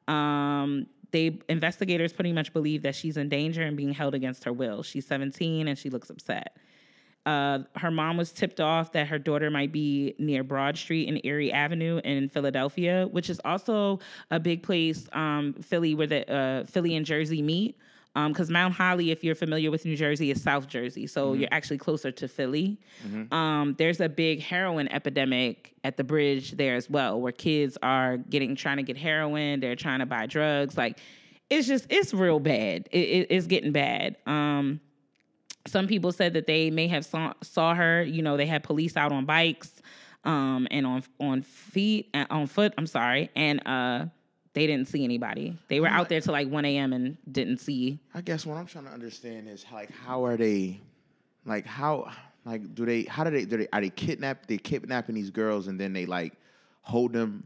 Um, 0.06 0.86
they 1.10 1.38
investigators 1.48 2.12
pretty 2.12 2.32
much 2.32 2.52
believe 2.52 2.82
that 2.82 2.94
she's 2.94 3.16
in 3.16 3.28
danger 3.28 3.62
and 3.62 3.76
being 3.76 3.92
held 3.92 4.14
against 4.14 4.44
her 4.44 4.52
will. 4.52 4.82
She's 4.82 5.06
17 5.06 5.68
and 5.68 5.78
she 5.78 5.90
looks 5.90 6.10
upset. 6.10 6.56
Uh, 7.26 7.60
her 7.76 7.90
mom 7.90 8.16
was 8.16 8.32
tipped 8.32 8.60
off 8.60 8.92
that 8.92 9.06
her 9.08 9.18
daughter 9.18 9.50
might 9.50 9.72
be 9.72 10.14
near 10.18 10.42
Broad 10.42 10.78
Street 10.78 11.08
and 11.08 11.20
Erie 11.24 11.52
Avenue 11.52 12.00
in 12.02 12.28
Philadelphia, 12.30 13.06
which 13.10 13.28
is 13.28 13.40
also 13.44 13.98
a 14.30 14.40
big 14.40 14.62
place, 14.62 15.06
um, 15.12 15.54
Philly, 15.60 15.94
where 15.94 16.06
the 16.06 16.32
uh, 16.32 16.64
Philly 16.64 16.96
and 16.96 17.04
Jersey 17.04 17.42
meet. 17.42 17.76
Because 18.14 18.50
Mount 18.50 18.74
Holly, 18.74 19.10
if 19.12 19.22
you're 19.22 19.36
familiar 19.36 19.70
with 19.70 19.84
New 19.84 19.96
Jersey, 19.96 20.30
is 20.32 20.42
South 20.42 20.66
Jersey, 20.66 21.06
so 21.06 21.32
you're 21.32 21.48
actually 21.52 21.78
closer 21.78 22.10
to 22.10 22.26
Philly. 22.26 22.76
Um, 23.32 23.74
there's 23.78 24.00
a 24.00 24.08
big 24.08 24.40
heroin 24.42 24.88
epidemic 24.88 25.74
at 25.84 25.96
the 25.96 26.02
bridge 26.04 26.52
there 26.52 26.74
as 26.74 26.90
well, 26.90 27.20
where 27.20 27.30
kids 27.32 27.78
are 27.82 28.16
getting 28.16 28.56
trying 28.56 28.78
to 28.78 28.82
get 28.82 28.96
heroin, 28.96 29.60
they're 29.60 29.76
trying 29.76 30.00
to 30.00 30.06
buy 30.06 30.26
drugs. 30.26 30.76
Like, 30.76 30.98
it's 31.48 31.66
just 31.68 31.86
it's 31.88 32.12
real 32.12 32.40
bad. 32.40 32.88
It, 32.90 32.98
it- 32.98 33.26
it's 33.30 33.46
getting 33.46 33.72
bad. 33.72 34.16
Um, 34.26 34.80
some 35.66 35.86
people 35.86 36.10
said 36.10 36.32
that 36.34 36.46
they 36.46 36.70
may 36.70 36.88
have 36.88 37.04
saw, 37.04 37.32
saw 37.42 37.74
her. 37.74 38.02
You 38.02 38.22
know, 38.22 38.36
they 38.36 38.46
had 38.46 38.62
police 38.64 38.96
out 38.96 39.12
on 39.12 39.24
bikes, 39.24 39.70
um, 40.24 40.66
and 40.70 40.86
on 40.86 41.02
on 41.20 41.42
feet 41.42 42.08
uh, 42.14 42.24
on 42.30 42.46
foot. 42.46 42.72
I'm 42.78 42.86
sorry, 42.86 43.30
and 43.36 43.66
uh, 43.66 44.06
they 44.52 44.66
didn't 44.66 44.88
see 44.88 45.04
anybody. 45.04 45.56
They 45.68 45.80
were 45.80 45.86
out 45.88 46.08
there 46.08 46.20
till 46.20 46.32
like 46.32 46.48
1 46.48 46.64
a.m. 46.64 46.92
and 46.92 47.16
didn't 47.30 47.58
see. 47.58 47.98
I 48.14 48.20
guess 48.20 48.44
what 48.44 48.56
I'm 48.56 48.66
trying 48.66 48.86
to 48.86 48.90
understand 48.90 49.48
is 49.48 49.64
like 49.72 49.90
how 49.92 50.24
are 50.24 50.36
they, 50.36 50.80
like 51.44 51.66
how 51.66 52.10
like 52.44 52.74
do 52.74 52.84
they 52.86 53.02
how 53.02 53.22
do 53.24 53.30
they 53.30 53.44
do 53.44 53.58
they 53.58 53.68
are 53.72 53.80
they 53.80 53.90
kidnap 53.90 54.46
they 54.46 54.56
kidnapping 54.58 55.14
these 55.14 55.30
girls 55.30 55.68
and 55.68 55.78
then 55.78 55.92
they 55.92 56.06
like 56.06 56.32
hold 56.82 57.12
them 57.12 57.44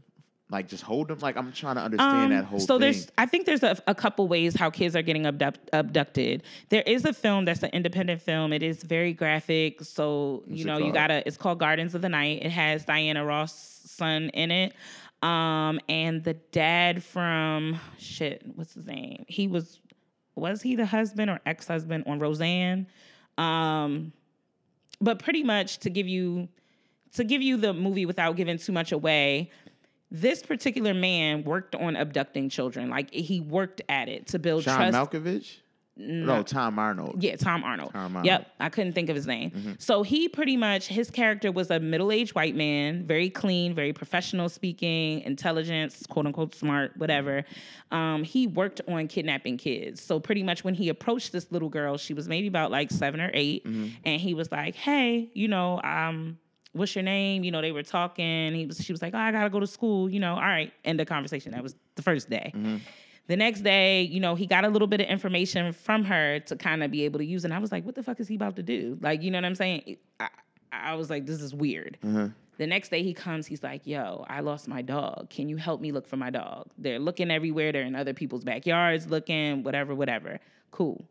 like 0.49 0.67
just 0.69 0.83
hold 0.83 1.09
them 1.09 1.19
like 1.19 1.35
I'm 1.37 1.51
trying 1.51 1.75
to 1.75 1.81
understand 1.81 2.31
that 2.31 2.45
whole 2.45 2.59
Um, 2.59 2.65
so 2.65 2.75
thing. 2.75 2.81
there's 2.81 3.07
i 3.17 3.25
think 3.25 3.45
there's 3.45 3.63
a, 3.63 3.77
a 3.87 3.95
couple 3.95 4.27
ways 4.29 4.55
how 4.55 4.69
kids 4.69 4.95
are 4.95 5.01
getting 5.01 5.25
abduct, 5.25 5.69
abducted 5.73 6.43
there 6.69 6.83
is 6.85 7.03
a 7.03 7.11
film 7.13 7.43
that's 7.45 7.61
an 7.63 7.71
independent 7.73 8.21
film 8.21 8.53
it 8.53 8.63
is 8.63 8.83
very 8.83 9.11
graphic 9.13 9.81
so 9.83 10.43
you 10.47 10.63
know 10.65 10.77
you 10.77 10.93
gotta 10.93 11.21
it's 11.27 11.35
called 11.37 11.59
gardens 11.59 11.93
of 11.95 12.01
the 12.01 12.09
night 12.09 12.41
it 12.43 12.51
has 12.51 12.85
diana 12.85 13.25
ross 13.25 13.81
son 13.85 14.29
in 14.29 14.49
it 14.51 14.73
um 15.21 15.79
and 15.89 16.23
the 16.23 16.33
dad 16.51 17.03
from 17.03 17.79
shit 17.97 18.43
what's 18.55 18.73
his 18.73 18.85
name? 18.85 19.25
He 19.27 19.47
was 19.47 19.79
was 20.35 20.61
he 20.61 20.75
the 20.75 20.85
husband 20.85 21.29
or 21.29 21.39
ex-husband 21.45 22.03
on 22.07 22.19
roseanne? 22.19 22.87
Um 23.37 24.13
but 25.01 25.19
pretty 25.19 25.43
much 25.43 25.79
to 25.79 25.89
give 25.89 26.07
you 26.07 26.47
to 27.13 27.23
give 27.23 27.41
you 27.41 27.57
the 27.57 27.73
movie 27.73 28.05
without 28.05 28.35
giving 28.35 28.57
too 28.57 28.71
much 28.71 28.91
away 28.91 29.51
this 30.11 30.43
particular 30.43 30.93
man 30.93 31.43
worked 31.43 31.75
on 31.75 31.95
abducting 31.95 32.49
children. 32.49 32.89
Like 32.89 33.11
he 33.11 33.41
worked 33.41 33.81
at 33.89 34.07
it 34.07 34.27
to 34.27 34.39
build 34.39 34.63
John 34.63 34.91
trust 34.91 35.11
Malkovich. 35.11 35.57
No, 35.97 36.43
Tom 36.43 36.77
Arnold. 36.77 37.23
yeah, 37.23 37.37
Tom 37.37 37.63
Arnold. 37.63 37.93
Tom 37.93 38.17
Arnold. 38.17 38.25
Yep, 38.25 38.47
I 38.59 38.69
couldn't 38.69 38.93
think 38.93 39.09
of 39.09 39.15
his 39.15 39.25
name. 39.25 39.77
So 39.79 40.03
he 40.03 40.27
pretty 40.27 40.57
much 40.57 40.87
his 40.87 41.09
character 41.09 41.51
was 41.51 41.71
a 41.71 41.79
middle-aged 41.79 42.35
white 42.35 42.55
man, 42.55 43.05
very 43.05 43.29
clean, 43.29 43.73
very 43.73 43.93
professional 43.93 44.49
speaking, 44.49 45.21
intelligence, 45.21 46.05
quote 46.09 46.25
unquote 46.25 46.53
smart, 46.53 46.97
whatever. 46.97 47.45
Um, 47.91 48.23
he 48.23 48.45
worked 48.47 48.81
on 48.87 49.07
kidnapping 49.07 49.57
kids. 49.57 50.01
So 50.01 50.19
pretty 50.19 50.43
much 50.43 50.63
when 50.65 50.73
he 50.73 50.89
approached 50.89 51.31
this 51.31 51.49
little 51.51 51.69
girl, 51.69 51.97
she 51.97 52.13
was 52.13 52.27
maybe 52.27 52.47
about 52.47 52.71
like 52.71 52.91
seven 52.91 53.21
or 53.21 53.31
8 53.33 53.63
and 53.65 54.19
he 54.21 54.33
was 54.33 54.51
like, 54.51 54.75
"Hey, 54.75 55.29
you 55.33 55.47
know, 55.47 55.81
um." 55.81 56.39
What's 56.73 56.93
your 56.93 57.03
name? 57.05 57.45
You 57.45 57.51
know, 57.51 57.61
they 57.61 57.71
were 57.71 57.83
talking. 57.83 58.53
He 58.53 58.65
was, 58.65 58.83
she 58.83 58.91
was 58.91 59.01
like, 59.01 59.13
"Oh, 59.13 59.17
I 59.17 59.31
gotta 59.31 59.49
go 59.49 59.61
to 59.61 59.65
school." 59.67 60.09
You 60.09 60.19
know, 60.19 60.33
all 60.33 60.41
right. 60.41 60.73
End 60.83 60.99
the 60.99 61.05
conversation. 61.05 61.53
That 61.53 61.63
was 61.63 61.73
the 61.95 62.01
first 62.01 62.29
day. 62.29 62.51
The 63.27 63.35
next 63.35 63.61
day, 63.61 64.03
you 64.03 64.19
know, 64.19 64.35
he 64.35 64.45
got 64.45 64.65
a 64.65 64.69
little 64.69 64.87
bit 64.87 65.01
of 65.01 65.07
information 65.07 65.73
from 65.73 66.03
her 66.05 66.39
to 66.41 66.55
kind 66.55 66.83
of 66.83 66.91
be 66.91 67.03
able 67.05 67.19
to 67.19 67.25
use. 67.25 67.43
And 67.43 67.53
I 67.53 67.59
was 67.59 67.71
like, 67.71 67.83
what 67.83 67.95
the 67.95 68.03
fuck 68.03 68.19
is 68.19 68.27
he 68.27 68.35
about 68.35 68.55
to 68.57 68.63
do? 68.63 68.97
Like, 69.01 69.23
you 69.23 69.31
know 69.31 69.39
what 69.39 69.45
I'm 69.45 69.55
saying? 69.55 69.97
I, 70.19 70.29
I 70.71 70.93
was 70.95 71.09
like, 71.09 71.25
this 71.25 71.41
is 71.41 71.53
weird. 71.53 71.97
Uh-huh. 72.05 72.27
The 72.57 72.67
next 72.67 72.89
day 72.89 73.03
he 73.03 73.13
comes, 73.13 73.47
he's 73.47 73.63
like, 73.63 73.85
yo, 73.85 74.25
I 74.29 74.39
lost 74.41 74.67
my 74.67 74.81
dog. 74.81 75.29
Can 75.29 75.49
you 75.49 75.57
help 75.57 75.81
me 75.81 75.91
look 75.91 76.07
for 76.07 76.17
my 76.17 76.29
dog? 76.29 76.67
They're 76.77 76.99
looking 76.99 77.31
everywhere. 77.31 77.71
They're 77.71 77.81
in 77.81 77.95
other 77.95 78.13
people's 78.13 78.43
backyards 78.43 79.07
looking, 79.07 79.63
whatever, 79.63 79.93
whatever. 79.95 80.39
Cool. 80.71 81.03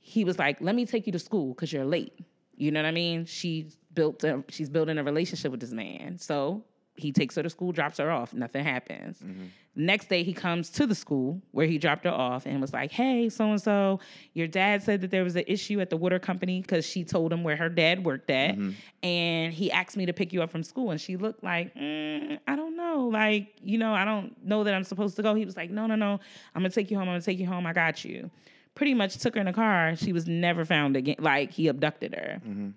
He 0.00 0.24
was 0.24 0.38
like, 0.38 0.60
let 0.60 0.74
me 0.74 0.84
take 0.84 1.06
you 1.06 1.12
to 1.12 1.18
school 1.18 1.54
because 1.54 1.72
you're 1.72 1.86
late. 1.86 2.18
You 2.56 2.72
know 2.72 2.82
what 2.82 2.88
I 2.88 2.92
mean? 2.92 3.24
She's 3.24 3.76
built 3.94 4.22
a, 4.24 4.44
she's 4.48 4.68
building 4.68 4.98
a 4.98 5.04
relationship 5.04 5.50
with 5.50 5.60
this 5.60 5.72
man. 5.72 6.18
So 6.18 6.64
he 6.96 7.12
takes 7.12 7.34
her 7.34 7.42
to 7.42 7.50
school, 7.50 7.72
drops 7.72 7.98
her 7.98 8.10
off. 8.10 8.32
Nothing 8.32 8.64
happens. 8.64 9.18
Mm-hmm. 9.18 9.46
Next 9.76 10.08
day, 10.08 10.22
he 10.22 10.32
comes 10.32 10.70
to 10.70 10.86
the 10.86 10.94
school 10.94 11.42
where 11.50 11.66
he 11.66 11.78
dropped 11.78 12.04
her 12.04 12.10
off 12.10 12.46
and 12.46 12.60
was 12.60 12.72
like, 12.72 12.92
Hey, 12.92 13.28
so 13.28 13.50
and 13.50 13.60
so, 13.60 13.98
your 14.32 14.46
dad 14.46 14.84
said 14.84 15.00
that 15.00 15.10
there 15.10 15.24
was 15.24 15.34
an 15.34 15.42
issue 15.48 15.80
at 15.80 15.90
the 15.90 15.96
water 15.96 16.20
company 16.20 16.60
because 16.60 16.86
she 16.86 17.02
told 17.02 17.32
him 17.32 17.42
where 17.42 17.56
her 17.56 17.68
dad 17.68 18.04
worked 18.04 18.30
at. 18.30 18.54
Mm-hmm. 18.54 18.70
And 19.02 19.52
he 19.52 19.72
asked 19.72 19.96
me 19.96 20.06
to 20.06 20.12
pick 20.12 20.32
you 20.32 20.42
up 20.42 20.50
from 20.52 20.62
school. 20.62 20.92
And 20.92 21.00
she 21.00 21.16
looked 21.16 21.42
like, 21.42 21.74
"Mm, 21.74 22.38
I 22.46 22.54
don't 22.54 22.76
know. 22.76 23.08
Like, 23.12 23.48
you 23.60 23.78
know, 23.78 23.92
I 23.92 24.04
don't 24.04 24.36
know 24.44 24.62
that 24.62 24.74
I'm 24.74 24.84
supposed 24.84 25.16
to 25.16 25.22
go. 25.22 25.34
He 25.34 25.44
was 25.44 25.56
like, 25.56 25.70
No, 25.70 25.86
no, 25.86 25.96
no. 25.96 26.20
I'm 26.54 26.62
going 26.62 26.70
to 26.70 26.74
take 26.74 26.90
you 26.92 26.96
home. 26.96 27.08
I'm 27.08 27.14
going 27.14 27.20
to 27.20 27.26
take 27.26 27.40
you 27.40 27.46
home. 27.46 27.66
I 27.66 27.72
got 27.72 28.04
you. 28.04 28.30
Pretty 28.76 28.94
much 28.94 29.18
took 29.18 29.34
her 29.34 29.40
in 29.40 29.48
a 29.48 29.52
car. 29.52 29.96
She 29.96 30.12
was 30.12 30.28
never 30.28 30.64
found 30.64 30.96
again. 30.96 31.16
Like, 31.18 31.50
he 31.50 31.66
abducted 31.68 32.14
her 32.14 32.40
mm-hmm. 32.46 32.70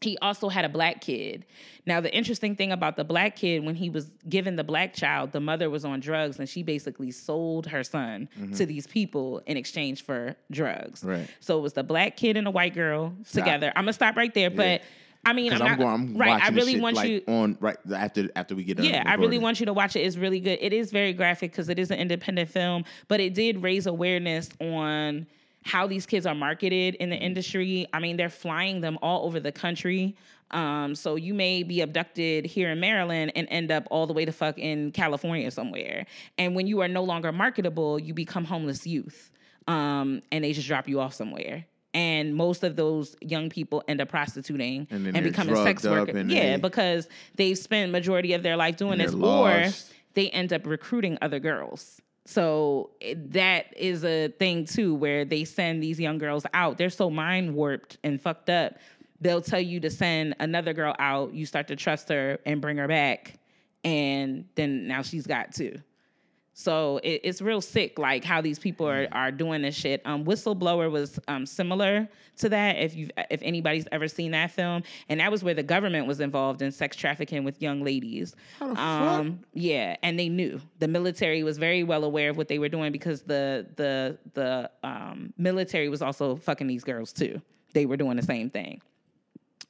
He 0.00 0.18
also 0.18 0.48
had 0.48 0.64
a 0.64 0.68
black 0.68 1.00
kid. 1.00 1.46
Now, 1.86 2.00
the 2.00 2.14
interesting 2.14 2.54
thing 2.54 2.70
about 2.70 2.96
the 2.96 3.04
black 3.04 3.36
kid, 3.36 3.64
when 3.64 3.74
he 3.74 3.88
was 3.88 4.10
given 4.28 4.56
the 4.56 4.64
black 4.64 4.92
child, 4.92 5.32
the 5.32 5.40
mother 5.40 5.70
was 5.70 5.84
on 5.84 6.00
drugs 6.00 6.38
and 6.38 6.48
she 6.48 6.62
basically 6.62 7.10
sold 7.10 7.66
her 7.66 7.82
son 7.82 8.28
to 8.36 8.40
mm-hmm. 8.42 8.64
these 8.64 8.86
people 8.86 9.40
in 9.46 9.56
exchange 9.56 10.04
for 10.04 10.36
drugs. 10.50 11.02
Right. 11.02 11.28
So 11.40 11.58
it 11.58 11.62
was 11.62 11.72
the 11.72 11.84
black 11.84 12.16
kid 12.16 12.36
and 12.36 12.46
the 12.46 12.50
white 12.50 12.74
girl 12.74 13.14
together. 13.32 13.72
I'm 13.74 13.84
gonna 13.84 13.94
stop 13.94 14.16
right 14.16 14.34
there, 14.34 14.50
but 14.50 14.82
I 15.24 15.32
mean, 15.32 15.52
I'm 15.52 15.58
not 15.58 15.78
going, 15.78 15.88
I'm 15.88 16.16
right. 16.16 16.42
I 16.42 16.48
really 16.50 16.78
want 16.78 16.96
like, 16.96 17.08
you 17.08 17.22
on 17.26 17.56
right 17.60 17.76
after 17.92 18.28
after 18.36 18.54
we 18.54 18.64
get 18.64 18.76
done. 18.76 18.86
yeah, 18.86 19.02
I 19.06 19.14
really 19.14 19.38
want 19.38 19.60
you 19.60 19.66
to 19.66 19.72
watch 19.72 19.96
it. 19.96 20.00
It's 20.00 20.16
really 20.16 20.38
good. 20.38 20.58
It 20.60 20.72
is 20.72 20.92
very 20.92 21.12
graphic 21.12 21.50
because 21.50 21.68
it 21.68 21.78
is 21.78 21.90
an 21.90 21.98
independent 21.98 22.48
film, 22.48 22.84
but 23.08 23.18
it 23.18 23.34
did 23.34 23.62
raise 23.62 23.86
awareness 23.86 24.50
on 24.60 25.26
how 25.66 25.86
these 25.86 26.06
kids 26.06 26.24
are 26.26 26.34
marketed 26.34 26.94
in 26.96 27.10
the 27.10 27.16
industry. 27.16 27.86
I 27.92 27.98
mean, 27.98 28.16
they're 28.16 28.28
flying 28.30 28.80
them 28.80 28.98
all 29.02 29.26
over 29.26 29.40
the 29.40 29.52
country. 29.52 30.16
Um, 30.52 30.94
so 30.94 31.16
you 31.16 31.34
may 31.34 31.64
be 31.64 31.80
abducted 31.80 32.46
here 32.46 32.70
in 32.70 32.78
Maryland 32.78 33.32
and 33.34 33.48
end 33.50 33.72
up 33.72 33.88
all 33.90 34.06
the 34.06 34.12
way 34.12 34.24
to 34.24 34.30
fuck 34.32 34.58
in 34.58 34.92
California 34.92 35.50
somewhere. 35.50 36.06
And 36.38 36.54
when 36.54 36.68
you 36.68 36.80
are 36.82 36.88
no 36.88 37.02
longer 37.02 37.32
marketable, 37.32 37.98
you 37.98 38.14
become 38.14 38.44
homeless 38.44 38.86
youth. 38.86 39.32
Um, 39.66 40.22
and 40.30 40.44
they 40.44 40.52
just 40.52 40.68
drop 40.68 40.88
you 40.88 41.00
off 41.00 41.14
somewhere. 41.14 41.66
And 41.92 42.36
most 42.36 42.62
of 42.62 42.76
those 42.76 43.16
young 43.20 43.48
people 43.48 43.82
end 43.88 44.00
up 44.00 44.08
prostituting 44.08 44.86
And 44.90 45.06
and, 45.16 45.24
becoming 45.24 45.56
sex 45.64 45.82
workers. 45.82 46.14
Yeah, 46.30 46.56
they- 46.56 46.62
because 46.62 47.08
they've 47.34 47.58
spent 47.58 47.90
majority 47.90 48.34
of 48.34 48.42
their 48.44 48.56
life 48.56 48.76
doing 48.76 48.98
this, 48.98 49.14
or 49.14 49.50
they 50.14 50.30
end 50.30 50.52
up 50.52 50.64
recruiting 50.66 51.18
other 51.20 51.40
girls. 51.40 52.00
So 52.26 52.90
that 53.00 53.66
is 53.76 54.04
a 54.04 54.28
thing 54.28 54.64
too, 54.64 54.94
where 54.94 55.24
they 55.24 55.44
send 55.44 55.82
these 55.82 56.00
young 56.00 56.18
girls 56.18 56.44
out. 56.52 56.76
They're 56.76 56.90
so 56.90 57.08
mind 57.08 57.54
warped 57.54 57.98
and 58.02 58.20
fucked 58.20 58.50
up. 58.50 58.74
They'll 59.20 59.40
tell 59.40 59.60
you 59.60 59.78
to 59.80 59.90
send 59.90 60.34
another 60.40 60.72
girl 60.72 60.94
out. 60.98 61.32
You 61.32 61.46
start 61.46 61.68
to 61.68 61.76
trust 61.76 62.08
her 62.08 62.38
and 62.44 62.60
bring 62.60 62.78
her 62.78 62.88
back, 62.88 63.38
and 63.84 64.44
then 64.56 64.88
now 64.88 65.02
she's 65.02 65.26
got 65.26 65.54
two. 65.54 65.78
So 66.58 67.00
it, 67.04 67.20
it's 67.22 67.42
real 67.42 67.60
sick, 67.60 67.98
like 67.98 68.24
how 68.24 68.40
these 68.40 68.58
people 68.58 68.88
are, 68.88 69.06
are 69.12 69.30
doing 69.30 69.60
this 69.60 69.74
shit. 69.74 70.00
Um, 70.06 70.24
Whistleblower 70.24 70.90
was 70.90 71.20
um, 71.28 71.44
similar 71.44 72.08
to 72.38 72.48
that. 72.48 72.76
If 72.78 72.96
you 72.96 73.10
if 73.30 73.42
anybody's 73.42 73.86
ever 73.92 74.08
seen 74.08 74.30
that 74.30 74.52
film, 74.52 74.82
and 75.10 75.20
that 75.20 75.30
was 75.30 75.44
where 75.44 75.52
the 75.52 75.62
government 75.62 76.06
was 76.06 76.18
involved 76.18 76.62
in 76.62 76.72
sex 76.72 76.96
trafficking 76.96 77.44
with 77.44 77.60
young 77.60 77.84
ladies. 77.84 78.34
How 78.58 78.72
the 78.72 78.80
um, 78.80 79.40
yeah, 79.52 79.96
and 80.02 80.18
they 80.18 80.30
knew 80.30 80.58
the 80.78 80.88
military 80.88 81.42
was 81.42 81.58
very 81.58 81.84
well 81.84 82.04
aware 82.04 82.30
of 82.30 82.38
what 82.38 82.48
they 82.48 82.58
were 82.58 82.70
doing 82.70 82.90
because 82.90 83.20
the 83.20 83.66
the 83.76 84.16
the 84.32 84.70
um, 84.82 85.34
military 85.36 85.90
was 85.90 86.00
also 86.00 86.36
fucking 86.36 86.68
these 86.68 86.84
girls 86.84 87.12
too. 87.12 87.42
They 87.74 87.84
were 87.84 87.98
doing 87.98 88.16
the 88.16 88.22
same 88.22 88.48
thing. 88.48 88.80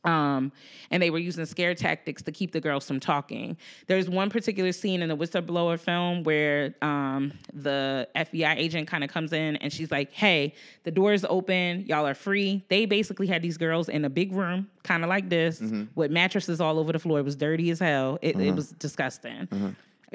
Um, 0.06 0.52
and 0.90 1.02
they 1.02 1.10
were 1.10 1.18
using 1.18 1.44
scare 1.46 1.74
tactics 1.74 2.22
to 2.22 2.32
keep 2.32 2.52
the 2.52 2.60
girls 2.60 2.86
from 2.86 3.00
talking. 3.00 3.56
There's 3.88 4.08
one 4.08 4.30
particular 4.30 4.70
scene 4.72 5.02
in 5.02 5.08
the 5.08 5.16
whistleblower 5.16 5.78
film 5.80 6.22
where 6.22 6.74
um, 6.80 7.32
the 7.52 8.08
FBI 8.14 8.56
agent 8.56 8.86
kind 8.86 9.02
of 9.02 9.10
comes 9.10 9.32
in 9.32 9.56
and 9.56 9.72
she's 9.72 9.90
like, 9.90 10.12
"Hey, 10.12 10.54
the 10.84 10.90
door 10.92 11.12
is 11.12 11.26
open. 11.28 11.84
Y'all 11.86 12.06
are 12.06 12.14
free." 12.14 12.64
They 12.68 12.86
basically 12.86 13.26
had 13.26 13.42
these 13.42 13.58
girls 13.58 13.88
in 13.88 14.04
a 14.04 14.10
big 14.10 14.32
room, 14.32 14.68
kind 14.84 15.02
of 15.02 15.08
like 15.08 15.28
this, 15.28 15.60
with 15.96 16.10
mattresses 16.12 16.60
all 16.60 16.78
over 16.78 16.92
the 16.92 16.98
floor. 17.00 17.18
It 17.18 17.24
was 17.24 17.36
dirty 17.36 17.70
as 17.70 17.80
hell. 17.80 18.18
It, 18.22 18.38
it 18.40 18.54
was 18.54 18.70
disgusting. 18.72 19.48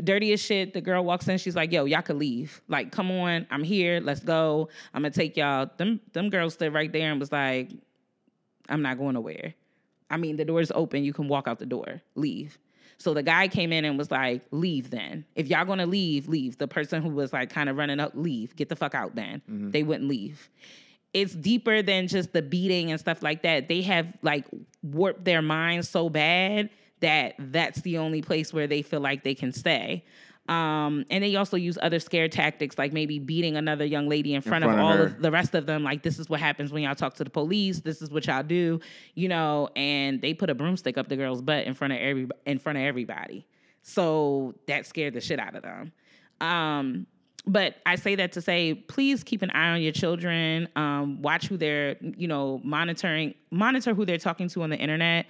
Dirty 0.01 0.31
as 0.31 0.39
shit. 0.41 0.73
The 0.73 0.79
girl 0.79 1.03
walks 1.03 1.27
in. 1.27 1.37
She's 1.37 1.55
like, 1.55 1.73
"Yo, 1.73 1.83
y'all 1.83 2.01
could 2.01 2.15
leave. 2.15 2.61
Like, 2.69 2.93
come 2.93 3.11
on. 3.11 3.45
I'm 3.51 3.63
here. 3.63 3.99
Let's 3.99 4.21
go. 4.21 4.69
I'm 4.93 5.01
gonna 5.01 5.11
take 5.13 5.35
y'all." 5.35 5.69
Them 5.75 5.99
them 6.13 6.29
girls 6.29 6.53
stood 6.53 6.73
right 6.73 6.89
there 6.91 7.11
and 7.11 7.19
was 7.19 7.31
like, 7.31 7.71
"I'm 8.69 8.81
not 8.81 8.97
going 8.97 9.15
nowhere." 9.15 9.53
I 10.11 10.17
mean, 10.17 10.35
the 10.35 10.45
door's 10.45 10.71
open. 10.75 11.03
You 11.03 11.13
can 11.13 11.27
walk 11.27 11.47
out 11.47 11.59
the 11.59 11.65
door. 11.65 12.01
Leave. 12.15 12.57
So 12.97 13.15
the 13.15 13.23
guy 13.23 13.47
came 13.47 13.73
in 13.73 13.83
and 13.83 13.97
was 13.97 14.11
like, 14.11 14.45
"Leave 14.51 14.91
then. 14.91 15.25
If 15.35 15.47
y'all 15.47 15.65
gonna 15.65 15.87
leave, 15.87 16.27
leave." 16.27 16.59
The 16.59 16.67
person 16.67 17.01
who 17.01 17.09
was 17.09 17.33
like 17.33 17.49
kind 17.49 17.67
of 17.67 17.77
running 17.77 17.99
up, 17.99 18.11
leave. 18.13 18.55
Get 18.55 18.69
the 18.69 18.75
fuck 18.75 18.93
out. 18.93 19.15
Then 19.15 19.41
mm-hmm. 19.49 19.71
they 19.71 19.81
wouldn't 19.81 20.07
leave. 20.07 20.49
It's 21.13 21.33
deeper 21.33 21.81
than 21.81 22.07
just 22.07 22.31
the 22.31 22.41
beating 22.41 22.91
and 22.91 22.99
stuff 22.99 23.23
like 23.23 23.41
that. 23.41 23.67
They 23.67 23.81
have 23.81 24.15
like 24.21 24.45
warped 24.83 25.25
their 25.25 25.41
minds 25.41 25.89
so 25.89 26.09
bad 26.09 26.69
that 26.99 27.33
that's 27.39 27.81
the 27.81 27.97
only 27.97 28.21
place 28.21 28.53
where 28.53 28.67
they 28.67 28.81
feel 28.83 29.01
like 29.01 29.23
they 29.23 29.35
can 29.35 29.51
stay. 29.51 30.05
Um, 30.51 31.05
and 31.09 31.23
they 31.23 31.33
also 31.37 31.55
use 31.55 31.77
other 31.81 31.99
scare 31.99 32.27
tactics, 32.27 32.77
like 32.77 32.91
maybe 32.91 33.19
beating 33.19 33.55
another 33.55 33.85
young 33.85 34.09
lady 34.09 34.33
in 34.33 34.41
front, 34.41 34.65
front 34.65 34.77
of 34.77 34.79
of 34.79 34.85
all 34.85 34.97
her. 34.97 35.05
of 35.05 35.21
the 35.21 35.31
rest 35.31 35.55
of 35.55 35.65
them. 35.65 35.81
Like, 35.81 36.03
this 36.03 36.19
is 36.19 36.29
what 36.29 36.41
happens 36.41 36.73
when 36.73 36.83
y'all 36.83 36.93
talk 36.93 37.13
to 37.15 37.23
the 37.23 37.29
police. 37.29 37.79
This 37.79 38.01
is 38.01 38.09
what 38.11 38.27
y'all 38.27 38.43
do, 38.43 38.81
you 39.15 39.29
know. 39.29 39.69
And 39.77 40.21
they 40.21 40.33
put 40.33 40.49
a 40.49 40.53
broomstick 40.53 40.97
up 40.97 41.07
the 41.07 41.15
girl's 41.15 41.41
butt 41.41 41.65
in 41.65 41.73
front 41.73 41.93
of 41.93 41.99
every 41.99 42.27
in 42.45 42.59
front 42.59 42.77
of 42.77 42.83
everybody. 42.83 43.47
So 43.81 44.53
that 44.67 44.85
scared 44.85 45.13
the 45.13 45.21
shit 45.21 45.39
out 45.39 45.55
of 45.55 45.63
them. 45.63 45.93
Um, 46.41 47.07
but 47.47 47.75
I 47.85 47.95
say 47.95 48.15
that 48.15 48.33
to 48.33 48.41
say, 48.41 48.73
please 48.73 49.23
keep 49.23 49.43
an 49.43 49.51
eye 49.51 49.69
on 49.69 49.81
your 49.81 49.93
children. 49.93 50.67
Um, 50.75 51.21
watch 51.21 51.47
who 51.47 51.55
they're, 51.55 51.95
you 52.01 52.27
know, 52.27 52.59
monitoring, 52.63 53.35
monitor 53.51 53.93
who 53.93 54.05
they're 54.05 54.17
talking 54.17 54.49
to 54.49 54.63
on 54.63 54.69
the 54.69 54.77
internet. 54.77 55.27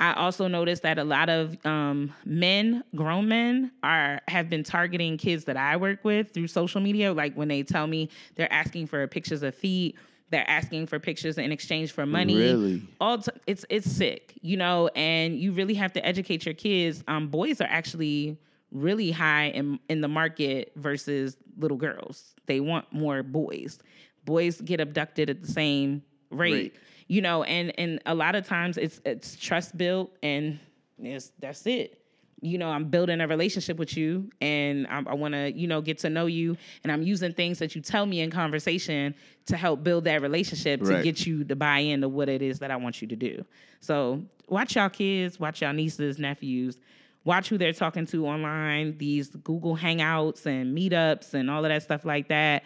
I 0.00 0.12
also 0.14 0.46
noticed 0.46 0.82
that 0.82 0.98
a 0.98 1.04
lot 1.04 1.28
of 1.28 1.56
um, 1.66 2.12
men, 2.24 2.84
grown 2.94 3.28
men, 3.28 3.72
are 3.82 4.20
have 4.28 4.48
been 4.48 4.62
targeting 4.62 5.16
kids 5.16 5.44
that 5.46 5.56
I 5.56 5.76
work 5.76 6.04
with 6.04 6.32
through 6.32 6.46
social 6.46 6.80
media. 6.80 7.12
Like 7.12 7.34
when 7.34 7.48
they 7.48 7.62
tell 7.64 7.86
me 7.86 8.08
they're 8.36 8.52
asking 8.52 8.86
for 8.86 9.06
pictures 9.08 9.42
of 9.42 9.54
feet, 9.54 9.96
they're 10.30 10.48
asking 10.48 10.86
for 10.86 11.00
pictures 11.00 11.36
in 11.36 11.50
exchange 11.50 11.90
for 11.92 12.06
money. 12.06 12.36
Really? 12.36 12.82
All 13.00 13.18
t- 13.18 13.32
it's 13.46 13.64
it's 13.68 13.90
sick, 13.90 14.34
you 14.40 14.56
know. 14.56 14.88
And 14.94 15.38
you 15.38 15.52
really 15.52 15.74
have 15.74 15.92
to 15.94 16.06
educate 16.06 16.44
your 16.46 16.54
kids. 16.54 17.02
Um, 17.08 17.28
boys 17.28 17.60
are 17.60 17.68
actually 17.68 18.38
really 18.70 19.10
high 19.10 19.46
in 19.46 19.80
in 19.88 20.00
the 20.00 20.08
market 20.08 20.72
versus 20.76 21.36
little 21.58 21.76
girls. 21.76 22.34
They 22.46 22.60
want 22.60 22.92
more 22.92 23.24
boys. 23.24 23.80
Boys 24.24 24.60
get 24.60 24.80
abducted 24.80 25.28
at 25.28 25.42
the 25.42 25.48
same 25.48 26.02
rate 26.30 26.52
Rate. 26.52 26.74
You 27.08 27.20
know 27.20 27.42
and 27.42 27.72
and 27.78 28.00
a 28.06 28.14
lot 28.14 28.34
of 28.34 28.46
times 28.46 28.76
it's 28.78 29.00
it's 29.04 29.36
trust 29.36 29.76
built 29.76 30.16
and 30.22 30.58
it's 31.02 31.32
that's 31.40 31.66
it. 31.66 32.00
You 32.40 32.56
know 32.56 32.68
i'm 32.68 32.84
building 32.84 33.20
a 33.20 33.26
relationship 33.26 33.78
with 33.78 33.96
you 33.96 34.30
and 34.40 34.86
i, 34.86 35.02
I 35.04 35.14
want 35.14 35.34
to 35.34 35.50
you 35.50 35.66
know 35.66 35.80
get 35.80 35.98
to 35.98 36.10
know 36.10 36.26
you 36.26 36.56
and 36.84 36.92
i'm 36.92 37.02
using 37.02 37.32
things 37.32 37.58
that 37.58 37.74
you 37.74 37.80
tell 37.82 38.06
me 38.06 38.20
in 38.20 38.30
conversation 38.30 39.16
to 39.46 39.56
help 39.56 39.82
build 39.82 40.04
that 40.04 40.22
relationship 40.22 40.80
to 40.82 41.02
get 41.02 41.26
you 41.26 41.42
to 41.42 41.56
buy 41.56 41.78
into 41.78 42.08
what 42.08 42.28
it 42.28 42.40
is 42.40 42.60
that 42.60 42.70
i 42.70 42.76
want 42.76 43.02
you 43.02 43.08
to 43.08 43.16
do. 43.16 43.44
So 43.80 44.22
watch 44.48 44.76
y'all 44.76 44.88
kids 44.88 45.40
watch 45.40 45.62
y'all 45.62 45.72
nieces 45.72 46.20
nephews 46.20 46.78
watch 47.24 47.48
who 47.48 47.58
they're 47.58 47.72
talking 47.72 48.06
to 48.06 48.24
online 48.26 48.96
these 48.98 49.30
google 49.30 49.76
hangouts 49.76 50.46
and 50.46 50.76
meetups 50.78 51.34
and 51.34 51.50
all 51.50 51.64
of 51.64 51.70
that 51.70 51.82
stuff 51.82 52.04
like 52.04 52.28
that. 52.28 52.62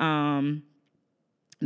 Um 0.00 0.64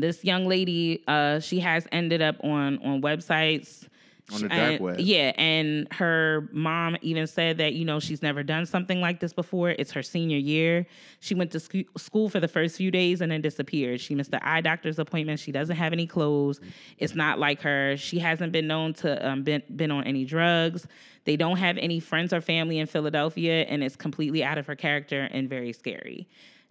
this 0.00 0.24
young 0.24 0.46
lady 0.46 1.02
uh 1.08 1.40
she 1.40 1.58
has 1.60 1.86
ended 1.90 2.22
up 2.22 2.36
on 2.44 2.78
on 2.84 3.02
websites. 3.02 3.88
On 4.32 4.40
the 4.42 4.48
dark 4.48 4.60
and- 4.60 4.80
web. 4.80 4.98
yeah 4.98 5.30
and 5.36 5.86
her 5.92 6.48
mom 6.50 6.96
even 7.00 7.28
said 7.28 7.58
that 7.58 7.74
you 7.74 7.84
know 7.84 8.00
she's 8.00 8.22
never 8.22 8.42
done 8.42 8.66
something 8.66 9.00
like 9.00 9.20
this 9.20 9.32
before. 9.32 9.70
It's 9.70 9.92
her 9.92 10.02
senior 10.02 10.36
year. 10.38 10.84
She 11.20 11.36
went 11.36 11.52
to 11.52 11.60
sc- 11.60 11.86
school 11.96 12.28
for 12.28 12.40
the 12.40 12.48
first 12.48 12.76
few 12.76 12.90
days 12.90 13.20
and 13.20 13.30
then 13.30 13.40
disappeared. 13.40 14.00
She 14.00 14.16
missed 14.16 14.32
the 14.32 14.44
eye 14.44 14.62
doctor's 14.62 14.98
appointment. 14.98 15.38
She 15.38 15.52
doesn't 15.52 15.76
have 15.76 15.92
any 15.92 16.08
clothes. 16.08 16.58
It's 16.98 17.14
not 17.14 17.38
like 17.38 17.60
her. 17.60 17.96
She 17.96 18.18
hasn't 18.18 18.50
been 18.50 18.66
known 18.66 18.94
to 18.94 19.28
um 19.28 19.44
been, 19.44 19.62
been 19.76 19.92
on 19.92 20.02
any 20.02 20.24
drugs. 20.24 20.88
They 21.24 21.36
don't 21.36 21.58
have 21.58 21.78
any 21.78 22.00
friends 22.00 22.32
or 22.32 22.40
family 22.40 22.80
in 22.80 22.88
philadelphia 22.88 23.62
and 23.68 23.84
it's 23.84 23.94
completely 23.96 24.42
out 24.42 24.58
of 24.58 24.66
her 24.66 24.74
character 24.76 25.28
and 25.30 25.48
very 25.48 25.72
scary 25.72 26.26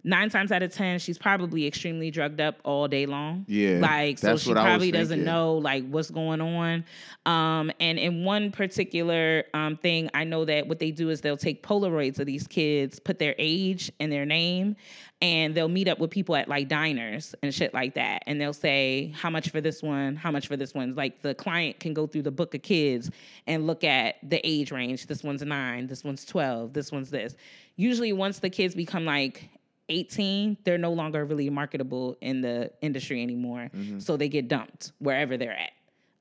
nine 0.06 0.30
times 0.30 0.52
out 0.52 0.62
of 0.62 0.72
ten, 0.72 0.98
she's 0.98 1.18
probably 1.18 1.66
extremely 1.66 2.10
drugged 2.10 2.40
up 2.40 2.56
all 2.64 2.88
day 2.88 3.04
long. 3.04 3.44
Yeah, 3.48 3.80
like 3.80 4.18
so 4.18 4.36
she 4.36 4.48
what 4.48 4.58
I 4.58 4.62
was 4.62 4.70
probably 4.70 4.92
doesn't 4.92 5.24
know 5.24 5.54
like 5.54 5.86
what's 5.88 6.10
going 6.10 6.40
on. 6.40 6.84
Um, 7.26 7.70
and 7.80 7.98
in 7.98 8.24
one 8.24 8.52
particular 8.52 9.44
um, 9.52 9.76
thing, 9.76 10.08
I 10.14 10.24
know 10.24 10.44
that 10.44 10.68
what 10.68 10.78
they 10.78 10.92
do 10.92 11.10
is 11.10 11.20
they'll 11.20 11.36
take 11.36 11.62
Polaroids 11.62 12.20
of 12.20 12.26
these 12.26 12.46
kids, 12.46 12.98
put 13.00 13.18
their 13.18 13.34
age 13.36 13.90
and 13.98 14.10
their 14.10 14.24
name, 14.24 14.76
and 15.20 15.54
they'll 15.54 15.68
meet 15.68 15.88
up 15.88 15.98
with 15.98 16.10
people 16.10 16.36
at 16.36 16.48
like 16.48 16.68
diners 16.68 17.34
and 17.42 17.52
shit 17.52 17.74
like 17.74 17.94
that, 17.94 18.22
and 18.26 18.40
they'll 18.40 18.52
say 18.52 19.12
how 19.16 19.28
much 19.28 19.50
for 19.50 19.60
this 19.60 19.82
one, 19.82 20.14
how 20.14 20.30
much 20.30 20.46
for 20.46 20.56
this 20.56 20.72
one. 20.72 20.94
Like 20.94 21.20
the 21.22 21.34
client 21.34 21.80
can 21.80 21.92
go 21.92 22.06
through 22.06 22.22
the 22.22 22.30
book 22.30 22.54
of 22.54 22.62
kids 22.62 23.10
and 23.48 23.66
look 23.66 23.82
at 23.82 24.16
the 24.22 24.40
age 24.46 24.70
range. 24.70 25.06
This 25.08 25.24
one's 25.24 25.42
nine, 25.42 25.88
this 25.88 26.04
one's 26.04 26.24
twelve, 26.24 26.72
this 26.72 26.92
one's 26.92 27.10
this. 27.10 27.34
Usually, 27.74 28.12
once 28.12 28.38
the 28.38 28.48
kids 28.48 28.74
become 28.74 29.04
like 29.04 29.50
18, 29.88 30.58
they're 30.64 30.78
no 30.78 30.92
longer 30.92 31.24
really 31.24 31.48
marketable 31.50 32.16
in 32.20 32.40
the 32.40 32.70
industry 32.80 33.22
anymore. 33.22 33.70
So 33.98 34.16
they 34.16 34.28
get 34.28 34.48
dumped 34.48 34.92
wherever 34.98 35.36
they're 35.36 35.56
at. 35.56 35.72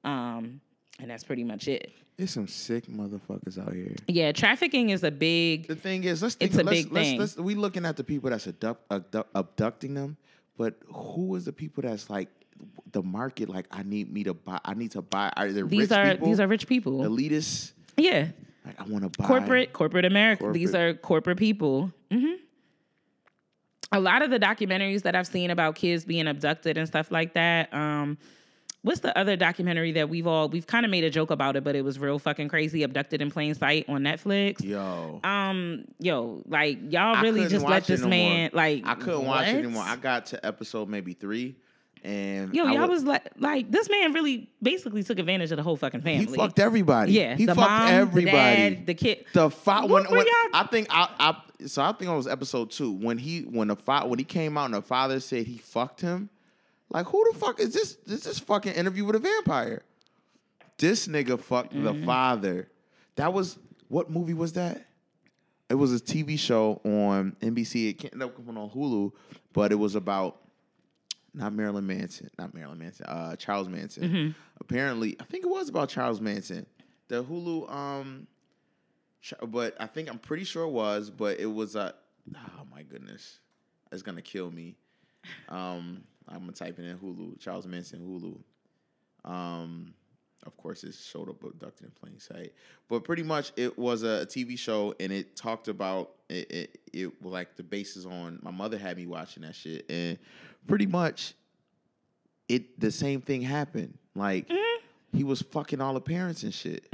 Um, 0.03 0.61
and 0.99 1.09
that's 1.09 1.23
pretty 1.23 1.43
much 1.43 1.67
it. 1.67 1.91
There's 2.17 2.31
some 2.31 2.47
sick 2.47 2.85
motherfuckers 2.87 3.59
out 3.59 3.73
here. 3.73 3.93
Yeah, 4.07 4.31
trafficking 4.31 4.91
is 4.91 5.03
a 5.03 5.11
big 5.11 5.67
The 5.67 5.75
thing 5.75 6.05
is, 6.05 6.21
let's 6.23 6.35
think. 6.35 6.51
It's 6.51 6.59
a 6.59 6.63
let's, 6.63 6.83
big 6.83 6.91
let's, 6.93 7.07
thing. 7.07 7.19
Let's, 7.19 7.35
we 7.37 7.55
looking 7.55 7.85
at 7.85 7.97
the 7.97 8.05
people 8.05 8.29
that's 8.29 8.47
abduct, 8.47 8.83
abduct, 8.89 9.29
abducting 9.35 9.95
them, 9.95 10.15
but 10.57 10.75
who 10.87 11.35
is 11.35 11.43
the 11.43 11.51
people 11.51 11.83
that's 11.83 12.09
like 12.09 12.29
the 12.93 13.03
market? 13.03 13.49
Like, 13.49 13.67
I 13.69 13.83
need 13.83 14.13
me 14.13 14.23
to 14.23 14.33
buy. 14.33 14.59
I 14.63 14.75
need 14.75 14.91
to 14.91 15.01
buy. 15.01 15.33
Are 15.35 15.51
there 15.51 15.65
these 15.65 15.89
rich 15.89 15.91
are 15.91 16.11
people, 16.11 16.27
these 16.27 16.39
are 16.39 16.47
rich 16.47 16.67
people. 16.67 16.93
elitists? 16.99 17.73
yeah. 17.97 18.27
Like, 18.65 18.79
I 18.79 18.83
want 18.85 19.03
to 19.03 19.09
buy 19.21 19.27
corporate 19.27 19.73
corporate 19.73 20.05
America. 20.05 20.49
These 20.53 20.73
are 20.73 20.93
corporate 20.93 21.37
people. 21.37 21.91
hmm 22.11 22.35
A 23.91 23.99
lot 23.99 24.21
of 24.21 24.29
the 24.31 24.39
documentaries 24.39 25.03
that 25.03 25.15
I've 25.15 25.27
seen 25.27 25.51
about 25.51 25.75
kids 25.75 26.05
being 26.05 26.27
abducted 26.27 26.77
and 26.77 26.87
stuff 26.87 27.11
like 27.11 27.33
that. 27.35 27.73
Um, 27.73 28.17
what's 28.81 28.99
the 28.99 29.17
other 29.17 29.35
documentary 29.35 29.91
that 29.93 30.09
we've 30.09 30.27
all 30.27 30.49
we've 30.49 30.67
kind 30.67 30.85
of 30.85 30.91
made 30.91 31.03
a 31.03 31.09
joke 31.09 31.29
about 31.31 31.55
it, 31.55 31.63
but 31.63 31.75
it 31.75 31.83
was 31.83 31.97
real 31.99 32.19
fucking 32.19 32.49
crazy. 32.49 32.83
Abducted 32.83 33.21
in 33.21 33.31
plain 33.31 33.53
sight 33.55 33.85
on 33.87 34.01
Netflix. 34.01 34.63
Yo, 34.63 35.19
Um, 35.23 35.85
yo, 35.99 36.41
like 36.47 36.79
y'all 36.91 37.21
really 37.21 37.47
just 37.47 37.65
let 37.65 37.85
this 37.85 38.01
no 38.01 38.07
man 38.09 38.49
more. 38.53 38.61
like 38.61 38.83
I 38.85 38.95
couldn't 38.95 39.25
watch 39.25 39.47
it 39.47 39.55
anymore. 39.55 39.83
I 39.85 39.95
got 39.95 40.25
to 40.27 40.45
episode 40.45 40.89
maybe 40.89 41.13
three, 41.13 41.55
and 42.03 42.53
Yo, 42.53 42.65
I 42.65 42.71
y'all 42.73 42.81
wa- 42.81 42.87
was 42.87 43.03
like, 43.03 43.23
like 43.39 43.71
this 43.71 43.89
man 43.89 44.13
really 44.13 44.49
basically 44.61 45.03
took 45.03 45.19
advantage 45.19 45.51
of 45.51 45.57
the 45.57 45.63
whole 45.63 45.77
fucking 45.77 46.01
family. 46.01 46.25
He 46.25 46.35
fucked 46.35 46.59
everybody. 46.59 47.13
Yeah, 47.13 47.35
he 47.35 47.45
fucked 47.45 47.59
mom, 47.59 47.87
everybody. 47.89 48.29
the 48.31 48.75
dad, 48.75 48.85
the 48.87 48.93
kid. 48.93 49.25
The 49.33 49.49
when, 49.49 50.05
when 50.05 50.25
I 50.53 50.67
think 50.69 50.87
I, 50.89 51.09
I 51.19 51.41
so 51.65 51.81
I 51.81 51.91
think 51.93 52.11
it 52.11 52.15
was 52.15 52.27
episode 52.27 52.71
two 52.71 52.91
when 52.91 53.17
he 53.17 53.41
when 53.41 53.67
the 53.69 53.75
fa- 53.75 54.05
when 54.05 54.19
he 54.19 54.25
came 54.25 54.57
out 54.57 54.65
and 54.65 54.73
the 54.73 54.81
father 54.81 55.19
said 55.19 55.45
he 55.47 55.57
fucked 55.57 56.01
him. 56.01 56.29
Like 56.89 57.07
who 57.07 57.31
the 57.31 57.37
fuck 57.39 57.59
is 57.59 57.73
this? 57.73 57.97
Is 58.05 58.23
this 58.23 58.39
fucking 58.39 58.73
interview 58.73 59.05
with 59.05 59.15
a 59.15 59.19
vampire? 59.19 59.83
This 60.77 61.07
nigga 61.07 61.39
fucked 61.39 61.73
the 61.73 61.93
Mm-hmm. 61.93 62.05
father. 62.05 62.67
That 63.15 63.33
was 63.33 63.57
what 63.87 64.09
movie 64.09 64.33
was 64.33 64.53
that? 64.53 64.85
It 65.69 65.75
was 65.75 65.93
a 65.93 65.99
TV 66.03 66.37
show 66.37 66.79
on 66.83 67.35
NBC. 67.41 67.89
It 67.89 67.93
can't 67.93 68.13
end 68.13 68.23
up 68.23 68.35
coming 68.35 68.55
on 68.57 68.69
Hulu, 68.69 69.11
but 69.53 69.71
it 69.71 69.75
was 69.75 69.95
about 69.95 70.37
not 71.33 71.53
Marilyn 71.53 71.87
Manson, 71.87 72.29
not 72.37 72.53
Marilyn 72.53 72.77
Manson, 72.77 73.05
uh, 73.07 73.35
Charles 73.35 73.67
Manson. 73.67 74.03
Mm-hmm. 74.03 74.31
Apparently, 74.61 75.17
I 75.19 75.23
think 75.23 75.43
it 75.43 75.49
was 75.49 75.67
about 75.69 75.89
Charles 75.89 76.21
Manson. 76.21 76.65
The 77.07 77.23
Hulu, 77.23 77.69
um, 77.71 78.27
but 79.47 79.75
I 79.79 79.87
think 79.87 80.09
I'm 80.09 80.19
pretty 80.19 80.43
sure 80.43 80.63
it 80.63 80.71
was, 80.71 81.09
but 81.09 81.39
it 81.39 81.45
was 81.45 81.75
a. 81.75 81.93
Oh 82.35 82.63
my 82.71 82.83
goodness, 82.83 83.39
it's 83.91 84.01
gonna 84.01 84.21
kill 84.21 84.51
me. 84.51 84.75
Um, 85.49 86.03
I'm 86.27 86.39
gonna 86.39 86.51
type 86.51 86.79
it 86.79 86.85
in 86.85 86.97
Hulu, 86.97 87.39
Charles 87.39 87.65
Manson 87.65 87.99
Hulu. 87.99 89.29
Um, 89.29 89.93
of 90.45 90.55
course, 90.57 90.83
it 90.83 90.93
showed 90.93 91.29
up 91.29 91.43
abducted 91.43 91.85
in 91.85 91.91
plain 91.91 92.19
sight. 92.19 92.53
But 92.87 93.03
pretty 93.03 93.23
much, 93.23 93.51
it 93.55 93.77
was 93.77 94.03
a, 94.03 94.25
TV 94.27 94.57
show, 94.57 94.93
and 94.99 95.11
it 95.11 95.35
talked 95.35 95.67
about 95.67 96.11
it. 96.29 96.51
It, 96.51 96.79
it 96.93 97.21
was 97.21 97.33
like 97.33 97.55
the 97.55 97.63
basis 97.63 98.05
on 98.05 98.39
my 98.41 98.51
mother 98.51 98.77
had 98.77 98.97
me 98.97 99.07
watching 99.07 99.43
that 99.43 99.55
shit, 99.55 99.85
and 99.89 100.17
pretty 100.67 100.85
much, 100.85 101.33
it 102.47 102.79
the 102.79 102.91
same 102.91 103.21
thing 103.21 103.41
happened. 103.41 103.97
Like 104.15 104.49
he 105.13 105.23
was 105.23 105.41
fucking 105.41 105.81
all 105.81 105.93
the 105.93 106.01
parents 106.01 106.43
and 106.43 106.53
shit. 106.53 106.85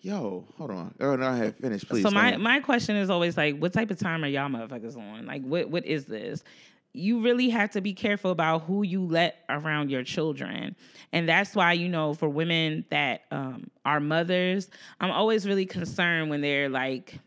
Yo, 0.00 0.44
hold 0.56 0.70
on. 0.70 0.94
Oh 1.00 1.16
no, 1.16 1.26
I 1.26 1.36
have 1.36 1.56
finished, 1.56 1.88
please. 1.88 2.02
so 2.02 2.10
my 2.10 2.36
my 2.36 2.60
question 2.60 2.96
is 2.96 3.10
always 3.10 3.36
like, 3.36 3.58
what 3.58 3.72
type 3.72 3.90
of 3.90 3.98
time 3.98 4.22
are 4.24 4.28
y'all 4.28 4.48
motherfuckers 4.48 4.96
on? 4.96 5.26
Like, 5.26 5.42
what 5.42 5.70
what 5.70 5.84
is 5.84 6.04
this? 6.04 6.44
You 6.92 7.20
really 7.20 7.50
have 7.50 7.70
to 7.72 7.80
be 7.80 7.92
careful 7.92 8.30
about 8.30 8.62
who 8.62 8.82
you 8.82 9.04
let 9.04 9.44
around 9.48 9.90
your 9.90 10.04
children, 10.04 10.76
and 11.12 11.28
that's 11.28 11.54
why 11.54 11.72
you 11.72 11.88
know 11.88 12.14
for 12.14 12.28
women 12.28 12.84
that 12.90 13.22
um, 13.30 13.70
are 13.84 14.00
mothers, 14.00 14.70
I'm 15.00 15.10
always 15.10 15.46
really 15.46 15.66
concerned 15.66 16.30
when 16.30 16.40
they're 16.40 16.68
like, 16.68 17.18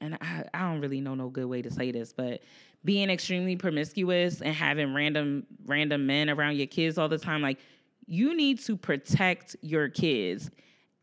and 0.00 0.14
I, 0.20 0.44
I 0.54 0.58
don't 0.60 0.80
really 0.80 1.00
know 1.00 1.14
no 1.14 1.28
good 1.28 1.46
way 1.46 1.62
to 1.62 1.70
say 1.70 1.92
this, 1.92 2.12
but 2.12 2.40
being 2.84 3.10
extremely 3.10 3.56
promiscuous 3.56 4.40
and 4.40 4.54
having 4.54 4.94
random 4.94 5.44
random 5.66 6.06
men 6.06 6.30
around 6.30 6.56
your 6.56 6.66
kids 6.66 6.96
all 6.96 7.08
the 7.08 7.18
time, 7.18 7.42
like 7.42 7.58
you 8.06 8.34
need 8.34 8.60
to 8.60 8.76
protect 8.76 9.56
your 9.60 9.88
kids. 9.88 10.50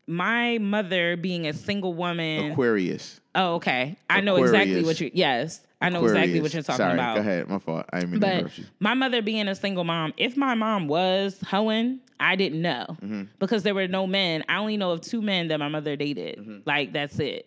My 0.06 0.58
mother 0.58 1.16
being 1.16 1.46
a 1.46 1.52
single 1.52 1.94
woman, 1.94 2.52
Aquarius. 2.52 3.20
Oh, 3.34 3.54
okay. 3.54 3.96
I 4.10 4.20
know 4.20 4.36
exactly 4.36 4.84
what 4.84 5.00
you. 5.00 5.10
Yes, 5.14 5.60
I 5.80 5.88
know 5.88 6.04
exactly 6.04 6.40
what 6.40 6.52
you're 6.52 6.62
talking 6.62 6.76
Sorry, 6.76 6.94
about. 6.94 7.14
Go 7.16 7.20
ahead. 7.22 7.48
My 7.48 7.58
fault. 7.58 7.86
I 7.92 8.00
didn't 8.00 8.12
mean 8.12 8.20
to 8.20 8.42
But 8.44 8.52
my 8.80 8.94
mother 8.94 9.22
being 9.22 9.48
a 9.48 9.54
single 9.54 9.84
mom, 9.84 10.12
if 10.16 10.36
my 10.36 10.54
mom 10.54 10.88
was 10.88 11.38
hoeing, 11.46 12.00
I 12.20 12.36
didn't 12.36 12.60
know 12.62 12.84
Mm-hmm. 13.02 13.22
because 13.38 13.62
there 13.62 13.74
were 13.74 13.88
no 13.88 14.06
men. 14.06 14.44
I 14.48 14.56
only 14.58 14.76
know 14.76 14.90
of 14.92 15.00
two 15.00 15.22
men 15.22 15.48
that 15.48 15.58
my 15.58 15.68
mother 15.68 15.96
dated. 15.96 16.38
Mm-hmm. 16.38 16.58
Like 16.66 16.92
that's 16.92 17.18
it. 17.18 17.46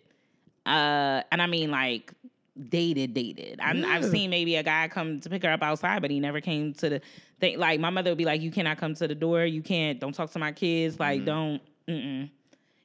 Uh, 0.65 1.21
and 1.31 1.41
I 1.41 1.45
mean 1.45 1.71
like 1.71 2.11
dated, 2.69 3.13
dated. 3.13 3.59
I'm, 3.61 3.85
I've 3.85 4.03
Yeah. 4.03 4.09
seen 4.09 4.29
maybe 4.31 4.55
a 4.55 4.63
guy 4.63 4.87
come 4.87 5.19
to 5.21 5.29
pick 5.29 5.43
her 5.43 5.51
up 5.51 5.61
outside, 5.61 6.01
but 6.01 6.09
he 6.11 6.19
never 6.19 6.41
came 6.41 6.73
to 6.73 6.89
the 6.89 7.01
thing. 7.39 7.59
Like 7.59 7.79
my 7.79 7.91
mother 7.91 8.09
would 8.11 8.17
be 8.17 8.25
like, 8.25 8.41
"You 8.41 8.51
cannot 8.51 8.77
come 8.77 8.93
to 8.95 9.07
the 9.07 9.15
door. 9.15 9.45
You 9.45 9.61
can't. 9.61 9.99
Don't 9.99 10.13
talk 10.13 10.31
to 10.31 10.39
my 10.39 10.51
kids. 10.51 10.99
Like 10.99 11.19
Mm-hmm. 11.19 11.25
don't." 11.25 11.61
Mm-mm 11.87 12.29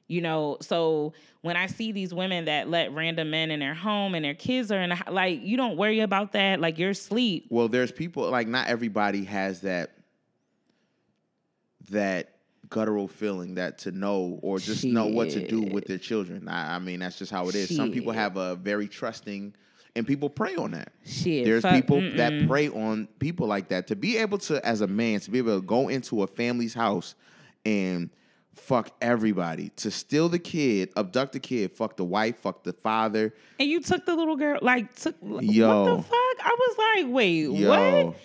you 0.07 0.21
know 0.21 0.57
so 0.61 1.13
when 1.41 1.55
i 1.55 1.65
see 1.67 1.91
these 1.91 2.13
women 2.13 2.45
that 2.45 2.69
let 2.69 2.93
random 2.93 3.29
men 3.29 3.51
in 3.51 3.59
their 3.59 3.73
home 3.73 4.15
and 4.15 4.23
their 4.23 4.33
kids 4.33 4.71
are 4.71 4.81
in 4.81 4.91
hou- 4.91 5.11
like 5.11 5.41
you 5.41 5.57
don't 5.57 5.77
worry 5.77 5.99
about 6.01 6.33
that 6.33 6.59
like 6.59 6.77
you're 6.77 6.91
asleep 6.91 7.47
Well, 7.49 7.67
there's 7.67 7.91
people 7.91 8.29
like 8.29 8.47
not 8.47 8.67
everybody 8.67 9.23
has 9.25 9.61
that 9.61 9.91
that 11.89 12.33
guttural 12.69 13.07
feeling 13.07 13.55
that 13.55 13.77
to 13.79 13.91
know 13.91 14.39
or 14.41 14.57
just 14.57 14.83
know 14.83 15.05
what 15.07 15.29
to 15.31 15.47
do 15.47 15.61
with 15.61 15.85
their 15.85 15.97
children. 15.97 16.47
I, 16.47 16.75
I 16.75 16.79
mean, 16.79 16.99
that's 17.01 17.17
just 17.19 17.31
how 17.31 17.47
it 17.49 17.55
is. 17.55 17.75
Some 17.75 17.91
people 17.91 18.11
have 18.13 18.35
a 18.37 18.55
very 18.55 18.87
trusting, 18.87 19.53
and 19.95 20.07
people 20.07 20.29
prey 20.29 20.55
on 20.55 20.71
that. 20.71 20.91
shit 21.05 21.45
There's 21.45 21.61
fuck, 21.61 21.75
people 21.75 21.97
mm-mm. 21.97 22.17
that 22.17 22.47
prey 22.47 22.69
on 22.69 23.07
people 23.19 23.47
like 23.47 23.67
that. 23.69 23.87
To 23.87 23.95
be 23.95 24.17
able 24.17 24.39
to, 24.39 24.65
as 24.65 24.81
a 24.81 24.87
man, 24.87 25.19
to 25.21 25.31
be 25.31 25.37
able 25.37 25.59
to 25.59 25.65
go 25.65 25.87
into 25.89 26.23
a 26.23 26.27
family's 26.27 26.73
house 26.73 27.15
and 27.65 28.09
fuck 28.55 28.91
everybody, 29.01 29.69
to 29.77 29.91
steal 29.91 30.29
the 30.29 30.39
kid, 30.39 30.91
abduct 30.95 31.33
the 31.33 31.39
kid, 31.39 31.71
fuck 31.71 31.97
the 31.97 32.03
wife, 32.05 32.37
fuck 32.39 32.63
the 32.63 32.73
father. 32.73 33.33
and 33.59 33.69
you 33.69 33.81
took 33.81 34.05
the 34.05 34.15
little 34.15 34.35
girl 34.35 34.59
like 34.61 34.93
took 34.95 35.15
what 35.19 35.43
Yo. 35.43 35.97
the 35.97 36.03
fuck 36.03 36.13
i 36.13 36.55
was 36.59 36.77
like 37.03 37.13
wait 37.13 37.49
Yo. 37.49 37.69
what 37.69 38.15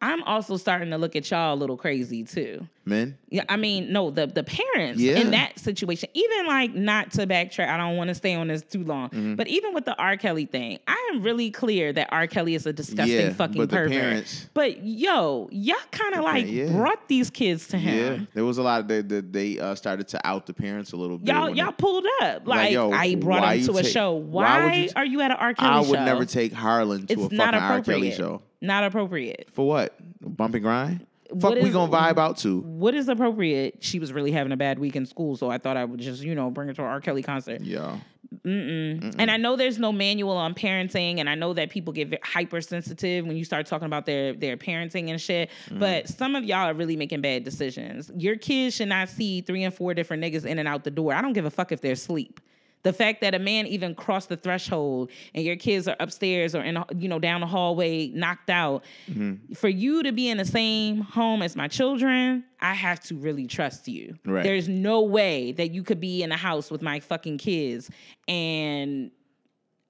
i'm 0.00 0.22
also 0.24 0.56
starting 0.56 0.90
to 0.90 0.98
look 0.98 1.16
at 1.16 1.30
y'all 1.30 1.54
a 1.54 1.56
little 1.56 1.76
crazy 1.76 2.22
too 2.24 2.66
Men, 2.84 3.18
Yeah, 3.28 3.44
I 3.50 3.58
mean, 3.58 3.92
no, 3.92 4.10
the 4.10 4.26
the 4.26 4.42
parents 4.42 4.98
Yeah. 4.98 5.18
in 5.18 5.32
that 5.32 5.58
situation, 5.58 6.08
even 6.14 6.46
like 6.46 6.72
not 6.74 7.10
to 7.10 7.26
backtrack, 7.26 7.68
I 7.68 7.76
don't 7.76 7.98
want 7.98 8.08
to 8.08 8.14
stay 8.14 8.34
on 8.34 8.48
this 8.48 8.62
too 8.62 8.82
long, 8.82 9.10
Mm-hmm. 9.10 9.34
but 9.34 9.46
even 9.46 9.74
with 9.74 9.84
the 9.84 9.94
R. 9.98 10.16
Kelly 10.16 10.46
thing, 10.46 10.78
I 10.88 11.10
am 11.12 11.20
really 11.20 11.50
clear 11.50 11.92
that 11.92 12.08
R. 12.10 12.26
Kelly 12.26 12.54
is 12.54 12.64
a 12.64 12.72
disgusting 12.72 13.14
Yeah, 13.14 13.32
fucking 13.34 13.58
but 13.60 13.68
pervert. 13.68 13.90
parents- 13.92 14.48
but 14.54 14.82
yo, 14.86 15.50
y'all 15.52 15.76
kind 15.90 16.14
of 16.14 16.24
like 16.24 16.46
yeah. 16.48 16.72
brought 16.72 17.06
these 17.08 17.28
kids 17.28 17.68
to 17.68 17.76
him. 17.76 18.20
yeah, 18.22 18.26
there 18.32 18.46
was 18.46 18.56
a 18.56 18.62
lot 18.62 18.80
of 18.80 18.88
they 18.88 19.02
they, 19.02 19.20
they 19.20 19.58
uh, 19.58 19.74
started 19.74 20.08
to 20.08 20.26
out 20.26 20.46
the 20.46 20.54
parents 20.54 20.92
a 20.92 20.96
little 20.96 21.18
bit. 21.18 21.28
Y'all, 21.28 21.50
y'all 21.50 21.66
they- 21.66 21.72
pulled 21.72 22.06
up 22.22 22.48
like, 22.48 22.72
yo, 22.72 22.90
I 22.90 23.16
brought 23.16 23.54
him 23.54 23.66
to 23.66 23.76
a 23.76 23.82
take- 23.82 23.92
show. 23.92 24.14
why 24.14 24.64
Why, 24.64 24.72
you 24.76 24.88
t- 24.88 24.92
are 24.96 25.04
you 25.04 25.20
at 25.20 25.30
an 25.30 25.36
R. 25.36 25.52
Kelly 25.52 25.68
I 25.68 25.82
show? 25.82 25.86
I 25.86 25.90
would 25.90 26.00
never 26.06 26.24
take 26.24 26.54
Harlan 26.54 27.06
to 27.08 27.12
It's 27.12 27.22
a 27.22 27.28
fucking 27.36 27.60
R. 27.60 27.82
Kelly 27.82 28.12
show. 28.12 28.40
Not 28.60 28.84
appropriate. 28.84 29.48
For 29.52 29.66
what? 29.66 29.94
Bump 30.20 30.54
and 30.54 30.62
grind? 30.62 31.06
What 31.30 31.54
Fuck, 31.54 31.62
we 31.62 31.70
gonna 31.70 31.92
vibe 31.92 32.16
out 32.16 32.38
to. 32.38 32.60
What 32.60 32.94
is 32.94 33.08
appropriate? 33.08 33.78
She 33.80 33.98
was 33.98 34.14
really 34.14 34.32
having 34.32 34.50
a 34.50 34.56
bad 34.56 34.78
week 34.78 34.96
in 34.96 35.04
school, 35.04 35.36
so 35.36 35.50
I 35.50 35.58
thought 35.58 35.76
I 35.76 35.84
would 35.84 36.00
just, 36.00 36.22
you 36.22 36.34
know, 36.34 36.50
bring 36.50 36.68
her 36.68 36.74
to 36.74 36.82
an 36.82 36.88
R. 36.88 37.00
Kelly 37.02 37.22
concert. 37.22 37.60
Yeah. 37.60 37.98
Mm 38.44 39.00
mm. 39.00 39.14
And 39.18 39.30
I 39.30 39.36
know 39.36 39.56
there's 39.56 39.78
no 39.78 39.92
manual 39.92 40.36
on 40.36 40.54
parenting, 40.54 41.18
and 41.18 41.28
I 41.28 41.34
know 41.34 41.52
that 41.54 41.70
people 41.70 41.92
get 41.92 42.18
hypersensitive 42.24 43.26
when 43.26 43.36
you 43.36 43.44
start 43.44 43.66
talking 43.66 43.86
about 43.86 44.06
their 44.06 44.32
their 44.32 44.56
parenting 44.56 45.10
and 45.10 45.20
shit. 45.20 45.50
But 45.70 46.08
some 46.08 46.34
of 46.34 46.44
y'all 46.44 46.68
are 46.68 46.74
really 46.74 46.96
making 46.96 47.20
bad 47.20 47.44
decisions. 47.44 48.10
Your 48.16 48.36
kids 48.36 48.76
should 48.76 48.88
not 48.88 49.10
see 49.10 49.42
three 49.42 49.64
and 49.64 49.74
four 49.74 49.92
different 49.92 50.22
niggas 50.22 50.46
in 50.46 50.58
and 50.58 50.66
out 50.66 50.84
the 50.84 50.90
door. 50.90 51.12
I 51.14 51.20
don't 51.20 51.34
give 51.34 51.44
a 51.44 51.50
fuck 51.50 51.72
if 51.72 51.82
they're 51.82 51.92
asleep. 51.92 52.40
The 52.84 52.92
fact 52.92 53.20
that 53.22 53.34
a 53.34 53.38
man 53.38 53.66
even 53.66 53.94
crossed 53.94 54.28
the 54.28 54.36
threshold 54.36 55.10
and 55.34 55.44
your 55.44 55.56
kids 55.56 55.88
are 55.88 55.96
upstairs 56.00 56.54
or 56.54 56.62
in 56.62 56.82
you 56.96 57.08
know 57.08 57.18
down 57.18 57.40
the 57.40 57.46
hallway 57.46 58.08
knocked 58.08 58.50
out, 58.50 58.84
Mm-hmm. 59.10 59.54
for 59.54 59.68
you 59.68 60.02
to 60.04 60.12
be 60.12 60.28
in 60.28 60.38
the 60.38 60.44
same 60.44 61.00
home 61.00 61.42
as 61.42 61.56
my 61.56 61.66
children, 61.68 62.44
I 62.60 62.74
have 62.74 63.00
to 63.04 63.16
really 63.16 63.46
trust 63.46 63.88
you. 63.88 64.16
Right. 64.24 64.44
There's 64.44 64.68
no 64.68 65.02
way 65.02 65.52
that 65.52 65.72
you 65.72 65.82
could 65.82 66.00
be 66.00 66.22
in 66.22 66.30
a 66.32 66.36
house 66.36 66.70
with 66.70 66.82
my 66.82 67.00
fucking 67.00 67.38
kids 67.38 67.90
and 68.26 69.10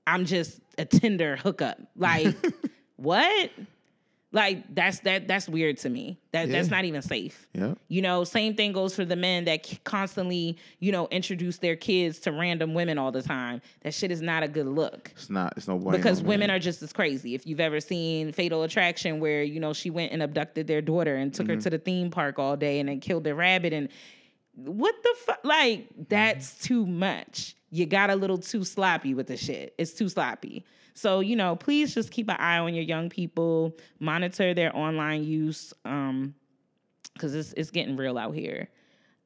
I'm 0.07 0.25
just 0.25 0.61
a 0.79 0.85
Tinder 0.87 1.37
hookup. 1.37 1.79
Like 1.97 2.35
what? 2.97 3.51
Like 4.31 4.75
that's 4.75 5.01
that 5.01 5.27
that's 5.27 5.49
weird 5.49 5.79
to 5.79 5.89
me. 5.89 6.19
That 6.33 6.51
that's 6.51 6.69
not 6.69 6.85
even 6.85 7.01
safe. 7.01 7.49
Yeah. 7.55 7.75
You 7.89 8.03
know, 8.03 8.25
same 8.25 8.55
thing 8.57 8.73
goes 8.73 8.95
for 8.95 9.07
the 9.07 9.17
men 9.17 9.47
that 9.47 9.67
constantly, 9.85 10.59
you 10.81 10.93
know, 10.93 11.09
introduce 11.11 11.57
their 11.59 11.77
kids 11.77 12.19
to 12.21 12.33
random 12.33 12.75
women 12.75 12.99
all 12.99 13.11
the 13.11 13.23
time. 13.23 13.63
That 13.83 13.95
shit 13.95 14.11
is 14.11 14.21
not 14.21 14.43
a 14.43 14.49
good 14.49 14.67
look. 14.67 15.11
It's 15.17 15.31
not. 15.31 15.55
It's 15.57 15.67
no 15.67 15.79
Because 15.79 16.21
women 16.21 16.49
man. 16.49 16.57
are 16.57 16.59
just 16.59 16.83
as 16.83 16.93
crazy. 16.93 17.35
If 17.35 17.47
you've 17.47 17.59
ever 17.61 17.81
seen 17.81 18.33
Fatal 18.33 18.65
Attraction, 18.65 19.19
where 19.19 19.43
you 19.43 19.61
know 19.61 19.73
she 19.73 19.89
went 19.89 20.13
and 20.13 20.23
abducted 20.23 20.67
their 20.67 20.83
daughter 20.83 21.17
and 21.17 21.33
took 21.33 21.47
Mm-hmm. 21.47 21.55
her 21.55 21.61
to 21.63 21.71
the 21.71 21.79
theme 21.79 22.11
park 22.11 22.39
all 22.39 22.55
day 22.57 22.81
and 22.81 22.89
then 22.91 23.01
killed 23.01 23.25
their 23.25 23.35
rabbit 23.35 23.73
and 23.73 23.89
what 24.57 24.95
the 25.03 25.15
fuck? 25.25 25.39
Like 25.43 25.87
that's 26.09 26.59
too 26.59 26.85
much. 26.85 27.55
You 27.71 27.87
got 27.87 28.11
a 28.11 28.17
little 28.17 28.39
too 28.39 28.65
sloppy 28.65 29.15
with 29.15 29.29
the 29.29 29.37
shit. 29.39 29.75
It's 29.79 29.93
too 29.93 30.09
sloppy. 30.11 30.67
So 30.99 31.21
you 31.21 31.37
know, 31.37 31.55
please 31.55 31.95
just 31.95 32.11
keep 32.11 32.29
an 32.29 32.37
eye 32.39 32.59
on 32.59 32.75
your 32.75 32.83
young 32.83 33.09
people. 33.09 33.77
Monitor 34.01 34.53
their 34.53 34.77
online 34.77 35.23
use, 35.23 35.73
um, 35.85 36.35
because 37.15 37.35
it's 37.35 37.53
it's 37.53 37.71
getting 37.71 37.97
real 37.97 38.19
out 38.19 38.35
here. 38.35 38.69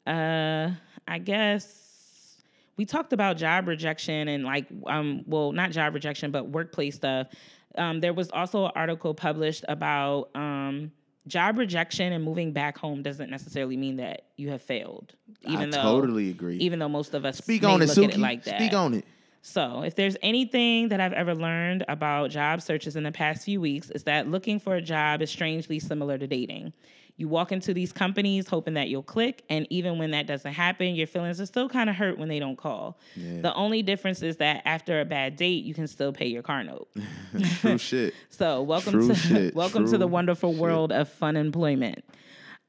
Uh, 0.07 0.71
I 1.09 1.19
guess 1.19 2.43
we 2.77 2.85
talked 2.85 3.13
about 3.13 3.39
job 3.39 3.69
rejection 3.69 4.29
and 4.29 4.45
like 4.45 4.67
um 4.87 5.23
well 5.27 5.53
not 5.53 5.71
job 5.71 5.95
rejection 5.95 6.31
but 6.31 6.49
workplace 6.49 6.97
stuff 6.97 7.29
um 7.77 8.01
there 8.01 8.13
was 8.13 8.31
also 8.31 8.65
an 8.67 8.73
article 8.75 9.15
published 9.15 9.65
about 9.69 10.31
um 10.35 10.91
job 11.29 11.59
rejection 11.59 12.13
and 12.13 12.25
moving 12.25 12.53
back 12.53 12.77
home 12.79 13.03
doesn't 13.03 13.31
necessarily 13.31 13.77
mean 13.77 13.97
that 13.97 14.23
you 14.37 14.49
have 14.49 14.63
failed 14.63 15.15
even 15.43 15.69
I 15.73 15.77
though 15.77 16.01
totally 16.01 16.31
agree. 16.31 16.57
even 16.57 16.79
though 16.79 16.89
most 16.89 17.15
of 17.15 17.25
us 17.25 17.39
Speak 17.39 17.63
on 17.63 17.83
it, 17.83 17.89
Suki. 17.91 18.15
it 18.15 18.19
like 18.19 18.45
that 18.45 18.59
Speak 18.59 18.73
on 18.73 18.95
it. 18.95 19.05
So, 19.45 19.83
if 19.83 19.97
there's 19.97 20.17
anything 20.23 20.89
that 20.91 21.01
I've 21.01 21.13
ever 21.13 21.35
learned 21.35 21.85
about 21.89 22.31
job 22.31 22.63
searches 22.63 22.95
in 22.95 23.03
the 23.03 23.11
past 23.11 23.45
few 23.45 23.61
weeks, 23.61 23.91
is 23.91 24.05
that 24.05 24.29
looking 24.29 24.61
for 24.61 24.77
a 24.77 24.81
job 24.81 25.21
is 25.21 25.31
strangely 25.31 25.81
similar 25.81 26.17
to 26.17 26.29
dating. 26.29 26.73
You 27.17 27.29
walk 27.29 27.51
into 27.53 27.75
these 27.75 27.93
companies 27.93 28.49
hoping 28.49 28.75
that 28.75 28.89
you'll 28.89 29.03
click, 29.03 29.43
and 29.51 29.67
even 29.69 29.99
when 29.99 30.13
that 30.13 30.29
doesn't 30.29 30.53
happen, 30.53 30.95
your 30.95 31.09
feelings 31.09 31.41
are 31.41 31.47
still 31.47 31.69
kind 31.69 31.91
of 31.91 31.97
hurt 31.97 32.19
when 32.19 32.29
they 32.29 32.39
don't 32.39 32.57
call. 32.57 32.99
The 33.17 33.53
only 33.55 33.83
difference 33.83 34.23
is 34.23 34.37
that 34.37 34.63
after 34.65 35.01
a 35.01 35.05
bad 35.05 35.37
date, 35.37 35.65
you 35.65 35.75
can 35.75 35.89
still 35.89 36.13
pay 36.13 36.27
your 36.27 36.43
car 36.43 36.63
note. 36.63 36.89
True 37.61 37.79
shit. 37.79 38.15
So, 38.31 38.63
welcome 38.63 38.93
True 38.93 39.09
to 39.09 39.15
shit. 39.15 39.55
welcome 39.57 39.91
to 39.91 39.99
the 39.99 40.07
wonderful 40.07 40.53
shit. 40.53 40.61
world 40.61 40.93
of 40.93 41.09
fun 41.09 41.37
employment. 41.37 42.05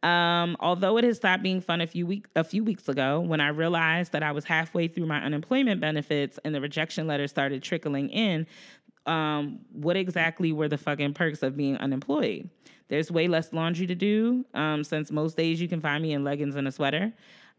Um, 0.03 0.57
although 0.59 0.97
it 0.97 1.05
had 1.05 1.15
stopped 1.15 1.43
being 1.43 1.61
fun 1.61 1.79
a 1.79 1.87
few 1.87 2.05
week 2.05 2.27
a 2.35 2.43
few 2.43 2.63
weeks 2.63 2.89
ago, 2.89 3.21
when 3.21 3.39
I 3.39 3.47
realized 3.47 4.11
that 4.11 4.21
I 4.21 4.33
was 4.33 4.43
halfway 4.43 4.89
through 4.89 5.05
my 5.05 5.23
unemployment 5.23 5.79
benefits 5.79 6.37
and 6.43 6.53
the 6.53 6.59
rejection 6.59 7.07
letters 7.07 7.31
started 7.31 7.63
trickling 7.63 8.09
in, 8.09 8.45
um, 9.05 9.59
what 9.71 9.95
exactly 9.95 10.51
were 10.51 10.67
the 10.67 10.77
fucking 10.77 11.13
perks 11.13 11.41
of 11.41 11.55
being 11.55 11.77
unemployed? 11.77 12.49
There's 12.89 13.11
way 13.11 13.29
less 13.29 13.53
laundry 13.53 13.87
to 13.87 13.95
do, 13.95 14.45
um, 14.53 14.83
since 14.83 15.09
most 15.09 15.37
days 15.37 15.61
you 15.61 15.69
can 15.69 15.79
find 15.79 16.03
me 16.03 16.11
in 16.11 16.25
leggings 16.25 16.55
and 16.57 16.67
a 16.67 16.71
sweater. 16.71 17.13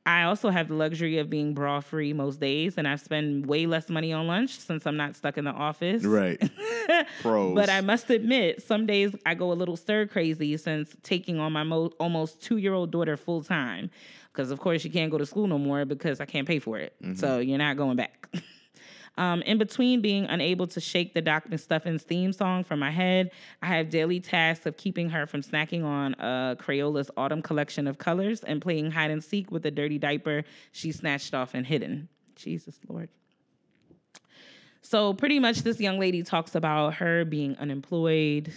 I 0.07 0.25
also 0.25 0.51
have 0.51 0.69
the 0.69 0.75
luxury 0.75 1.19
of 1.19 1.31
being 1.31 1.55
bra 1.55 1.81
free 1.81 2.13
most 2.13 2.39
days, 2.39 2.77
and 2.77 2.87
I've 2.87 3.01
spent 3.01 3.47
way 3.47 3.65
less 3.65 3.89
money 3.89 4.13
on 4.13 4.27
lunch 4.27 4.59
since 4.59 4.87
I'm 4.87 4.99
not 4.99 5.17
stuck 5.17 5.39
in 5.39 5.45
the 5.45 5.51
office. 5.51 6.05
Right. 6.05 6.39
Pros. 7.23 7.55
But 7.55 7.71
I 7.71 7.81
must 7.81 8.11
admit, 8.11 8.63
some 8.63 8.85
days 8.85 9.17
I 9.25 9.35
go 9.35 9.51
a 9.51 9.55
little 9.55 9.77
stir 9.77 10.07
crazy 10.07 10.57
since 10.59 10.95
taking 11.03 11.39
on 11.39 11.53
my 11.53 11.63
mo- 11.63 11.93
almost 11.99 12.43
two 12.43 12.59
year 12.59 12.75
old 12.75 12.91
daughter 12.91 13.17
full 13.17 13.43
time. 13.43 13.91
Because, 14.31 14.51
of 14.51 14.59
course, 14.59 14.85
you 14.85 14.91
can't 14.91 15.11
go 15.11 15.19
to 15.19 15.25
school 15.25 15.47
no 15.47 15.59
more 15.59 15.85
because 15.85 16.21
I 16.21 16.27
can't 16.27 16.47
pay 16.47 16.59
for 16.59 16.79
it. 16.79 16.95
Mm-hmm. 17.03 17.15
So 17.15 17.39
you're 17.39 17.57
not 17.57 17.77
going 17.77 17.97
back. 17.97 18.29
Um, 19.16 19.43
in 19.43 19.59
between 19.59 20.01
being 20.01 20.24
unable 20.27 20.66
to 20.69 20.81
shake 20.81 21.15
the 21.15 21.23
Doc 21.23 21.45
McStuffins 21.49 22.03
theme 22.03 22.32
song 22.32 22.65
from 22.65 22.81
my 22.81 22.91
head, 22.91 23.31
I 23.62 23.66
have 23.66 23.89
daily 23.91 24.19
tasks 24.19 24.66
of 24.66 24.77
keeping 24.77 25.11
her 25.11 25.27
from 25.27 25.43
snacking 25.43 25.85
on 25.85 26.15
uh, 26.15 26.57
Crayola's 26.59 27.11
autumn 27.16 27.43
collection 27.43 27.86
of 27.86 27.99
colors 27.99 28.43
and 28.43 28.61
playing 28.61 28.91
hide 28.91 29.11
and 29.11 29.23
seek 29.23 29.51
with 29.51 29.65
a 29.66 29.70
dirty 29.70 29.99
diaper 29.99 30.43
she 30.73 30.91
snatched 30.91 31.35
off 31.35 31.55
and 31.55 31.66
hidden. 31.66 32.09
Jesus 32.35 32.78
Lord. 32.89 33.09
So 34.82 35.15
pretty 35.15 35.39
much 35.39 35.62
this 35.62 35.81
young 35.81 35.99
lady 35.99 36.23
talks 36.23 36.55
about 36.55 36.95
her 36.95 37.24
being 37.24 37.57
unemployed 37.57 38.53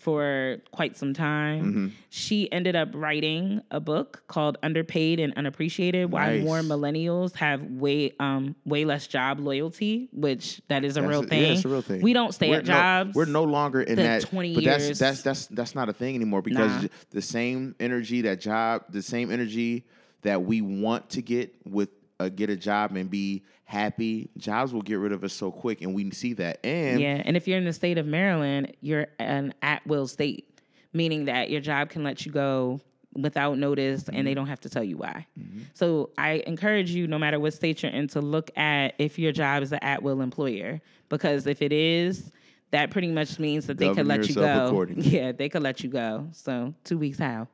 for 0.00 0.56
quite 0.72 0.96
some 0.96 1.12
time. 1.12 1.64
Mm-hmm. 1.64 1.86
She 2.08 2.50
ended 2.50 2.74
up 2.74 2.88
writing 2.94 3.60
a 3.70 3.80
book 3.80 4.22
called 4.28 4.56
Underpaid 4.62 5.20
and 5.20 5.34
Unappreciated 5.36 6.10
Why 6.10 6.38
Nice. 6.38 6.44
More 6.44 6.60
Millennials 6.60 7.36
Have 7.36 7.62
Way 7.62 8.12
um 8.18 8.56
way 8.64 8.86
less 8.86 9.06
job 9.06 9.38
loyalty, 9.40 10.08
which 10.12 10.62
that 10.68 10.84
is 10.84 10.96
a 10.96 11.02
That's 11.02 11.10
real 11.10 11.20
a- 11.24 11.26
thing. 11.26 11.42
Yeah, 11.42 11.48
it's 11.52 11.64
a 11.66 11.68
real 11.68 11.82
thing. 11.82 12.00
We 12.00 12.14
don't 12.14 12.32
stay 12.32 12.48
We're 12.48 12.58
at 12.60 12.66
no- 12.66 12.72
jobs. 12.72 13.14
we're 13.14 13.24
no 13.26 13.44
longer 13.44 13.82
in 13.82 13.96
that. 13.96 14.22
20 14.22 14.54
but 14.54 14.64
that's 14.64 14.84
years. 14.86 14.98
that's 14.98 15.22
that's 15.22 15.46
that's 15.48 15.74
not 15.74 15.88
a 15.90 15.92
thing 15.92 16.14
anymore 16.14 16.40
because 16.42 16.82
Nah. 16.82 16.88
the 17.10 17.22
same 17.22 17.74
energy 17.78 18.22
that 18.22 18.40
job, 18.40 18.84
the 18.88 19.02
same 19.02 19.30
energy 19.30 19.84
that 20.22 20.42
we 20.42 20.62
want 20.62 21.10
to 21.10 21.22
get 21.22 21.54
with 21.66 21.90
uh, 22.20 22.28
get 22.28 22.50
a 22.50 22.56
job 22.56 22.94
and 22.94 23.10
be 23.10 23.42
happy, 23.64 24.30
jobs 24.36 24.72
will 24.72 24.82
get 24.82 24.96
rid 24.96 25.12
of 25.12 25.24
us 25.24 25.32
so 25.32 25.50
quick, 25.50 25.80
and 25.80 25.94
we 25.94 26.10
see 26.10 26.34
that. 26.34 26.64
And 26.64 27.00
Yeah, 27.00 27.22
and 27.24 27.36
if 27.36 27.48
you're 27.48 27.58
in 27.58 27.64
the 27.64 27.72
state 27.72 27.98
of 27.98 28.06
Maryland, 28.06 28.76
you're 28.80 29.06
an 29.18 29.54
at 29.62 29.84
will 29.86 30.06
state, 30.06 30.60
meaning 30.92 31.24
that 31.24 31.50
your 31.50 31.60
job 31.60 31.88
can 31.88 32.04
let 32.04 32.26
you 32.26 32.30
go 32.30 32.80
without 33.14 33.58
notice 33.58 34.08
and 34.08 34.24
they 34.24 34.34
don't 34.34 34.46
have 34.46 34.60
to 34.60 34.68
tell 34.70 34.84
you 34.84 34.96
why. 34.96 35.26
So 35.74 36.10
I 36.16 36.44
encourage 36.46 36.90
you, 36.90 37.08
no 37.08 37.18
matter 37.18 37.40
what 37.40 37.54
state 37.54 37.82
you're 37.82 37.90
in, 37.90 38.06
to 38.08 38.20
look 38.20 38.56
at 38.56 38.94
if 38.98 39.18
your 39.18 39.32
job 39.32 39.64
is 39.64 39.72
an 39.72 39.80
at 39.82 40.02
will 40.02 40.20
employer. 40.20 40.80
Because 41.08 41.46
if 41.48 41.60
it 41.60 41.72
is, 41.72 42.30
that 42.70 42.90
pretty 42.92 43.08
much 43.08 43.40
means 43.40 43.66
that 43.66 43.78
they 43.78 43.86
could 43.96 44.06
let 44.06 44.28
you 44.28 44.34
go. 44.36 44.86
Yeah, 44.96 45.32
they 45.32 45.48
could 45.48 45.62
let 45.62 45.82
you 45.82 45.90
go. 45.90 46.28
So 46.32 46.72
two 46.84 46.98
weeks 46.98 47.18
how? 47.18 47.48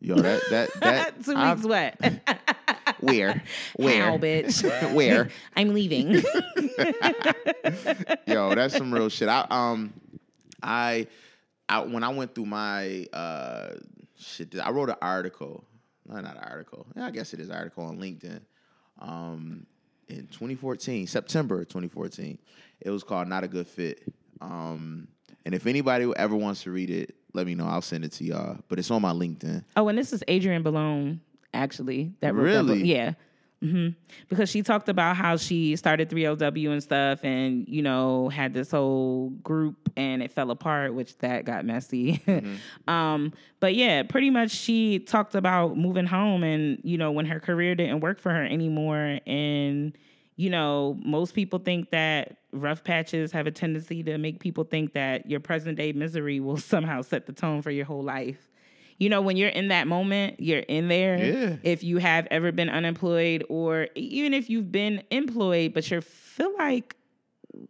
Yo, 0.00 0.16
that 0.16 0.40
that 0.50 0.70
that 0.80 1.24
two 1.24 1.34
I've- 1.34 1.62
weeks 1.66 1.68
what? 2.00 2.12
where 3.00 3.42
where 3.76 4.02
How, 4.02 4.18
bitch? 4.18 4.94
where 4.94 5.28
I'm 5.54 5.74
leaving. 5.74 6.14
Yo, 8.26 8.54
that's 8.54 8.76
some 8.76 8.92
real 8.92 9.08
shit. 9.08 9.28
I 9.28 9.46
um, 9.50 9.92
I, 10.62 11.06
I 11.68 11.80
when 11.80 12.02
I 12.02 12.08
went 12.10 12.34
through 12.34 12.46
my 12.46 13.06
uh 13.12 13.74
shit, 14.18 14.54
I 14.62 14.70
wrote 14.70 14.88
an 14.90 14.96
article. 15.02 15.64
No, 16.08 16.20
not 16.20 16.36
an 16.36 16.42
article. 16.44 16.86
Yeah, 16.96 17.06
I 17.06 17.10
guess 17.10 17.34
it 17.34 17.40
is 17.40 17.48
an 17.48 17.56
article 17.56 17.84
on 17.84 17.98
LinkedIn. 17.98 18.40
Um, 19.00 19.66
in 20.08 20.28
2014, 20.28 21.06
September 21.08 21.64
2014, 21.64 22.38
it 22.80 22.90
was 22.90 23.02
called 23.02 23.28
"Not 23.28 23.42
a 23.44 23.48
Good 23.48 23.66
Fit." 23.66 24.02
Um, 24.40 25.08
and 25.44 25.54
if 25.54 25.66
anybody 25.66 26.10
ever 26.16 26.36
wants 26.36 26.62
to 26.62 26.70
read 26.70 26.90
it, 26.90 27.14
let 27.36 27.46
me 27.46 27.54
know. 27.54 27.66
I'll 27.66 27.82
send 27.82 28.04
it 28.04 28.12
to 28.12 28.24
y'all. 28.24 28.58
But 28.68 28.78
it's 28.78 28.90
on 28.90 29.02
my 29.02 29.12
LinkedIn. 29.12 29.64
Oh, 29.76 29.88
and 29.88 29.96
this 29.98 30.12
is 30.12 30.24
Adrienne 30.28 30.64
Bailon, 30.64 31.20
actually. 31.54 32.12
That 32.20 32.34
wrote 32.34 32.44
that. 32.44 32.64
Really? 32.64 32.84
Yeah. 32.84 33.12
hmm 33.62 33.88
Because 34.28 34.48
she 34.50 34.62
talked 34.62 34.88
about 34.88 35.16
how 35.16 35.36
she 35.36 35.76
started 35.76 36.10
3LW 36.10 36.70
and 36.70 36.82
stuff, 36.82 37.24
and 37.24 37.66
you 37.68 37.82
know 37.82 38.28
had 38.28 38.52
this 38.54 38.70
whole 38.72 39.30
group, 39.42 39.90
and 39.96 40.22
it 40.22 40.30
fell 40.32 40.50
apart, 40.50 40.94
which 40.94 41.16
that 41.18 41.44
got 41.44 41.64
messy. 41.64 42.20
um, 42.88 43.32
but 43.60 43.74
yeah, 43.74 44.02
pretty 44.02 44.30
much 44.30 44.50
she 44.50 44.98
talked 44.98 45.34
about 45.34 45.76
moving 45.76 46.06
home, 46.06 46.42
and 46.42 46.78
you 46.84 46.98
know 46.98 47.12
when 47.12 47.26
her 47.26 47.40
career 47.40 47.74
didn't 47.74 48.00
work 48.00 48.18
for 48.18 48.30
her 48.32 48.44
anymore, 48.44 49.20
and 49.26 49.96
you 50.36 50.50
know 50.50 50.96
most 51.02 51.34
people 51.34 51.58
think 51.58 51.90
that 51.90 52.36
rough 52.52 52.84
patches 52.84 53.32
have 53.32 53.46
a 53.46 53.50
tendency 53.50 54.02
to 54.02 54.16
make 54.18 54.40
people 54.40 54.64
think 54.64 54.92
that 54.92 55.28
your 55.28 55.40
present 55.40 55.76
day 55.76 55.92
misery 55.92 56.40
will 56.46 56.56
somehow 56.56 57.02
set 57.02 57.26
the 57.26 57.32
tone 57.32 57.62
for 57.62 57.70
your 57.70 57.84
whole 57.84 58.02
life 58.02 58.50
you 58.98 59.10
know, 59.10 59.20
when 59.20 59.36
you're 59.36 59.50
in 59.50 59.68
that 59.68 59.86
moment, 59.86 60.40
you're 60.40 60.60
in 60.60 60.88
there. 60.88 61.18
Yeah. 61.18 61.56
If 61.62 61.84
you 61.84 61.98
have 61.98 62.26
ever 62.30 62.50
been 62.52 62.70
unemployed 62.70 63.44
or 63.48 63.88
even 63.94 64.32
if 64.32 64.48
you've 64.48 64.72
been 64.72 65.02
employed, 65.10 65.74
but 65.74 65.90
you 65.90 66.00
feel 66.00 66.54
like, 66.56 66.96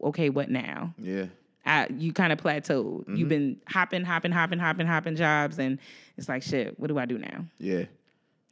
okay, 0.03 0.31
what 0.31 0.51
now? 0.51 0.95
Yeah. 0.99 1.27
I, 1.65 1.89
you 1.91 2.13
kind 2.13 2.33
of 2.33 2.41
plateaued. 2.41 3.01
Mm-hmm. 3.01 3.17
You've 3.17 3.29
been 3.29 3.61
hopping, 3.67 4.05
hopping, 4.05 4.31
hopping, 4.31 4.61
hopping, 4.61 4.87
hopping 4.87 5.17
jobs, 5.17 5.59
and 5.59 5.81
it's 6.17 6.29
like, 6.29 6.45
shit, 6.45 6.79
what 6.79 6.87
do 6.87 6.99
I 6.99 7.07
do 7.07 7.19
now? 7.19 7.45
Yeah. 7.59 7.87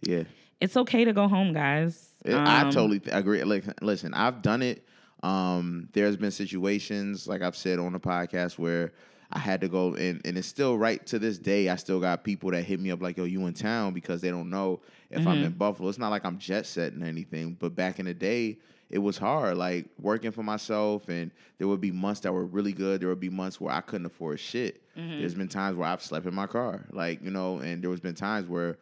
Yeah. 0.00 0.24
It's 0.60 0.76
okay 0.76 1.04
to 1.04 1.12
go 1.12 1.28
home, 1.28 1.52
guys. 1.52 2.10
Yeah, 2.24 2.44
I 2.46 2.62
Um, 2.62 2.70
totally 2.70 3.02
agree. 3.12 3.42
Like, 3.44 3.64
listen, 3.82 4.14
I've 4.14 4.40
done 4.42 4.62
it. 4.62 4.86
Um, 5.22 5.88
there's 5.92 6.16
been 6.16 6.30
situations, 6.30 7.26
like 7.26 7.42
I've 7.42 7.56
said 7.56 7.78
on 7.78 7.92
the 7.92 8.00
podcast, 8.00 8.58
where 8.58 8.92
I 9.32 9.38
had 9.38 9.60
to 9.62 9.68
go, 9.68 9.94
and, 9.94 10.20
and 10.24 10.36
it's 10.38 10.46
still 10.46 10.76
right 10.78 11.04
to 11.06 11.18
this 11.18 11.38
day. 11.38 11.68
I 11.68 11.76
still 11.76 11.98
got 11.98 12.24
people 12.24 12.50
that 12.52 12.62
hit 12.62 12.78
me 12.78 12.90
up 12.90 13.02
like, 13.02 13.16
"Yo, 13.16 13.24
you 13.24 13.44
in 13.46 13.54
town?" 13.54 13.94
Because 13.94 14.20
they 14.20 14.30
don't 14.30 14.50
know 14.50 14.80
if 15.10 15.26
I'm 15.26 15.38
in 15.38 15.50
Mm-hmm. 15.50 15.58
Buffalo. 15.58 15.88
It's 15.88 15.98
not 15.98 16.10
like 16.10 16.24
I'm 16.24 16.38
jet 16.38 16.66
setting 16.66 17.02
or 17.02 17.06
anything, 17.06 17.56
but 17.58 17.74
back 17.74 17.98
in 17.98 18.04
the 18.06 18.14
day, 18.14 18.58
it 18.90 18.98
was 18.98 19.16
hard. 19.18 19.56
Like 19.56 19.86
working 19.98 20.30
for 20.30 20.42
myself, 20.42 21.08
and 21.08 21.30
there 21.58 21.66
would 21.68 21.80
be 21.80 21.90
months 21.90 22.20
that 22.20 22.32
were 22.32 22.44
really 22.44 22.72
good. 22.72 23.00
There 23.00 23.08
would 23.08 23.18
be 23.18 23.30
months 23.30 23.60
where 23.60 23.72
I 23.74 23.80
couldn't 23.80 24.06
afford 24.06 24.38
shit. 24.40 24.82
There's 24.94 25.34
been 25.34 25.48
times 25.48 25.76
where 25.76 25.88
I've 25.88 26.02
slept 26.02 26.26
in 26.26 26.34
my 26.34 26.46
car, 26.46 26.84
like 26.92 27.22
you 27.24 27.30
know, 27.30 27.58
and 27.58 27.82
there 27.82 27.90
was 27.90 28.00
been 28.00 28.14
times 28.14 28.46
where, 28.46 28.76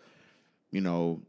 you 0.73 0.81
know, 0.83 1.23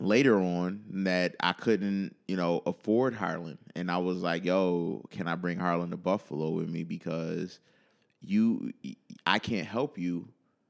later 0.00 0.38
on 0.38 0.82
that 0.90 1.36
I 1.40 1.52
couldn't, 1.52 2.16
you 2.26 2.36
know, 2.36 2.62
afford 2.66 3.14
Harlan. 3.14 3.58
And 3.74 3.90
I 3.90 3.98
was 3.98 4.18
like, 4.18 4.44
yo, 4.44 5.04
can 5.10 5.28
I 5.28 5.34
bring 5.34 5.58
Harlan 5.58 5.90
to 5.90 5.96
Buffalo 5.96 6.50
with 6.50 6.68
me? 6.68 6.82
Because 6.84 7.60
you 8.20 8.72
I 9.26 9.38
can't 9.38 9.66
help 9.66 9.98
you 9.98 10.28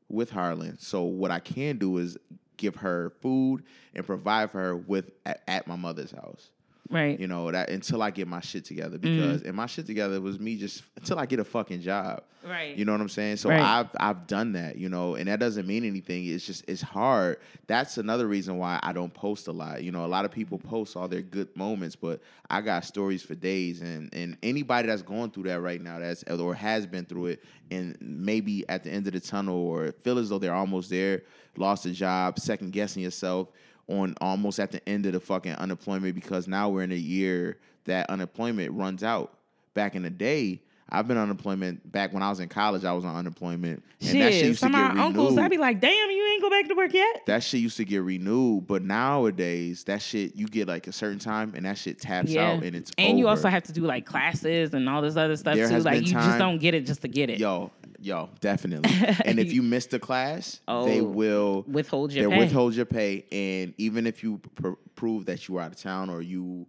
with 0.09 0.31
Harlan. 0.31 0.79
So 0.79 1.03
what 1.03 1.31
I 1.31 1.41
can 1.41 1.79
do 1.79 1.99
is 1.99 2.17
give 2.57 2.77
her 2.77 3.11
food 3.21 3.65
and 3.95 4.07
provide 4.07 4.51
for 4.51 4.61
her 4.61 4.77
with 4.77 5.11
at, 5.27 5.43
at 5.49 5.67
my 5.67 5.77
mother's 5.77 6.13
house. 6.13 6.51
Right. 6.90 7.19
You 7.19 7.27
know, 7.27 7.51
that 7.51 7.70
until 7.70 8.02
I 8.02 8.11
get 8.11 8.28
my 8.28 8.40
shit 8.40 8.65
together. 8.65 8.98
Mm. 8.98 9.01
Because 9.01 9.43
and 9.43 9.55
my 9.55 9.66
shit 9.66 9.86
together 9.86 10.20
was 10.20 10.39
me 10.39 10.56
just 10.56 10.82
until 10.97 11.19
I 11.19 11.27
get 11.27 11.39
a 11.40 11.44
fucking 11.44 11.81
job. 11.81 12.23
Right. 12.47 12.77
You 12.77 12.85
know 12.85 12.93
what 12.93 13.01
I'm 13.01 13.09
saying? 13.09 13.39
So 13.39 13.48
Right. 13.48 13.61
I've 13.61 13.89
I've 13.97 14.27
done 14.27 14.52
that, 14.52 14.77
you 14.77 14.90
know, 14.90 15.15
and 15.15 15.28
that 15.28 15.40
doesn't 15.40 15.66
mean 15.66 15.85
anything. 15.85 16.27
It's 16.27 16.47
just 16.47 16.62
it's 16.69 16.82
hard. 16.82 17.39
That's 17.66 17.97
another 17.97 18.27
reason 18.27 18.59
why 18.59 18.78
I 18.82 18.93
don't 18.93 19.12
post 19.15 19.48
a 19.48 19.52
lot. 19.52 19.82
You 19.82 19.93
know, 19.93 20.05
a 20.05 20.09
lot 20.09 20.27
of 20.27 20.31
people 20.31 20.59
post 20.59 20.94
all 20.94 21.09
their 21.09 21.23
good 21.23 21.56
moments, 21.56 21.97
but 21.97 22.20
I 22.51 22.61
got 22.61 22.85
stories 22.85 23.23
for 23.23 23.35
days. 23.35 23.81
And 23.81 24.12
and 24.12 24.36
anybody 24.43 24.89
that's 24.89 25.02
going 25.02 25.31
through 25.31 25.44
that 25.44 25.61
right 25.62 25.81
now, 25.81 25.98
that's 25.98 26.23
or 26.24 26.55
has 26.55 26.86
been 26.86 27.06
through 27.06 27.27
it, 27.27 27.44
and 27.70 27.97
maybe 28.01 28.69
at 28.69 28.85
the 28.85 28.90
end 28.90 29.06
of 29.06 29.15
the 29.15 29.20
tunnel 29.20 29.56
or 29.56 29.93
feel 29.93 30.19
as 30.19 30.28
though 30.28 30.39
they're 30.39 30.55
almost 30.55 30.90
there, 30.90 31.23
lost 31.56 31.86
a 31.86 31.93
job, 31.93 32.39
second 32.39 32.73
guessing 32.73 33.02
yourself 33.02 33.48
on 33.89 34.15
almost 34.20 34.59
at 34.61 34.70
the 34.73 34.86
end 34.89 35.06
of 35.06 35.12
the 35.12 35.20
fucking 35.20 35.52
unemployment 35.52 36.15
because 36.15 36.48
now 36.48 36.69
we're 36.69 36.82
in 36.82 36.93
a 36.93 36.97
year 36.97 37.59
that 37.85 38.09
unemployment 38.11 38.73
runs 38.73 39.02
out. 39.02 39.32
Back 39.74 39.94
in 39.94 40.02
the 40.02 40.11
day, 40.11 40.62
I've 40.89 41.09
been 41.09 41.16
on 41.16 41.24
unemployment 41.24 41.90
back 41.90 42.12
when 42.12 42.23
I 42.23 42.31
was 42.31 42.39
in 42.40 42.48
college. 42.48 42.85
I 42.85 42.93
was 42.93 43.05
on 43.05 43.16
unemployment, 43.16 43.82
and 44.01 44.09
that 44.20 44.32
shit 44.32 44.32
Shit, 44.35 44.47
used 44.47 44.61
to 44.61 44.66
some 44.66 44.73
get 44.73 44.81
of 44.90 44.97
my 44.97 45.05
renewed. 45.05 45.20
uncles, 45.20 45.39
I'd 45.39 45.51
be 45.51 45.59
like, 45.59 45.81
damn, 45.81 46.11
you 46.11 46.27
ain't 46.32 46.43
go 46.43 46.51
back 46.51 46.69
to 46.69 46.74
work 46.74 46.93
yet? 46.93 47.23
that 47.27 47.43
shit 47.43 47.61
used 47.61 47.77
to 47.78 47.85
get 47.85 48.02
renewed, 48.02 48.66
but 48.69 48.82
nowadays 48.85 49.85
that 49.85 50.02
shit 50.02 50.36
you 50.36 50.47
get 50.47 50.69
like 50.69 50.86
a 50.86 50.93
certain 50.93 51.19
time, 51.19 51.55
and 51.56 51.65
that 51.66 51.78
shit 51.78 51.98
taps 52.01 52.35
out, 52.36 52.62
and 52.62 52.77
it's 52.77 52.93
and 52.98 53.19
you 53.19 53.28
also 53.28 53.48
have 53.48 53.62
to 53.65 53.73
do 53.73 53.81
like 53.82 54.06
classes 54.06 54.74
and 54.74 54.89
all 54.89 55.02
this 55.02 55.16
other 55.16 55.36
stuff 55.36 55.55
There 55.56 55.69
too. 55.69 55.78
Like 55.81 56.02
you 56.02 56.12
just 56.12 56.39
don't 56.39 56.59
get 56.59 56.74
it 56.74 56.86
just 56.86 57.02
to 57.02 57.09
get 57.09 57.31
it. 57.31 57.39
Yo, 57.39 57.70
yo, 58.05 58.29
definitely. 58.41 58.91
and 59.25 59.39
if 59.39 59.53
you 59.53 59.63
miss 59.63 59.87
the 59.87 59.99
class, 59.99 60.61
they 60.67 61.01
Oh, 61.01 61.05
will 61.05 61.65
withhold 61.67 62.13
your 62.13 62.29
they 62.29 62.35
pay. 62.37 62.39
withhold 62.39 62.75
your 62.75 62.87
pay, 62.87 63.25
and 63.33 63.75
even 63.79 64.07
if 64.07 64.23
you 64.23 64.39
pr- 64.55 64.79
prove 64.95 65.27
that 65.27 65.49
you 65.49 65.55
were 65.55 65.61
out 65.63 65.73
of 65.73 65.79
town 65.79 66.11
or 66.11 66.21
you 66.23 66.67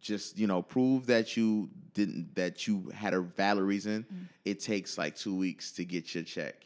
just 0.00 0.38
you 0.38 0.46
know 0.46 0.60
prove 0.62 1.06
that 1.06 1.36
you 1.36 1.70
didn't 1.94 2.34
that 2.34 2.66
you 2.66 2.90
had 2.94 3.14
a 3.14 3.20
valid 3.20 3.64
reason, 3.64 4.04
Mm. 4.12 4.26
it 4.44 4.60
takes 4.60 4.98
like 4.98 5.16
two 5.16 5.34
weeks 5.36 5.72
to 5.72 5.84
get 5.84 6.14
your 6.14 6.24
check, 6.24 6.56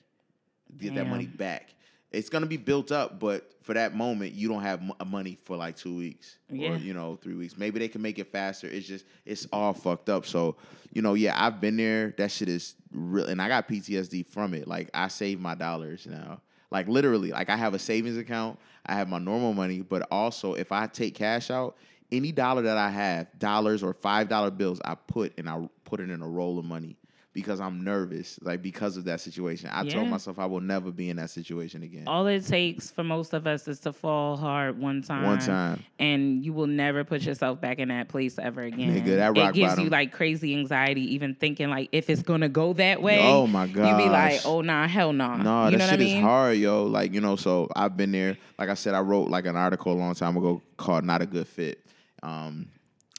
get 0.79 0.95
that 0.95 1.07
money 1.07 1.27
back. 1.27 1.75
It's 2.11 2.29
gonna 2.31 2.47
be 2.47 2.57
built 2.57 2.91
up, 2.91 3.19
but 3.21 3.53
for 3.63 3.75
that 3.75 3.95
moment, 3.95 4.33
you 4.33 4.49
don't 4.49 4.63
have 4.63 4.83
mo- 4.83 4.97
uh, 4.99 5.05
money 5.05 5.37
for 5.45 5.57
like 5.57 5.77
two 5.77 5.95
weeks 5.97 6.39
Yeah. 6.51 6.71
or 6.71 6.77
you 6.77 6.95
know 6.95 7.17
three 7.17 7.35
weeks. 7.35 7.57
Maybe 7.59 7.79
they 7.79 7.89
can 7.89 8.01
make 8.01 8.19
it 8.19 8.33
faster. 8.33 8.67
It's 8.67 8.87
just 8.87 9.05
it's 9.27 9.47
all 9.53 9.75
fucked 9.75 10.09
up. 10.09 10.25
So 10.25 10.57
you 10.93 11.03
know, 11.03 11.15
yeah, 11.15 11.35
I've 11.37 11.61
been 11.61 11.77
there. 11.77 12.15
That 12.17 12.31
shit 12.31 12.49
is 12.49 12.75
real, 12.93 13.27
and 13.27 13.43
I 13.43 13.49
got 13.49 13.69
PTSD 13.69 14.25
from 14.27 14.55
it. 14.55 14.67
Like 14.67 14.89
I 14.95 15.09
save 15.09 15.39
my 15.39 15.55
dollars 15.55 16.07
now. 16.07 16.41
Like 16.71 16.89
literally, 16.89 17.31
like 17.31 17.51
I 17.51 17.57
have 17.57 17.75
a 17.75 17.79
savings 17.79 18.17
account. 18.17 18.59
I 18.87 18.95
have 18.95 19.09
my 19.09 19.19
normal 19.19 19.53
money, 19.53 19.81
but 19.83 20.07
also 20.11 20.55
if 20.55 20.73
I 20.73 20.87
take 20.87 21.15
cash 21.15 21.51
out, 21.51 21.77
any 22.11 22.33
dollar 22.33 22.63
that 22.63 22.79
I 22.79 22.89
have, 22.89 23.27
dollars 23.39 23.83
or 23.83 23.93
five 23.93 24.31
dollar 24.31 24.51
bills, 24.51 24.81
I 24.83 24.95
put 24.95 25.35
and 25.39 25.47
I 25.49 25.69
put 25.85 26.01
it 26.01 26.09
in 26.09 26.23
a 26.23 26.29
roll 26.29 26.59
of 26.59 26.65
money 26.65 26.97
because 27.40 27.60
I'm 27.60 27.85
nervous, 27.85 28.39
like 28.43 28.62
because 28.62 28.97
of 28.97 29.05
that 29.05 29.20
situation. 29.20 29.70
I 29.73 29.86
told 29.86 30.09
myself 30.09 30.39
I 30.39 30.47
will 30.47 30.60
never 30.60 30.90
be 30.90 31.09
in 31.09 31.16
that 31.19 31.31
situation 31.31 31.85
again. 31.85 32.05
All 32.06 32.27
it 32.27 32.44
takes 32.47 32.90
for 32.90 33.05
most 33.05 33.32
of 33.32 33.47
us 33.47 33.69
is 33.69 33.78
to 33.81 33.93
fall 33.93 34.36
hard 34.36 34.78
one 34.78 35.02
time. 35.02 35.24
One 35.24 35.39
time. 35.39 35.85
And 36.01 36.44
you 36.44 36.52
will 36.52 36.66
never 36.66 37.05
put 37.05 37.23
yourself 37.23 37.60
back 37.60 37.78
in 37.78 37.89
that 37.89 38.09
place 38.09 38.39
ever 38.39 38.62
again. 38.62 38.94
Nigga, 38.94 39.16
that 39.16 39.36
rock 39.36 39.51
it 39.51 39.55
gives 39.55 39.70
bottom. 39.73 39.85
you 39.85 39.90
like 39.90 40.12
crazy 40.12 40.55
anxiety, 40.55 41.15
even 41.15 41.36
thinking 41.36 41.70
like 41.70 41.89
if 41.93 42.10
it's 42.10 42.23
gonna 42.23 42.48
go 42.48 42.73
that 42.73 43.01
way. 43.01 43.20
Oh, 43.23 43.47
my 43.47 43.69
god. 43.69 43.89
You 43.89 44.05
be 44.05 44.10
like, 44.10 44.40
oh 44.44 44.60
nah, 44.60 44.89
hell 44.89 45.12
nah. 45.12 45.36
No, 45.36 45.65
you 45.66 45.70
that 45.73 45.78
know 45.78 45.85
shit 45.85 45.90
what 45.93 46.01
I 46.01 46.05
mean? 46.05 46.16
is 46.16 46.23
hard, 46.23 46.56
yo. 46.59 46.85
Like, 46.85 47.12
you 47.12 47.20
know, 47.20 47.36
so 47.36 47.69
I've 47.77 47.97
been 47.97 48.10
there. 48.10 48.36
Like 48.59 48.69
I 48.69 48.74
said, 48.74 48.94
I 48.94 49.01
wrote 49.01 49.28
like 49.28 49.47
an 49.47 49.56
article 49.56 49.93
a 49.93 49.94
long 49.94 50.15
time 50.15 50.36
ago 50.36 50.60
called 50.77 51.05
Not 51.05 51.23
a 51.23 51.27
Good 51.27 51.47
Fit. 51.47 51.85
Um, 52.23 52.69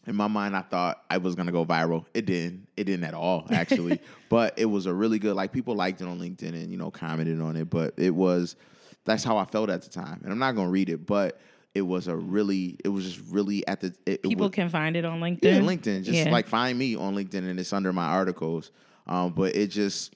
in 0.09 0.15
my 0.15 0.27
mind, 0.27 0.55
I 0.55 0.61
thought 0.61 1.03
I 1.09 1.17
was 1.19 1.35
gonna 1.35 1.51
go 1.51 1.63
viral. 1.63 2.05
It 2.13 2.25
didn't. 2.25 2.67
It 2.75 2.85
didn't 2.85 3.05
at 3.05 3.13
all, 3.13 3.45
actually. 3.51 4.01
but 4.29 4.55
it 4.57 4.65
was 4.65 4.87
a 4.87 4.93
really 4.93 5.19
good. 5.19 5.35
Like 5.35 5.51
people 5.53 5.75
liked 5.75 6.01
it 6.01 6.07
on 6.07 6.19
LinkedIn 6.19 6.49
and 6.49 6.71
you 6.71 6.77
know 6.77 6.89
commented 6.89 7.39
on 7.39 7.55
it. 7.55 7.69
But 7.69 7.93
it 7.97 8.09
was 8.13 8.55
that's 9.05 9.23
how 9.23 9.37
I 9.37 9.45
felt 9.45 9.69
at 9.69 9.83
the 9.83 9.89
time. 9.89 10.21
And 10.23 10.31
I'm 10.33 10.39
not 10.39 10.55
gonna 10.55 10.69
read 10.71 10.89
it, 10.89 11.05
but 11.05 11.39
it 11.75 11.83
was 11.83 12.07
a 12.07 12.15
really. 12.15 12.75
It 12.83 12.89
was 12.89 13.05
just 13.05 13.21
really 13.31 13.65
at 13.67 13.81
the. 13.81 13.87
It, 14.07 14.13
it 14.13 14.23
People 14.23 14.47
was, 14.47 14.55
can 14.55 14.69
find 14.69 14.97
it 14.97 15.05
on 15.05 15.19
LinkedIn. 15.21 15.39
yeah, 15.43 15.59
LinkedIn. 15.59 16.03
Just 16.03 16.25
Yeah. 16.25 16.31
like 16.31 16.47
find 16.47 16.77
me 16.77 16.95
on 16.95 17.15
LinkedIn 17.15 17.47
and 17.49 17.59
it's 17.59 17.71
under 17.71 17.93
my 17.93 18.05
articles. 18.07 18.71
Um, 19.05 19.33
but 19.33 19.55
it 19.55 19.67
just 19.67 20.15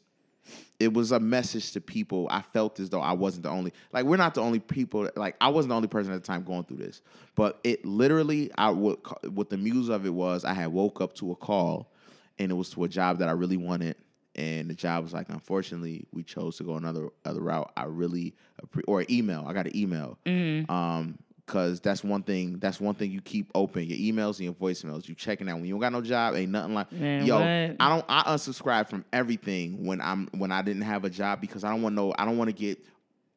it 0.83 0.93
was 0.93 1.13
a 1.13 1.19
message 1.19 1.71
to 1.71 1.81
people. 1.81 2.27
I 2.29 2.41
felt 2.41 2.79
as 2.79 2.89
though 2.89 2.99
I 2.99 3.13
wasn't 3.13 3.43
the 3.43 3.49
only 3.49 3.71
like 3.93 4.03
we're 4.03 4.17
not 4.17 4.33
the 4.33 4.41
only 4.41 4.59
people 4.59 5.09
like 5.15 5.37
I 5.39 5.47
wasn't 5.47 5.69
the 5.69 5.75
only 5.75 5.87
person 5.87 6.11
at 6.11 6.21
the 6.21 6.27
time 6.27 6.43
going 6.43 6.65
through 6.65 6.77
this. 6.77 7.01
But 7.35 7.59
it 7.63 7.85
literally 7.85 8.51
I 8.57 8.69
what 8.71 9.31
what 9.31 9.49
the 9.49 9.57
muse 9.57 9.87
of 9.87 10.05
it 10.05 10.13
was 10.13 10.43
I 10.43 10.53
had 10.53 10.67
woke 10.67 10.99
up 10.99 11.13
to 11.15 11.31
a 11.31 11.35
call 11.35 11.89
and 12.37 12.51
it 12.51 12.55
was 12.55 12.69
to 12.71 12.83
a 12.83 12.89
job 12.89 13.19
that 13.19 13.29
I 13.29 13.31
really 13.31 13.55
wanted 13.55 13.95
and 14.35 14.69
the 14.69 14.73
job 14.73 15.03
was 15.03 15.13
like 15.13 15.29
unfortunately 15.29 16.05
we 16.11 16.23
chose 16.23 16.57
to 16.57 16.63
go 16.63 16.75
another 16.75 17.07
other 17.23 17.41
route. 17.41 17.71
I 17.77 17.85
really 17.85 18.35
or 18.85 19.05
email. 19.09 19.45
I 19.47 19.53
got 19.53 19.67
an 19.67 19.77
email. 19.77 20.19
Mm-hmm. 20.25 20.69
Um 20.69 21.17
Cause 21.45 21.81
that's 21.81 22.05
one 22.05 22.23
thing. 22.23 22.57
That's 22.59 22.79
one 22.79 22.95
thing 22.95 23.11
you 23.11 23.19
keep 23.21 23.51
open. 23.53 23.83
Your 23.83 23.97
emails 23.97 24.37
and 24.39 24.45
your 24.45 24.53
voicemails. 24.53 25.09
You 25.09 25.13
checking 25.15 25.49
out 25.49 25.55
when 25.55 25.65
you 25.65 25.73
don't 25.73 25.81
got 25.81 25.91
no 25.91 26.01
job. 26.01 26.35
Ain't 26.35 26.51
nothing 26.53 26.73
like. 26.73 26.89
Man, 26.93 27.25
yo, 27.25 27.35
what? 27.35 27.45
I 27.45 27.89
don't. 27.89 28.05
I 28.07 28.23
unsubscribe 28.33 28.87
from 28.87 29.03
everything 29.11 29.85
when 29.85 29.99
I'm 29.99 30.29
when 30.37 30.53
I 30.53 30.61
didn't 30.61 30.83
have 30.83 31.03
a 31.03 31.09
job 31.09 31.41
because 31.41 31.65
I 31.65 31.69
don't 31.71 31.81
want 31.81 31.95
no. 31.95 32.13
I 32.17 32.23
don't 32.23 32.37
want 32.37 32.47
to 32.49 32.53
get 32.55 32.79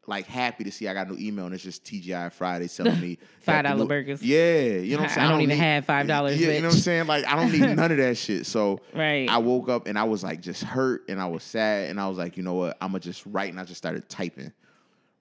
like 0.07 0.27
happy 0.27 0.63
to 0.63 0.71
see 0.71 0.87
I 0.87 0.95
got 0.95 1.11
no 1.11 1.17
email 1.19 1.47
and 1.47 1.55
it's 1.57 1.65
just 1.65 1.83
TGI 1.85 2.33
Friday 2.33 2.69
telling 2.69 3.01
me 3.01 3.19
$5 3.45 3.77
new- 3.77 3.89
burgers. 3.89 4.23
Yeah, 4.23 4.61
you 4.77 4.97
know 4.97 5.03
what 5.03 5.11
I'm 5.11 5.15
saying. 5.17 5.19
I 5.19 5.23
saying. 5.23 5.31
don't 5.31 5.41
even 5.41 5.49
need- 5.59 5.65
have 5.65 5.85
$5, 5.85 6.07
Yeah, 6.07 6.35
you 6.37 6.47
know 6.61 6.69
what 6.69 6.75
I'm 6.75 6.81
saying. 6.81 7.07
Like 7.09 7.27
I 7.27 7.35
don't 7.35 7.51
need 7.51 7.75
none 7.77 7.91
of 7.91 7.97
that 7.99 8.17
shit. 8.17 8.47
So 8.47 8.79
Right. 8.95 9.29
I 9.29 9.39
woke 9.39 9.69
up 9.69 9.89
and 9.89 9.99
I 9.99 10.05
was 10.05 10.23
like 10.23 10.41
just 10.41 10.63
hurt 10.63 11.03
and 11.09 11.21
I 11.21 11.27
was 11.27 11.43
sad 11.43 11.91
and 11.91 12.01
I 12.01 12.07
was 12.09 12.19
like, 12.19 12.37
you 12.37 12.45
know 12.45 12.55
what? 12.55 12.77
I'm 12.81 12.91
gonna 12.91 13.01
just 13.01 13.27
write 13.27 13.51
and 13.51 13.59
I 13.59 13.65
just 13.65 13.79
started 13.79 14.09
typing 14.09 14.53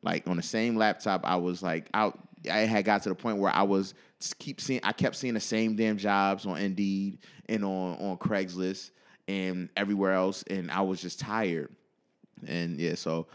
like 0.03 0.28
on 0.28 0.38
the 0.38 0.44
same 0.44 0.76
laptop 0.76 1.22
i 1.26 1.36
was 1.36 1.64
like 1.64 1.90
out 1.95 2.20
i 2.49 2.59
had 2.59 2.85
got 2.85 3.01
to 3.03 3.09
the 3.09 3.15
point 3.15 3.38
where 3.38 3.51
i 3.51 3.61
was 3.63 3.93
keep 4.39 4.59
seeing 4.61 4.80
i 4.84 4.91
kept 4.91 5.15
seeing 5.15 5.34
the 5.34 5.39
same 5.39 5.76
damn 5.76 5.97
jobs 5.97 6.45
on 6.45 6.57
indeed 6.57 7.19
and 7.47 7.63
on 7.63 7.95
on 7.97 8.17
craigslist 8.17 8.91
and 9.27 9.69
everywhere 9.76 10.13
else 10.13 10.43
and 10.47 10.69
i 10.72 10.81
was 10.81 11.01
just 11.01 11.19
tired. 11.19 11.69
And 12.47 12.80
yeah 12.80 12.95
so 12.95 13.27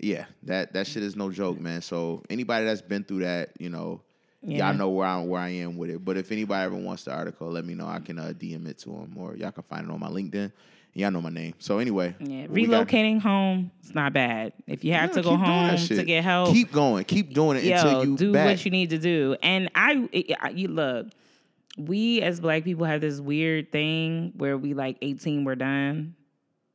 yeah 0.00 0.26
that 0.44 0.72
that 0.74 0.86
shit 0.86 1.02
is 1.02 1.14
no 1.16 1.30
joke 1.30 1.60
man. 1.60 1.82
So 1.82 2.22
anybody 2.30 2.64
that's 2.66 2.82
been 2.82 3.04
through 3.04 3.20
that 3.20 3.50
you 3.58 3.68
know 3.70 4.02
Yeah. 4.42 4.68
y'all 4.68 4.76
know 4.76 4.90
where 4.90 5.06
i 5.06 5.20
where 5.22 5.40
i 5.40 5.48
am 5.50 5.76
with 5.76 5.90
it. 5.90 6.04
But 6.04 6.16
if 6.16 6.32
anybody 6.32 6.64
ever 6.64 6.76
wants 6.76 7.04
the 7.04 7.12
article 7.12 7.48
let 7.50 7.64
me 7.64 7.74
know. 7.74 7.86
I 7.86 8.00
can 8.00 8.18
uh, 8.18 8.32
dm 8.36 8.66
it 8.66 8.78
to 8.78 8.90
them 8.90 9.14
or 9.16 9.36
y'all 9.36 9.52
can 9.52 9.62
find 9.64 9.88
it 9.88 9.92
on 9.92 10.00
my 10.00 10.08
linkedin 10.08 10.52
y'all 10.96 11.10
know 11.10 11.20
my 11.20 11.30
name 11.30 11.54
so 11.58 11.78
anyway 11.78 12.14
Yeah, 12.20 12.46
we 12.48 12.66
got- 12.66 12.88
relocating 12.88 13.20
home 13.20 13.70
is 13.84 13.94
not 13.94 14.12
bad. 14.12 14.52
If 14.66 14.84
you 14.84 14.92
have 14.94 15.10
Yeah, 15.10 15.16
to 15.16 15.22
go 15.22 15.30
keep 15.30 15.38
doing 15.38 15.50
that 15.66 15.78
home 15.78 15.88
to 15.88 16.04
get 16.04 16.24
help, 16.24 16.52
Keep 16.52 16.72
going. 16.72 17.04
Keep 17.04 17.34
doing 17.34 17.58
it 17.58 17.64
yo, 17.64 17.74
until 17.76 18.04
you 18.04 18.16
do 18.16 18.32
back. 18.32 18.46
what 18.46 18.64
you 18.64 18.70
need 18.70 18.90
to 18.90 18.98
do. 18.98 19.36
And 19.42 19.70
I, 19.74 20.08
it- 20.12 20.36
I- 20.40 20.50
you 20.50 20.68
look, 20.68 21.08
we 21.78 22.22
as 22.22 22.40
black 22.40 22.64
people 22.64 22.86
have 22.86 23.00
this 23.02 23.20
weird 23.20 23.70
thing 23.70 24.32
where 24.36 24.56
we 24.56 24.72
like 24.74 24.96
18, 25.02 25.44
we're 25.44 25.54
done. 25.56 26.14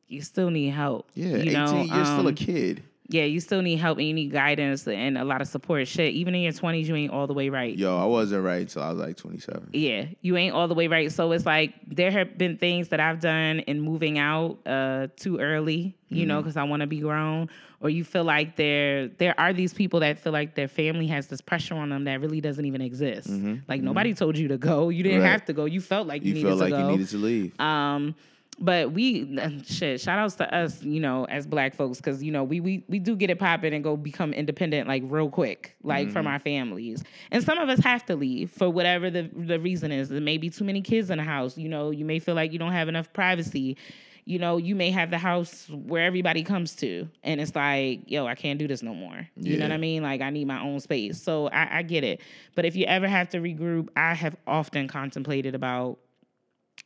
You 0.08 0.22
still 0.22 0.50
need 0.52 0.70
help. 0.70 1.10
yeah, 1.16 1.30
you 1.30 1.36
18, 1.38 1.54
know, 1.54 1.84
you're 1.84 2.06
still 2.06 2.28
a 2.28 2.30
um, 2.30 2.36
kid. 2.36 2.84
Yeah, 3.12 3.26
you 3.26 3.40
still 3.40 3.62
need 3.62 3.76
help 3.78 3.98
and 3.98 4.08
you 4.08 4.14
need 4.14 4.32
guidance 4.32 4.88
and 4.88 5.18
a 5.18 5.24
lot 5.24 5.42
of 5.42 5.48
support. 5.48 5.88
Shit, 5.88 6.14
even 6.14 6.34
in 6.34 6.42
your 6.42 6.54
20s, 6.54 6.86
you 6.86 6.96
ain't 6.96 7.12
all 7.12 7.28
the 7.28 7.34
way 7.34 7.50
right. 7.50 7.78
Yo, 7.78 7.98
I 7.98 8.06
wasn't 8.06 8.44
right 8.44 8.62
until 8.62 8.84
I 8.84 8.90
was 8.92 9.00
like 9.00 9.18
27. 9.18 9.70
Yeah, 9.74 10.06
you 10.22 10.38
ain't 10.38 10.56
all 10.56 10.68
the 10.68 10.74
way 10.74 10.88
right. 10.88 11.12
So 11.12 11.32
it's 11.32 11.46
like 11.46 11.74
there 11.88 12.12
have 12.12 12.38
been 12.38 12.58
things 12.58 12.88
that 12.90 13.00
I've 13.00 13.20
done 13.20 13.60
in 13.60 13.82
moving 13.82 14.18
out 14.18 14.60
uh, 14.66 15.08
too 15.18 15.40
early, 15.40 15.98
you 16.10 16.26
know, 16.26 16.42
because 16.42 16.56
I 16.58 16.64
want 16.64 16.82
to 16.82 16.88
be 16.88 17.00
grown. 17.00 17.50
Or 17.82 17.90
you 17.90 18.04
feel 18.04 18.24
like 18.24 18.58
there 18.58 19.08
there 19.08 19.34
are 19.40 19.54
these 19.54 19.74
people 19.74 20.02
that 20.02 20.20
feel 20.20 20.32
like 20.32 20.54
their 20.56 20.68
family 20.68 21.08
has 21.08 21.28
this 21.28 21.42
pressure 21.42 21.74
on 21.74 21.90
them 21.90 22.04
that 22.04 22.22
really 22.22 22.40
doesn't 22.40 22.64
even 22.66 22.80
exist. 22.82 23.30
Like 23.68 23.82
nobody 23.82 24.14
told 24.14 24.38
you 24.38 24.48
to 24.50 24.58
go. 24.58 24.90
You 24.90 25.02
didn't 25.04 25.22
Right. 25.22 25.30
have 25.32 25.46
to 25.46 25.54
go. 25.54 25.66
You 25.66 25.82
felt 25.82 26.08
like 26.08 26.22
you, 26.22 26.30
You 26.30 26.34
needed 26.36 26.48
felt 26.48 26.60
to 26.60 26.64
like 26.66 26.72
go. 26.74 26.80
you 26.86 26.92
needed 26.92 27.08
to 27.10 27.18
leave. 27.18 27.60
Um, 27.60 28.16
but 28.62 28.92
we 28.92 29.38
shit. 29.66 30.00
Shout 30.00 30.20
outs 30.20 30.36
to 30.36 30.56
us, 30.56 30.82
you 30.84 31.00
know, 31.00 31.26
as 31.26 31.48
black 31.48 31.74
folks, 31.74 31.98
because 31.98 32.24
you 32.24 32.32
know 32.32 32.44
we 32.44 32.60
we 32.60 32.84
we 32.88 33.00
do 33.00 33.16
get 33.16 33.30
it 33.30 33.40
popping 33.40 33.74
and 33.74 33.84
go 33.84 33.98
become 33.98 34.34
independent 34.34 34.88
like 34.88 35.02
real 35.08 35.30
quick, 35.30 35.76
like 35.84 36.12
from 36.12 36.26
mm-hmm. 36.26 36.34
our 36.34 36.40
families. 36.40 37.04
And 37.32 37.44
some 37.44 37.58
of 37.58 37.68
us 37.70 37.80
have 37.80 38.06
to 38.06 38.16
leave 38.16 38.52
for 38.52 38.70
whatever 38.70 39.10
the 39.10 39.30
the 39.36 39.60
reason 39.60 39.92
is. 39.92 40.10
There 40.10 40.22
may 40.22 40.38
be 40.38 40.50
too 40.50 40.64
many 40.64 40.82
kids 40.82 41.10
in 41.10 41.18
the 41.18 41.24
house. 41.24 41.58
You 41.58 41.70
know, 41.70 41.90
you 41.90 42.06
may 42.06 42.20
feel 42.20 42.36
like 42.36 42.54
you 42.54 42.60
don't 42.60 42.72
have 42.72 42.88
enough 42.88 43.12
privacy. 43.12 43.78
You 44.24 44.38
know, 44.38 44.58
you 44.58 44.76
may 44.76 44.92
have 44.92 45.10
the 45.10 45.18
house 45.18 45.68
where 45.68 46.06
everybody 46.06 46.44
comes 46.44 46.76
to, 46.76 47.10
and 47.24 47.42
it's 47.42 47.56
like, 47.56 48.02
yo, 48.06 48.28
I 48.28 48.36
can't 48.36 48.60
do 48.60 48.68
this 48.68 48.84
no 48.84 48.94
more. 48.94 49.28
You 49.36 49.58
know 49.58 49.66
what 49.66 49.72
I 49.72 49.78
mean? 49.78 50.04
Like, 50.04 50.22
I 50.22 50.30
need 50.30 50.46
my 50.46 50.62
own 50.62 50.80
space. 50.80 51.20
So 51.20 51.48
I, 51.48 51.80
I 51.80 51.82
get 51.82 52.04
it. 52.04 52.22
But 52.54 52.66
if 52.66 52.76
you 52.76 52.86
ever 52.86 53.08
have 53.08 53.30
to 53.30 53.40
regroup, 53.40 53.90
I 53.96 54.14
have 54.14 54.36
often 54.46 54.88
contemplated 54.88 55.56
about 55.56 55.98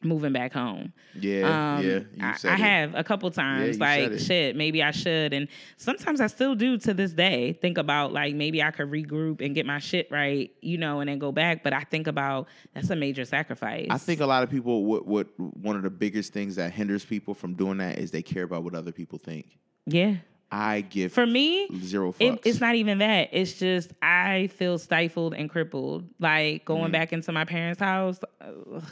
moving 0.06 0.32
back 0.34 0.54
home. 0.54 0.94
Yeah, 1.20 1.78
Um, 1.78 1.86
yeah. 1.86 2.00
You 2.14 2.50
I, 2.50 2.54
I 2.54 2.56
have 2.56 2.96
a 2.96 3.04
couple 3.04 3.30
times. 3.32 3.76
you 3.78 3.80
like 3.82 4.20
shit, 4.20 4.56
maybe 4.56 4.82
I 4.84 4.92
should, 4.92 5.34
and 5.34 5.48
sometimes 5.78 6.22
I 6.22 6.28
still 6.28 6.56
do 6.56 6.78
to 6.80 6.94
this 6.94 7.12
day. 7.12 7.54
Think 7.62 7.78
about 7.78 8.14
like 8.14 8.36
maybe 8.36 8.62
I 8.64 8.72
could 8.72 8.90
regroup 8.92 9.42
and 9.42 9.54
get 9.56 9.66
my 9.66 9.80
shit 9.80 10.10
right, 10.12 10.52
you 10.62 10.78
know, 10.78 11.00
and 11.00 11.10
then 11.10 11.20
go 11.20 11.32
back. 11.32 11.64
But 11.64 11.74
I 11.74 11.82
think 11.82 12.08
about 12.08 12.48
that's 12.74 12.90
a 12.90 12.96
major 12.96 13.26
sacrifice. 13.26 13.88
I 13.90 13.98
think 13.98 14.22
a 14.22 14.26
lot 14.26 14.44
of 14.44 14.50
people, 14.50 14.86
what, 14.86 15.06
what 15.06 15.28
one 15.38 15.76
of 15.76 15.84
the 15.84 15.90
biggest 15.90 16.32
things 16.34 16.56
that 16.56 16.72
hinders 16.72 17.04
people 17.04 17.34
from 17.34 17.56
doing 17.56 17.78
that 17.78 17.98
is 17.98 18.12
they 18.12 18.22
care 18.22 18.44
about 18.44 18.64
what 18.64 18.76
other 18.76 18.92
people 18.92 19.20
think. 19.20 19.58
yeah. 19.86 20.16
I 20.52 20.82
give 20.82 21.12
For 21.12 21.26
me, 21.26 21.68
zero 21.82 22.14
it, 22.20 22.40
it's 22.46 22.62
not 22.62 22.76
even 22.76 23.00
that. 23.00 23.30
It's 23.34 23.54
just 23.54 23.92
I 24.02 24.48
feel 24.54 24.78
stifled 24.78 25.34
and 25.34 25.50
crippled. 25.50 26.08
Like 26.20 26.64
going 26.66 26.92
back 26.92 27.12
into 27.12 27.32
my 27.32 27.46
parents' 27.46 27.80
house, 27.82 28.20
ugh, 28.40 28.84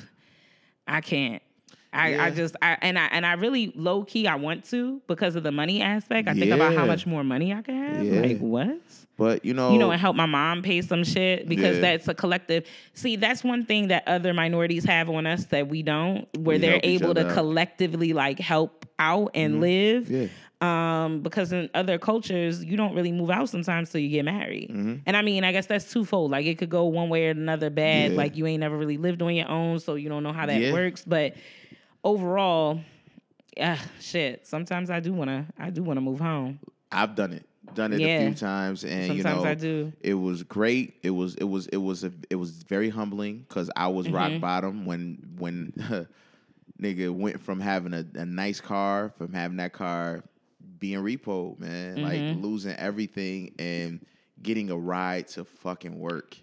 I 0.88 1.02
can't. 1.02 1.42
I, 1.94 2.28
I 2.28 2.32
just 2.32 2.56
I 2.62 2.78
and 2.82 2.98
I 2.98 3.06
and 3.06 3.24
I 3.26 3.34
really 3.34 3.72
low 3.76 4.04
key 4.04 4.28
I 4.28 4.36
want 4.36 4.66
to 4.72 5.00
because 5.08 5.36
of 5.36 5.44
the 5.44 5.52
money 5.52 5.82
aspect. 5.82 6.28
I 6.28 6.34
think 6.34 6.52
about 6.52 6.74
how 6.74 6.86
much 6.86 7.06
more 7.06 7.24
money 7.24 7.54
I 7.54 7.62
could 7.62 7.76
have. 7.76 8.04
Yeah. 8.04 8.22
Like 8.22 8.40
what? 8.40 8.80
but 9.18 9.46
you 9.46 9.54
know, 9.54 9.72
you 9.72 9.78
know, 9.78 9.92
and 9.92 10.02
help 10.02 10.16
my 10.16 10.26
mom 10.26 10.62
pay 10.62 10.82
some 10.82 11.04
shit 11.04 11.48
because 11.48 11.76
Yeah. 11.76 11.82
that's 11.82 12.08
a 12.08 12.14
collective. 12.14 12.66
See, 12.94 13.16
that's 13.16 13.44
one 13.44 13.66
thing 13.66 13.90
that 13.90 14.08
other 14.08 14.34
minorities 14.34 14.84
have 14.86 15.10
on 15.10 15.28
us 15.28 15.46
that 15.46 15.68
we 15.68 15.84
don't, 15.84 16.28
where 16.38 16.56
We 16.56 16.62
they're 16.62 16.80
able 16.84 17.14
to 17.14 17.28
out. 17.28 17.34
collectively 17.34 18.14
like 18.14 18.40
help 18.40 18.86
out 18.98 19.32
and 19.36 19.62
mm-hmm. 19.62 19.62
live. 19.62 20.32
Yeah. 20.64 21.04
Um, 21.06 21.20
because 21.22 21.52
in 21.52 21.70
other 21.74 21.98
cultures, 21.98 22.64
you 22.64 22.78
don't 22.78 22.96
really 22.96 23.12
move 23.12 23.30
out 23.30 23.50
sometimes 23.50 23.90
till 23.90 24.02
you 24.02 24.10
get 24.10 24.24
married. 24.26 24.70
Mm-hmm. 24.70 24.96
And 25.06 25.18
I 25.18 25.22
mean, 25.22 25.44
I 25.44 25.52
guess 25.52 25.66
that's 25.66 25.92
twofold. 25.92 26.32
Like 26.32 26.46
it 26.46 26.58
could 26.58 26.70
go 26.70 26.86
one 26.86 27.10
way 27.10 27.28
or 27.28 27.32
another 27.32 27.70
bad. 27.70 28.12
Yeah. 28.12 28.18
Like 28.18 28.38
you 28.38 28.46
ain't 28.48 28.62
never 28.62 28.78
really 28.78 28.98
lived 28.98 29.22
on 29.22 29.36
your 29.36 29.50
own, 29.50 29.80
so 29.80 29.96
you 29.96 30.10
don't 30.10 30.24
know 30.24 30.32
how 30.34 30.46
that 30.46 30.62
Yeah. 30.62 30.72
works. 30.74 31.04
But 31.06 31.36
overall, 32.04 32.80
yeah, 33.58 33.78
shit. 34.00 34.48
Sometimes 34.48 34.90
I 34.90 35.00
do 35.00 35.14
wanna, 35.14 35.48
I 35.60 35.70
do 35.70 35.84
wanna 35.84 36.02
move 36.02 36.20
home. 36.20 36.60
I've 36.92 37.16
done 37.16 37.34
it, 37.34 37.46
done 37.74 37.92
it 37.94 38.02
a 38.02 38.20
few 38.26 38.34
times, 38.36 38.84
and 38.86 39.16
you 39.18 39.24
know, 39.24 39.44
I 39.44 39.56
do. 39.56 39.92
it 40.02 40.14
was 40.14 40.44
great. 40.44 40.94
It 41.04 41.10
was, 41.10 41.36
it 41.36 41.44
was, 41.46 41.68
it 41.68 41.78
was, 41.78 42.04
a, 42.04 42.12
it 42.30 42.36
was 42.36 42.52
very 42.64 42.90
humbling 42.90 43.46
because 43.48 43.70
I 43.76 43.88
was 43.88 44.06
Mm-hmm. 44.06 44.16
rock 44.16 44.32
bottom 44.42 44.86
when, 44.86 45.18
when, 45.38 45.74
nigga 46.82 47.12
went 47.12 47.42
from 47.42 47.60
having 47.60 47.94
a, 47.94 48.06
a 48.16 48.26
nice 48.26 48.60
car, 48.60 49.12
from 49.18 49.34
having 49.34 49.58
that 49.58 49.74
car 49.74 50.24
being 50.84 51.00
repo, 51.00 51.58
man, 51.58 51.96
Mm-hmm. 51.96 52.04
like 52.04 52.44
losing 52.44 52.76
everything 52.76 53.54
and 53.58 54.06
getting 54.42 54.70
a 54.70 54.78
ride 54.78 55.30
to 55.30 55.46
fucking 55.46 55.98
work. 55.98 56.36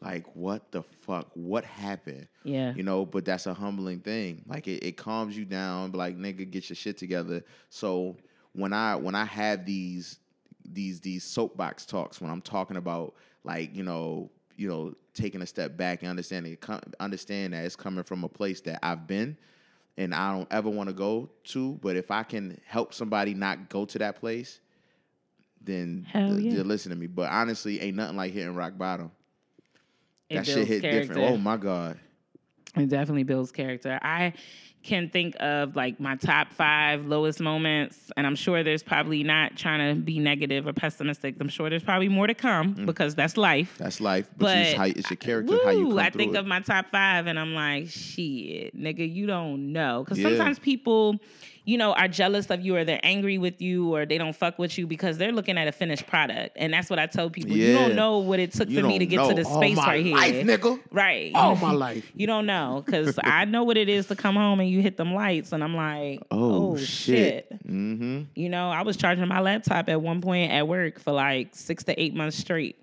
Like 0.00 0.24
what 0.36 0.70
the 0.70 0.82
fuck? 0.82 1.26
What 1.34 1.64
happened? 1.64 2.28
Yeah. 2.44 2.72
You 2.74 2.84
know, 2.84 3.04
but 3.04 3.24
that's 3.24 3.46
a 3.46 3.54
humbling 3.54 3.98
thing. 3.98 4.44
Like 4.46 4.68
it, 4.68 4.84
it 4.86 4.96
calms 4.96 5.36
you 5.36 5.44
down, 5.44 5.90
like 5.90 6.16
nigga, 6.16 6.48
get 6.48 6.68
your 6.68 6.76
shit 6.76 6.96
together. 6.96 7.42
So 7.70 8.16
when 8.52 8.72
I 8.72 8.94
when 8.94 9.16
I 9.16 9.24
have 9.24 9.66
these 9.66 10.20
these 10.64 11.00
these 11.00 11.24
soapbox 11.24 11.84
talks, 11.84 12.20
when 12.20 12.30
I'm 12.30 12.42
talking 12.42 12.76
about 12.76 13.14
like, 13.42 13.74
you 13.74 13.82
know, 13.82 14.30
you 14.56 14.68
know, 14.68 14.94
taking 15.14 15.42
a 15.42 15.46
step 15.46 15.76
back 15.76 16.02
and 16.02 16.10
understanding 16.10 16.56
understand 17.00 17.52
that 17.54 17.64
it's 17.64 17.74
coming 17.74 18.04
from 18.04 18.22
a 18.22 18.28
place 18.28 18.60
that 18.62 18.78
I've 18.84 19.08
been 19.08 19.36
and 19.98 20.14
I 20.14 20.32
don't 20.32 20.46
ever 20.50 20.70
want 20.70 20.88
to 20.88 20.94
go 20.94 21.28
to, 21.48 21.72
but 21.82 21.96
if 21.96 22.12
I 22.12 22.22
can 22.22 22.58
help 22.64 22.94
somebody 22.94 23.34
not 23.34 23.68
go 23.68 23.84
to 23.84 23.98
that 23.98 24.20
place, 24.20 24.60
then 25.60 26.06
th- 26.12 26.40
yeah. 26.40 26.52
just 26.52 26.66
listen 26.66 26.90
to 26.90 26.96
me. 26.96 27.08
But 27.08 27.30
honestly, 27.30 27.80
ain't 27.80 27.96
nothing 27.96 28.16
like 28.16 28.32
hitting 28.32 28.54
rock 28.54 28.78
bottom. 28.78 29.10
It 30.30 30.36
that 30.36 30.46
shit 30.46 30.68
hit 30.68 30.82
different. 30.82 31.20
Oh 31.22 31.36
my 31.36 31.56
god. 31.56 31.98
It 32.76 32.88
definitely 32.88 33.24
builds 33.24 33.50
character. 33.50 33.98
I 34.00 34.34
can 34.88 35.10
think 35.10 35.36
of 35.38 35.76
like 35.76 36.00
my 36.00 36.16
top 36.16 36.50
five 36.52 37.04
lowest 37.06 37.40
moments, 37.40 38.10
and 38.16 38.26
I'm 38.26 38.34
sure 38.34 38.62
there's 38.64 38.82
probably 38.82 39.22
not 39.22 39.54
trying 39.56 39.94
to 39.94 40.00
be 40.00 40.18
negative 40.18 40.66
or 40.66 40.72
pessimistic. 40.72 41.36
I'm 41.40 41.48
sure 41.50 41.68
there's 41.68 41.82
probably 41.82 42.08
more 42.08 42.26
to 42.26 42.34
come 42.34 42.74
Mm. 42.74 42.86
because 42.86 43.14
that's 43.14 43.36
life. 43.36 43.76
That's 43.78 44.00
life, 44.00 44.28
but, 44.36 44.46
But 44.46 44.56
it's, 44.58 44.76
how, 44.76 44.84
it's 44.84 45.10
your 45.10 45.16
character, 45.18 45.58
how 45.62 45.70
you 45.70 45.84
Woo, 45.88 45.90
come 45.90 45.98
I 45.98 46.10
think 46.10 46.34
it. 46.34 46.38
of 46.38 46.46
my 46.46 46.60
top 46.60 46.86
five, 46.90 47.26
and 47.26 47.38
I'm 47.38 47.54
like, 47.54 47.88
shit, 47.90 48.74
nigga, 48.76 49.12
you 49.12 49.26
don't 49.26 49.72
know. 49.72 50.02
Because 50.04 50.18
Yeah. 50.18 50.30
sometimes 50.30 50.58
people, 50.58 51.18
you 51.68 51.76
know, 51.76 51.92
are 51.92 52.08
jealous 52.08 52.46
of 52.46 52.64
you, 52.64 52.74
or 52.76 52.84
they're 52.86 52.98
angry 53.02 53.36
with 53.36 53.60
you, 53.60 53.94
or 53.94 54.06
they 54.06 54.16
don't 54.16 54.34
fuck 54.34 54.58
with 54.58 54.78
you 54.78 54.86
because 54.86 55.18
they're 55.18 55.32
looking 55.32 55.58
at 55.58 55.68
a 55.68 55.72
finished 55.72 56.06
product. 56.06 56.56
And 56.56 56.72
that's 56.72 56.88
what 56.88 56.98
I 56.98 57.04
tell 57.06 57.28
people. 57.28 57.54
You 57.54 57.74
don't 57.74 57.94
know 57.94 58.20
what 58.20 58.40
it 58.40 58.52
took 58.52 58.70
You 58.70 58.80
for 58.80 58.86
me 58.86 58.98
to 58.98 59.04
get 59.04 59.16
know. 59.18 59.28
to 59.28 59.34
this 59.34 59.46
All 59.46 59.60
space 59.60 59.76
right 59.76 60.02
here. 60.02 60.16
life, 60.16 60.34
nigga. 60.46 60.80
Right. 60.90 61.30
All 61.34 61.56
my 61.56 61.72
life. 61.72 62.10
You 62.14 62.26
don't 62.26 62.46
know 62.46 62.82
because 62.86 63.18
I 63.22 63.44
know 63.44 63.64
what 63.64 63.76
it 63.76 63.90
is 63.90 64.06
to 64.06 64.16
come 64.16 64.34
home 64.34 64.60
and 64.60 64.70
you 64.70 64.80
hit 64.80 64.96
them 64.96 65.12
lights, 65.12 65.52
and 65.52 65.62
I'm 65.62 65.76
like, 65.76 66.22
Oh, 66.30 66.72
oh, 66.72 66.76
shit. 66.78 66.86
shit. 67.50 67.66
Mm-hmm. 67.68 68.22
You 68.34 68.48
know, 68.48 68.70
I 68.70 68.80
was 68.80 68.96
charging 68.96 69.28
my 69.28 69.40
laptop 69.40 69.90
at 69.90 70.00
one 70.00 70.22
point 70.22 70.50
at 70.50 70.66
work 70.66 70.98
for 70.98 71.12
like 71.12 71.50
six 71.52 71.84
to 71.84 72.00
eight 72.00 72.14
months 72.14 72.38
straight, 72.38 72.76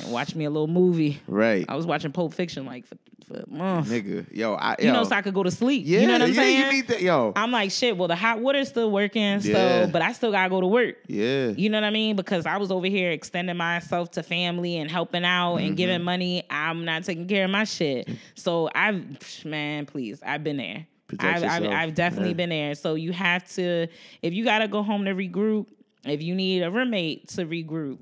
and 0.00 0.12
watch 0.12 0.32
me 0.36 0.44
a 0.44 0.50
little 0.50 0.68
movie. 0.68 1.20
Right. 1.26 1.64
I 1.68 1.74
was 1.74 1.86
watching 1.86 2.12
Pulp 2.12 2.34
Fiction 2.34 2.66
like 2.66 2.86
for, 2.86 2.96
for 3.26 3.38
a 3.40 3.48
month. 3.48 3.88
Nigga. 3.88 4.26
Yo, 4.34 4.54
I 4.54 4.76
You 4.78 4.92
know, 4.92 5.04
so 5.04 5.14
I 5.16 5.22
could 5.22 5.34
go 5.34 5.42
to 5.42 5.50
sleep. 5.50 5.82
yeah, 5.86 6.00
you 6.00 6.06
know 6.06 6.12
what 6.14 6.22
I'm 6.22 6.28
yeah, 6.28 6.34
saying? 6.34 6.58
you 6.66 6.72
need 6.72 6.88
that. 6.88 7.02
Yo. 7.02 7.32
I'm 7.36 7.50
like, 7.50 7.70
shit. 7.70 7.96
Well, 7.96 8.08
the 8.08 8.16
hot 8.16 8.40
water's 8.40 8.68
still 8.68 8.90
working, 8.90 9.40
Yeah. 9.40 9.84
so 9.86 9.90
but 9.92 10.02
I 10.02 10.12
still 10.12 10.30
gotta 10.32 10.48
go 10.50 10.60
to 10.60 10.66
work. 10.66 10.96
yeah. 11.08 11.48
You 11.48 11.68
know 11.70 11.78
what 11.78 11.84
I 11.84 11.90
mean? 11.90 12.16
Because 12.16 12.46
I 12.46 12.56
was 12.58 12.70
over 12.70 12.86
here 12.86 13.10
extending 13.10 13.56
myself 13.56 14.12
to 14.12 14.22
family 14.22 14.76
and 14.78 14.90
helping 14.90 15.24
out 15.24 15.56
and 15.56 15.66
Mm-hmm. 15.66 15.74
giving 15.74 16.02
money. 16.02 16.44
I'm 16.50 16.84
not 16.84 17.04
taking 17.04 17.26
care 17.26 17.44
of 17.44 17.50
my 17.50 17.64
shit. 17.64 18.08
So 18.34 18.70
I've, 18.74 19.44
man, 19.44 19.86
please, 19.86 20.22
I've 20.24 20.44
been 20.44 20.58
there. 20.58 20.86
I've, 21.20 21.44
I've. 21.44 21.64
I've 21.66 21.94
definitely 21.94 22.30
Yeah. 22.30 22.34
been 22.34 22.48
there. 22.50 22.74
So 22.74 22.94
you 22.94 23.12
have 23.12 23.46
to, 23.54 23.86
if 24.22 24.32
you 24.32 24.44
gotta 24.44 24.68
go 24.68 24.82
home 24.82 25.04
to 25.04 25.12
regroup, 25.14 25.66
if 26.04 26.22
you 26.22 26.34
need 26.34 26.62
a 26.62 26.70
roommate 26.70 27.28
to 27.30 27.44
regroup, 27.46 27.98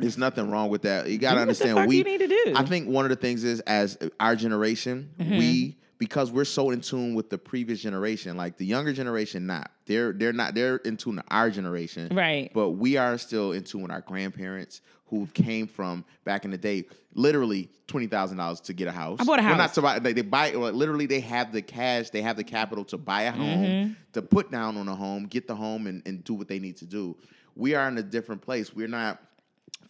There's 0.00 0.18
nothing 0.18 0.50
wrong 0.50 0.68
with 0.70 0.82
that. 0.82 1.08
You 1.08 1.18
gotta 1.18 1.36
Do 1.42 1.46
what 1.48 1.56
the 1.58 1.64
understand. 1.64 1.88
we 1.88 1.96
you 1.98 2.04
need 2.04 2.18
to 2.18 2.28
do. 2.28 2.52
I 2.56 2.64
think 2.64 2.88
one 2.88 3.04
of 3.04 3.10
the 3.10 3.16
things 3.16 3.44
is 3.44 3.60
as 3.60 3.98
our 4.20 4.36
generation, 4.36 5.10
Mm-hmm. 5.18 5.38
we 5.38 5.76
because 5.98 6.30
we're 6.30 6.44
so 6.44 6.70
in 6.70 6.80
tune 6.80 7.16
with 7.16 7.28
the 7.28 7.38
previous 7.38 7.80
generation, 7.80 8.36
like 8.36 8.56
the 8.56 8.64
younger 8.64 8.92
generation, 8.92 9.46
not 9.46 9.70
they're 9.86 10.12
they're 10.12 10.32
not 10.32 10.54
they're 10.54 10.76
in 10.76 10.96
tune 10.96 11.16
to 11.16 11.24
our 11.28 11.50
generation, 11.50 12.14
Right. 12.14 12.50
But 12.54 12.70
we 12.70 12.96
are 12.96 13.18
still 13.18 13.52
in 13.52 13.64
tune 13.64 13.82
with 13.82 13.90
our 13.90 14.00
grandparents 14.02 14.80
who 15.06 15.26
came 15.32 15.66
from 15.66 16.04
back 16.24 16.44
in 16.44 16.50
the 16.50 16.58
day, 16.58 16.84
literally 17.14 17.68
twenty 17.88 18.06
thousand 18.06 18.36
dollars 18.36 18.60
to 18.60 18.72
get 18.74 18.86
a 18.88 18.92
house. 18.92 19.18
I 19.20 19.24
bought 19.24 19.38
a 19.40 19.42
not 19.42 19.56
house. 19.58 19.74
to 19.74 19.82
buy. 19.82 19.98
They, 19.98 20.12
they 20.12 20.20
buy. 20.22 20.54
Well, 20.54 20.70
literally, 20.72 21.06
they 21.06 21.20
have 21.20 21.50
the 21.52 21.62
cash. 21.62 22.10
They 22.10 22.22
have 22.22 22.36
the 22.36 22.44
capital 22.44 22.84
to 22.86 22.98
buy 22.98 23.22
a 23.22 23.32
home, 23.32 23.64
Mm-hmm. 23.64 23.92
to 24.12 24.22
put 24.22 24.50
down 24.52 24.76
on 24.76 24.86
a 24.86 24.94
home, 24.94 25.24
get 25.26 25.48
the 25.48 25.56
home, 25.56 25.86
and, 25.86 26.02
and 26.06 26.22
do 26.22 26.34
what 26.34 26.46
they 26.46 26.58
need 26.58 26.76
to 26.76 26.84
do. 26.84 27.16
We 27.56 27.74
are 27.74 27.88
in 27.88 27.96
a 27.98 28.02
different 28.02 28.42
place. 28.42 28.72
We're 28.74 28.86
not 28.86 29.20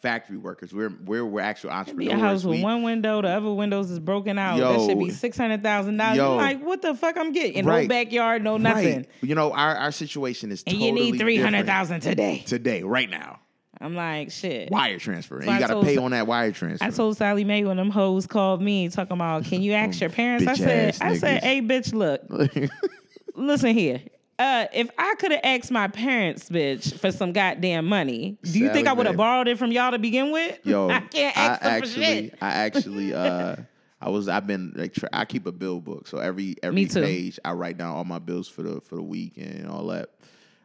factory 0.01 0.37
workers. 0.37 0.73
We're 0.73 0.93
we're 1.05 1.25
we're 1.25 1.41
actual 1.41 1.71
be 1.71 1.77
entrepreneurs. 1.77 2.15
a 2.15 2.19
house 2.19 2.45
with 2.45 2.57
We- 2.59 2.63
one 2.63 2.83
window, 2.83 3.23
the 3.23 3.29
other 3.29 3.53
windows 3.53 3.91
is 3.91 3.99
broken 3.99 4.39
out. 4.39 4.59
Yo. 4.59 4.73
that 4.73 4.87
should 4.89 4.99
be 4.99 5.11
six 5.11 5.37
hundred 5.37 5.63
thousand 5.63 5.97
dollars. 5.97 6.19
Like, 6.19 6.63
what 6.65 6.83
the 6.83 6.95
fuck 6.95 7.17
I'm 7.17 7.33
getting? 7.33 7.65
Right. 7.65 7.83
No 7.83 7.89
backyard, 7.89 8.43
no 8.43 8.57
nothing. 8.57 8.99
Right. 8.99 9.09
You 9.23 9.35
know, 9.35 9.53
our, 9.53 9.77
our 9.77 9.93
situation 9.93 10.51
is 10.53 10.63
And 10.67 10.75
totally 10.75 11.07
you 11.07 11.13
need 11.13 11.19
three 11.19 11.37
hundred 11.37 11.67
different 11.67 12.03
today. 12.03 12.43
today, 12.47 12.83
right 12.83 13.09
now. 13.11 13.41
I'm 13.81 13.95
like, 13.95 14.33
shit. 14.33 14.71
Wire 14.71 14.99
transfer, 14.99 15.37
and 15.37 15.45
So 15.45 15.53
you 15.53 15.59
got 15.61 15.69
to 15.69 15.83
pay 15.83 15.97
on 15.99 16.11
that 16.11 16.27
wire 16.27 16.51
transfer. 16.51 16.85
I 16.85 16.91
told 16.91 17.17
Sallie 17.17 17.45
Mae 17.45 17.65
when 17.65 17.77
them 17.77 17.91
hoes 17.91 18.27
called 18.27 18.61
me 18.61 18.89
talking 18.89 19.13
about, 19.13 19.45
can 19.45 19.63
you 19.63 19.73
oh, 19.75 19.77
ask 19.77 20.01
your 20.01 20.11
parents? 20.11 20.47
I 20.49 20.55
said, 20.55 20.97
I 21.01 21.17
said, 21.17 21.45
hey, 21.45 21.63
bitch, 21.63 21.93
look, 21.93 22.23
listen 23.37 23.75
here. 23.75 24.01
Uh, 24.39 24.67
if 24.73 24.89
I 24.97 25.17
could 25.19 25.33
have 25.33 25.41
asked 25.43 25.71
my 25.73 25.89
parents, 25.89 26.49
bitch, 26.49 26.97
for 26.99 27.11
some 27.11 27.33
goddamn 27.33 27.87
money, 27.87 28.39
do 28.43 28.59
you 28.61 28.73
think 28.73 28.87
I 28.87 28.93
would 28.93 29.07
have 29.07 29.17
borrowed 29.17 29.49
it 29.49 29.59
from 29.59 29.73
y'all 29.73 29.91
to 29.91 29.99
begin 29.99 30.31
with? 30.31 30.61
Yo, 30.65 30.89
I 30.91 31.01
can't 31.01 31.37
ask 31.37 31.61
them 31.61 31.73
actually, 31.73 31.95
for 31.95 32.01
shit. 32.01 32.35
I 32.41 32.49
actually, 32.51 33.15
uh, 33.15 33.57
I 34.01 34.09
was, 34.11 34.29
I've 34.29 34.47
been 34.47 34.73
like, 34.77 34.95
I 35.13 35.25
keep 35.25 35.47
a 35.47 35.53
bill 35.53 35.81
book, 35.81 36.07
so 36.07 36.19
every 36.19 36.55
every 36.63 36.87
page 36.87 37.41
I 37.45 37.53
write 37.53 37.79
down 37.79 37.97
all 37.97 38.05
my 38.05 38.21
bills 38.21 38.47
for 38.47 38.63
the 38.63 38.81
for 38.81 38.95
the 38.95 39.03
week 39.03 39.33
and 39.39 39.69
all 39.69 39.87
that, 39.89 40.11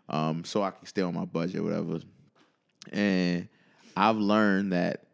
um, 0.08 0.44
so 0.44 0.62
I 0.62 0.70
can 0.70 0.86
stay 0.86 1.02
on 1.02 1.16
my 1.16 1.26
budget, 1.26 1.64
whatever. 1.64 2.00
And 2.92 3.48
I've 3.98 4.18
learned 4.18 4.74
that 4.74 5.06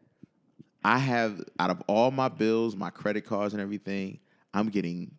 I 0.84 0.98
have 0.98 1.42
out 1.60 1.70
of 1.70 1.82
all 1.88 2.12
my 2.12 2.28
bills, 2.28 2.76
my 2.76 2.90
credit 2.90 3.26
cards 3.26 3.54
and 3.54 3.62
everything, 3.62 4.20
I'm 4.54 4.68
getting 4.68 5.12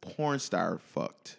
porn 0.00 0.38
star 0.38 0.78
fucked 0.78 1.38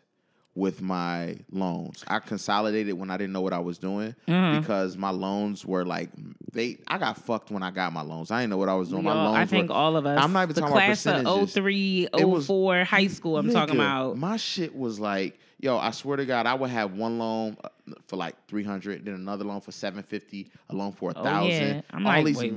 with 0.55 0.81
my 0.81 1.37
loans. 1.51 2.03
I 2.07 2.19
consolidated 2.19 2.93
when 2.95 3.09
I 3.11 3.17
didn't 3.17 3.33
know 3.33 3.41
what 3.41 3.53
I 3.53 3.59
was 3.59 3.77
doing 3.77 4.15
Mm-hmm. 4.27 4.59
because 4.59 4.97
my 4.97 5.11
loans 5.11 5.65
were 5.65 5.85
like 5.85 6.09
they. 6.51 6.77
I 6.87 6.97
got 6.97 7.17
fucked 7.17 7.51
when 7.51 7.63
I 7.63 7.71
got 7.71 7.93
my 7.93 8.01
loans. 8.01 8.31
I 8.31 8.41
didn't 8.41 8.49
know 8.51 8.57
what 8.57 8.69
I 8.69 8.73
was 8.75 8.89
doing. 8.89 9.03
my 9.03 9.13
loans. 9.13 9.37
I 9.37 9.45
think 9.45 9.69
were, 9.69 9.75
all 9.75 9.95
of 9.95 10.05
us. 10.05 10.19
I'm 10.21 10.33
not 10.33 10.43
even 10.43 10.55
the 10.55 10.61
talking 10.61 10.75
about 10.75 10.85
class 10.85 11.05
of 11.05 11.13
percentages. 11.23 11.53
03, 11.53 12.07
It 12.17 12.25
was- 12.27 12.47
high 12.87 13.07
school. 13.07 13.37
I'm 13.37 13.51
talking 13.51 13.75
about. 13.75 14.17
My 14.17 14.37
shit 14.37 14.75
was 14.75 14.99
like, 14.99 15.39
yo, 15.59 15.77
I 15.77 15.91
swear 15.91 16.17
to 16.17 16.25
God, 16.25 16.45
I 16.45 16.55
would 16.55 16.69
have 16.71 16.93
one 16.93 17.19
loan 17.19 17.55
uh, 17.63 17.69
for 18.07 18.15
like 18.17 18.35
three 18.47 18.63
hundred, 18.63 19.05
then 19.05 19.13
another 19.13 19.45
loan 19.45 19.61
for 19.61 19.71
seven 19.71 20.03
fifty, 20.03 20.51
a 20.69 20.75
loan 20.75 20.91
for 20.91 21.11
a 21.11 21.13
Oh, 21.15 21.23
thousand. 21.23 21.51
yeah. 21.51 21.81
I'm 21.91 22.05
all 22.05 22.13
like, 22.13 22.25
these 22.25 22.37
wait, 22.37 22.53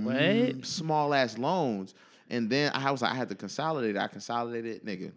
what? 0.57 0.67
small 0.67 1.13
ass 1.15 1.37
loans, 1.39 1.95
and 2.31 2.49
then 2.49 2.73
I 2.75 2.91
was 2.91 3.03
like, 3.03 3.13
I 3.13 3.15
had 3.15 3.29
to 3.29 3.35
consolidate. 3.35 3.97
I 3.97 4.09
consolidated, 4.09 4.85
nigga. 4.85 5.13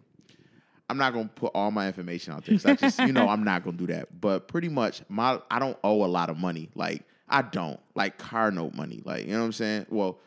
I'm 0.88 0.98
not 0.98 1.12
gonna 1.12 1.30
put 1.34 1.52
all 1.54 1.70
my 1.70 1.86
information 1.88 2.32
out 2.32 2.44
there. 2.44 2.58
I 2.64 2.74
just, 2.74 2.98
you 3.00 3.12
know, 3.12 3.28
I'm 3.28 3.42
not 3.44 3.64
gonna 3.64 3.76
do 3.76 3.86
that. 3.88 4.20
But 4.20 4.46
pretty 4.48 4.68
much, 4.68 5.02
my 5.08 5.40
I 5.50 5.58
don't 5.58 5.76
owe 5.82 6.04
a 6.04 6.06
lot 6.06 6.30
of 6.30 6.36
money. 6.38 6.70
Like 6.74 7.02
I 7.28 7.42
don't 7.42 7.80
like 7.94 8.18
car 8.18 8.50
note 8.50 8.74
money. 8.74 9.02
Like 9.04 9.26
you 9.26 9.32
know 9.32 9.40
what 9.40 9.46
I'm 9.46 9.52
saying? 9.52 9.86
Well, 9.90 10.18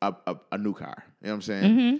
a 0.00 0.14
a, 0.26 0.36
a 0.52 0.58
new 0.58 0.72
car. 0.72 1.04
You 1.20 1.26
know 1.26 1.32
what 1.32 1.34
I'm 1.34 1.42
saying? 1.42 1.76
Mm-hmm. 1.76 1.96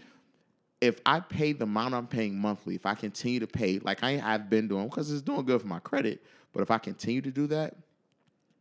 if 0.80 1.01
I 1.05 1.20
pay 1.20 1.52
the 1.52 1.64
amount 1.64 1.94
I'm 1.94 2.06
paying 2.06 2.38
monthly, 2.38 2.74
if 2.74 2.86
I 2.86 2.94
continue 2.94 3.40
to 3.40 3.47
pay 3.47 3.78
like 3.80 4.02
I 4.02 4.12
have 4.12 4.48
been 4.48 4.68
doing, 4.68 4.88
because 4.88 5.10
it's 5.10 5.22
doing 5.22 5.44
good 5.44 5.60
for 5.60 5.66
my 5.66 5.80
credit, 5.80 6.22
but 6.52 6.62
if 6.62 6.70
I 6.70 6.78
continue 6.78 7.20
to 7.22 7.30
do 7.30 7.47
that, 7.48 7.74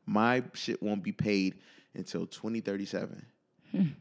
my 0.06 0.44
shit 0.53 0.82
won't 0.84 1.03
be 1.03 1.11
paid 1.14 1.56
until 1.94 2.26
2037. 2.26 3.26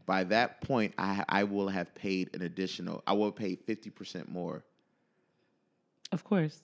By 0.07 0.23
that 0.25 0.61
point, 0.61 0.95
I 0.99 1.25
I 1.29 1.45
will 1.45 1.69
have 1.69 1.95
paid 1.95 2.31
an 2.35 2.43
additional. 2.43 3.03
I 3.07 3.13
will 3.13 3.33
pay 3.33 3.57
50% 3.57 4.29
more. 4.29 4.65
Of 6.15 6.25
course. 6.25 6.61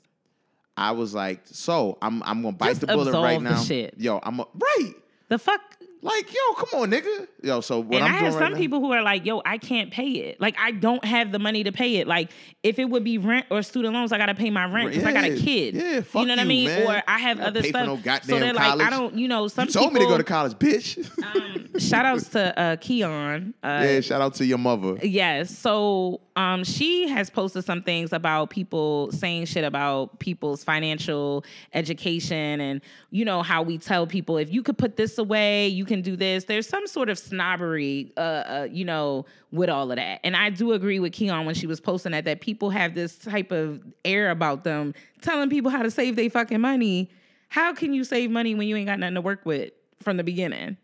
I 0.76 0.92
was 0.92 1.14
like, 1.14 1.40
so 1.44 1.98
I'm 2.00 2.22
I'm 2.22 2.40
gonna 2.42 2.56
bite 2.56 2.68
Just 2.70 2.80
the 2.82 2.86
bullet 2.86 3.12
right 3.12 3.38
the 3.38 3.50
now. 3.50 3.62
shit. 3.62 3.94
Yo, 3.98 4.18
I'm 4.22 4.40
a, 4.40 4.46
right. 4.54 4.94
The 5.28 5.38
fuck. 5.38 5.60
Like, 6.02 6.32
yo, 6.32 6.54
come 6.54 6.80
on, 6.80 6.90
nigga. 6.90 7.28
Yo, 7.42 7.60
so 7.60 7.80
what 7.80 7.96
and 7.96 8.04
I'm 8.04 8.14
I 8.14 8.16
have 8.16 8.34
right 8.34 8.42
some 8.42 8.52
now- 8.52 8.58
people 8.58 8.80
who 8.80 8.92
are 8.92 9.02
like, 9.02 9.26
yo, 9.26 9.42
I 9.44 9.58
can't 9.58 9.90
pay 9.90 10.10
it. 10.10 10.40
Like, 10.40 10.56
I 10.58 10.70
don't 10.70 11.04
have 11.04 11.30
the 11.30 11.38
money 11.38 11.64
to 11.64 11.72
pay 11.72 11.96
it. 11.96 12.06
Like, 12.06 12.30
if 12.62 12.78
it 12.78 12.86
would 12.86 13.04
be 13.04 13.18
rent 13.18 13.46
or 13.50 13.62
student 13.62 13.92
loans, 13.92 14.12
I 14.12 14.18
got 14.18 14.26
to 14.26 14.34
pay 14.34 14.50
my 14.50 14.64
rent 14.64 14.90
because 14.90 15.04
I 15.04 15.12
got 15.12 15.24
a 15.24 15.36
kid. 15.36 15.74
yeah, 15.74 16.00
fuck 16.00 16.22
you 16.22 16.28
know 16.28 16.32
what 16.32 16.40
I 16.40 16.44
mean? 16.44 16.66
man. 16.68 16.86
Or 16.86 17.02
I 17.06 17.18
have 17.18 17.40
I 17.40 17.44
other 17.44 17.62
stuff. 17.62 17.86
no 17.86 17.98
so 18.22 18.38
they're 18.38 18.54
like. 18.54 18.80
I 18.80 18.88
don't, 18.88 19.14
you 19.16 19.28
know, 19.28 19.48
some 19.48 19.66
You 19.66 19.72
told 19.72 19.92
me 19.92 20.00
to 20.00 20.06
go 20.06 20.16
to 20.16 20.24
college, 20.24 20.54
bitch. 20.54 20.98
Um, 21.22 21.68
shout 21.78 22.06
outs 22.06 22.28
to 22.30 22.58
uh, 22.58 22.76
Keon. 22.76 23.54
Uh, 23.62 23.82
yeah, 23.86 24.00
shout 24.00 24.20
out 24.20 24.34
to 24.34 24.46
your 24.46 24.58
mother. 24.58 24.96
Yes. 25.02 25.56
So 25.56 26.20
um, 26.36 26.64
she 26.64 27.08
has 27.08 27.28
posted 27.28 27.64
some 27.64 27.82
things 27.82 28.12
about 28.12 28.50
people 28.50 29.12
saying 29.12 29.46
shit 29.46 29.64
about 29.64 30.18
people's 30.18 30.64
financial 30.64 31.44
education 31.74 32.60
and, 32.60 32.80
you 33.10 33.24
know, 33.24 33.42
how 33.42 33.62
we 33.62 33.76
tell 33.78 34.06
people 34.06 34.38
if 34.38 34.52
you 34.52 34.62
could 34.62 34.78
put 34.78 34.96
this 34.96 35.18
away, 35.18 35.68
you 35.68 35.84
can 35.90 36.02
do 36.02 36.14
this. 36.14 36.44
There's 36.44 36.68
some 36.68 36.86
sort 36.86 37.08
of 37.10 37.18
snobbery, 37.18 38.12
uh, 38.16 38.20
uh, 38.20 38.68
you 38.70 38.84
know, 38.84 39.26
with 39.50 39.68
all 39.68 39.90
of 39.90 39.96
that. 39.96 40.20
And 40.22 40.36
I 40.36 40.48
do 40.48 40.72
agree 40.72 41.00
with 41.00 41.12
Keon 41.12 41.44
when 41.44 41.54
she 41.56 41.66
was 41.66 41.80
posting 41.80 42.12
that, 42.12 42.24
that 42.26 42.40
people 42.40 42.70
have 42.70 42.94
this 42.94 43.18
type 43.18 43.50
of 43.50 43.82
air 44.04 44.30
about 44.30 44.62
them 44.62 44.94
telling 45.20 45.50
people 45.50 45.70
how 45.70 45.82
to 45.82 45.90
save 45.90 46.14
their 46.14 46.30
fucking 46.30 46.60
money. 46.60 47.10
How 47.48 47.74
can 47.74 47.92
you 47.92 48.04
save 48.04 48.30
money 48.30 48.54
when 48.54 48.68
you 48.68 48.76
ain't 48.76 48.86
got 48.86 49.00
nothing 49.00 49.16
to 49.16 49.20
work 49.20 49.44
with 49.44 49.72
from 50.00 50.16
the 50.16 50.22
beginning? 50.22 50.76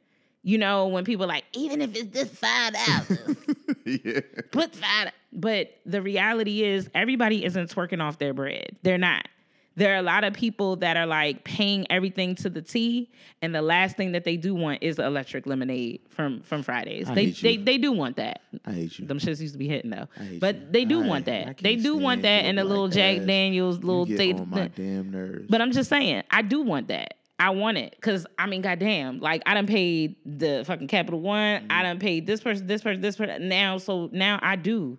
You 0.42 0.58
know, 0.58 0.88
when 0.88 1.04
people 1.04 1.28
like, 1.28 1.44
even 1.52 1.80
if 1.80 1.94
it's 1.94 2.12
just 2.12 2.34
five 2.34 2.74
dollars, 2.74 3.36
yeah. 3.84 4.20
put 4.50 4.74
five. 4.74 5.12
But 5.32 5.76
the 5.86 6.02
reality 6.02 6.64
is, 6.64 6.90
everybody 6.94 7.44
isn't 7.44 7.72
twerking 7.72 8.02
off 8.02 8.18
their 8.18 8.34
bread. 8.34 8.76
They're 8.82 8.98
not. 8.98 9.28
There 9.76 9.92
are 9.94 9.98
a 9.98 10.02
lot 10.02 10.24
of 10.24 10.32
people 10.32 10.76
that 10.76 10.96
are 10.96 11.04
like 11.06 11.44
paying 11.44 11.86
everything 11.90 12.34
to 12.36 12.48
the 12.48 12.62
T, 12.62 13.10
and 13.42 13.54
the 13.54 13.60
last 13.60 13.96
thing 13.96 14.12
that 14.12 14.24
they 14.24 14.38
do 14.38 14.54
want 14.54 14.82
is 14.82 14.98
electric 14.98 15.46
lemonade 15.46 16.00
from 16.08 16.40
from 16.40 16.62
Fridays. 16.62 17.08
I 17.10 17.14
They 17.14 17.26
they 17.26 17.56
they 17.58 17.78
do 17.78 17.92
want 17.92 18.16
that. 18.16 18.40
I 18.64 18.72
hate 18.72 18.98
you. 18.98 19.06
Them 19.06 19.18
shits 19.18 19.40
used 19.40 19.52
to 19.52 19.58
be 19.58 19.68
hitting 19.68 19.90
though, 19.90 20.08
hate 20.16 20.40
but 20.40 20.56
you. 20.56 20.66
they 20.70 20.84
do 20.86 21.02
I- 21.04 21.06
want 21.06 21.26
that. 21.26 21.58
They 21.58 21.76
do 21.76 21.96
want 21.96 22.22
that, 22.22 22.44
and 22.46 22.56
the 22.56 22.64
little 22.64 22.88
black 22.88 23.16
Jack. 23.18 23.26
Daniels, 23.26 23.78
little 23.84 24.08
you 24.08 24.16
get 24.16 24.40
on 24.40 24.48
my 24.48 24.68
damn 24.68 25.10
nerves. 25.10 25.46
but 25.50 25.60
I'm 25.60 25.72
just 25.72 25.90
saying, 25.90 26.22
I 26.30 26.40
do 26.42 26.62
want 26.62 26.88
that. 26.88 27.14
I 27.38 27.50
want 27.50 27.76
it 27.76 27.92
because 27.96 28.26
I 28.38 28.46
mean, 28.46 28.62
goddamn, 28.62 29.20
like 29.20 29.42
I 29.44 29.52
done 29.52 29.66
paid 29.66 30.16
the 30.24 30.64
fucking 30.66 30.88
Capital 30.88 31.20
One. 31.20 31.60
Mm-hmm. 31.60 31.66
I 31.70 31.82
done 31.82 31.98
paid 31.98 32.26
this 32.26 32.40
person, 32.40 32.66
this 32.66 32.80
person, 32.82 33.02
this 33.02 33.16
person. 33.16 33.46
Now, 33.48 33.76
so 33.76 34.08
now 34.10 34.38
I 34.40 34.56
do 34.56 34.98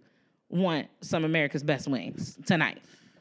want 0.49 0.87
some 1.01 1.25
America's 1.25 1.63
Best 1.63 1.87
Wings 1.87 2.37
tonight 2.45 2.77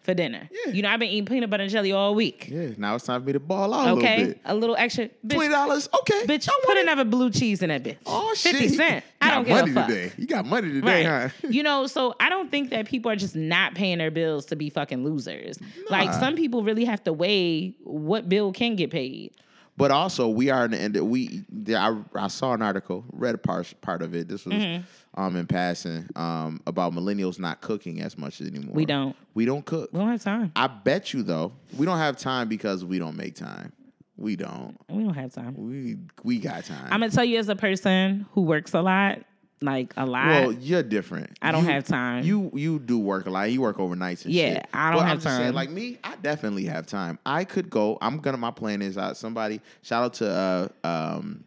for 0.07 0.15
dinner. 0.15 0.49
Yeah. 0.65 0.73
You 0.73 0.81
know, 0.83 0.89
I've 0.89 0.99
been 1.01 1.11
eating 1.11 1.27
peanut 1.27 1.51
butter 1.51 1.65
and 1.65 1.70
jelly 1.70 1.93
all 1.93 2.15
week. 2.15 2.49
yeah, 2.51 2.70
now 2.78 2.95
it's 2.95 3.05
time 3.05 3.20
for 3.20 3.27
me 3.27 3.35
to 3.35 3.41
ball 3.41 3.74
out 3.74 3.89
a 3.89 3.91
okay, 3.93 4.16
little 4.16 4.33
bit. 4.33 4.41
a 4.47 4.55
little 4.55 4.77
extra. 4.77 5.09
Bitch, 5.09 5.35
Twenty 5.35 5.51
dollars, 5.51 5.89
okay. 6.01 6.24
bitch, 6.24 6.49
I 6.49 6.59
put 6.65 6.77
it. 6.78 6.83
another 6.85 7.05
blue 7.05 7.31
cheese 7.31 7.61
in 7.62 7.69
that 7.69 7.83
bitch. 7.83 7.99
Oh 8.07 8.33
shit, 8.35 8.53
fifty 8.57 8.69
cent. 8.74 9.05
I 9.20 9.31
don't 9.35 9.47
give 9.47 9.69
a 9.69 9.73
fuck. 9.74 9.89
today. 9.89 10.12
You 10.16 10.27
got 10.27 10.47
money 10.47 10.73
today, 10.73 11.07
Right. 11.07 11.31
huh? 11.43 11.49
you 11.51 11.62
know, 11.62 11.87
so 11.87 12.15
I 12.20 12.31
don't 12.31 12.51
think 12.51 12.70
that 12.70 12.87
people 12.87 13.11
are 13.11 13.16
just 13.16 13.37
not 13.37 13.74
paying 13.74 13.99
their 13.99 14.11
bills 14.11 14.47
to 14.47 14.57
be 14.57 14.70
fucking 14.70 15.05
losers. 15.05 15.59
Like 15.91 16.12
some 16.15 16.37
people 16.37 16.62
really 16.62 16.85
have 16.87 17.05
to 17.05 17.12
weigh 17.12 17.74
what 17.83 18.28
bill 18.28 18.53
can 18.53 18.77
get 18.77 18.91
paid. 18.91 19.33
But 19.78 19.91
also, 19.91 20.28
we 20.31 20.49
are 20.49 20.65
in 20.65 20.70
the 20.70 20.78
end. 20.81 20.97
We, 20.97 21.45
I, 21.69 21.95
I 22.15 22.28
saw 22.28 22.55
an 22.55 22.62
article, 22.62 23.05
read 23.12 23.35
a 23.35 23.39
part 23.39 23.74
part 23.83 24.01
of 24.01 24.15
it. 24.15 24.27
This 24.27 24.47
was 24.47 24.55
Mm-hmm. 24.55 24.85
Um 25.17 25.35
in 25.37 25.47
passing 25.47 26.07
um 26.17 26.61
about 26.67 26.93
millennials 26.93 27.39
not 27.39 27.61
cooking 27.61 28.01
as 28.01 28.19
much 28.19 28.41
anymore. 28.41 28.75
We 28.75 28.85
don't. 28.85 29.17
We 29.35 29.45
don't 29.45 29.65
cook. 29.65 29.91
We 29.93 29.99
don't 30.01 30.11
have 30.11 30.23
time. 30.23 30.53
I 30.57 30.67
bet 30.67 31.13
you 31.15 31.23
though, 31.23 31.53
we 31.77 31.87
don't 31.87 31.99
have 31.99 32.17
time 32.17 32.49
because 32.49 32.85
we 32.85 32.99
don't 32.99 33.17
make 33.17 33.35
time. 33.35 33.73
We 34.19 34.35
don't. 34.37 34.77
We 34.91 35.05
don't 35.05 35.15
have 35.15 35.33
time. 35.33 35.55
We 35.57 35.97
we 36.23 36.39
got 36.39 36.65
time. 36.65 36.85
I'm 36.91 37.01
gonna 37.01 37.11
tell 37.11 37.25
you 37.25 37.39
as 37.39 37.49
a 37.49 37.57
person 37.57 38.27
who 38.33 38.43
works 38.43 38.73
a 38.73 38.81
lot, 38.81 39.19
like 39.61 39.93
a 39.97 40.07
lot. 40.07 40.27
well, 40.27 40.53
you're 40.53 40.83
different. 40.83 41.39
I 41.43 41.53
don't 41.53 41.65
You- 41.65 41.71
have 41.71 41.85
time. 41.87 42.25
You 42.25 42.51
you 42.55 42.79
do 42.79 42.99
work 42.99 43.27
a 43.27 43.31
lot. 43.31 43.51
You 43.51 43.61
work 43.61 43.77
overnights 43.77 44.25
and 44.25 44.33
shit. 44.33 44.33
Yeah, 44.33 44.53
shit. 44.55 44.67
I 44.73 44.91
don't 44.91 45.01
But 45.01 45.05
have 45.07 45.11
I'm 45.13 45.21
just 45.21 45.37
saying, 45.37 45.49
time. 45.49 45.55
like 45.55 45.71
me, 45.71 45.99
I 46.05 46.15
definitely 46.23 46.65
have 46.65 46.87
time. 46.87 47.19
I 47.27 47.45
could 47.45 47.69
go. 47.71 47.99
I'm 48.01 48.19
gonna. 48.19 48.39
My 48.39 48.51
plan 48.51 48.81
is 48.83 48.97
uh, 48.97 49.13
somebody. 49.15 49.61
Shout 49.83 50.03
out 50.05 50.15
to 50.15 50.71
uh 50.85 50.87
um 50.87 51.45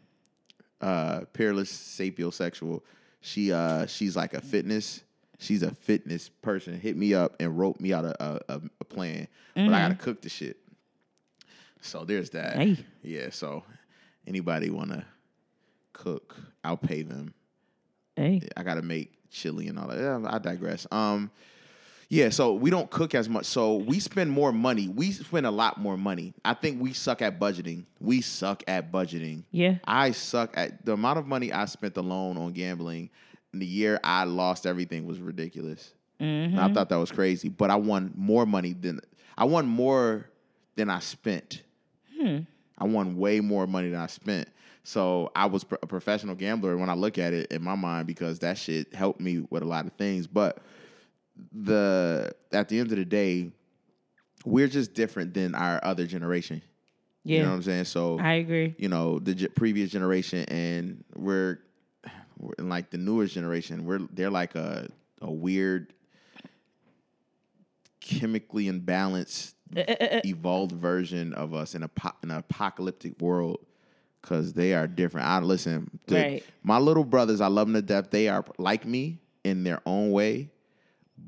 uh 0.81 1.21
peerless 1.33 1.71
sapiosexual. 1.71 2.81
She 3.21 3.51
uh 3.51 3.85
she's 3.85 4.15
like 4.15 4.33
a 4.33 4.41
fitness. 4.41 5.01
She's 5.39 5.63
a 5.63 5.71
fitness 5.71 6.29
person. 6.29 6.79
Hit 6.79 6.97
me 6.97 7.13
up 7.13 7.35
and 7.39 7.57
wrote 7.57 7.79
me 7.79 7.93
out 7.93 8.05
a 8.05 8.23
a, 8.23 8.39
a, 8.49 8.61
a 8.81 8.85
plan. 8.85 9.27
But 9.55 9.73
I 9.73 9.79
gotta 9.79 9.95
cook 9.95 10.21
the 10.21 10.29
shit. 10.29 10.57
So 11.81 12.03
there's 12.05 12.29
that. 12.31 12.55
Mm-hmm. 12.57 12.73
Hey. 12.73 12.85
Yeah. 13.03 13.29
So 13.31 13.63
anybody 14.27 14.69
wanna 14.69 15.05
cook? 15.93 16.35
I'll 16.63 16.77
pay 16.77 17.01
them. 17.03 17.33
hey, 18.15 18.41
I 18.57 18.63
gotta 18.63 18.81
make 18.81 19.13
chili 19.31 19.67
and 19.67 19.77
all 19.79 19.87
that. 19.87 19.97
Yeah, 19.99 20.19
I 20.25 20.39
digress. 20.39 20.85
Um, 20.91 21.29
yeah, 22.09 22.29
so 22.29 22.53
we 22.53 22.71
don't 22.71 22.89
cook 22.89 23.13
as 23.13 23.29
much. 23.29 23.45
So 23.45 23.75
we 23.75 23.99
spend 23.99 24.31
more 24.31 24.51
money. 24.51 24.87
We 24.87 25.11
spend 25.11 25.45
a 25.45 25.51
lot 25.51 25.77
more 25.77 25.95
money. 25.95 26.33
I 26.43 26.55
think 26.55 26.81
we 26.81 26.91
suck 26.93 27.21
at 27.21 27.39
budgeting. 27.39 27.85
We 27.99 28.21
suck 28.21 28.63
at 28.67 28.91
budgeting. 28.91 29.43
Yeah. 29.51 29.75
I 29.85 30.11
suck 30.11 30.57
at 30.57 30.83
the 30.83 30.93
amount 30.93 31.19
of 31.19 31.27
money 31.27 31.53
I 31.53 31.65
spent 31.65 31.97
alone 31.97 32.37
on 32.37 32.51
gambling. 32.53 33.11
In 33.53 33.59
the 33.59 33.65
year 33.65 33.99
I 34.03 34.23
lost 34.23 34.65
everything 34.65 35.05
was 35.05 35.19
ridiculous. 35.19 35.93
And 36.19 36.59
I 36.59 36.73
thought 36.73 36.89
that 36.89 36.97
was 36.97 37.11
crazy. 37.11 37.47
But 37.47 37.69
I 37.69 37.75
won 37.75 38.11
more 38.15 38.45
money 38.45 38.73
than 38.73 38.99
I 39.37 39.45
won 39.45 39.67
more 39.67 40.29
than 40.75 40.89
I 40.89 40.99
spent. 40.99 41.61
Hmm. 42.19 42.39
I 42.77 42.85
won 42.85 43.17
way 43.17 43.39
more 43.39 43.67
money 43.67 43.89
than 43.89 43.99
I 43.99 44.07
spent. 44.07 44.49
So 44.83 45.31
I 45.35 45.45
was 45.45 45.63
a 45.81 45.85
professional 45.85 46.35
gambler 46.35 46.75
when 46.75 46.89
I 46.89 46.95
look 46.95 47.19
at 47.19 47.33
it 47.33 47.51
in 47.51 47.63
my 47.63 47.75
mind 47.75 48.07
because 48.07 48.39
that 48.39 48.57
shit 48.57 48.93
helped 48.95 49.21
me 49.21 49.45
with 49.49 49.61
a 49.61 49.65
lot 49.65 49.85
of 49.85 49.93
things. 49.93 50.25
But 50.25 50.57
the 51.51 52.33
at 52.51 52.69
the 52.69 52.79
end 52.79 52.91
of 52.91 52.97
the 52.97 53.05
day, 53.05 53.51
we're 54.45 54.67
just 54.67 54.93
different 54.93 55.33
than 55.33 55.55
our 55.55 55.79
other 55.83 56.05
generation. 56.07 56.61
yeah, 57.23 57.37
You 57.37 57.43
know 57.43 57.49
what 57.49 57.55
I'm 57.55 57.63
saying? 57.63 57.85
So 57.85 58.19
I 58.19 58.33
agree. 58.35 58.75
you 58.77 58.89
know 58.89 59.19
the 59.19 59.35
ge- 59.35 59.53
previous 59.55 59.89
generation 59.91 60.45
and 60.49 61.03
we're, 61.15 61.59
we're 62.37 62.53
in 62.59 62.69
like 62.69 62.89
the 62.89 62.97
newest 62.97 63.33
generation. 63.33 63.85
We're 63.85 63.99
they're 64.13 64.29
like 64.31 64.55
a 64.55 64.87
a 65.21 65.29
weird 65.31 65.93
chemically 68.01 68.65
imbalanced 68.65 69.53
uh, 69.75 69.81
uh, 69.81 69.93
uh, 70.03 70.21
evolved 70.25 70.71
version 70.71 71.33
of 71.33 71.53
us 71.53 71.75
in 71.75 71.83
a 71.83 71.87
po- 71.87 72.15
in 72.23 72.31
an 72.31 72.37
apocalyptic 72.37 73.19
world 73.21 73.65
because 74.21 74.53
they 74.53 74.73
are 74.73 74.87
different. 74.87 75.27
I 75.27 75.39
listen, 75.39 75.89
Right. 76.09 76.43
my 76.63 76.77
little 76.79 77.03
brothers, 77.03 77.41
I 77.41 77.47
love 77.47 77.67
them 77.67 77.75
to 77.75 77.81
death. 77.81 78.09
They 78.09 78.27
are 78.29 78.43
like 78.57 78.85
me 78.85 79.19
in 79.43 79.63
their 79.63 79.81
own 79.85 80.11
way, 80.11 80.49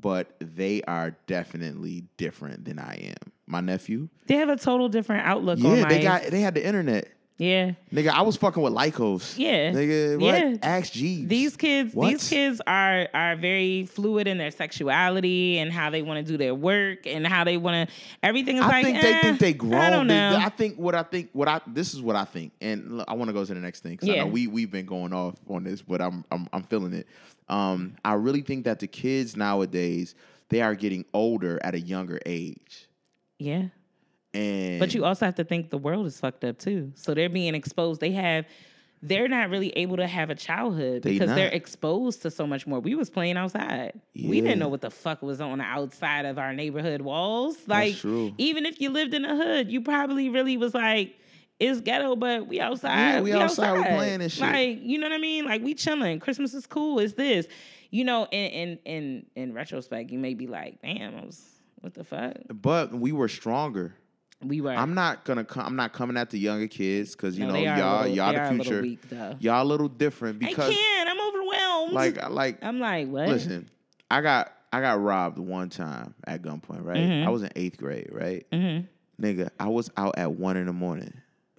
but 0.00 0.34
they 0.40 0.82
are 0.82 1.16
definitely 1.26 2.04
different 2.16 2.64
than 2.64 2.78
I 2.78 2.94
am. 3.08 3.32
My 3.46 3.60
nephew, 3.60 4.08
They 4.26 4.36
have 4.36 4.48
a 4.48 4.56
total 4.56 4.88
different 4.88 5.26
outlook 5.26 5.58
on 5.58 5.64
yeah, 5.76 5.82
life. 5.82 5.88
they 5.88 6.02
got 6.02 6.22
they 6.24 6.40
had 6.40 6.54
the 6.54 6.64
internet. 6.66 7.08
Yeah. 7.42 7.72
Nigga, 7.92 8.10
I 8.10 8.22
was 8.22 8.36
fucking 8.36 8.62
with 8.62 8.72
Lycos. 8.72 9.36
Yeah. 9.36 9.72
Nigga, 9.72 10.20
what? 10.20 10.38
Yeah. 10.38 10.56
Ask 10.62 10.92
Jeeves. 10.92 11.28
These 11.28 11.56
kids, 11.56 11.92
What? 11.92 12.08
these 12.10 12.28
kids 12.28 12.60
are 12.66 13.08
are 13.12 13.34
very 13.34 13.86
fluid 13.86 14.28
in 14.28 14.38
their 14.38 14.52
sexuality 14.52 15.58
and 15.58 15.72
how 15.72 15.90
they 15.90 16.02
want 16.02 16.24
to 16.24 16.30
do 16.32 16.36
their 16.38 16.54
work 16.54 17.06
and 17.06 17.26
how 17.26 17.42
they 17.42 17.56
want 17.56 17.88
to. 17.88 17.94
Everything 18.22 18.58
is 18.58 18.62
I 18.62 18.68
like. 18.68 18.84
think 18.84 19.00
they 19.02 19.12
eh, 19.14 19.20
think 19.22 19.38
they 19.40 19.52
grown. 19.54 19.74
I 19.74 19.90
don't 19.90 20.06
They- 20.06 20.14
know. 20.14 20.36
I 20.40 20.50
think 20.50 20.76
what 20.76 20.94
I 20.94 21.02
think 21.02 21.30
what 21.32 21.48
I 21.48 21.60
this 21.66 21.94
is 21.94 22.00
what 22.00 22.14
I 22.14 22.24
think, 22.24 22.52
and 22.60 22.98
look, 22.98 23.08
I 23.08 23.14
want 23.14 23.28
to 23.28 23.32
go 23.32 23.44
to 23.44 23.54
the 23.54 23.60
next 23.60 23.80
thing. 23.82 23.96
'cause 23.96 24.08
I 24.08 24.12
Yeah. 24.12 24.24
know 24.24 24.28
we 24.30 24.46
we've 24.46 24.70
been 24.70 24.86
going 24.86 25.12
off 25.12 25.34
on 25.48 25.64
this, 25.64 25.82
but 25.82 26.00
I'm 26.00 26.24
I'm 26.30 26.46
I'm 26.52 26.62
feeling 26.62 26.92
it. 26.92 27.06
Um, 27.48 27.94
I 28.04 28.14
really 28.14 28.42
think 28.42 28.64
that 28.66 28.78
the 28.78 28.86
kids 28.86 29.36
nowadays 29.36 30.14
they 30.48 30.60
are 30.62 30.74
getting 30.76 31.04
older 31.12 31.58
at 31.64 31.74
a 31.74 31.80
younger 31.80 32.20
age, 32.24 32.86
yeah. 33.38 33.64
And 34.34 34.80
But 34.80 34.94
you 34.94 35.04
also 35.04 35.24
have 35.26 35.34
to 35.36 35.44
think 35.44 35.70
the 35.70 35.78
world 35.78 36.06
is 36.06 36.18
fucked 36.18 36.44
up 36.44 36.58
too. 36.58 36.92
So 36.94 37.14
they're 37.14 37.28
being 37.28 37.54
exposed. 37.54 38.00
They 38.00 38.12
have 38.12 38.46
they're 39.04 39.26
not 39.28 39.50
really 39.50 39.70
able 39.70 39.96
to 39.96 40.06
have 40.06 40.30
a 40.30 40.34
childhood 40.36 41.02
They 41.02 41.14
because 41.14 41.28
they're 41.34 41.48
exposed 41.48 42.22
to 42.22 42.30
so 42.30 42.46
much 42.46 42.68
more. 42.68 42.78
We 42.78 42.94
was 42.94 43.10
playing 43.10 43.36
outside. 43.36 44.00
We 44.14 44.40
didn't 44.40 44.60
know 44.60 44.68
what 44.68 44.80
the 44.80 44.90
fuck 44.90 45.22
was 45.22 45.40
on 45.40 45.58
the 45.58 45.64
outside 45.64 46.24
of 46.24 46.38
our 46.38 46.52
neighborhood 46.52 47.02
walls. 47.02 47.56
Like 47.66 47.96
even 48.04 48.64
if 48.64 48.80
you 48.80 48.90
lived 48.90 49.12
in 49.12 49.22
the 49.22 49.34
hood, 49.34 49.70
you 49.70 49.80
probably 49.80 50.28
really 50.28 50.56
was 50.56 50.72
like 50.72 51.16
it's 51.58 51.80
ghetto, 51.80 52.16
but 52.16 52.48
we 52.48 52.60
outside. 52.60 53.14
Yeah, 53.14 53.20
we 53.20 53.32
outside, 53.32 53.76
we 53.76 53.84
playing 53.84 54.20
and 54.20 54.32
shit. 54.32 54.42
Like, 54.42 54.78
you 54.82 54.98
know 54.98 55.06
what 55.08 55.14
I 55.14 55.18
mean? 55.18 55.44
Like 55.44 55.62
we 55.62 55.74
chilling. 55.74 56.18
Christmas 56.18 56.54
is 56.54 56.66
cool. 56.66 56.98
It's 56.98 57.14
this. 57.14 57.46
You 57.90 58.04
know, 58.04 58.26
in 58.30 58.50
in 58.50 58.78
in 58.84 59.26
in 59.36 59.52
retrospect, 59.52 60.10
you 60.10 60.18
may 60.18 60.34
be 60.34 60.46
like, 60.46 60.80
damn, 60.82 61.16
I 61.16 61.24
was 61.24 61.44
what 61.80 61.94
the 61.94 62.04
fuck? 62.04 62.34
but 62.52 62.92
we 62.94 63.12
were 63.12 63.28
stronger. 63.28 63.94
We 64.44 64.60
were 64.60 64.70
I'm 64.72 64.94
not 64.94 65.24
gonna 65.24 65.44
come. 65.44 65.66
I'm 65.66 65.76
not 65.76 65.92
coming 65.92 66.16
at 66.16 66.30
the 66.30 66.38
younger 66.38 66.68
kids 66.68 67.12
because 67.12 67.38
you 67.38 67.46
No, 67.46 67.52
know 67.54 67.58
a 67.58 67.62
y'all 67.76 68.00
little- 68.02 68.16
y'all 68.16 68.36
a 68.36 68.48
the 68.56 68.64
future. 68.64 68.82
weak, 68.82 69.08
though. 69.08 69.36
y'all 69.40 69.62
a 69.62 69.64
little 69.64 69.88
different 69.88 70.38
because 70.38 70.70
I 70.70 70.74
can't. 70.74 71.08
I'm 71.10 71.20
overwhelmed. 71.28 71.92
like 71.92 72.18
I- 72.18 72.28
like 72.28 72.58
I'm 72.62 72.78
like, 72.80 73.08
what? 73.08 73.28
Listen, 73.28 73.68
I 74.10 74.20
got 74.20 74.52
I 74.72 74.80
got 74.80 75.00
robbed 75.00 75.38
one 75.38 75.68
time 75.68 76.14
at 76.26 76.42
gunpoint, 76.42 76.84
right? 76.84 76.96
Mm-hmm. 76.96 77.28
I 77.28 77.30
was 77.30 77.42
in 77.42 77.50
eighth 77.56 77.76
grade, 77.78 78.08
right? 78.12 78.46
Nigga, 79.20 79.50
I 79.60 79.68
was 79.68 79.90
out 79.96 80.16
at 80.18 80.32
one 80.32 80.56
in 80.56 80.66
the 80.66 80.72
morning. 80.72 81.12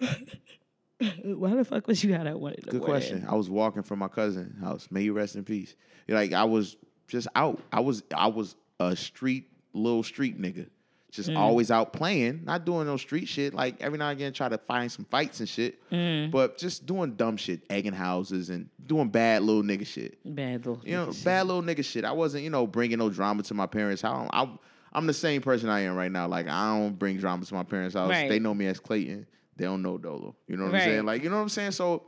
Why 1.24 1.54
the 1.54 1.64
fuck 1.64 1.86
was 1.86 2.02
you 2.04 2.14
out 2.14 2.26
at 2.26 2.38
one? 2.38 2.52
in 2.54 2.60
the 2.64 2.70
Good 2.70 2.80
morning? 2.80 3.00
Good 3.00 3.08
question. 3.10 3.26
I 3.28 3.34
was 3.34 3.50
walking 3.50 3.82
from 3.82 3.98
my 3.98 4.08
cousin's 4.08 4.60
house. 4.62 4.88
May 4.90 5.02
you 5.02 5.12
rest 5.12 5.36
in 5.36 5.44
peace. 5.44 5.74
Like 6.08 6.32
I 6.32 6.44
was 6.44 6.76
just 7.08 7.28
out. 7.34 7.60
I 7.72 7.80
was 7.80 8.02
I 8.14 8.28
was 8.28 8.56
a 8.80 8.94
street 8.96 9.44
little 9.72 10.02
street 10.02 10.40
nigga. 10.40 10.68
Just 11.14 11.30
Mm. 11.30 11.36
always 11.38 11.70
out 11.70 11.92
playing, 11.92 12.42
not 12.44 12.64
doing 12.64 12.86
no 12.88 12.96
street 12.96 13.26
shit. 13.28 13.54
Like 13.54 13.80
every 13.80 13.98
now 13.98 14.08
and 14.08 14.18
again, 14.18 14.32
try 14.32 14.48
to 14.48 14.58
find 14.58 14.90
some 14.90 15.04
fights 15.04 15.38
and 15.38 15.48
shit. 15.48 15.78
Mm. 15.90 16.32
But 16.32 16.58
just 16.58 16.86
doing 16.86 17.14
dumb 17.14 17.36
shit, 17.36 17.62
egging 17.70 17.92
houses 17.92 18.50
and 18.50 18.68
doing 18.84 19.08
bad 19.10 19.42
little 19.44 19.62
nigga 19.62 19.86
shit. 19.86 20.18
Bad 20.24 20.66
little. 20.66 20.82
You 20.84 20.96
know, 20.96 21.12
shit. 21.12 21.24
bad 21.24 21.46
little 21.46 21.62
nigga 21.62 21.84
shit. 21.84 22.04
I 22.04 22.10
wasn't, 22.10 22.42
you 22.42 22.50
know, 22.50 22.66
bringing 22.66 22.98
no 22.98 23.10
drama 23.10 23.44
to 23.44 23.54
my 23.54 23.66
parents' 23.66 24.02
house. 24.02 24.28
I'm, 24.32 24.58
I'm 24.92 25.06
the 25.06 25.14
same 25.14 25.40
person 25.40 25.68
I 25.68 25.80
am 25.82 25.94
right 25.94 26.10
now. 26.10 26.26
Like 26.26 26.48
I 26.48 26.76
don't 26.76 26.98
bring 26.98 27.16
drama 27.18 27.44
to 27.44 27.54
my 27.54 27.62
parents' 27.62 27.94
house. 27.94 28.10
Right. 28.10 28.28
They 28.28 28.40
know 28.40 28.52
me 28.52 28.66
as 28.66 28.80
Clayton. 28.80 29.24
They 29.56 29.66
don't 29.66 29.82
know 29.82 29.98
Dolo. 29.98 30.34
You 30.48 30.56
know 30.56 30.64
what 30.64 30.72
Right. 30.72 30.82
I'm 30.82 30.88
saying? 30.88 31.04
Like 31.04 31.22
you 31.22 31.30
know 31.30 31.36
what 31.36 31.42
I'm 31.42 31.48
saying. 31.48 31.70
So 31.72 32.02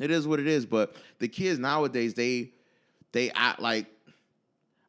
it 0.00 0.10
is 0.10 0.26
what 0.26 0.40
it 0.40 0.48
is. 0.48 0.66
But 0.66 0.96
the 1.20 1.28
kids 1.28 1.60
nowadays, 1.60 2.14
they, 2.14 2.50
they 3.12 3.30
act 3.30 3.60
like 3.60 3.86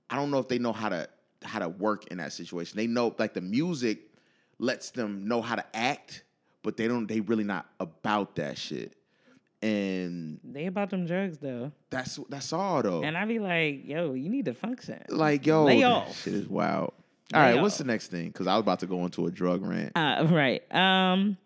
I 0.10 0.16
don't 0.16 0.32
know 0.32 0.40
if 0.40 0.48
they 0.48 0.58
know 0.58 0.74
how 0.74 0.90
to 0.90 1.08
how 1.46 1.60
to 1.60 1.70
work 1.70 2.08
in 2.08 2.18
that 2.18 2.34
situation. 2.34 2.78
They 2.78 2.88
know 2.88 3.14
like 3.18 3.34
the 3.34 3.42
music 3.42 4.00
lets 4.60 4.92
them 4.92 5.28
know 5.28 5.42
how 5.42 5.56
to 5.56 5.66
act, 5.76 6.24
but 6.64 6.78
they 6.78 6.88
don't. 6.88 7.08
They 7.08 7.20
really 7.22 7.44
not 7.44 7.66
about 7.80 8.36
that 8.38 8.58
shit. 8.58 8.94
And 9.62 10.40
They 10.44 10.68
about 10.68 10.90
them 10.92 11.06
drugs 11.08 11.38
though, 11.40 11.72
that's 11.90 12.20
that's 12.30 12.54
all 12.54 12.84
though. 12.84 13.04
and 13.04 13.18
I 13.18 13.26
be 13.26 13.40
like, 13.40 13.88
yo, 13.88 14.14
you 14.14 14.30
need 14.30 14.46
to 14.46 14.54
function. 14.54 15.02
Like, 15.10 15.46
yo, 15.46 15.64
Lay 15.64 15.80
that 15.82 15.92
off. 15.92 16.22
shit 16.24 16.34
is 16.34 16.48
wild. 16.48 16.94
All 17.34 17.42
Lay 17.42 17.54
right, 17.54 17.62
what's 17.62 17.78
the 17.80 17.84
next 17.84 18.08
thing? 18.08 18.28
Because 18.28 18.46
I 18.48 18.54
was 18.56 18.62
about 18.62 18.82
to 18.82 18.86
go 18.88 19.04
into 19.06 19.26
a 19.26 19.32
drug 19.32 19.66
rant. 19.66 19.94
Uh, 19.96 20.28
right. 20.30 20.62
Um, 20.76 21.38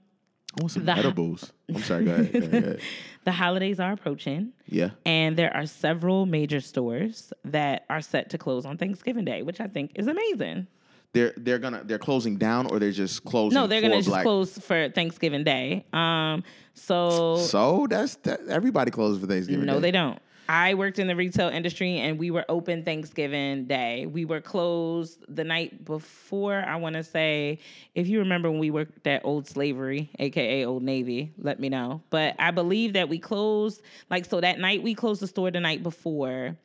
I 0.58 0.62
want 0.62 0.72
some 0.72 0.86
the- 0.86 0.98
edibles. 0.98 1.54
I'm 1.70 1.82
sorry, 1.84 2.06
go 2.06 2.12
ahead. 2.14 2.32
Go 2.34 2.40
ahead, 2.40 2.52
go 2.52 2.58
ahead. 2.58 2.80
the 3.26 3.32
holidays 3.32 3.80
are 3.80 3.92
approaching. 3.92 4.54
Yeah. 4.68 4.90
And 5.06 5.38
there 5.38 5.56
are 5.56 5.66
several 5.66 6.26
major 6.26 6.60
stores 6.60 7.32
that 7.46 7.86
are 7.90 8.02
set 8.02 8.30
to 8.32 8.38
close 8.38 8.66
on 8.66 8.78
Thanksgiving 8.78 9.26
Day, 9.26 9.44
which 9.44 9.60
I 9.62 9.68
think 9.68 9.92
is 9.96 10.08
amazing. 10.08 10.68
They're 11.14 11.34
they're 11.38 11.58
gonna 11.60 11.84
they're 11.84 11.98
closing 12.00 12.38
down 12.38 12.68
or 12.68 12.78
they're 12.80 12.92
just 12.92 13.24
closing. 13.26 13.56
No, 13.56 13.66
they're 13.68 13.80
for 13.82 13.88
gonna 13.90 13.98
just 13.98 14.10
Black- 14.10 14.24
close 14.24 14.58
for 14.60 14.90
Thanksgiving 14.90 15.44
Day. 15.44 15.86
Um, 15.94 16.44
so 16.76 17.38
So 17.38 17.88
that's 17.90 18.16
that 18.18 18.42
everybody 18.48 18.92
closes 18.92 19.20
for 19.20 19.28
Thanksgiving. 19.28 19.66
No, 19.66 19.76
Day. 19.76 19.80
they 19.82 19.92
don't. 19.92 20.20
I 20.50 20.74
worked 20.74 20.98
in 20.98 21.06
the 21.06 21.16
retail 21.16 21.50
industry 21.50 22.00
and 22.00 22.18
we 22.18 22.32
were 22.32 22.44
open 22.50 22.84
Thanksgiving 22.84 23.66
Day. 23.66 24.08
We 24.08 24.26
were 24.26 24.42
closed 24.42 25.24
the 25.28 25.44
night 25.44 25.86
before, 25.86 26.56
I 26.56 26.78
want 26.78 26.96
to 26.96 27.04
say, 27.04 27.60
if 27.94 28.08
you 28.08 28.18
remember 28.18 28.50
when 28.50 28.60
we 28.60 28.72
worked 28.72 29.06
at 29.06 29.24
Old 29.24 29.48
Slavery, 29.48 30.10
aka 30.18 30.66
Old 30.66 30.82
Navy, 30.82 31.32
let 31.38 31.60
me 31.60 31.70
know. 31.70 32.02
But 32.10 32.36
I 32.40 32.50
believe 32.50 32.94
that 32.94 33.10
we 33.10 33.20
closed, 33.20 33.84
like, 34.10 34.26
so 34.26 34.42
that 34.42 34.58
night 34.58 34.82
we 34.82 34.96
closed 34.96 35.22
the 35.22 35.28
store 35.28 35.52
the 35.52 35.60
night 35.60 35.84
before. 35.84 36.58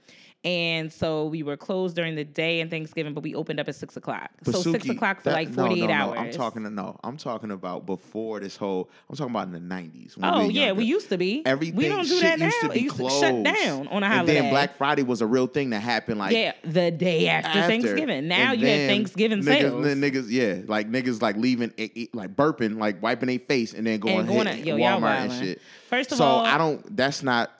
And 0.45 0.93
so 0.93 1.25
we 1.27 1.43
were 1.43 1.57
closed 1.57 1.97
during 1.97 2.17
the 2.17 2.25
day 2.25 2.61
and 2.61 2.71
Thanksgiving, 2.71 3.15
but 3.15 3.23
we 3.23 3.35
opened 3.35 3.61
up 3.61 3.69
at 3.69 3.75
six 3.75 3.97
o'clock. 3.97 4.31
But 4.45 4.55
so 4.55 4.73
six 4.73 4.87
o'clock 4.89 5.19
for 5.23 5.31
that- 5.31 5.35
like 5.35 5.49
no, 5.49 5.65
48 5.65 5.81
no, 5.81 5.87
no, 5.87 5.93
hours. 5.93 6.19
I'm 6.19 6.31
talking 6.33 6.65
to 6.65 6.71
no. 6.71 7.01
I'm 7.03 7.17
talking 7.17 7.51
about 7.51 7.87
before 7.87 8.41
this 8.41 8.55
whole. 8.57 8.91
I'm 9.09 9.17
talking 9.17 9.35
about 9.35 9.49
in 9.49 9.53
the 9.55 9.75
90s. 9.75 10.19
Oh 10.23 10.47
we 10.47 10.53
yeah, 10.53 10.73
we 10.73 10.85
used 10.85 11.09
to 11.09 11.17
be. 11.17 11.43
Everything 11.47 11.77
we 11.77 11.89
don't 11.89 12.07
do 12.07 12.21
that 12.21 12.39
now. 12.39 12.45
used 12.47 12.61
to 12.61 12.69
be 12.69 12.81
used 12.81 12.97
closed. 12.97 13.21
to 13.23 13.27
shut 13.29 13.45
down 13.45 13.89
on 13.89 14.03
a 14.03 14.09
holiday. 14.09 14.37
And 14.37 14.45
then 14.47 14.53
Black 14.53 14.77
Friday 14.77 15.03
was 15.03 15.23
a 15.23 15.27
real 15.27 15.47
thing 15.47 15.71
that 15.71 15.81
happened. 15.81 16.19
Like 16.19 16.33
Yeah, 16.37 16.53
the 16.63 16.91
day 16.91 17.27
after, 17.29 17.49
after. 17.49 17.63
Thanksgiving. 17.63 18.29
Now 18.29 18.53
And 18.53 18.61
you 18.61 18.67
have 18.67 18.89
Thanksgiving 18.91 19.41
niggas, 19.41 19.45
sales. 19.45 19.85
Then 19.85 20.01
niggas, 20.03 20.27
yeah, 20.29 20.57
like 20.67 20.91
niggas 20.91 21.23
like 21.23 21.37
leaving, 21.37 21.73
like 22.13 22.37
burping, 22.37 22.79
like 22.79 23.03
wiping 23.03 23.29
their 23.29 23.39
face, 23.39 23.73
and 23.73 23.87
then 23.87 23.99
going, 23.99 24.19
And 24.19 24.29
going 24.29 24.47
hit 24.47 24.67
yo, 24.67 24.77
Walmart 24.77 25.21
and 25.21 25.33
shit. 25.33 25.63
First 25.89 26.13
of 26.13 26.21
all 26.21 26.41
so 26.41 26.41
all- 26.41 26.45
I 26.45 26.59
don't. 26.59 26.95
That's 26.95 27.23
not. 27.23 27.51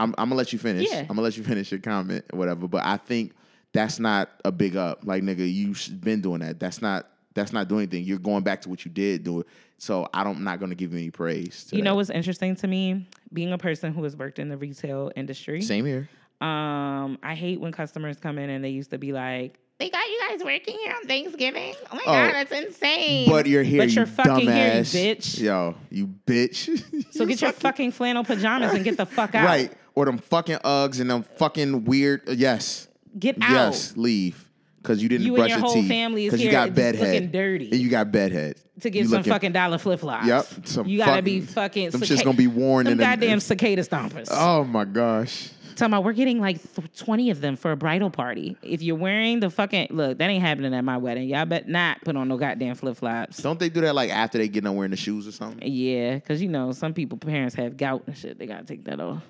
I'm, 0.00 0.14
I'm 0.18 0.28
gonna 0.28 0.34
let 0.36 0.52
you 0.52 0.58
finish. 0.58 0.88
Yeah. 0.90 1.00
I'm 1.00 1.06
gonna 1.08 1.22
let 1.22 1.36
you 1.36 1.44
finish 1.44 1.70
your 1.70 1.80
comment 1.80 2.24
or 2.32 2.38
whatever. 2.38 2.66
But 2.66 2.84
I 2.84 2.96
think 2.96 3.32
that's 3.72 3.98
not 4.00 4.30
a 4.44 4.50
big 4.50 4.76
up. 4.76 5.00
Like 5.04 5.22
nigga, 5.22 5.52
you 5.52 5.68
have 5.74 6.00
been 6.00 6.20
doing 6.20 6.40
that. 6.40 6.58
That's 6.58 6.82
not. 6.82 7.06
That's 7.32 7.52
not 7.52 7.68
doing 7.68 7.82
anything. 7.82 8.02
You're 8.02 8.18
going 8.18 8.42
back 8.42 8.60
to 8.62 8.68
what 8.68 8.84
you 8.84 8.90
did 8.90 9.22
do. 9.22 9.44
So 9.78 10.08
I 10.12 10.24
don't, 10.24 10.38
I'm 10.38 10.44
not 10.44 10.58
gonna 10.58 10.74
give 10.74 10.92
you 10.92 10.98
any 10.98 11.10
praise. 11.10 11.64
to 11.66 11.76
you 11.76 11.82
know 11.82 11.94
what's 11.94 12.10
interesting 12.10 12.56
to 12.56 12.66
me? 12.66 13.06
Being 13.32 13.52
a 13.52 13.58
person 13.58 13.92
who 13.94 14.02
has 14.02 14.16
worked 14.16 14.38
in 14.40 14.48
the 14.48 14.56
retail 14.56 15.12
industry. 15.14 15.62
Same 15.62 15.84
here. 15.86 16.08
Um, 16.40 17.18
I 17.22 17.34
hate 17.34 17.60
when 17.60 17.70
customers 17.70 18.18
come 18.18 18.38
in 18.38 18.50
and 18.50 18.64
they 18.64 18.70
used 18.70 18.90
to 18.90 18.98
be 18.98 19.12
like, 19.12 19.58
"They 19.78 19.90
got 19.90 20.04
you 20.08 20.20
guys 20.28 20.42
working 20.44 20.76
here 20.82 20.92
on 20.92 21.06
Thanksgiving? 21.06 21.74
Oh 21.92 21.96
my 21.96 22.02
Oh, 22.02 22.12
god, 22.12 22.32
that's 22.34 22.52
insane!" 22.52 23.28
But 23.28 23.46
you're 23.46 23.62
here, 23.62 23.82
But 23.82 23.90
you 23.90 23.94
you're 23.96 24.06
fucking 24.06 24.50
here, 24.50 24.74
you 24.78 24.80
bitch. 24.82 25.38
Yo, 25.40 25.74
you 25.90 26.08
bitch. 26.26 27.12
so 27.12 27.22
You 27.24 27.28
get 27.28 27.42
your 27.42 27.52
fucking 27.52 27.92
flannel 27.92 28.24
pajamas 28.24 28.72
and 28.72 28.82
get 28.84 28.96
the 28.96 29.06
fuck 29.06 29.34
out. 29.34 29.44
Right. 29.44 29.72
Or 30.00 30.06
them 30.06 30.16
fucking 30.16 30.56
Uggs 30.64 30.98
and 30.98 31.10
them 31.10 31.22
fucking 31.36 31.84
weird. 31.84 32.26
uh, 32.26 32.32
yes. 32.32 32.88
Get 33.18 33.36
out. 33.42 33.50
Yes. 33.50 33.94
Leave. 33.98 34.48
Because 34.80 35.02
you 35.02 35.10
didn't 35.10 35.26
You 35.26 35.34
and 35.34 35.40
brush 35.42 35.50
your 35.50 35.58
your 35.58 35.66
whole 35.66 35.74
teeth. 35.74 35.88
family 35.88 36.24
is 36.24 36.30
Because 36.32 36.42
you 36.42 36.50
got 36.50 36.74
bedhead. 36.74 37.30
dirty. 37.32 37.70
And 37.70 37.78
you 37.80 37.90
got 37.90 38.10
bedhead. 38.10 38.56
to 38.80 38.88
get 38.88 39.00
You 39.02 39.08
some 39.08 39.18
looking- 39.18 39.32
fucking 39.34 39.52
dollar 39.52 39.76
flip 39.76 40.00
flops. 40.00 40.26
Yep. 40.26 40.46
Some 40.64 40.86
you 40.88 40.96
gotta 40.96 41.10
fucking- 41.10 41.24
be 41.24 41.40
fucking. 41.42 41.90
them 41.90 42.00
cica- 42.00 42.06
shit's 42.06 42.22
gonna 42.22 42.34
be 42.38 42.46
worn 42.46 42.86
in 42.86 42.96
goddamn 42.96 43.40
cicada 43.40 43.82
stompers. 43.82 44.28
Oh 44.30 44.64
my 44.64 44.86
gosh. 44.86 45.50
Talking 45.76 45.92
about 45.92 46.04
we're 46.04 46.14
getting 46.14 46.40
like 46.40 46.58
20 46.96 47.28
of 47.28 47.42
them 47.42 47.56
for 47.56 47.72
a 47.72 47.76
bridal 47.76 48.08
party. 48.08 48.56
If 48.62 48.80
you're 48.80 48.96
wearing 48.96 49.40
the 49.40 49.50
fucking 49.50 49.88
look, 49.90 50.16
that 50.16 50.30
ain't 50.30 50.42
happening 50.42 50.72
at 50.74 50.82
my 50.82 50.96
wedding. 50.96 51.28
Y'all 51.28 51.44
bet 51.44 51.68
not 51.68 52.02
put 52.04 52.16
on 52.16 52.28
no 52.28 52.38
goddamn 52.38 52.74
flip 52.74 52.96
flops. 52.96 53.36
Don't 53.42 53.58
they 53.60 53.68
do 53.68 53.82
that 53.82 53.94
like 53.94 54.08
after 54.10 54.38
they 54.38 54.48
get 54.48 54.64
done 54.64 54.76
wearing 54.76 54.90
the 54.92 54.96
shoes 54.96 55.28
or 55.28 55.32
something? 55.32 55.60
Yeah, 55.70 56.14
because 56.14 56.40
you 56.40 56.48
know, 56.48 56.72
some 56.72 56.94
people 56.94 57.18
parents 57.18 57.54
have 57.56 57.76
gout 57.76 58.04
and 58.06 58.16
shit. 58.16 58.38
They 58.38 58.46
gotta 58.46 58.64
take 58.64 58.84
that 58.86 58.98
off. 58.98 59.22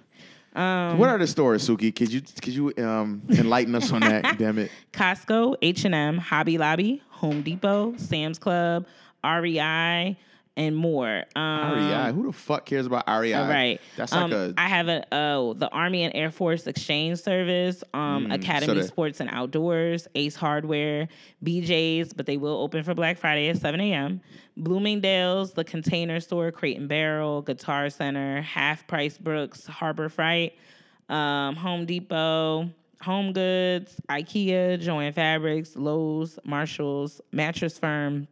Um, 0.54 0.98
What 0.98 1.08
are 1.08 1.18
the 1.18 1.26
stores, 1.26 1.66
Suki? 1.68 1.94
Could 1.94 2.12
you 2.12 2.20
could 2.22 2.52
you 2.54 2.72
um 2.84 3.22
enlighten 3.30 3.74
us 3.74 3.92
on 3.92 4.00
that? 4.00 4.36
Damn 4.38 4.58
it. 4.58 4.70
Costco, 4.92 5.56
H 5.62 5.84
and 5.84 5.94
M, 5.94 6.18
Hobby 6.18 6.58
Lobby, 6.58 7.02
Home 7.10 7.42
Depot, 7.42 7.94
Sam's 7.96 8.38
Club, 8.38 8.86
REI, 9.24 10.16
and 10.60 10.76
more. 10.76 11.24
Um, 11.34 11.72
REI. 11.74 12.12
Who 12.12 12.26
the 12.26 12.32
fuck 12.32 12.66
cares 12.66 12.86
about 12.86 13.04
REI? 13.08 13.32
Right, 13.34 13.80
That's 13.96 14.12
like 14.12 14.20
um, 14.24 14.32
a 14.32 14.54
I 14.56 14.68
have 14.68 14.88
a 14.88 15.04
oh 15.12 15.54
the 15.54 15.68
Army 15.70 16.02
and 16.04 16.14
Air 16.14 16.30
Force 16.30 16.66
Exchange 16.66 17.18
Service, 17.20 17.82
um, 17.94 18.26
Mm, 18.26 18.34
Academy 18.34 18.74
the- 18.80 18.86
Sports 18.86 19.20
and 19.20 19.30
Outdoors, 19.32 20.06
Ace 20.14 20.36
Hardware, 20.36 21.08
BJ's, 21.44 22.12
but 22.12 22.26
they 22.26 22.36
will 22.36 22.58
open 22.60 22.82
for 22.84 22.94
Black 22.94 23.16
Friday 23.18 23.48
at 23.48 23.56
7 23.58 23.80
a.m. 23.80 24.20
Bloomingdale's, 24.56 25.52
the 25.52 25.64
Container 25.64 26.20
Store, 26.20 26.50
Crate 26.52 26.76
and 26.78 26.88
Barrel, 26.88 27.42
Guitar 27.42 27.88
Center, 27.90 28.42
Half 28.42 28.86
Price 28.86 29.16
Books, 29.18 29.66
Harbor 29.66 30.08
Freight, 30.08 30.54
um, 31.08 31.56
Home 31.56 31.86
Depot. 31.86 32.70
Home 33.02 33.32
Goods, 33.32 33.96
IKEA, 34.10 34.78
Joann 34.78 35.14
Fabrics, 35.14 35.74
Lowe's, 35.74 36.38
Marshalls, 36.44 37.18
Mattress 37.32 37.78
Firm, 37.78 38.28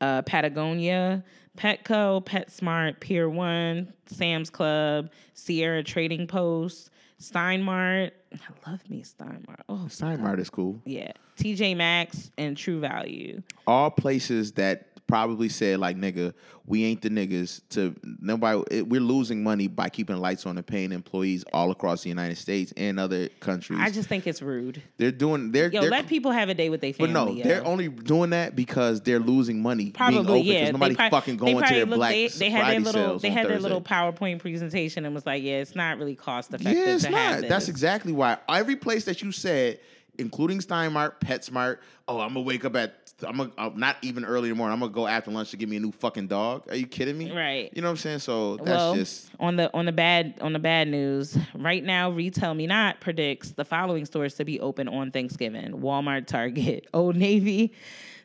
uh, 0.00 0.22
Patagonia, 0.22 1.24
Petco, 1.56 2.24
PetSmart, 2.24 3.00
Pier 3.00 3.28
One, 3.28 3.92
Sam's 4.06 4.50
Club, 4.50 5.10
Sierra 5.34 5.82
Trading 5.82 6.26
Post, 6.26 6.90
Steinmart. 7.20 8.10
I 8.32 8.70
love 8.70 8.80
me 8.90 9.02
Steinmart. 9.02 9.60
Oh, 9.68 9.86
Steinmart 9.88 10.38
is 10.40 10.50
cool. 10.50 10.80
yeah. 10.84 11.12
TJ 11.38 11.76
Maxx 11.76 12.30
and 12.38 12.56
True 12.56 12.78
Value. 12.80 13.42
all 13.66 13.90
places 13.90 14.52
that 14.52 14.88
probably 15.14 15.48
said 15.48 15.78
like 15.78 15.96
nigga 15.96 16.34
we 16.66 16.84
ain't 16.84 17.00
the 17.02 17.08
niggas 17.08 17.60
to 17.68 17.94
nobody 18.20 18.60
it, 18.72 18.88
we're 18.88 19.00
losing 19.00 19.44
money 19.44 19.68
by 19.68 19.88
keeping 19.88 20.16
lights 20.16 20.44
on 20.44 20.56
and 20.58 20.66
paying 20.66 20.90
employees 20.90 21.44
all 21.52 21.70
across 21.70 22.02
the 22.02 22.08
united 22.08 22.36
states 22.36 22.72
and 22.76 22.98
other 22.98 23.28
countries 23.38 23.78
I 23.80 23.90
just 23.90 24.08
think 24.08 24.26
it's 24.26 24.42
rude. 24.42 24.82
they're 24.96 25.12
doing 25.12 25.52
they're, 25.52 25.70
Yo, 25.70 25.82
they're 25.82 25.90
let 25.90 26.08
people 26.08 26.32
have 26.32 26.48
a 26.48 26.54
day 26.54 26.68
with 26.68 26.80
their 26.80 26.92
family. 26.92 27.12
but 27.12 27.26
no, 27.26 27.32
yo. 27.32 27.44
they're 27.44 27.64
only 27.64 27.88
doing 27.88 28.30
that 28.30 28.56
because 28.56 29.00
they're 29.02 29.20
losing 29.20 29.62
money 29.62 29.84
being 29.84 29.92
Probably, 29.92 30.40
open 30.40 30.44
yeah. 30.46 30.70
nobody 30.72 30.94
They 30.94 30.96
prob- 30.96 31.10
fucking 31.12 31.36
going 31.36 31.54
to 31.54 31.60
probably 31.60 31.76
their 31.76 31.86
looked- 31.86 31.98
Black 31.98 32.10
They, 32.12 32.28
they 32.28 32.50
had 32.50 32.72
their 32.72 32.80
little, 32.80 33.18
they 33.20 33.30
had 33.30 33.46
their 33.46 33.60
little 33.60 33.80
PowerPoint 33.82 34.40
presentation 34.40 35.04
and 35.04 35.14
was 35.14 35.24
like, 35.26 35.42
"Yeah, 35.44 35.58
it's 35.58 35.76
not 35.76 35.98
really 35.98 36.16
cost 36.16 36.52
effective 36.52 36.72
Yeah, 36.76 36.94
it's 36.94 37.04
not. 37.04 37.12
have 37.12 37.40
this." 37.42 37.48
That's 37.50 37.68
exactly 37.68 38.12
why 38.12 38.38
every 38.48 38.74
place 38.76 39.04
that 39.04 39.22
you 39.22 39.30
said, 39.30 39.78
including 40.18 40.58
Steinmart, 40.58 41.20
PetSmart. 41.20 41.78
Oh, 42.06 42.20
I'm 42.20 42.34
gonna 42.34 42.42
wake 42.42 42.64
up 42.64 42.76
at. 42.76 43.12
I'm 43.26 43.36
gonna 43.36 43.52
uh, 43.56 43.70
not 43.74 43.96
even 44.02 44.24
early 44.24 44.48
in 44.48 44.54
the 44.54 44.58
morning. 44.58 44.74
I'm 44.74 44.80
gonna 44.80 44.92
go 44.92 45.06
after 45.06 45.30
lunch 45.30 45.50
to 45.52 45.56
get 45.56 45.68
me 45.68 45.76
a 45.76 45.80
new 45.80 45.92
fucking 45.92 46.26
dog. 46.26 46.68
Are 46.68 46.76
you 46.76 46.86
kidding 46.86 47.16
me? 47.16 47.30
Right. 47.32 47.70
You 47.74 47.82
know 47.82 47.88
what 47.88 47.92
I'm 47.92 47.96
saying? 47.98 48.18
So 48.20 48.56
that's 48.56 48.68
well, 48.68 48.94
just. 48.94 49.30
on 49.40 49.56
the 49.56 49.72
on 49.72 49.86
the 49.86 49.92
bad 49.92 50.38
on 50.40 50.52
the 50.52 50.58
bad 50.58 50.88
news. 50.88 51.38
Right 51.54 51.82
now, 51.82 52.10
Retail 52.10 52.54
Me 52.54 52.66
Not 52.66 53.00
predicts 53.00 53.52
the 53.52 53.64
following 53.64 54.04
stores 54.04 54.34
to 54.34 54.44
be 54.44 54.60
open 54.60 54.88
on 54.88 55.10
Thanksgiving: 55.10 55.72
Walmart, 55.72 56.26
Target, 56.26 56.86
Old 56.94 57.16
Navy, 57.16 57.72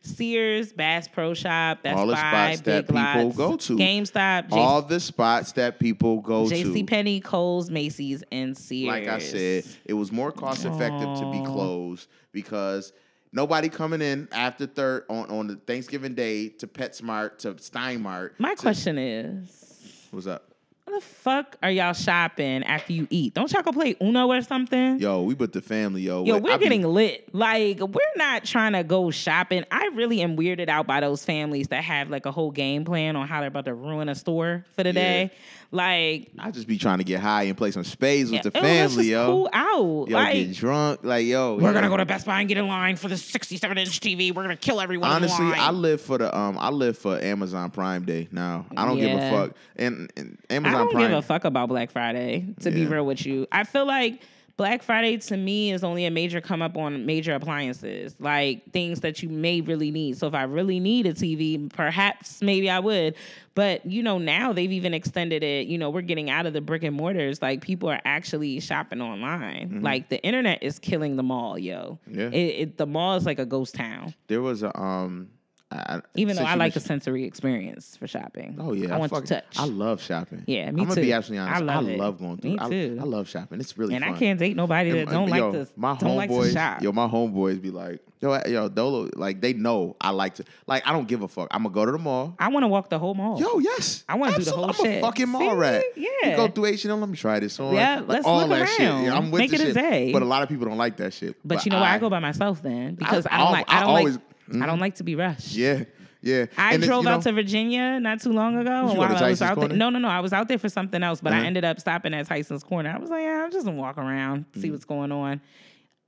Sears, 0.01 0.73
Bass 0.73 1.07
Pro 1.07 1.34
Shop, 1.34 1.84
Best 1.84 1.97
all 1.97 2.07
the 2.07 2.13
Buy, 2.13 2.19
spots 2.55 2.61
that 2.61 2.88
Big 2.88 2.95
people 2.95 3.26
Lots, 3.26 3.38
go 3.38 3.57
to. 3.57 3.77
GameStop, 3.77 4.51
all 4.51 4.81
the 4.81 4.99
spots 4.99 5.51
that 5.53 5.80
people 5.80 6.21
go 6.21 6.47
J.C. 6.49 6.73
to. 6.73 6.84
Penney, 6.85 7.19
Kohl's, 7.19 7.69
Macy's, 7.69 8.23
and 8.31 8.57
Sears. 8.57 8.88
Like 8.88 9.07
I 9.07 9.19
said, 9.19 9.65
it 9.85 9.93
was 9.93 10.11
more 10.11 10.31
cost 10.31 10.65
effective 10.65 11.19
to 11.19 11.31
be 11.31 11.43
closed 11.45 12.07
because 12.31 12.93
nobody 13.31 13.69
coming 13.69 14.01
in 14.01 14.27
after 14.31 14.65
third 14.65 15.05
on, 15.09 15.30
on 15.30 15.47
the 15.47 15.55
Thanksgiving 15.55 16.15
Day 16.15 16.49
to 16.49 16.67
PetSmart 16.67 17.39
to 17.39 17.53
Steinmart. 17.55 18.31
My 18.39 18.55
to- 18.55 18.61
question 18.61 18.97
is. 18.97 20.07
What's 20.11 20.27
up? 20.27 20.48
How 20.90 20.95
the 20.99 21.06
fuck 21.06 21.56
are 21.61 21.70
y'all 21.70 21.94
shopping 21.94 22.64
after 22.64 22.94
you 22.94 23.06
eat? 23.11 23.36
Don't 23.36 23.52
y'all 23.52 23.61
go 23.61 23.72
play 23.72 23.95
Uno 24.02 24.28
or 24.32 24.41
something? 24.41 24.98
Yo, 24.99 25.22
we 25.22 25.36
put 25.36 25.53
the 25.53 25.61
family, 25.61 26.02
yo. 26.02 26.24
Yo, 26.26 26.40
we're 26.40 26.52
I 26.53 26.57
be- 26.57 26.64
getting 26.64 26.82
lit. 26.82 27.30
Like, 27.32 27.80
we're 27.80 27.99
not 28.16 28.44
trying 28.44 28.74
to 28.74 28.84
go 28.84 29.11
shopping. 29.11 29.66
I 29.70 29.91
really 29.94 30.22
am 30.22 30.36
weirded 30.36 30.68
out 30.68 30.88
by 30.88 30.99
those 30.99 31.24
families 31.24 31.68
that 31.68 31.84
have 31.84 32.10
like 32.10 32.26
a 32.26 32.32
whole 32.32 32.49
game 32.49 32.86
plan 32.86 33.16
on 33.16 33.28
how 33.28 33.40
they're 33.41 33.49
about 33.49 33.66
to 33.66 33.76
ruin 33.76 34.10
a 34.10 34.16
store 34.16 34.66
for 34.76 34.82
the 34.82 34.90
Yeah. 34.90 34.94
day. 34.94 35.32
Like, 35.72 36.32
I 36.40 36.50
just 36.50 36.68
be 36.68 36.80
trying 36.80 36.98
to 36.98 37.04
get 37.04 37.20
high 37.20 37.44
and 37.44 37.56
play 37.56 37.70
some 37.70 37.84
spades 37.84 38.32
with 38.32 38.41
the 38.41 38.52
oh, 38.56 38.62
family, 38.62 38.96
just 38.96 39.10
yo. 39.10 39.26
Cool 39.28 39.50
out. 39.54 40.10
Yo, 40.10 40.18
like, 40.18 40.34
get 40.34 40.56
drunk, 40.56 41.02
like 41.04 41.28
yo. 41.28 41.56
we're 41.56 41.62
yo. 41.62 41.74
gonna 41.74 41.90
go 41.90 41.98
to 41.98 42.06
Best 42.06 42.26
Buy 42.26 42.40
and 42.40 42.50
get 42.50 42.58
in 42.58 42.68
line 42.68 42.96
for 42.96 43.08
the 43.08 43.18
67 43.18 43.78
inch 43.78 44.00
TV. 44.00 44.34
We're 44.34 44.41
gonna 44.41 44.58
kill 44.58 44.82
everyone. 44.82 45.12
Honestly, 45.12 45.46
in 45.46 45.52
line. 45.52 45.60
I 45.60 45.70
live 45.70 46.02
for 46.02 46.18
the 46.18 46.36
um, 46.36 46.58
I 46.58 46.70
live 46.70 46.98
for 46.98 47.20
Amazon 47.22 47.70
Prime 47.70 48.04
Day 48.04 48.28
now. 48.32 48.66
I 48.76 48.86
don't 48.86 48.98
give 48.98 49.16
a 49.16 49.30
fuck. 49.30 49.56
And, 49.76 50.12
and 50.18 50.40
Amazon 50.50 50.76
I 50.76 50.78
don't 50.80 50.91
Prime. 50.91 51.10
give 51.10 51.18
a 51.20 51.22
fuck 51.22 51.44
about 51.46 51.70
Black 51.70 51.91
Friday, 51.91 52.48
to 52.62 52.72
be 52.72 52.88
real 52.88 53.06
with 53.06 53.24
you. 53.26 53.46
I 53.52 53.64
feel 53.64 53.86
like 53.86 54.22
Black 54.60 54.84
Friday 54.84 55.15
to 55.15 55.38
me 55.38 55.72
is 55.72 55.86
only 55.86 56.03
a 56.03 56.11
major 56.11 56.41
come 56.41 56.61
up 56.61 56.76
on 56.76 57.06
major 57.06 57.34
appliances, 57.34 58.14
like 58.19 58.73
things 58.73 58.99
that 58.99 59.23
you 59.23 59.30
may 59.30 59.61
really 59.61 59.90
need. 59.90 60.18
So 60.18 60.27
if 60.27 60.34
I 60.34 60.44
really 60.44 60.81
need 60.81 61.06
a 61.06 61.14
TV, 61.14 61.72
perhaps 61.72 62.41
maybe 62.41 62.69
I 62.69 62.80
would. 62.80 63.15
But 63.56 63.86
you 63.86 64.03
know, 64.03 64.18
now 64.18 64.52
they've 64.52 64.73
even 64.73 64.94
extended 64.94 65.44
it. 65.44 65.68
You 65.68 65.77
know, 65.77 65.90
we're 65.90 66.02
getting 66.02 66.30
out 66.30 66.45
of 66.45 66.52
the 66.52 66.60
brick 66.60 66.84
and 66.84 66.94
mortars. 66.94 67.41
Like 67.41 67.61
people 67.61 67.88
are 67.88 68.02
actually 68.03 68.60
shopping 68.60 68.99
online. 68.99 69.80
Like 69.81 70.10
the 70.10 70.22
internet 70.23 70.61
is 70.61 70.77
killing 70.77 71.15
the 71.15 71.23
mall, 71.23 71.57
yo. 71.57 71.98
Mm-hmm. 72.10 72.19
Yeah. 72.19 72.27
It, 72.27 72.36
it, 72.36 72.77
the 72.77 72.86
mall 72.86 73.15
is 73.15 73.26
like 73.26 73.40
a 73.40 73.45
ghost 73.45 73.76
town. 73.76 74.14
There 74.27 74.41
was 74.41 74.61
a 74.61 74.77
um. 74.77 75.30
I, 75.72 76.02
Even 76.16 76.36
though 76.36 76.44
I 76.46 76.56
like 76.56 76.74
the 76.74 76.80
sensory 76.80 77.26
experience 77.26 77.96
for 77.96 78.08
shopping. 78.08 78.58
Oh 78.60 78.74
yeah, 78.74 78.96
I 78.96 78.98
want 78.98 79.12
fuck- 79.12 79.26
to 79.26 79.36
touch. 79.36 79.60
I 79.60 79.66
love 79.66 80.02
shopping. 80.02 80.44
Yeah, 80.48 80.72
me 80.72 80.82
I'm 80.82 80.88
gonna 80.88 81.00
be 81.02 81.08
too. 81.10 81.14
absolutely 81.14 81.46
honest. 81.48 81.62
I 81.62 81.64
love 81.80 81.88
it. 81.88 82.20
going 82.20 82.38
through. 82.38 82.50
Me 82.52 82.58
I, 82.60 82.70
too. 82.70 82.98
I 83.00 83.04
love 83.04 83.30
shopping. 83.30 83.60
It's 83.60 83.78
really 83.78 83.94
fun. 83.94 84.02
and 84.02 84.06
fun. 84.10 84.16
I 84.16 84.18
can't 84.20 84.40
date 84.40 84.56
nobody 84.56 84.90
that 84.91 84.98
And, 85.02 85.10
uh, 85.10 85.12
don't 85.12 85.28
yo, 85.30 85.50
like 85.50 85.68
to 85.68 85.72
my 85.76 85.96
don't 85.98 86.16
like 86.16 86.30
to 86.32 86.36
homeboys, 86.36 86.54
shop. 86.54 86.82
yo, 86.82 86.91
my 86.91 87.08
homeboys 87.08 87.62
be 87.62 87.70
like, 87.70 88.00
yo, 88.20 88.40
yo, 88.48 88.68
Dolo, 88.68 89.10
like 89.16 89.41
they 89.41 89.54
know 89.54 89.96
I 90.02 90.10
like 90.10 90.34
to, 90.36 90.44
like 90.66 90.88
I 90.88 90.91
don't 90.91 91.08
give 91.08 91.22
a 91.22 91.28
fuck. 91.28 91.50
I'm 91.52 91.62
gonna 91.62 91.76
go 91.76 91.86
to 91.86 91.91
the 91.91 92.00
mall. 92.00 92.36
I 92.40 92.48
want 92.48 92.64
to 92.64 92.68
walk 92.68 92.90
the 92.90 92.98
whole 92.98 93.14
mall. 93.14 93.40
Yo, 93.40 93.60
yes, 93.60 94.04
I 94.10 94.16
wanna 94.16 94.38
do 94.38 94.44
the 94.44 94.52
whole. 94.52 94.66
I'm 94.66 94.74
shit. 94.74 94.98
a 94.98 95.02
fucking 95.02 95.30
mall 95.30 95.41
See? 95.52 95.56
rat. 95.56 95.84
Yeah. 95.96 96.32
you 96.32 96.36
go 96.36 96.48
through 96.48 96.66
H 96.66 96.84
and 96.86 96.94
M. 96.94 97.00
Let 97.00 97.10
me 97.10 97.16
try 97.16 97.40
this 97.41 97.60
on. 97.60 97.76
Yeah, 97.76 98.00
Like, 98.00 98.08
let's 98.08 98.26
all 98.26 98.40
look 98.40 98.50
that 98.58 98.70
shit. 98.70 98.88
around. 98.88 99.04
Yeah, 99.04 99.16
I'm 99.16 99.30
with 99.30 99.40
Make 99.40 99.54
it 99.54 99.62
a 99.62 99.72
day. 99.74 100.12
But 100.14 100.24
a 100.24 100.26
lot 100.26 100.41
of 100.41 100.50
people 100.50 100.66
don't 100.66 100.80
like 100.80 100.98
that 100.98 101.14
shit. 101.14 101.36
but 101.46 101.64
you 101.64 101.70
know 101.72 101.80
why 101.80 101.94
I, 101.94 102.00
go 102.00 102.10
by 102.10 102.18
myself 102.18 102.64
then 102.64 102.96
because 102.96 103.28
I, 103.28 103.36
I- 103.36 103.38
don't 103.38 103.52
like 103.52 103.72
I 103.72 103.78
I 103.78 103.80
don't 103.82 103.90
always- 103.90 104.20
like 104.53 104.63
I 104.63 104.65
don't 104.65 104.76
mm-hmm. 104.76 104.81
like 104.81 104.95
to 104.95 105.03
be 105.03 105.15
rushed. 105.15 105.53
Yeah, 105.53 105.84
yeah. 106.21 106.45
I 106.57 106.73
And 106.73 106.84
drove 106.84 107.03
you 107.03 107.09
out 107.09 107.17
know, 107.17 107.21
to 107.23 107.31
Virginia 107.34 107.99
not 107.99 108.21
too 108.21 108.31
long 108.31 108.57
ago. 108.57 108.69
you 108.71 108.77
and 108.80 108.93
go 108.93 108.99
while 108.99 109.23
I 109.23 109.30
was 109.30 109.41
out 109.41 109.59
there, 109.59 109.69
no, 109.69 109.89
no, 109.89 109.99
no, 109.99 110.07
I 110.07 110.19
was 110.19 110.34
out 110.34 110.47
there 110.47 110.57
for 110.57 110.69
something 110.69 111.01
else, 111.01 111.21
but 111.21 111.34
I 111.34 111.38
Uh-huh. 111.38 111.45
ended 111.47 111.65
up 111.65 111.80
stopping 111.80 112.13
at 112.13 112.27
Tyson's 112.27 112.63
Corner. 112.63 112.89
I 112.89 112.97
was 112.97 113.09
like, 113.09 113.23
yeah, 113.23 113.43
I'm 113.43 113.51
just 113.51 113.65
gonna 113.65 113.77
walk 113.77 113.97
around, 113.97 114.45
see 114.53 114.61
mm-hmm. 114.61 114.71
what's 114.71 114.85
going 114.85 115.11
on. 115.11 115.41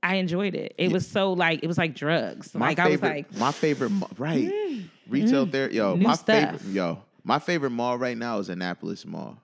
I 0.02 0.16
enjoyed 0.16 0.54
it. 0.54 0.74
It 0.78 0.90
was 0.90 1.06
so 1.06 1.32
like 1.32 1.60
it 1.62 1.68
was 1.68 1.78
like 1.78 1.94
drugs. 1.94 2.54
My 2.54 2.68
like 2.68 2.78
favorite, 2.78 3.08
I 3.08 3.14
was 3.16 3.16
like, 3.32 3.36
my 3.38 3.52
favorite, 3.52 3.92
right? 4.18 4.48
Mm-hmm. 4.48 4.80
Retail 5.08 5.46
there, 5.46 5.70
yo. 5.70 5.94
New 5.94 6.06
my 6.08 6.14
stuff. 6.14 6.60
favorite, 6.60 6.72
yo. 6.72 7.02
My 7.24 7.38
favorite 7.38 7.70
mall 7.70 7.96
right 7.98 8.16
now 8.18 8.38
is 8.38 8.48
Annapolis 8.48 9.06
Mall. 9.06 9.38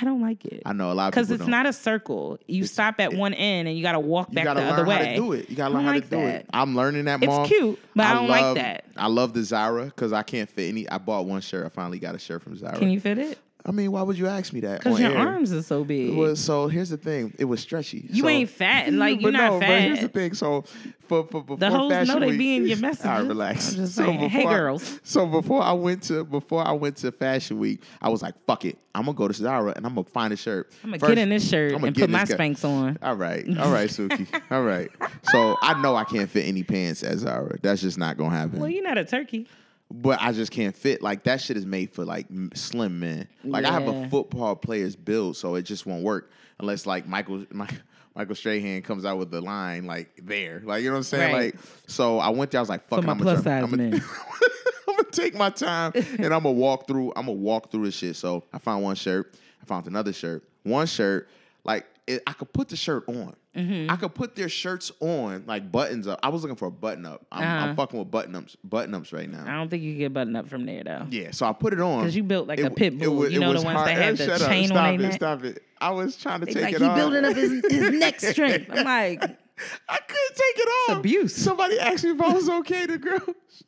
I 0.00 0.04
don't 0.04 0.20
like 0.20 0.44
it. 0.44 0.62
I 0.66 0.72
know 0.72 0.90
a 0.90 0.94
lot 0.94 1.08
of 1.08 1.10
Because 1.12 1.30
it's 1.30 1.40
don't. 1.40 1.50
not 1.50 1.66
a 1.66 1.72
circle. 1.72 2.38
You 2.46 2.62
It's- 2.64 2.72
stop 2.72 2.96
at 3.00 3.12
one 3.14 3.34
end 3.34 3.68
and 3.68 3.76
you 3.76 3.82
got 3.82 3.92
to 3.92 4.00
walk 4.00 4.32
back 4.32 4.44
the 4.44 4.54
learn 4.54 4.66
other 4.72 4.84
way. 4.84 4.94
how 4.96 5.02
to 5.02 5.14
do 5.16 5.32
it. 5.32 5.50
You 5.50 5.56
gotta 5.56 5.74
learn 5.74 5.82
don't 5.84 5.88
how 5.88 5.94
like 5.94 6.04
to 6.04 6.10
do 6.10 6.16
that. 6.16 6.34
it. 6.42 6.46
I'm 6.52 6.74
learning 6.76 7.04
that 7.06 7.22
It's 7.22 7.48
cute, 7.48 7.78
but 7.94 8.06
I 8.06 8.14
don't 8.14 8.28
like 8.28 8.42
love, 8.42 8.54
that. 8.56 8.84
I 8.96 9.06
love 9.08 9.32
the 9.34 9.42
Zara 9.42 9.84
because 9.86 10.12
I 10.12 10.22
can't 10.22 10.48
fit 10.50 10.68
any. 10.70 10.88
I 10.88 10.98
bought 10.98 11.26
one 11.26 11.40
shirt. 11.40 11.66
I 11.66 11.68
finally 11.68 11.98
got 11.98 12.14
a 12.14 12.18
shirt 12.18 12.42
from 12.42 12.56
Zara. 12.56 12.78
Can 12.78 12.90
you 12.90 13.00
fit 13.00 13.18
it? 13.18 13.38
I 13.66 13.70
mean, 13.72 13.92
why 13.92 14.02
would 14.02 14.18
you 14.18 14.26
ask 14.26 14.52
me 14.52 14.60
that? 14.60 14.80
Because 14.80 15.00
your 15.00 15.12
air? 15.12 15.26
arms 15.26 15.50
are 15.50 15.62
so 15.62 15.84
big. 15.84 16.36
So. 16.36 16.68
Here's 16.68 16.90
the 16.90 16.98
thing. 16.98 17.32
It 17.38 17.46
was 17.46 17.60
stretchy. 17.60 18.06
You 18.10 18.24
So- 18.24 18.28
ain't 18.28 18.50
fat. 18.50 18.92
Like, 18.92 19.22
you're 19.22 19.32
not 19.32 19.52
no, 19.54 19.60
But 19.60 19.68
here's 19.80 20.00
the 20.00 20.08
fat. 20.08 20.12
thing. 20.12 20.34
So 20.34 20.64
for, 21.08 21.24
for 21.26 21.40
before 21.42 21.56
The 21.56 21.70
hoes 21.70 21.90
fashion 21.92 22.20
know 22.20 22.26
they 22.28 22.36
be 22.36 22.56
in 22.56 22.66
your 22.66 22.76
All 22.76 22.82
messages. 22.82 23.04
right, 23.06 23.26
relax. 23.26 23.70
I'm 23.70 23.76
just 23.76 23.94
So 23.94 24.04
saying, 24.04 24.18
hey, 24.18 24.38
before 24.40 24.52
I- 24.52 24.56
girls. 24.58 25.00
so 25.02 25.26
before 25.26 25.62
I 25.62 25.72
went 25.72 26.02
to 26.04 26.24
before 26.24 26.66
I 26.66 26.72
went 26.72 26.96
to 26.98 27.10
fashion 27.12 27.58
week, 27.58 27.80
I 28.02 28.10
was 28.10 28.20
like, 28.22 28.34
fuck 28.46 28.66
it. 28.66 28.76
I'm 28.94 29.06
gonna 29.06 29.16
go 29.16 29.28
to 29.28 29.34
Zara 29.34 29.72
and 29.74 29.86
I'm 29.86 29.94
gonna 29.94 30.04
find 30.08 30.32
a 30.34 30.36
shirt. 30.36 30.70
I'm 30.84 30.90
gonna 30.90 31.00
First- 31.00 31.08
get 31.08 31.18
in 31.18 31.28
this 31.30 31.48
shirt 31.48 31.72
I'ma 31.74 31.86
and 31.86 31.96
put 31.96 32.10
my 32.10 32.24
guy- 32.26 32.34
Spanx 32.36 32.64
on. 32.68 32.98
All 33.02 33.16
right, 33.16 33.46
all 33.58 33.72
right, 33.72 33.88
Suki. 33.88 34.26
all 34.50 34.62
right. 34.62 34.90
So 35.32 35.56
I 35.62 35.80
know 35.80 35.96
I 35.96 36.04
can't 36.04 36.28
fit 36.28 36.46
any 36.46 36.64
pants 36.64 37.02
at 37.02 37.16
Zara. 37.18 37.56
That's 37.62 37.80
just 37.80 37.96
not 37.96 38.18
gonna 38.18 38.36
happen. 38.36 38.60
Well, 38.60 38.68
you're 38.68 38.84
not 38.84 38.98
a 38.98 39.04
turkey. 39.06 39.46
But 39.90 40.20
I 40.20 40.32
just 40.32 40.50
can't 40.50 40.76
fit. 40.76 41.02
Like 41.02 41.24
that 41.24 41.40
shit 41.40 41.56
is 41.56 41.66
made 41.66 41.92
for 41.92 42.04
like 42.04 42.26
slim 42.54 43.00
men. 43.00 43.28
Like 43.42 43.64
I 43.64 43.72
have 43.72 43.86
a 43.86 44.08
football 44.08 44.56
player's 44.56 44.96
build, 44.96 45.36
so 45.36 45.54
it 45.54 45.62
just 45.62 45.86
won't 45.86 46.02
work 46.02 46.30
unless 46.58 46.86
like 46.86 47.06
Michael 47.06 47.44
my, 47.50 47.68
Michael 48.14 48.34
Strahan 48.34 48.82
comes 48.82 49.04
out 49.04 49.18
with 49.18 49.30
the 49.30 49.40
line 49.40 49.86
like 49.86 50.20
there. 50.22 50.62
Like 50.64 50.82
you 50.82 50.88
know 50.88 50.94
what 50.94 50.98
I'm 50.98 51.02
saying? 51.04 51.34
Right. 51.34 51.54
Like 51.54 51.64
so 51.86 52.18
I 52.18 52.30
went 52.30 52.50
there. 52.50 52.60
I 52.60 52.62
was 52.62 52.68
like, 52.68 52.84
fuck, 52.84 53.04
my 53.04 53.12
I'm 53.12 53.18
plus 53.18 53.42
gonna, 53.42 53.62
size 53.62 53.64
I'm 53.64 53.70
gonna, 53.70 53.90
men. 53.90 54.04
I'm 54.88 54.96
gonna 54.96 55.08
take 55.10 55.34
my 55.34 55.50
time 55.50 55.92
and 55.94 56.26
I'm 56.32 56.42
gonna 56.42 56.52
walk 56.52 56.86
through. 56.86 57.12
I'm 57.16 57.26
gonna 57.26 57.32
walk 57.32 57.70
through 57.70 57.86
this 57.86 57.96
shit. 57.96 58.16
So 58.16 58.44
I 58.52 58.58
found 58.58 58.82
one 58.82 58.96
shirt. 58.96 59.34
I 59.62 59.66
found 59.66 59.86
another 59.86 60.12
shirt. 60.12 60.44
One 60.62 60.86
shirt, 60.86 61.28
like 61.64 61.86
it, 62.06 62.22
I 62.26 62.32
could 62.32 62.52
put 62.52 62.68
the 62.68 62.76
shirt 62.76 63.04
on. 63.08 63.34
Mm-hmm. 63.56 63.90
I 63.90 63.96
could 63.96 64.14
put 64.14 64.34
their 64.34 64.48
shirts 64.48 64.90
on 65.00 65.44
like 65.46 65.70
buttons 65.70 66.06
up. 66.08 66.18
I 66.22 66.28
was 66.28 66.42
looking 66.42 66.56
for 66.56 66.66
a 66.66 66.70
button 66.70 67.06
up. 67.06 67.24
I'm, 67.30 67.42
I'm 67.42 67.64
Uh-huh. 67.64 67.74
fucking 67.76 67.98
with 67.98 68.10
button 68.10 68.34
ups, 68.34 68.56
button 68.64 68.94
ups 68.94 69.12
right 69.12 69.30
now. 69.30 69.44
I 69.46 69.56
don't 69.56 69.68
think 69.68 69.82
you 69.82 69.92
can 69.92 69.98
get 70.00 70.12
button 70.12 70.34
up 70.34 70.48
from 70.48 70.66
there 70.66 70.82
though. 70.82 71.06
Yeah, 71.10 71.30
so 71.30 71.46
I 71.46 71.52
put 71.52 71.72
it 71.72 71.80
on 71.80 72.00
because 72.00 72.16
you 72.16 72.24
built 72.24 72.48
like 72.48 72.58
a 72.60 72.70
pit 72.70 72.98
bull. 72.98 73.16
wa- 73.16 73.24
You 73.26 73.38
know 73.40 73.48
the 73.48 73.54
was 73.54 73.64
ones 73.64 73.76
that 73.84 73.92
hard- 73.94 74.02
have 74.04 74.18
the 74.18 74.24
Shut 74.26 74.42
up. 74.42 74.48
chain 74.48 74.62
on 74.64 74.68
stop 74.76 74.98
their 74.98 75.08
it. 75.10 75.12
Stop 75.14 75.44
it! 75.44 75.62
I 75.80 75.90
was 75.90 76.16
trying 76.16 76.40
to 76.40 76.46
They 76.46 76.52
take 76.54 76.62
like 76.64 76.74
it 76.74 76.80
he 76.80 76.84
off. 76.88 76.96
building 76.96 77.24
up 77.24 77.36
his, 77.36 77.62
his 77.70 77.90
neck 77.92 78.20
strength. 78.20 78.70
I'm 78.72 78.84
like, 78.84 79.22
I 79.22 79.98
couldn't 79.98 80.36
take 80.36 80.56
it 80.58 80.68
off. 80.90 80.98
abuse. 80.98 81.36
Somebody 81.36 81.78
asked 81.78 82.02
me 82.04 82.10
if 82.10 82.20
I 82.20 82.32
was 82.32 82.48
okay 82.60 82.86
to 82.86 82.98
girl 82.98 83.20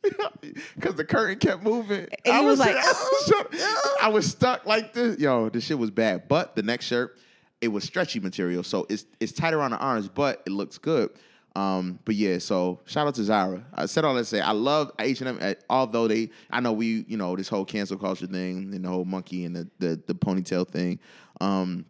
because 0.75 0.95
the 0.95 1.05
curtain 1.05 1.37
kept 1.39 1.63
moving. 1.63 2.07
And 2.25 2.35
I 2.35 2.41
you 2.41 2.45
was 2.47 2.59
like, 2.59 2.75
I 2.75 2.91
was, 2.91 3.33
I 4.03 4.09
was 4.09 4.25
stuck 4.27 4.65
like 4.65 4.93
this. 4.93 5.17
Yo, 5.19 5.49
this 5.49 5.63
shit 5.63 5.77
was 5.79 5.91
bad. 5.91 6.27
But 6.27 6.55
the 6.55 6.63
next 6.63 6.85
shirt, 6.85 7.17
it 7.61 7.69
was 7.69 7.83
stretchy 7.83 8.19
material, 8.19 8.63
so 8.63 8.85
it's 8.89 9.05
it's 9.19 9.31
tight 9.31 9.53
around 9.53 9.71
the 9.71 9.77
arms, 9.77 10.07
but 10.07 10.43
it 10.45 10.51
looks 10.51 10.77
good. 10.77 11.09
Um, 11.55 11.97
but 12.05 12.13
yeah, 12.13 12.37
so 12.37 12.79
shout 12.85 13.07
out 13.07 13.15
to 13.15 13.23
Zara. 13.23 13.65
I 13.73 13.87
said 13.87 14.05
all 14.05 14.13
that 14.13 14.21
to 14.21 14.25
say 14.25 14.41
I 14.41 14.51
love 14.51 14.91
H 14.99 15.21
and 15.21 15.41
M. 15.41 15.55
Although 15.69 16.07
they, 16.07 16.29
I 16.51 16.59
know 16.59 16.71
we, 16.73 17.03
you 17.07 17.17
know, 17.17 17.35
this 17.35 17.49
whole 17.49 17.65
cancel 17.65 17.97
culture 17.97 18.27
thing 18.27 18.71
and 18.75 18.85
the 18.85 18.87
whole 18.89 19.05
monkey 19.05 19.45
and 19.45 19.55
the 19.55 19.67
the, 19.79 20.01
the 20.05 20.13
ponytail 20.13 20.67
thing. 20.67 20.99
Um, 21.41 21.85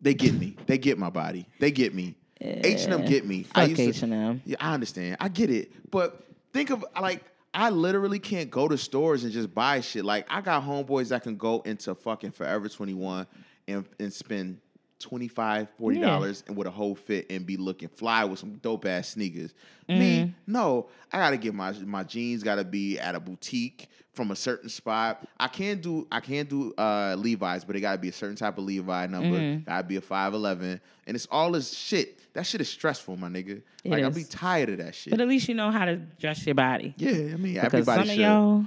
they 0.00 0.14
get 0.14 0.34
me. 0.34 0.56
They 0.66 0.78
get 0.78 0.98
my 0.98 1.10
body. 1.10 1.48
They 1.60 1.70
get 1.70 1.94
me. 1.94 2.16
H 2.40 2.84
and 2.84 2.94
M 2.94 3.04
get 3.06 3.24
me. 3.24 3.44
fuck 3.44 3.68
used 3.68 3.76
to- 3.76 4.06
H&M. 4.06 4.42
Yeah, 4.44 4.56
I 4.60 4.74
understand. 4.74 5.16
I 5.20 5.28
get 5.28 5.50
it. 5.50 5.72
But 5.90 6.22
think 6.52 6.70
of 6.70 6.84
like 7.00 7.24
I 7.54 7.70
literally 7.70 8.18
can't 8.18 8.50
go 8.50 8.68
to 8.68 8.76
stores 8.76 9.24
and 9.24 9.32
just 9.32 9.54
buy 9.54 9.80
shit. 9.80 10.04
Like 10.04 10.26
I 10.28 10.40
got 10.40 10.64
homeboys 10.64 11.08
that 11.08 11.22
can 11.22 11.36
go 11.36 11.60
into 11.60 11.94
fucking 11.94 12.32
Forever 12.32 12.68
21 12.68 13.26
and, 13.68 13.86
and 13.98 14.12
spend 14.12 14.58
25 14.98 15.68
40 15.78 16.00
dollars 16.00 16.44
and 16.46 16.56
with 16.56 16.66
a 16.66 16.70
whole 16.70 16.94
fit 16.94 17.26
and 17.30 17.44
be 17.46 17.56
looking 17.56 17.88
fly 17.88 18.24
with 18.24 18.38
some 18.38 18.54
dope 18.58 18.86
ass 18.86 19.10
sneakers. 19.10 19.52
Me, 19.88 20.34
no, 20.46 20.88
I 21.12 21.18
gotta 21.18 21.36
get 21.36 21.54
my 21.54 21.72
my 21.84 22.02
jeans 22.02 22.42
gotta 22.42 22.64
be 22.64 22.98
at 22.98 23.14
a 23.14 23.20
boutique 23.20 23.88
from 24.14 24.30
a 24.30 24.36
certain 24.36 24.68
spot. 24.68 25.26
I 25.38 25.46
can't 25.48 25.80
do 25.82 26.06
I 26.10 26.20
can't 26.20 26.48
do 26.48 26.72
uh 26.76 27.14
Levi's, 27.18 27.64
but 27.64 27.76
it 27.76 27.80
gotta 27.80 27.98
be 27.98 28.08
a 28.08 28.12
certain 28.12 28.36
type 28.36 28.58
of 28.58 28.64
Levi 28.64 29.06
number. 29.06 29.62
Gotta 29.64 29.84
be 29.86 29.96
a 29.96 30.00
511. 30.00 30.80
And 31.06 31.14
it's 31.14 31.28
all 31.30 31.52
this 31.52 31.72
shit. 31.72 32.18
That 32.32 32.44
shit 32.44 32.60
is 32.60 32.68
stressful, 32.68 33.16
my 33.16 33.28
nigga. 33.28 33.62
It 33.84 33.90
like 33.90 34.02
I'll 34.02 34.10
be 34.10 34.24
tired 34.24 34.70
of 34.70 34.78
that 34.78 34.94
shit. 34.94 35.12
But 35.12 35.20
at 35.20 35.28
least 35.28 35.48
you 35.48 35.54
know 35.54 35.70
how 35.70 35.84
to 35.84 35.96
dress 35.96 36.44
your 36.46 36.54
body. 36.54 36.94
yeah, 36.96 37.10
I 37.10 37.36
mean 37.36 37.54
Because 37.54 37.86
everybody 37.88 37.98
some 38.08 38.16
should. 38.16 38.24
of 38.24 38.66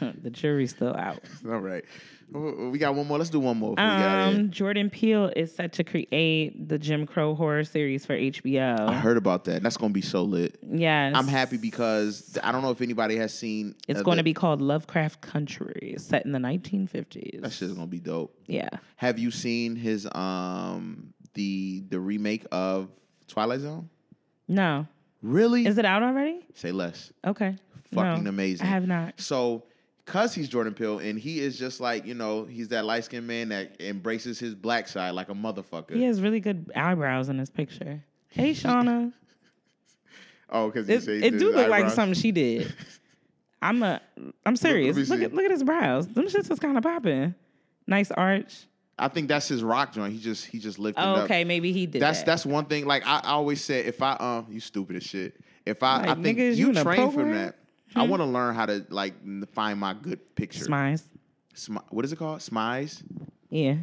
y'all, 0.00 0.12
the 0.22 0.30
jury's 0.30 0.70
still 0.70 0.94
out. 0.94 1.20
All 1.46 1.58
right. 1.60 1.84
We 2.32 2.78
got 2.78 2.94
one 2.94 3.06
more. 3.06 3.18
Let's 3.18 3.30
do 3.30 3.38
one 3.38 3.56
more. 3.56 3.74
before 3.76 3.88
we 3.88 3.96
get 3.96 4.00
out 4.08 4.28
of 4.28 4.34
here. 4.34 4.40
Um, 4.42 4.50
Jordan 4.50 4.90
Peele 4.90 5.30
is 5.36 5.54
set 5.54 5.72
to 5.74 5.84
create 5.84 6.68
the 6.68 6.78
Jim 6.78 7.06
Crow 7.06 7.34
horror 7.34 7.62
series 7.64 8.04
for 8.04 8.16
HBO. 8.16 8.80
I 8.80 8.94
heard 8.94 9.16
about 9.16 9.44
that. 9.44 9.62
That's 9.62 9.76
gonna 9.76 9.92
be 9.92 10.00
so 10.02 10.22
lit. 10.22 10.58
Yes, 10.68 11.14
I'm 11.16 11.28
happy 11.28 11.56
because 11.56 12.36
I 12.42 12.50
don't 12.52 12.62
know 12.62 12.70
if 12.72 12.80
anybody 12.80 13.16
has 13.16 13.32
seen. 13.32 13.74
It's 13.86 14.00
uh, 14.00 14.02
going 14.02 14.16
the- 14.16 14.20
to 14.22 14.24
be 14.24 14.34
called 14.34 14.60
Lovecraft 14.60 15.20
Country, 15.20 15.94
set 15.98 16.24
in 16.24 16.32
the 16.32 16.38
1950s. 16.40 17.42
That 17.42 17.52
shit's 17.52 17.72
gonna 17.72 17.86
be 17.86 18.00
dope. 18.00 18.36
yeah. 18.46 18.70
Have 18.96 19.18
you 19.18 19.30
seen 19.30 19.76
his 19.76 20.08
um 20.12 21.12
the 21.34 21.84
the 21.88 22.00
remake 22.00 22.44
of 22.50 22.88
Twilight 23.28 23.60
Zone? 23.60 23.88
No. 24.48 24.86
Really? 25.22 25.66
Is 25.66 25.78
it 25.78 25.84
out 25.84 26.02
already? 26.02 26.44
Say 26.54 26.72
less. 26.72 27.12
Okay. 27.26 27.56
Fucking 27.94 28.24
No, 28.24 28.28
amazing. 28.30 28.66
I 28.66 28.70
have 28.70 28.86
not. 28.86 29.20
So, 29.20 29.64
cause 30.06 30.34
he's 30.34 30.48
Jordan 30.48 30.72
Peele 30.72 30.98
and 31.00 31.18
he 31.18 31.40
is 31.40 31.58
just 31.58 31.80
like 31.80 32.06
you 32.06 32.14
know 32.14 32.44
he's 32.44 32.68
that 32.68 32.84
light 32.84 33.04
skinned 33.04 33.26
man 33.26 33.50
that 33.50 33.76
embraces 33.80 34.38
his 34.38 34.54
black 34.54 34.88
side 34.88 35.10
like 35.10 35.28
a 35.28 35.34
motherfucker. 35.34 35.94
He 35.94 36.04
has 36.04 36.20
really 36.22 36.40
good 36.40 36.70
eyebrows 36.74 37.28
in 37.28 37.36
this 37.36 37.50
picture. 37.50 38.02
Hey, 38.28 38.50
Shauna. 38.54 39.12
Oh, 40.48 40.70
because 40.70 40.88
it 40.88 41.06
it 41.08 41.38
do 41.38 41.52
look 41.52 41.68
like 41.68 41.90
something 41.90 42.14
she 42.14 42.32
did. 42.32 42.72
I'm 43.62 43.82
a. 43.82 44.00
I'm 44.44 44.54
serious. 44.54 44.96
me 44.96 45.04
Look, 45.04 45.20
at 45.22 45.34
look 45.34 45.44
at 45.44 45.50
his 45.50 45.64
brows. 45.64 46.06
Them 46.06 46.26
shits 46.26 46.50
is 46.50 46.58
kind 46.58 46.76
of 46.76 46.84
popping. 46.84 47.34
Nice 47.86 48.10
arch. 48.10 48.66
I 48.98 49.08
think 49.08 49.28
that's 49.28 49.48
his 49.48 49.62
rock 49.62 49.92
joint. 49.92 50.12
He 50.12 50.18
just 50.20 50.46
he 50.46 50.58
just 50.58 50.78
lifted 50.78 51.02
Oh, 51.02 51.14
up. 51.14 51.24
okay, 51.24 51.44
maybe 51.44 51.72
he 51.72 51.86
did. 51.86 52.00
That's 52.00 52.20
that. 52.20 52.26
that's 52.26 52.46
one 52.46 52.66
thing. 52.66 52.86
Like 52.86 53.04
I, 53.06 53.18
I 53.24 53.30
always 53.30 53.62
said, 53.62 53.86
if 53.86 54.00
I 54.02 54.12
um, 54.12 54.46
you 54.50 54.60
stupid 54.60 54.96
as 54.96 55.02
shit. 55.02 55.34
If 55.64 55.82
I, 55.82 56.02
I 56.10 56.14
think 56.14 56.38
niggas, 56.38 56.56
you 56.56 56.66
you 56.66 56.70
in 56.70 56.76
a 56.76 56.82
train 56.84 57.10
for 57.10 57.24
that. 57.24 57.56
I 57.96 58.00
mm-hmm. 58.00 58.10
want 58.10 58.20
to 58.20 58.26
learn 58.26 58.54
how 58.54 58.66
to 58.66 58.84
like 58.90 59.14
find 59.52 59.80
my 59.80 59.94
good 59.94 60.34
picture. 60.34 60.66
Smize. 60.66 61.02
Smi- 61.54 61.82
what 61.88 62.04
is 62.04 62.12
it 62.12 62.16
called? 62.16 62.40
Smize. 62.40 63.02
Yeah. 63.48 63.76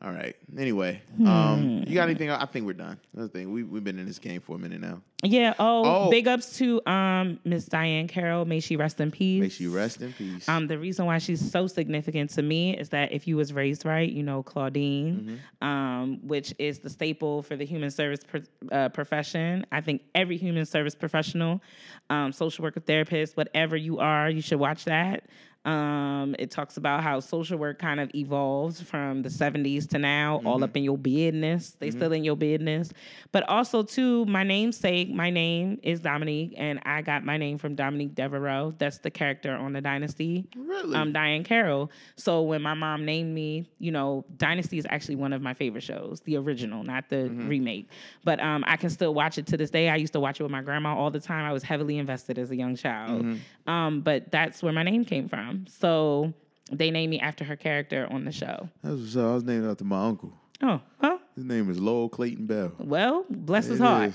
All 0.00 0.12
right. 0.12 0.36
Anyway, 0.56 1.02
Hmm. 1.16 1.26
um, 1.26 1.84
you 1.84 1.94
got 1.94 2.04
anything? 2.08 2.30
I 2.30 2.44
think 2.46 2.66
we're 2.66 2.72
done. 2.72 3.00
Another 3.14 3.28
thing, 3.28 3.50
we 3.52 3.64
we've 3.64 3.82
been 3.82 3.98
in 3.98 4.06
this 4.06 4.20
game 4.20 4.40
for 4.40 4.54
a 4.54 4.58
minute 4.58 4.80
now. 4.80 5.02
Yeah. 5.24 5.54
Oh, 5.58 6.06
Oh. 6.06 6.10
big 6.10 6.28
ups 6.28 6.56
to 6.58 6.80
um 6.88 7.40
Miss 7.44 7.68
Diahann 7.68 8.08
Carroll. 8.08 8.44
May 8.44 8.60
she 8.60 8.76
rest 8.76 9.00
in 9.00 9.10
peace. 9.10 9.40
May 9.40 9.48
she 9.48 9.66
rest 9.66 10.00
in 10.00 10.12
peace. 10.12 10.48
Um, 10.48 10.68
the 10.68 10.78
reason 10.78 11.04
why 11.06 11.18
she's 11.18 11.50
so 11.50 11.66
significant 11.66 12.30
to 12.30 12.42
me 12.42 12.76
is 12.76 12.90
that 12.90 13.10
if 13.10 13.26
you 13.26 13.36
was 13.36 13.52
raised 13.52 13.84
right, 13.84 14.08
you 14.08 14.22
know 14.22 14.44
Claudine, 14.44 15.40
um, 15.62 16.20
which 16.22 16.54
is 16.60 16.78
the 16.78 16.90
staple 16.90 17.42
for 17.42 17.56
the 17.56 17.66
human 17.66 17.90
service 17.90 18.20
pro- 18.24 18.42
uh, 18.70 18.90
profession. 18.90 19.66
I 19.72 19.80
think 19.80 20.02
every 20.14 20.36
human 20.36 20.64
service 20.64 20.94
professional, 20.94 21.60
um, 22.08 22.30
social 22.30 22.62
worker, 22.62 22.78
therapist, 22.78 23.36
whatever 23.36 23.76
you 23.76 23.98
are, 23.98 24.30
you 24.30 24.42
should 24.42 24.60
watch 24.60 24.84
that. 24.84 25.24
Um, 25.68 26.34
it 26.38 26.50
talks 26.50 26.76
about 26.78 27.02
how 27.02 27.20
social 27.20 27.58
work 27.58 27.78
kind 27.78 28.00
of 28.00 28.10
evolved 28.14 28.86
from 28.86 29.22
the 29.22 29.28
70s 29.28 29.86
to 29.90 29.98
now, 29.98 30.40
all 30.44 30.64
up 30.64 30.76
in 30.76 30.82
your 30.82 30.96
business. 30.96 31.76
They 31.78 31.90
still 31.90 32.12
in 32.12 32.24
your 32.24 32.36
business. 32.36 32.90
But 33.32 33.46
also, 33.48 33.82
too, 33.82 34.24
my 34.26 34.44
namesake, 34.44 35.10
my 35.10 35.28
name 35.28 35.78
is 35.82 36.00
Dominique, 36.00 36.54
and 36.56 36.80
I 36.84 37.02
got 37.02 37.22
my 37.24 37.36
name 37.36 37.58
from 37.58 37.74
Dominique 37.74 38.14
Devereaux. 38.14 38.74
That's 38.78 38.98
the 38.98 39.10
character 39.10 39.54
on 39.54 39.74
the 39.74 39.80
Dynasty. 39.82 40.46
Really? 40.56 40.96
Um, 40.96 41.12
Diahann 41.12 41.44
Carroll. 41.44 41.90
So 42.16 42.42
when 42.42 42.62
my 42.62 42.74
mom 42.74 43.04
named 43.04 43.34
me, 43.34 43.68
you 43.78 43.90
know, 43.92 44.24
Dynasty 44.38 44.78
is 44.78 44.86
actually 44.88 45.16
one 45.16 45.32
of 45.34 45.42
my 45.42 45.52
favorite 45.52 45.82
shows, 45.82 46.20
the 46.24 46.36
original, 46.36 46.82
not 46.84 47.08
the 47.10 47.18
Mm-hmm. 47.28 47.48
remake. 47.48 47.88
But 48.24 48.40
um, 48.40 48.64
I 48.66 48.76
can 48.76 48.88
still 48.90 49.12
watch 49.12 49.38
it 49.38 49.46
to 49.48 49.56
this 49.56 49.70
day. 49.70 49.88
I 49.90 49.96
used 49.96 50.12
to 50.14 50.20
watch 50.20 50.38
it 50.40 50.44
with 50.44 50.52
my 50.52 50.62
grandma 50.62 50.96
all 50.96 51.10
the 51.10 51.20
time. 51.20 51.44
I 51.44 51.52
was 51.52 51.62
heavily 51.62 51.98
invested 51.98 52.38
as 52.38 52.50
a 52.50 52.56
young 52.56 52.74
child. 52.76 53.22
Mm-hmm. 53.24 53.70
Um, 53.70 54.00
but 54.00 54.30
that's 54.30 54.62
where 54.62 54.72
my 54.72 54.82
name 54.82 55.04
came 55.04 55.28
from. 55.28 55.57
So 55.66 56.32
they 56.70 56.90
named 56.90 57.10
me 57.10 57.20
after 57.20 57.44
her 57.44 57.56
character 57.56 58.06
on 58.10 58.24
the 58.24 58.32
show. 58.32 58.68
That's. 58.82 59.16
I 59.16 59.34
was 59.34 59.44
named 59.44 59.66
after 59.66 59.84
my 59.84 60.06
uncle. 60.06 60.32
Oh, 60.62 60.80
huh? 61.00 61.18
His 61.34 61.44
name 61.44 61.70
is 61.70 61.78
Lowell 61.78 62.08
Clayton 62.08 62.46
Bell. 62.46 62.72
Well, 62.78 63.24
bless 63.30 63.66
his 63.66 63.78
heart. 63.78 64.12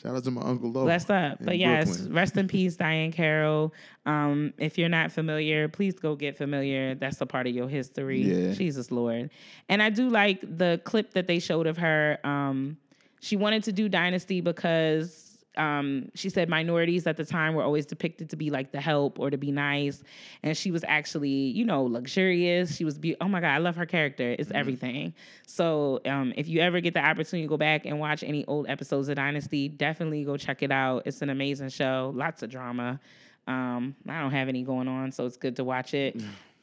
Shout 0.00 0.16
out 0.16 0.24
to 0.24 0.30
my 0.30 0.42
uncle 0.42 0.70
Lowell. 0.70 0.86
Bless 0.86 1.10
up. 1.10 1.38
But 1.40 1.58
yes, 1.58 1.88
Brooklyn. 1.88 2.14
rest 2.14 2.36
in 2.36 2.48
peace, 2.54 2.76
Diahann 2.76 3.12
Carroll. 3.12 3.74
Um, 4.06 4.54
if 4.56 4.78
you're 4.78 4.88
not 4.88 5.12
familiar, 5.12 5.68
please 5.68 5.94
go 5.94 6.14
get 6.16 6.38
familiar. 6.38 6.94
That's 6.94 7.20
a 7.20 7.26
part 7.26 7.46
of 7.46 7.54
your 7.54 7.68
history. 7.68 8.22
Yeah. 8.22 8.52
Jesus 8.54 8.90
Lord. 8.90 9.30
And 9.68 9.82
I 9.82 9.90
do 9.90 10.08
like 10.08 10.40
the 10.40 10.80
clip 10.84 11.12
that 11.14 11.26
they 11.26 11.38
showed 11.38 11.66
of 11.66 11.76
her. 11.76 12.18
Um, 12.24 12.78
she 13.20 13.36
wanted 13.36 13.64
to 13.64 13.72
do 13.72 13.88
Dynasty 13.88 14.40
because 14.40 15.29
um, 15.56 16.10
she 16.14 16.30
said 16.30 16.48
minorities 16.48 17.06
at 17.06 17.16
the 17.16 17.24
time 17.24 17.54
were 17.54 17.62
always 17.62 17.86
depicted 17.86 18.30
to 18.30 18.36
be 18.36 18.50
like 18.50 18.72
the 18.72 18.80
help 18.80 19.18
or 19.18 19.30
to 19.30 19.36
be 19.36 19.50
nice. 19.50 20.02
And 20.42 20.56
she 20.56 20.70
was 20.70 20.84
actually, 20.86 21.28
you 21.28 21.64
know, 21.64 21.84
luxurious. 21.84 22.76
She 22.76 22.84
was, 22.84 22.98
be- 22.98 23.16
oh 23.20 23.28
my 23.28 23.40
God, 23.40 23.48
I 23.48 23.58
love 23.58 23.76
her 23.76 23.86
character. 23.86 24.36
It's 24.38 24.50
everything. 24.52 25.12
So 25.46 26.00
um, 26.06 26.32
if 26.36 26.48
you 26.48 26.60
ever 26.60 26.80
get 26.80 26.94
the 26.94 27.04
opportunity 27.04 27.46
to 27.46 27.48
go 27.48 27.56
back 27.56 27.84
and 27.84 27.98
watch 27.98 28.22
any 28.22 28.44
old 28.46 28.68
episodes 28.68 29.08
of 29.08 29.16
Dynasty, 29.16 29.68
definitely 29.68 30.24
go 30.24 30.36
check 30.36 30.62
it 30.62 30.70
out. 30.70 31.02
It's 31.06 31.22
an 31.22 31.30
amazing 31.30 31.70
show, 31.70 32.12
lots 32.14 32.42
of 32.42 32.50
drama. 32.50 33.00
Um, 33.46 33.96
I 34.08 34.20
don't 34.20 34.30
have 34.30 34.48
any 34.48 34.62
going 34.62 34.86
on, 34.86 35.10
so 35.10 35.26
it's 35.26 35.36
good 35.36 35.56
to 35.56 35.64
watch 35.64 35.94
it. 35.94 36.14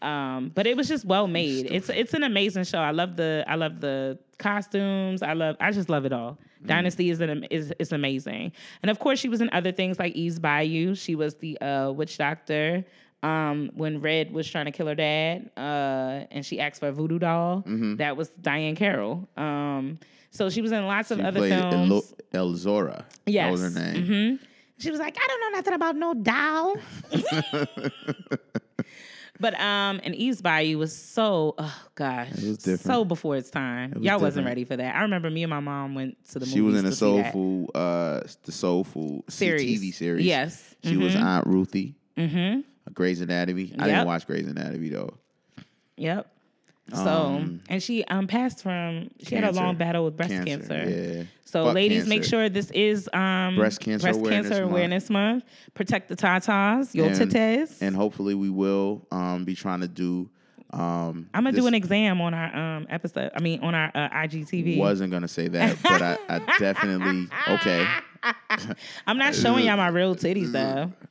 Um, 0.01 0.51
but 0.53 0.67
it 0.67 0.77
was 0.77 0.87
just 0.87 1.05
well 1.05 1.27
made. 1.27 1.67
It's 1.71 1.89
it's 1.89 2.13
an 2.13 2.23
amazing 2.23 2.63
show. 2.65 2.79
I 2.79 2.91
love 2.91 3.15
the 3.15 3.43
I 3.47 3.55
love 3.55 3.79
the 3.81 4.19
costumes. 4.37 5.21
I 5.23 5.33
love 5.33 5.55
I 5.59 5.71
just 5.71 5.89
love 5.89 6.05
it 6.05 6.13
all. 6.13 6.37
Dynasty 6.65 7.09
is 7.09 7.19
an 7.21 7.45
is 7.45 7.71
is 7.79 7.91
amazing. 7.91 8.51
And 8.83 8.89
of 8.91 8.99
course 8.99 9.19
she 9.19 9.29
was 9.29 9.41
in 9.41 9.49
other 9.51 9.71
things 9.71 9.97
like 9.99 10.13
Eve's 10.15 10.39
Bayou. 10.39 10.95
She 10.95 11.15
was 11.15 11.35
the 11.35 11.59
uh, 11.61 11.91
witch 11.91 12.17
doctor 12.17 12.85
um, 13.23 13.71
when 13.75 13.99
Red 14.01 14.31
was 14.31 14.47
trying 14.49 14.65
to 14.65 14.71
kill 14.71 14.85
her 14.87 14.95
dad, 14.95 15.49
uh, 15.57 16.25
and 16.29 16.45
she 16.45 16.59
asked 16.59 16.79
for 16.79 16.87
a 16.89 16.91
voodoo 16.91 17.17
doll. 17.19 17.63
That 17.65 18.15
was 18.17 18.29
Diahann 18.41 18.75
Carroll. 18.75 19.27
Um, 19.37 19.97
so 20.29 20.49
she 20.51 20.61
was 20.61 20.71
in 20.71 20.85
lots 20.85 21.09
of 21.09 21.17
She 21.19 21.23
other 21.23 21.39
films. 21.47 22.13
Elo- 22.33 22.49
Elzora. 22.53 23.05
That 23.25 23.51
was 23.51 23.61
her 23.61 23.67
Yes. 23.69 23.75
name. 23.75 24.05
Mhm. 24.05 24.39
She 24.79 24.91
was 24.91 24.99
like, 24.99 25.17
I 25.19 25.25
don't 25.27 25.41
know 25.41 25.57
nothing 25.57 25.73
about 25.73 25.95
no 25.95 26.13
doll. 26.13 26.75
but 29.39 29.59
um, 29.59 29.99
and 30.03 30.15
Eve's 30.15 30.41
Bayou 30.41 30.77
was 30.77 30.95
so 30.95 31.55
oh 31.57 31.81
gosh, 31.95 32.31
was 32.31 32.57
different. 32.57 32.81
so 32.81 33.05
before 33.05 33.35
its 33.35 33.49
time. 33.49 33.93
was 33.95 34.03
Y'all 34.03 34.19
wasn't 34.19 34.45
ready 34.45 34.65
for 34.65 34.75
that. 34.75 34.95
I 34.95 35.01
remember 35.01 35.29
me 35.29 35.43
and 35.43 35.49
my 35.49 35.59
mom 35.59 35.95
went 35.95 36.23
to 36.29 36.39
the 36.39 36.45
movie. 36.45 36.51
She 36.51 36.61
was 36.61 36.77
in 36.77 36.85
the 36.85 36.95
Soul. 36.95 37.23
Food, 37.25 37.69
uh, 37.75 38.21
the 38.43 38.51
Soul 38.51 38.83
Food 38.83 39.23
Series. 39.29 39.81
TV 39.81 39.93
series. 39.93 40.25
Yes. 40.25 40.75
She 40.83 40.97
was 40.97 41.15
Aunt 41.15 41.47
Ruthie. 41.47 41.95
Mm-hmm. 42.17 42.61
Grey's 42.93 43.21
Anatomy. 43.21 43.73
I 43.77 43.87
didn't 43.87 44.07
watch 44.07 44.25
Grey's 44.25 44.47
Anatomy 44.47 44.89
though. 44.89 45.17
Yep. 45.97 46.31
So 46.93 47.01
Um, 47.01 47.61
and 47.67 47.83
she 47.83 48.03
um 48.05 48.27
passed 48.27 48.63
from 48.63 49.09
she 49.21 49.35
had 49.35 49.43
a 49.43 49.51
long 49.51 49.75
battle 49.75 50.05
with 50.05 50.15
breast 50.15 50.31
cancer. 50.31 50.85
Yeah. 50.87 51.23
So 51.45 51.65
Fuck 51.65 51.75
ladies, 51.75 52.07
make 52.07 52.23
sure 52.23 52.49
this 52.49 52.71
is 52.71 53.09
um 53.13 53.55
Breast 53.55 53.79
Cancer 53.79 54.09
Awareness 54.09 54.29
Cancer 54.29 54.61
Month. 54.61 54.71
Awareness 54.71 55.09
Month. 55.09 55.43
Protect 55.73 56.09
the 56.09 56.15
tatas, 56.15 56.93
your 56.93 57.07
And-. 57.07 57.73
And 57.81 57.95
hopefully 57.95 58.35
we 58.35 58.49
will 58.49 59.05
um, 59.11 59.45
be 59.45 59.55
trying 59.55 59.81
to 59.81 59.87
do. 59.87 60.29
Um, 60.71 61.29
I'm 61.33 61.45
gonna 61.45 61.53
do 61.53 61.67
an 61.67 61.73
exam 61.73 62.19
on 62.19 62.33
our 62.33 62.77
um 62.77 62.87
episode. 62.89 63.31
I 63.33 63.39
mean, 63.39 63.61
on 63.61 63.73
our 63.73 63.91
uh, 63.95 64.09
IGTV. 64.09 64.77
Wasn't 64.79 65.11
gonna 65.11 65.27
say 65.29 65.47
that, 65.47 65.77
but 65.81 66.01
I, 66.01 66.17
I 66.27 66.39
definitely 66.59 67.29
okay. 67.49 67.87
I'm 69.05 69.17
not 69.17 69.33
showing 69.33 69.65
y'all 69.65 69.77
my 69.77 69.87
real 69.87 70.15
titties 70.15 70.51
though. 70.51 70.91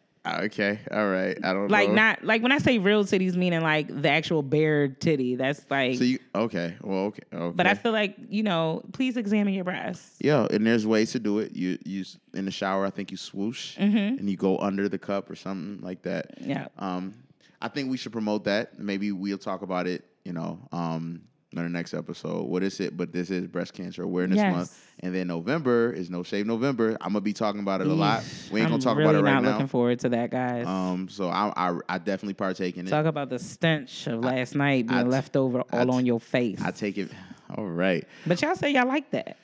Okay, 0.44 0.78
all 0.90 1.08
right. 1.08 1.38
I 1.42 1.52
don't 1.52 1.68
Like 1.68 1.88
know. 1.88 1.94
not 1.94 2.24
like 2.24 2.42
when 2.42 2.52
I 2.52 2.58
say 2.58 2.78
real 2.78 3.04
titties, 3.04 3.34
meaning 3.36 3.60
like 3.62 3.88
the 3.88 4.10
actual 4.10 4.42
bare 4.42 4.88
titty. 4.88 5.36
That's 5.36 5.64
like. 5.70 5.96
So 5.98 6.04
you 6.04 6.18
okay? 6.34 6.76
Well, 6.82 7.06
okay. 7.06 7.22
okay. 7.32 7.54
but 7.56 7.66
I 7.66 7.74
feel 7.74 7.92
like 7.92 8.16
you 8.28 8.42
know, 8.42 8.82
please 8.92 9.16
examine 9.16 9.54
your 9.54 9.64
breasts. 9.64 10.16
Yeah, 10.20 10.46
and 10.50 10.66
there's 10.66 10.86
ways 10.86 11.12
to 11.12 11.18
do 11.18 11.38
it. 11.38 11.52
You 11.54 11.78
you 11.84 12.04
in 12.34 12.44
the 12.44 12.50
shower, 12.50 12.86
I 12.86 12.90
think 12.90 13.10
you 13.10 13.16
swoosh 13.16 13.76
and 13.78 14.28
you 14.28 14.36
go 14.36 14.58
under 14.58 14.88
the 14.88 14.98
cup 14.98 15.30
or 15.30 15.34
something 15.36 15.84
like 15.84 16.02
that. 16.02 16.40
Mm-hmm. 16.40 16.50
Yeah. 16.50 16.68
Um, 16.78 17.14
I 17.60 17.68
think 17.68 17.90
we 17.90 17.96
should 17.96 18.12
promote 18.12 18.44
that. 18.44 18.78
Maybe 18.78 19.12
we'll 19.12 19.38
talk 19.38 19.62
about 19.62 19.86
it. 19.86 20.04
You 20.24 20.32
know, 20.32 20.58
um, 20.72 21.22
on 21.58 21.64
the 21.64 21.70
next 21.70 21.94
episode. 21.94 22.44
What 22.44 22.62
is 22.62 22.80
it? 22.80 22.96
But 22.96 23.12
this 23.12 23.30
is 23.30 23.46
breast 23.46 23.72
cancer 23.74 24.02
awareness 24.02 24.36
Yes. 24.36 24.54
month, 24.54 24.86
and 25.00 25.14
then 25.14 25.26
November 25.28 25.92
is 25.92 26.10
No 26.10 26.22
Shave 26.22 26.46
November. 26.46 26.96
I'm 27.00 27.08
gonna 27.12 27.20
be 27.20 27.32
talking 27.32 27.60
about 27.60 27.80
it 27.80 27.86
a 27.86 27.92
lot. 27.94 28.22
We 28.52 28.60
ain't 28.60 28.66
I'm 28.66 28.72
gonna 28.72 28.82
talk 28.82 28.96
really 28.96 29.10
about 29.10 29.18
it 29.20 29.22
right 29.24 29.34
not 29.34 29.42
now. 29.42 29.52
looking 29.52 29.66
forward 29.68 29.98
to 30.00 30.08
that, 30.10 30.30
guys. 30.30 30.66
Um, 30.66 31.08
so 31.08 31.28
I, 31.28 31.52
I 31.56 31.78
I 31.88 31.98
definitely 31.98 32.34
partake 32.34 32.76
in 32.76 32.86
it. 32.86 32.90
Talk 32.90 33.06
about 33.06 33.28
the 33.30 33.38
stench 33.38 34.06
of 34.06 34.20
last 34.24 34.54
night 34.54 34.86
being 34.88 35.00
I- 35.00 35.02
left 35.04 35.36
over 35.36 35.62
all 35.72 35.90
on 35.92 36.06
your 36.06 36.20
face. 36.20 36.60
I 36.62 36.70
take 36.70 36.98
it. 36.98 37.10
All 37.56 37.66
right. 37.66 38.04
but 38.26 38.40
y'all 38.42 38.54
say 38.56 38.72
y'all 38.72 38.88
like 38.88 39.10
that. 39.10 39.36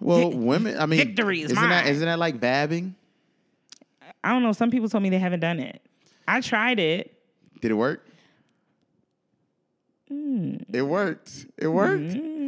Well, 0.00 0.30
Vic- 0.30 0.38
women. 0.40 0.78
I 0.78 0.86
mean, 0.86 0.98
victory 0.98 1.40
is 1.42 1.52
isn't 1.52 1.56
that 1.68 1.84
mine. 1.84 1.92
isn't 1.92 2.06
that 2.06 2.18
like 2.18 2.38
vabbing 2.40 2.94
I 4.24 4.30
don't 4.30 4.42
know. 4.44 4.52
Some 4.52 4.70
people 4.70 4.88
told 4.88 5.02
me 5.02 5.10
they 5.10 5.18
haven't 5.18 5.40
done 5.40 5.58
it. 5.58 5.82
I 6.28 6.40
tried 6.40 6.78
it. 6.78 7.12
Did 7.60 7.72
it 7.72 7.74
work? 7.74 8.06
Mm. 10.12 10.64
It 10.74 10.82
worked. 10.82 11.46
It 11.58 11.68
worked. 11.68 12.02
Mm-hmm. 12.02 12.38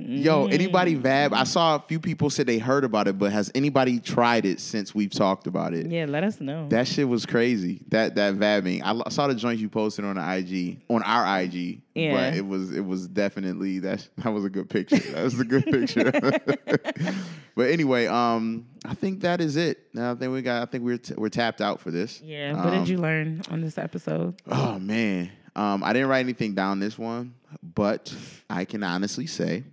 Yo, 0.00 0.46
anybody 0.46 0.94
vab? 0.94 1.32
I 1.32 1.42
saw 1.42 1.74
a 1.74 1.80
few 1.80 1.98
people 1.98 2.30
said 2.30 2.46
they 2.46 2.58
heard 2.58 2.84
about 2.84 3.08
it, 3.08 3.18
but 3.18 3.32
has 3.32 3.50
anybody 3.52 3.98
tried 3.98 4.46
it 4.46 4.60
since 4.60 4.94
we've 4.94 5.10
talked 5.10 5.48
about 5.48 5.74
it? 5.74 5.90
Yeah, 5.90 6.04
let 6.08 6.22
us 6.22 6.40
know. 6.40 6.68
That 6.68 6.86
shit 6.86 7.08
was 7.08 7.26
crazy. 7.26 7.80
That 7.88 8.14
that 8.14 8.34
vabbing. 8.34 8.82
I, 8.84 9.08
saw 9.10 9.26
the 9.26 9.34
joint 9.34 9.58
you 9.58 9.68
posted 9.68 10.04
on 10.04 10.14
the 10.14 10.36
IG 10.36 10.82
on 10.88 11.02
our 11.02 11.40
IG. 11.40 11.82
Yeah. 11.96 12.12
But 12.14 12.34
it 12.38 12.46
was 12.46 12.70
it 12.76 12.84
was 12.86 13.08
definitely 13.08 13.80
that 13.80 14.08
that 14.18 14.30
was 14.32 14.44
a 14.44 14.50
good 14.50 14.70
picture. 14.70 14.98
That 14.98 15.24
was 15.24 15.40
a 15.40 15.44
good 15.44 15.64
picture. 15.66 16.12
but 17.56 17.68
anyway, 17.70 18.06
um, 18.06 18.66
I 18.84 18.94
think 18.94 19.22
that 19.22 19.40
is 19.40 19.56
it. 19.56 19.80
Now 19.94 20.12
I 20.12 20.14
think 20.14 20.32
we 20.32 20.42
got. 20.42 20.62
I 20.62 20.66
think 20.70 20.84
we're 20.84 20.98
t- 20.98 21.14
we're 21.16 21.28
tapped 21.28 21.60
out 21.60 21.80
for 21.80 21.90
this. 21.90 22.20
yeah. 22.22 22.54
What 22.54 22.66
Um, 22.72 22.78
did 22.78 22.88
you 22.88 22.98
learn 22.98 23.42
on 23.50 23.62
this 23.62 23.78
episode? 23.78 24.40
Oh 24.48 24.78
man, 24.78 25.32
um, 25.58 25.82
I 25.82 25.92
didn't 25.92 26.08
write 26.08 26.20
anything 26.20 26.54
down 26.54 26.78
this 26.78 26.96
one, 26.96 27.34
but 27.62 28.14
I 28.48 28.64
can 28.64 28.84
honestly 28.84 29.26
say 29.26 29.64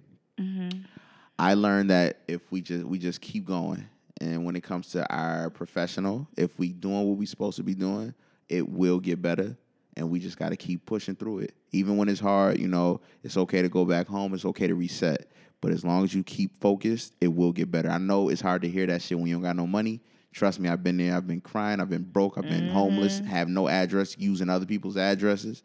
I 1.37 1.53
learned 1.53 1.91
that 1.91 2.21
if 2.27 2.41
we 2.51 2.61
just 2.61 2.85
we 2.85 2.97
just 2.97 3.21
keep 3.21 3.45
going, 3.45 3.87
and 4.19 4.43
when 4.45 4.55
it 4.55 4.63
comes 4.63 4.89
to 4.91 5.05
our 5.13 5.49
professional, 5.51 6.27
if 6.35 6.57
we 6.57 6.73
doing 6.73 7.07
what 7.07 7.17
we 7.17 7.25
supposed 7.27 7.57
to 7.57 7.63
be 7.63 7.75
doing, 7.75 8.13
it 8.49 8.67
will 8.67 8.99
get 8.99 9.21
better, 9.21 9.55
and 9.95 10.09
we 10.09 10.19
just 10.19 10.39
got 10.39 10.49
to 10.49 10.55
keep 10.57 10.85
pushing 10.85 11.15
through 11.15 11.39
it. 11.39 11.53
Even 11.71 11.97
when 11.97 12.09
it's 12.09 12.19
hard, 12.19 12.57
you 12.57 12.67
know, 12.67 12.99
it's 13.23 13.37
okay 13.37 13.61
to 13.61 13.69
go 13.69 13.85
back 13.85 14.07
home. 14.07 14.33
It's 14.33 14.45
okay 14.45 14.65
to 14.67 14.75
reset. 14.75 15.27
But 15.61 15.71
as 15.71 15.83
long 15.83 16.03
as 16.03 16.13
you 16.13 16.23
keep 16.23 16.59
focused, 16.59 17.13
it 17.21 17.27
will 17.27 17.51
get 17.51 17.69
better. 17.71 17.89
I 17.89 17.97
know 17.97 18.29
it's 18.29 18.41
hard 18.41 18.61
to 18.63 18.69
hear 18.69 18.85
that 18.87 19.01
shit 19.01 19.17
when 19.17 19.27
you 19.27 19.35
don't 19.35 19.43
got 19.43 19.55
no 19.55 19.67
money. 19.67 19.99
Trust 20.35 20.59
me, 20.59 20.67
I've 20.67 20.83
been 20.83 20.97
there. 20.97 21.15
I've 21.15 21.25
been 21.25 21.39
crying. 21.39 21.79
I've 21.79 21.89
been 21.89 22.03
broke. 22.03 22.37
I've 22.37 22.43
been 22.43 22.67
homeless. 22.67 23.19
Have 23.19 23.47
no 23.47 23.69
address, 23.69 24.17
using 24.19 24.49
other 24.49 24.65
people's 24.65 24.97
addresses. 24.97 25.63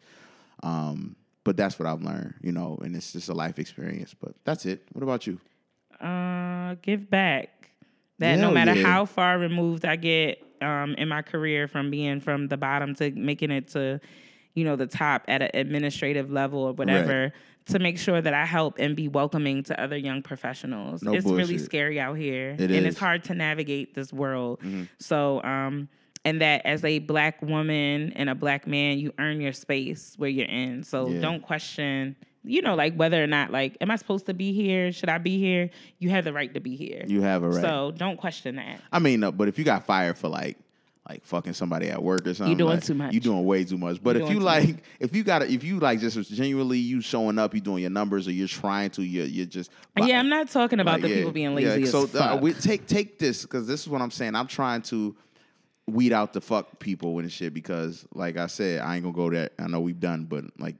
Um, 0.63 1.17
but 1.43 1.57
that's 1.57 1.77
what 1.77 1.87
I've 1.87 2.01
learned, 2.01 2.35
you 2.41 2.53
know, 2.53 2.79
and 2.81 2.95
it's 2.95 3.11
just 3.11 3.27
a 3.27 3.33
life 3.33 3.59
experience. 3.59 4.15
But 4.17 4.33
that's 4.45 4.65
it. 4.65 4.83
What 4.93 5.03
about 5.03 5.27
you? 5.27 5.41
Uh, 5.99 6.75
give 6.81 7.09
back. 7.09 7.69
That 8.19 8.39
no 8.39 8.49
matter 8.49 8.73
yeah. 8.73 8.87
how 8.87 9.05
far 9.05 9.37
removed 9.37 9.83
I 9.83 9.97
get 9.97 10.41
um, 10.61 10.93
in 10.93 11.09
my 11.09 11.21
career 11.21 11.67
from 11.67 11.91
being 11.91 12.21
from 12.21 12.47
the 12.47 12.55
bottom 12.55 12.95
to 12.95 13.11
making 13.11 13.51
it 13.51 13.67
to, 13.69 13.99
you 14.53 14.63
know, 14.63 14.77
the 14.77 14.87
top 14.87 15.25
at 15.27 15.41
an 15.41 15.49
administrative 15.53 16.31
level 16.31 16.61
or 16.61 16.71
whatever, 16.71 17.33
to 17.67 17.79
make 17.79 17.97
sure 17.97 18.21
that 18.21 18.33
I 18.33 18.45
help 18.45 18.75
and 18.79 18.95
be 18.95 19.07
welcoming 19.07 19.63
to 19.63 19.79
other 19.81 19.95
young 19.97 20.21
professionals. 20.23 21.03
No 21.03 21.13
it's 21.13 21.25
really 21.25 21.57
scary 21.57 21.99
out 21.99 22.17
here, 22.17 22.51
It 22.51 22.61
and 22.61 22.71
is. 22.71 22.77
Mm-hmm. 22.77 22.85
it's 22.87 22.97
hard 22.99 23.23
to 23.25 23.35
navigate 23.35 23.93
this 23.93 24.11
world. 24.11 24.61
So, 24.99 25.41
um, 25.43 25.87
and 26.25 26.41
that 26.41 26.65
as 26.65 26.83
a 26.85 26.99
black 26.99 27.41
woman 27.41 28.13
and 28.15 28.29
a 28.29 28.35
black 28.35 28.67
man, 28.67 28.99
you 28.99 29.13
earn 29.19 29.41
your 29.41 29.53
space 29.53 30.13
where 30.17 30.29
you're 30.29 30.47
in. 30.47 30.83
So 30.83 31.09
Yeah. 31.09 31.21
don't 31.21 31.41
question, 31.41 32.15
you 32.43 32.61
know, 32.61 32.75
like 32.75 32.95
whether 32.95 33.23
or 33.23 33.27
not 33.27 33.51
like, 33.51 33.77
am 33.81 33.89
I 33.89 33.95
supposed 33.95 34.25
to 34.27 34.33
be 34.33 34.53
here? 34.53 34.91
Should 34.91 35.09
I 35.09 35.17
be 35.17 35.39
here? 35.39 35.69
You 35.99 36.09
have 36.09 36.23
the 36.23 36.33
right 36.33 36.53
to 36.53 36.59
be 36.59 36.75
here. 36.75 37.03
You 37.07 37.21
have 37.21 37.43
a 37.43 37.49
right. 37.49 37.61
So 37.61 37.91
don't 37.95 38.17
question 38.17 38.55
that. 38.57 38.81
I 38.91 38.99
mean, 38.99 39.19
no, 39.21 39.31
but 39.31 39.47
if 39.47 39.57
you 39.57 39.65
got 39.65 39.85
fired 39.85 40.17
for 40.17 40.27
like 40.27 40.57
like 41.09 41.25
fucking 41.25 41.53
somebody 41.53 41.89
at 41.89 42.01
work 42.01 42.27
or 42.27 42.33
something, 42.33 42.51
You 42.51 42.57
doing 42.57 42.75
like, 42.75 42.83
too 42.83 42.93
much. 42.93 43.13
You 43.13 43.19
doing 43.19 43.43
way 43.43 43.63
too 43.63 43.77
much. 43.77 44.01
But 44.01 44.17
You 44.17 44.23
if 44.25 44.31
you 44.31 44.39
like, 44.39 44.83
if 44.99 45.15
you 45.15 45.23
got, 45.23 45.41
it, 45.41 45.49
if 45.49 45.63
you 45.63 45.79
like, 45.79 45.99
just 45.99 46.31
genuinely 46.31 46.77
you 46.77 47.01
showing 47.01 47.39
up, 47.39 47.55
you 47.55 47.61
doing 47.61 47.81
your 47.81 47.89
numbers, 47.89 48.27
or 48.27 48.31
you're 48.31 48.47
trying 48.47 48.91
to, 48.91 49.03
you're, 49.03 49.25
you're 49.25 49.47
just. 49.47 49.71
yeah, 49.97 50.19
I'm 50.19 50.29
not 50.29 50.49
talking 50.49 50.79
about 50.79 50.93
like, 50.93 51.01
the 51.03 51.09
yeah, 51.09 51.15
people 51.17 51.31
being 51.31 51.57
yeah, 51.57 51.73
lazy 51.73 51.85
So 51.87 52.03
as 52.03 52.15
uh, 52.15 52.37
we 52.39 52.53
take 52.53 52.85
take 52.85 53.17
this 53.17 53.41
because 53.43 53.67
this 53.67 53.81
is 53.81 53.89
what 53.89 54.01
I'm 54.01 54.11
saying. 54.11 54.35
I'm 54.35 54.47
trying 54.47 54.83
to 54.83 55.15
weed 55.87 56.13
out 56.13 56.33
the 56.33 56.41
fuck 56.41 56.79
people 56.79 57.17
and 57.19 57.31
shit 57.31 57.53
because, 57.53 58.05
like 58.13 58.37
I 58.37 58.47
said, 58.47 58.81
I 58.81 58.95
ain't 58.95 59.03
gonna 59.03 59.15
go 59.15 59.29
there. 59.29 59.49
I 59.57 59.67
know 59.67 59.81
we've 59.81 59.99
done, 59.99 60.25
but 60.25 60.45
like 60.59 60.75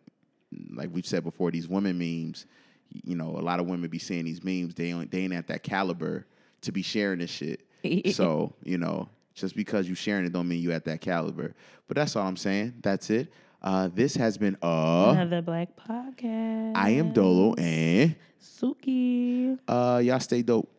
like 0.73 0.89
we've 0.91 1.05
said 1.05 1.23
before, 1.23 1.51
these 1.51 1.67
women 1.67 1.97
memes. 1.97 2.45
You 3.03 3.15
know, 3.15 3.37
a 3.37 3.39
lot 3.39 3.61
of 3.61 3.67
women 3.67 3.89
be 3.89 3.99
seeing 3.99 4.25
these 4.25 4.43
memes. 4.43 4.75
They 4.75 4.87
ain't, 4.87 5.09
they 5.11 5.19
ain't 5.19 5.33
at 5.33 5.47
that 5.47 5.63
caliber 5.63 6.27
to 6.61 6.71
be 6.73 6.81
sharing 6.81 7.19
this 7.19 7.31
shit. 7.31 7.65
so 8.13 8.53
you 8.63 8.77
know, 8.77 9.09
just 9.33 9.55
because 9.55 9.87
you 9.89 9.95
sharing 9.95 10.25
it 10.25 10.33
don't 10.33 10.47
mean 10.47 10.61
you 10.61 10.71
at 10.71 10.85
that 10.85 11.01
caliber. 11.01 11.53
But 11.87 11.95
that's 11.97 12.15
all 12.15 12.27
I'm 12.27 12.37
saying. 12.37 12.75
That's 12.81 13.09
it. 13.09 13.31
Uh, 13.61 13.89
this 13.93 14.15
has 14.15 14.37
been 14.37 14.57
uh, 14.63 15.11
Another 15.15 15.41
black 15.41 15.69
podcast. 15.75 16.73
I 16.75 16.91
am 16.91 17.13
Dolo 17.13 17.53
and 17.55 18.15
Suki. 18.41 19.57
uh, 19.67 20.01
y'all 20.03 20.19
stay 20.19 20.41
dope. 20.41 20.69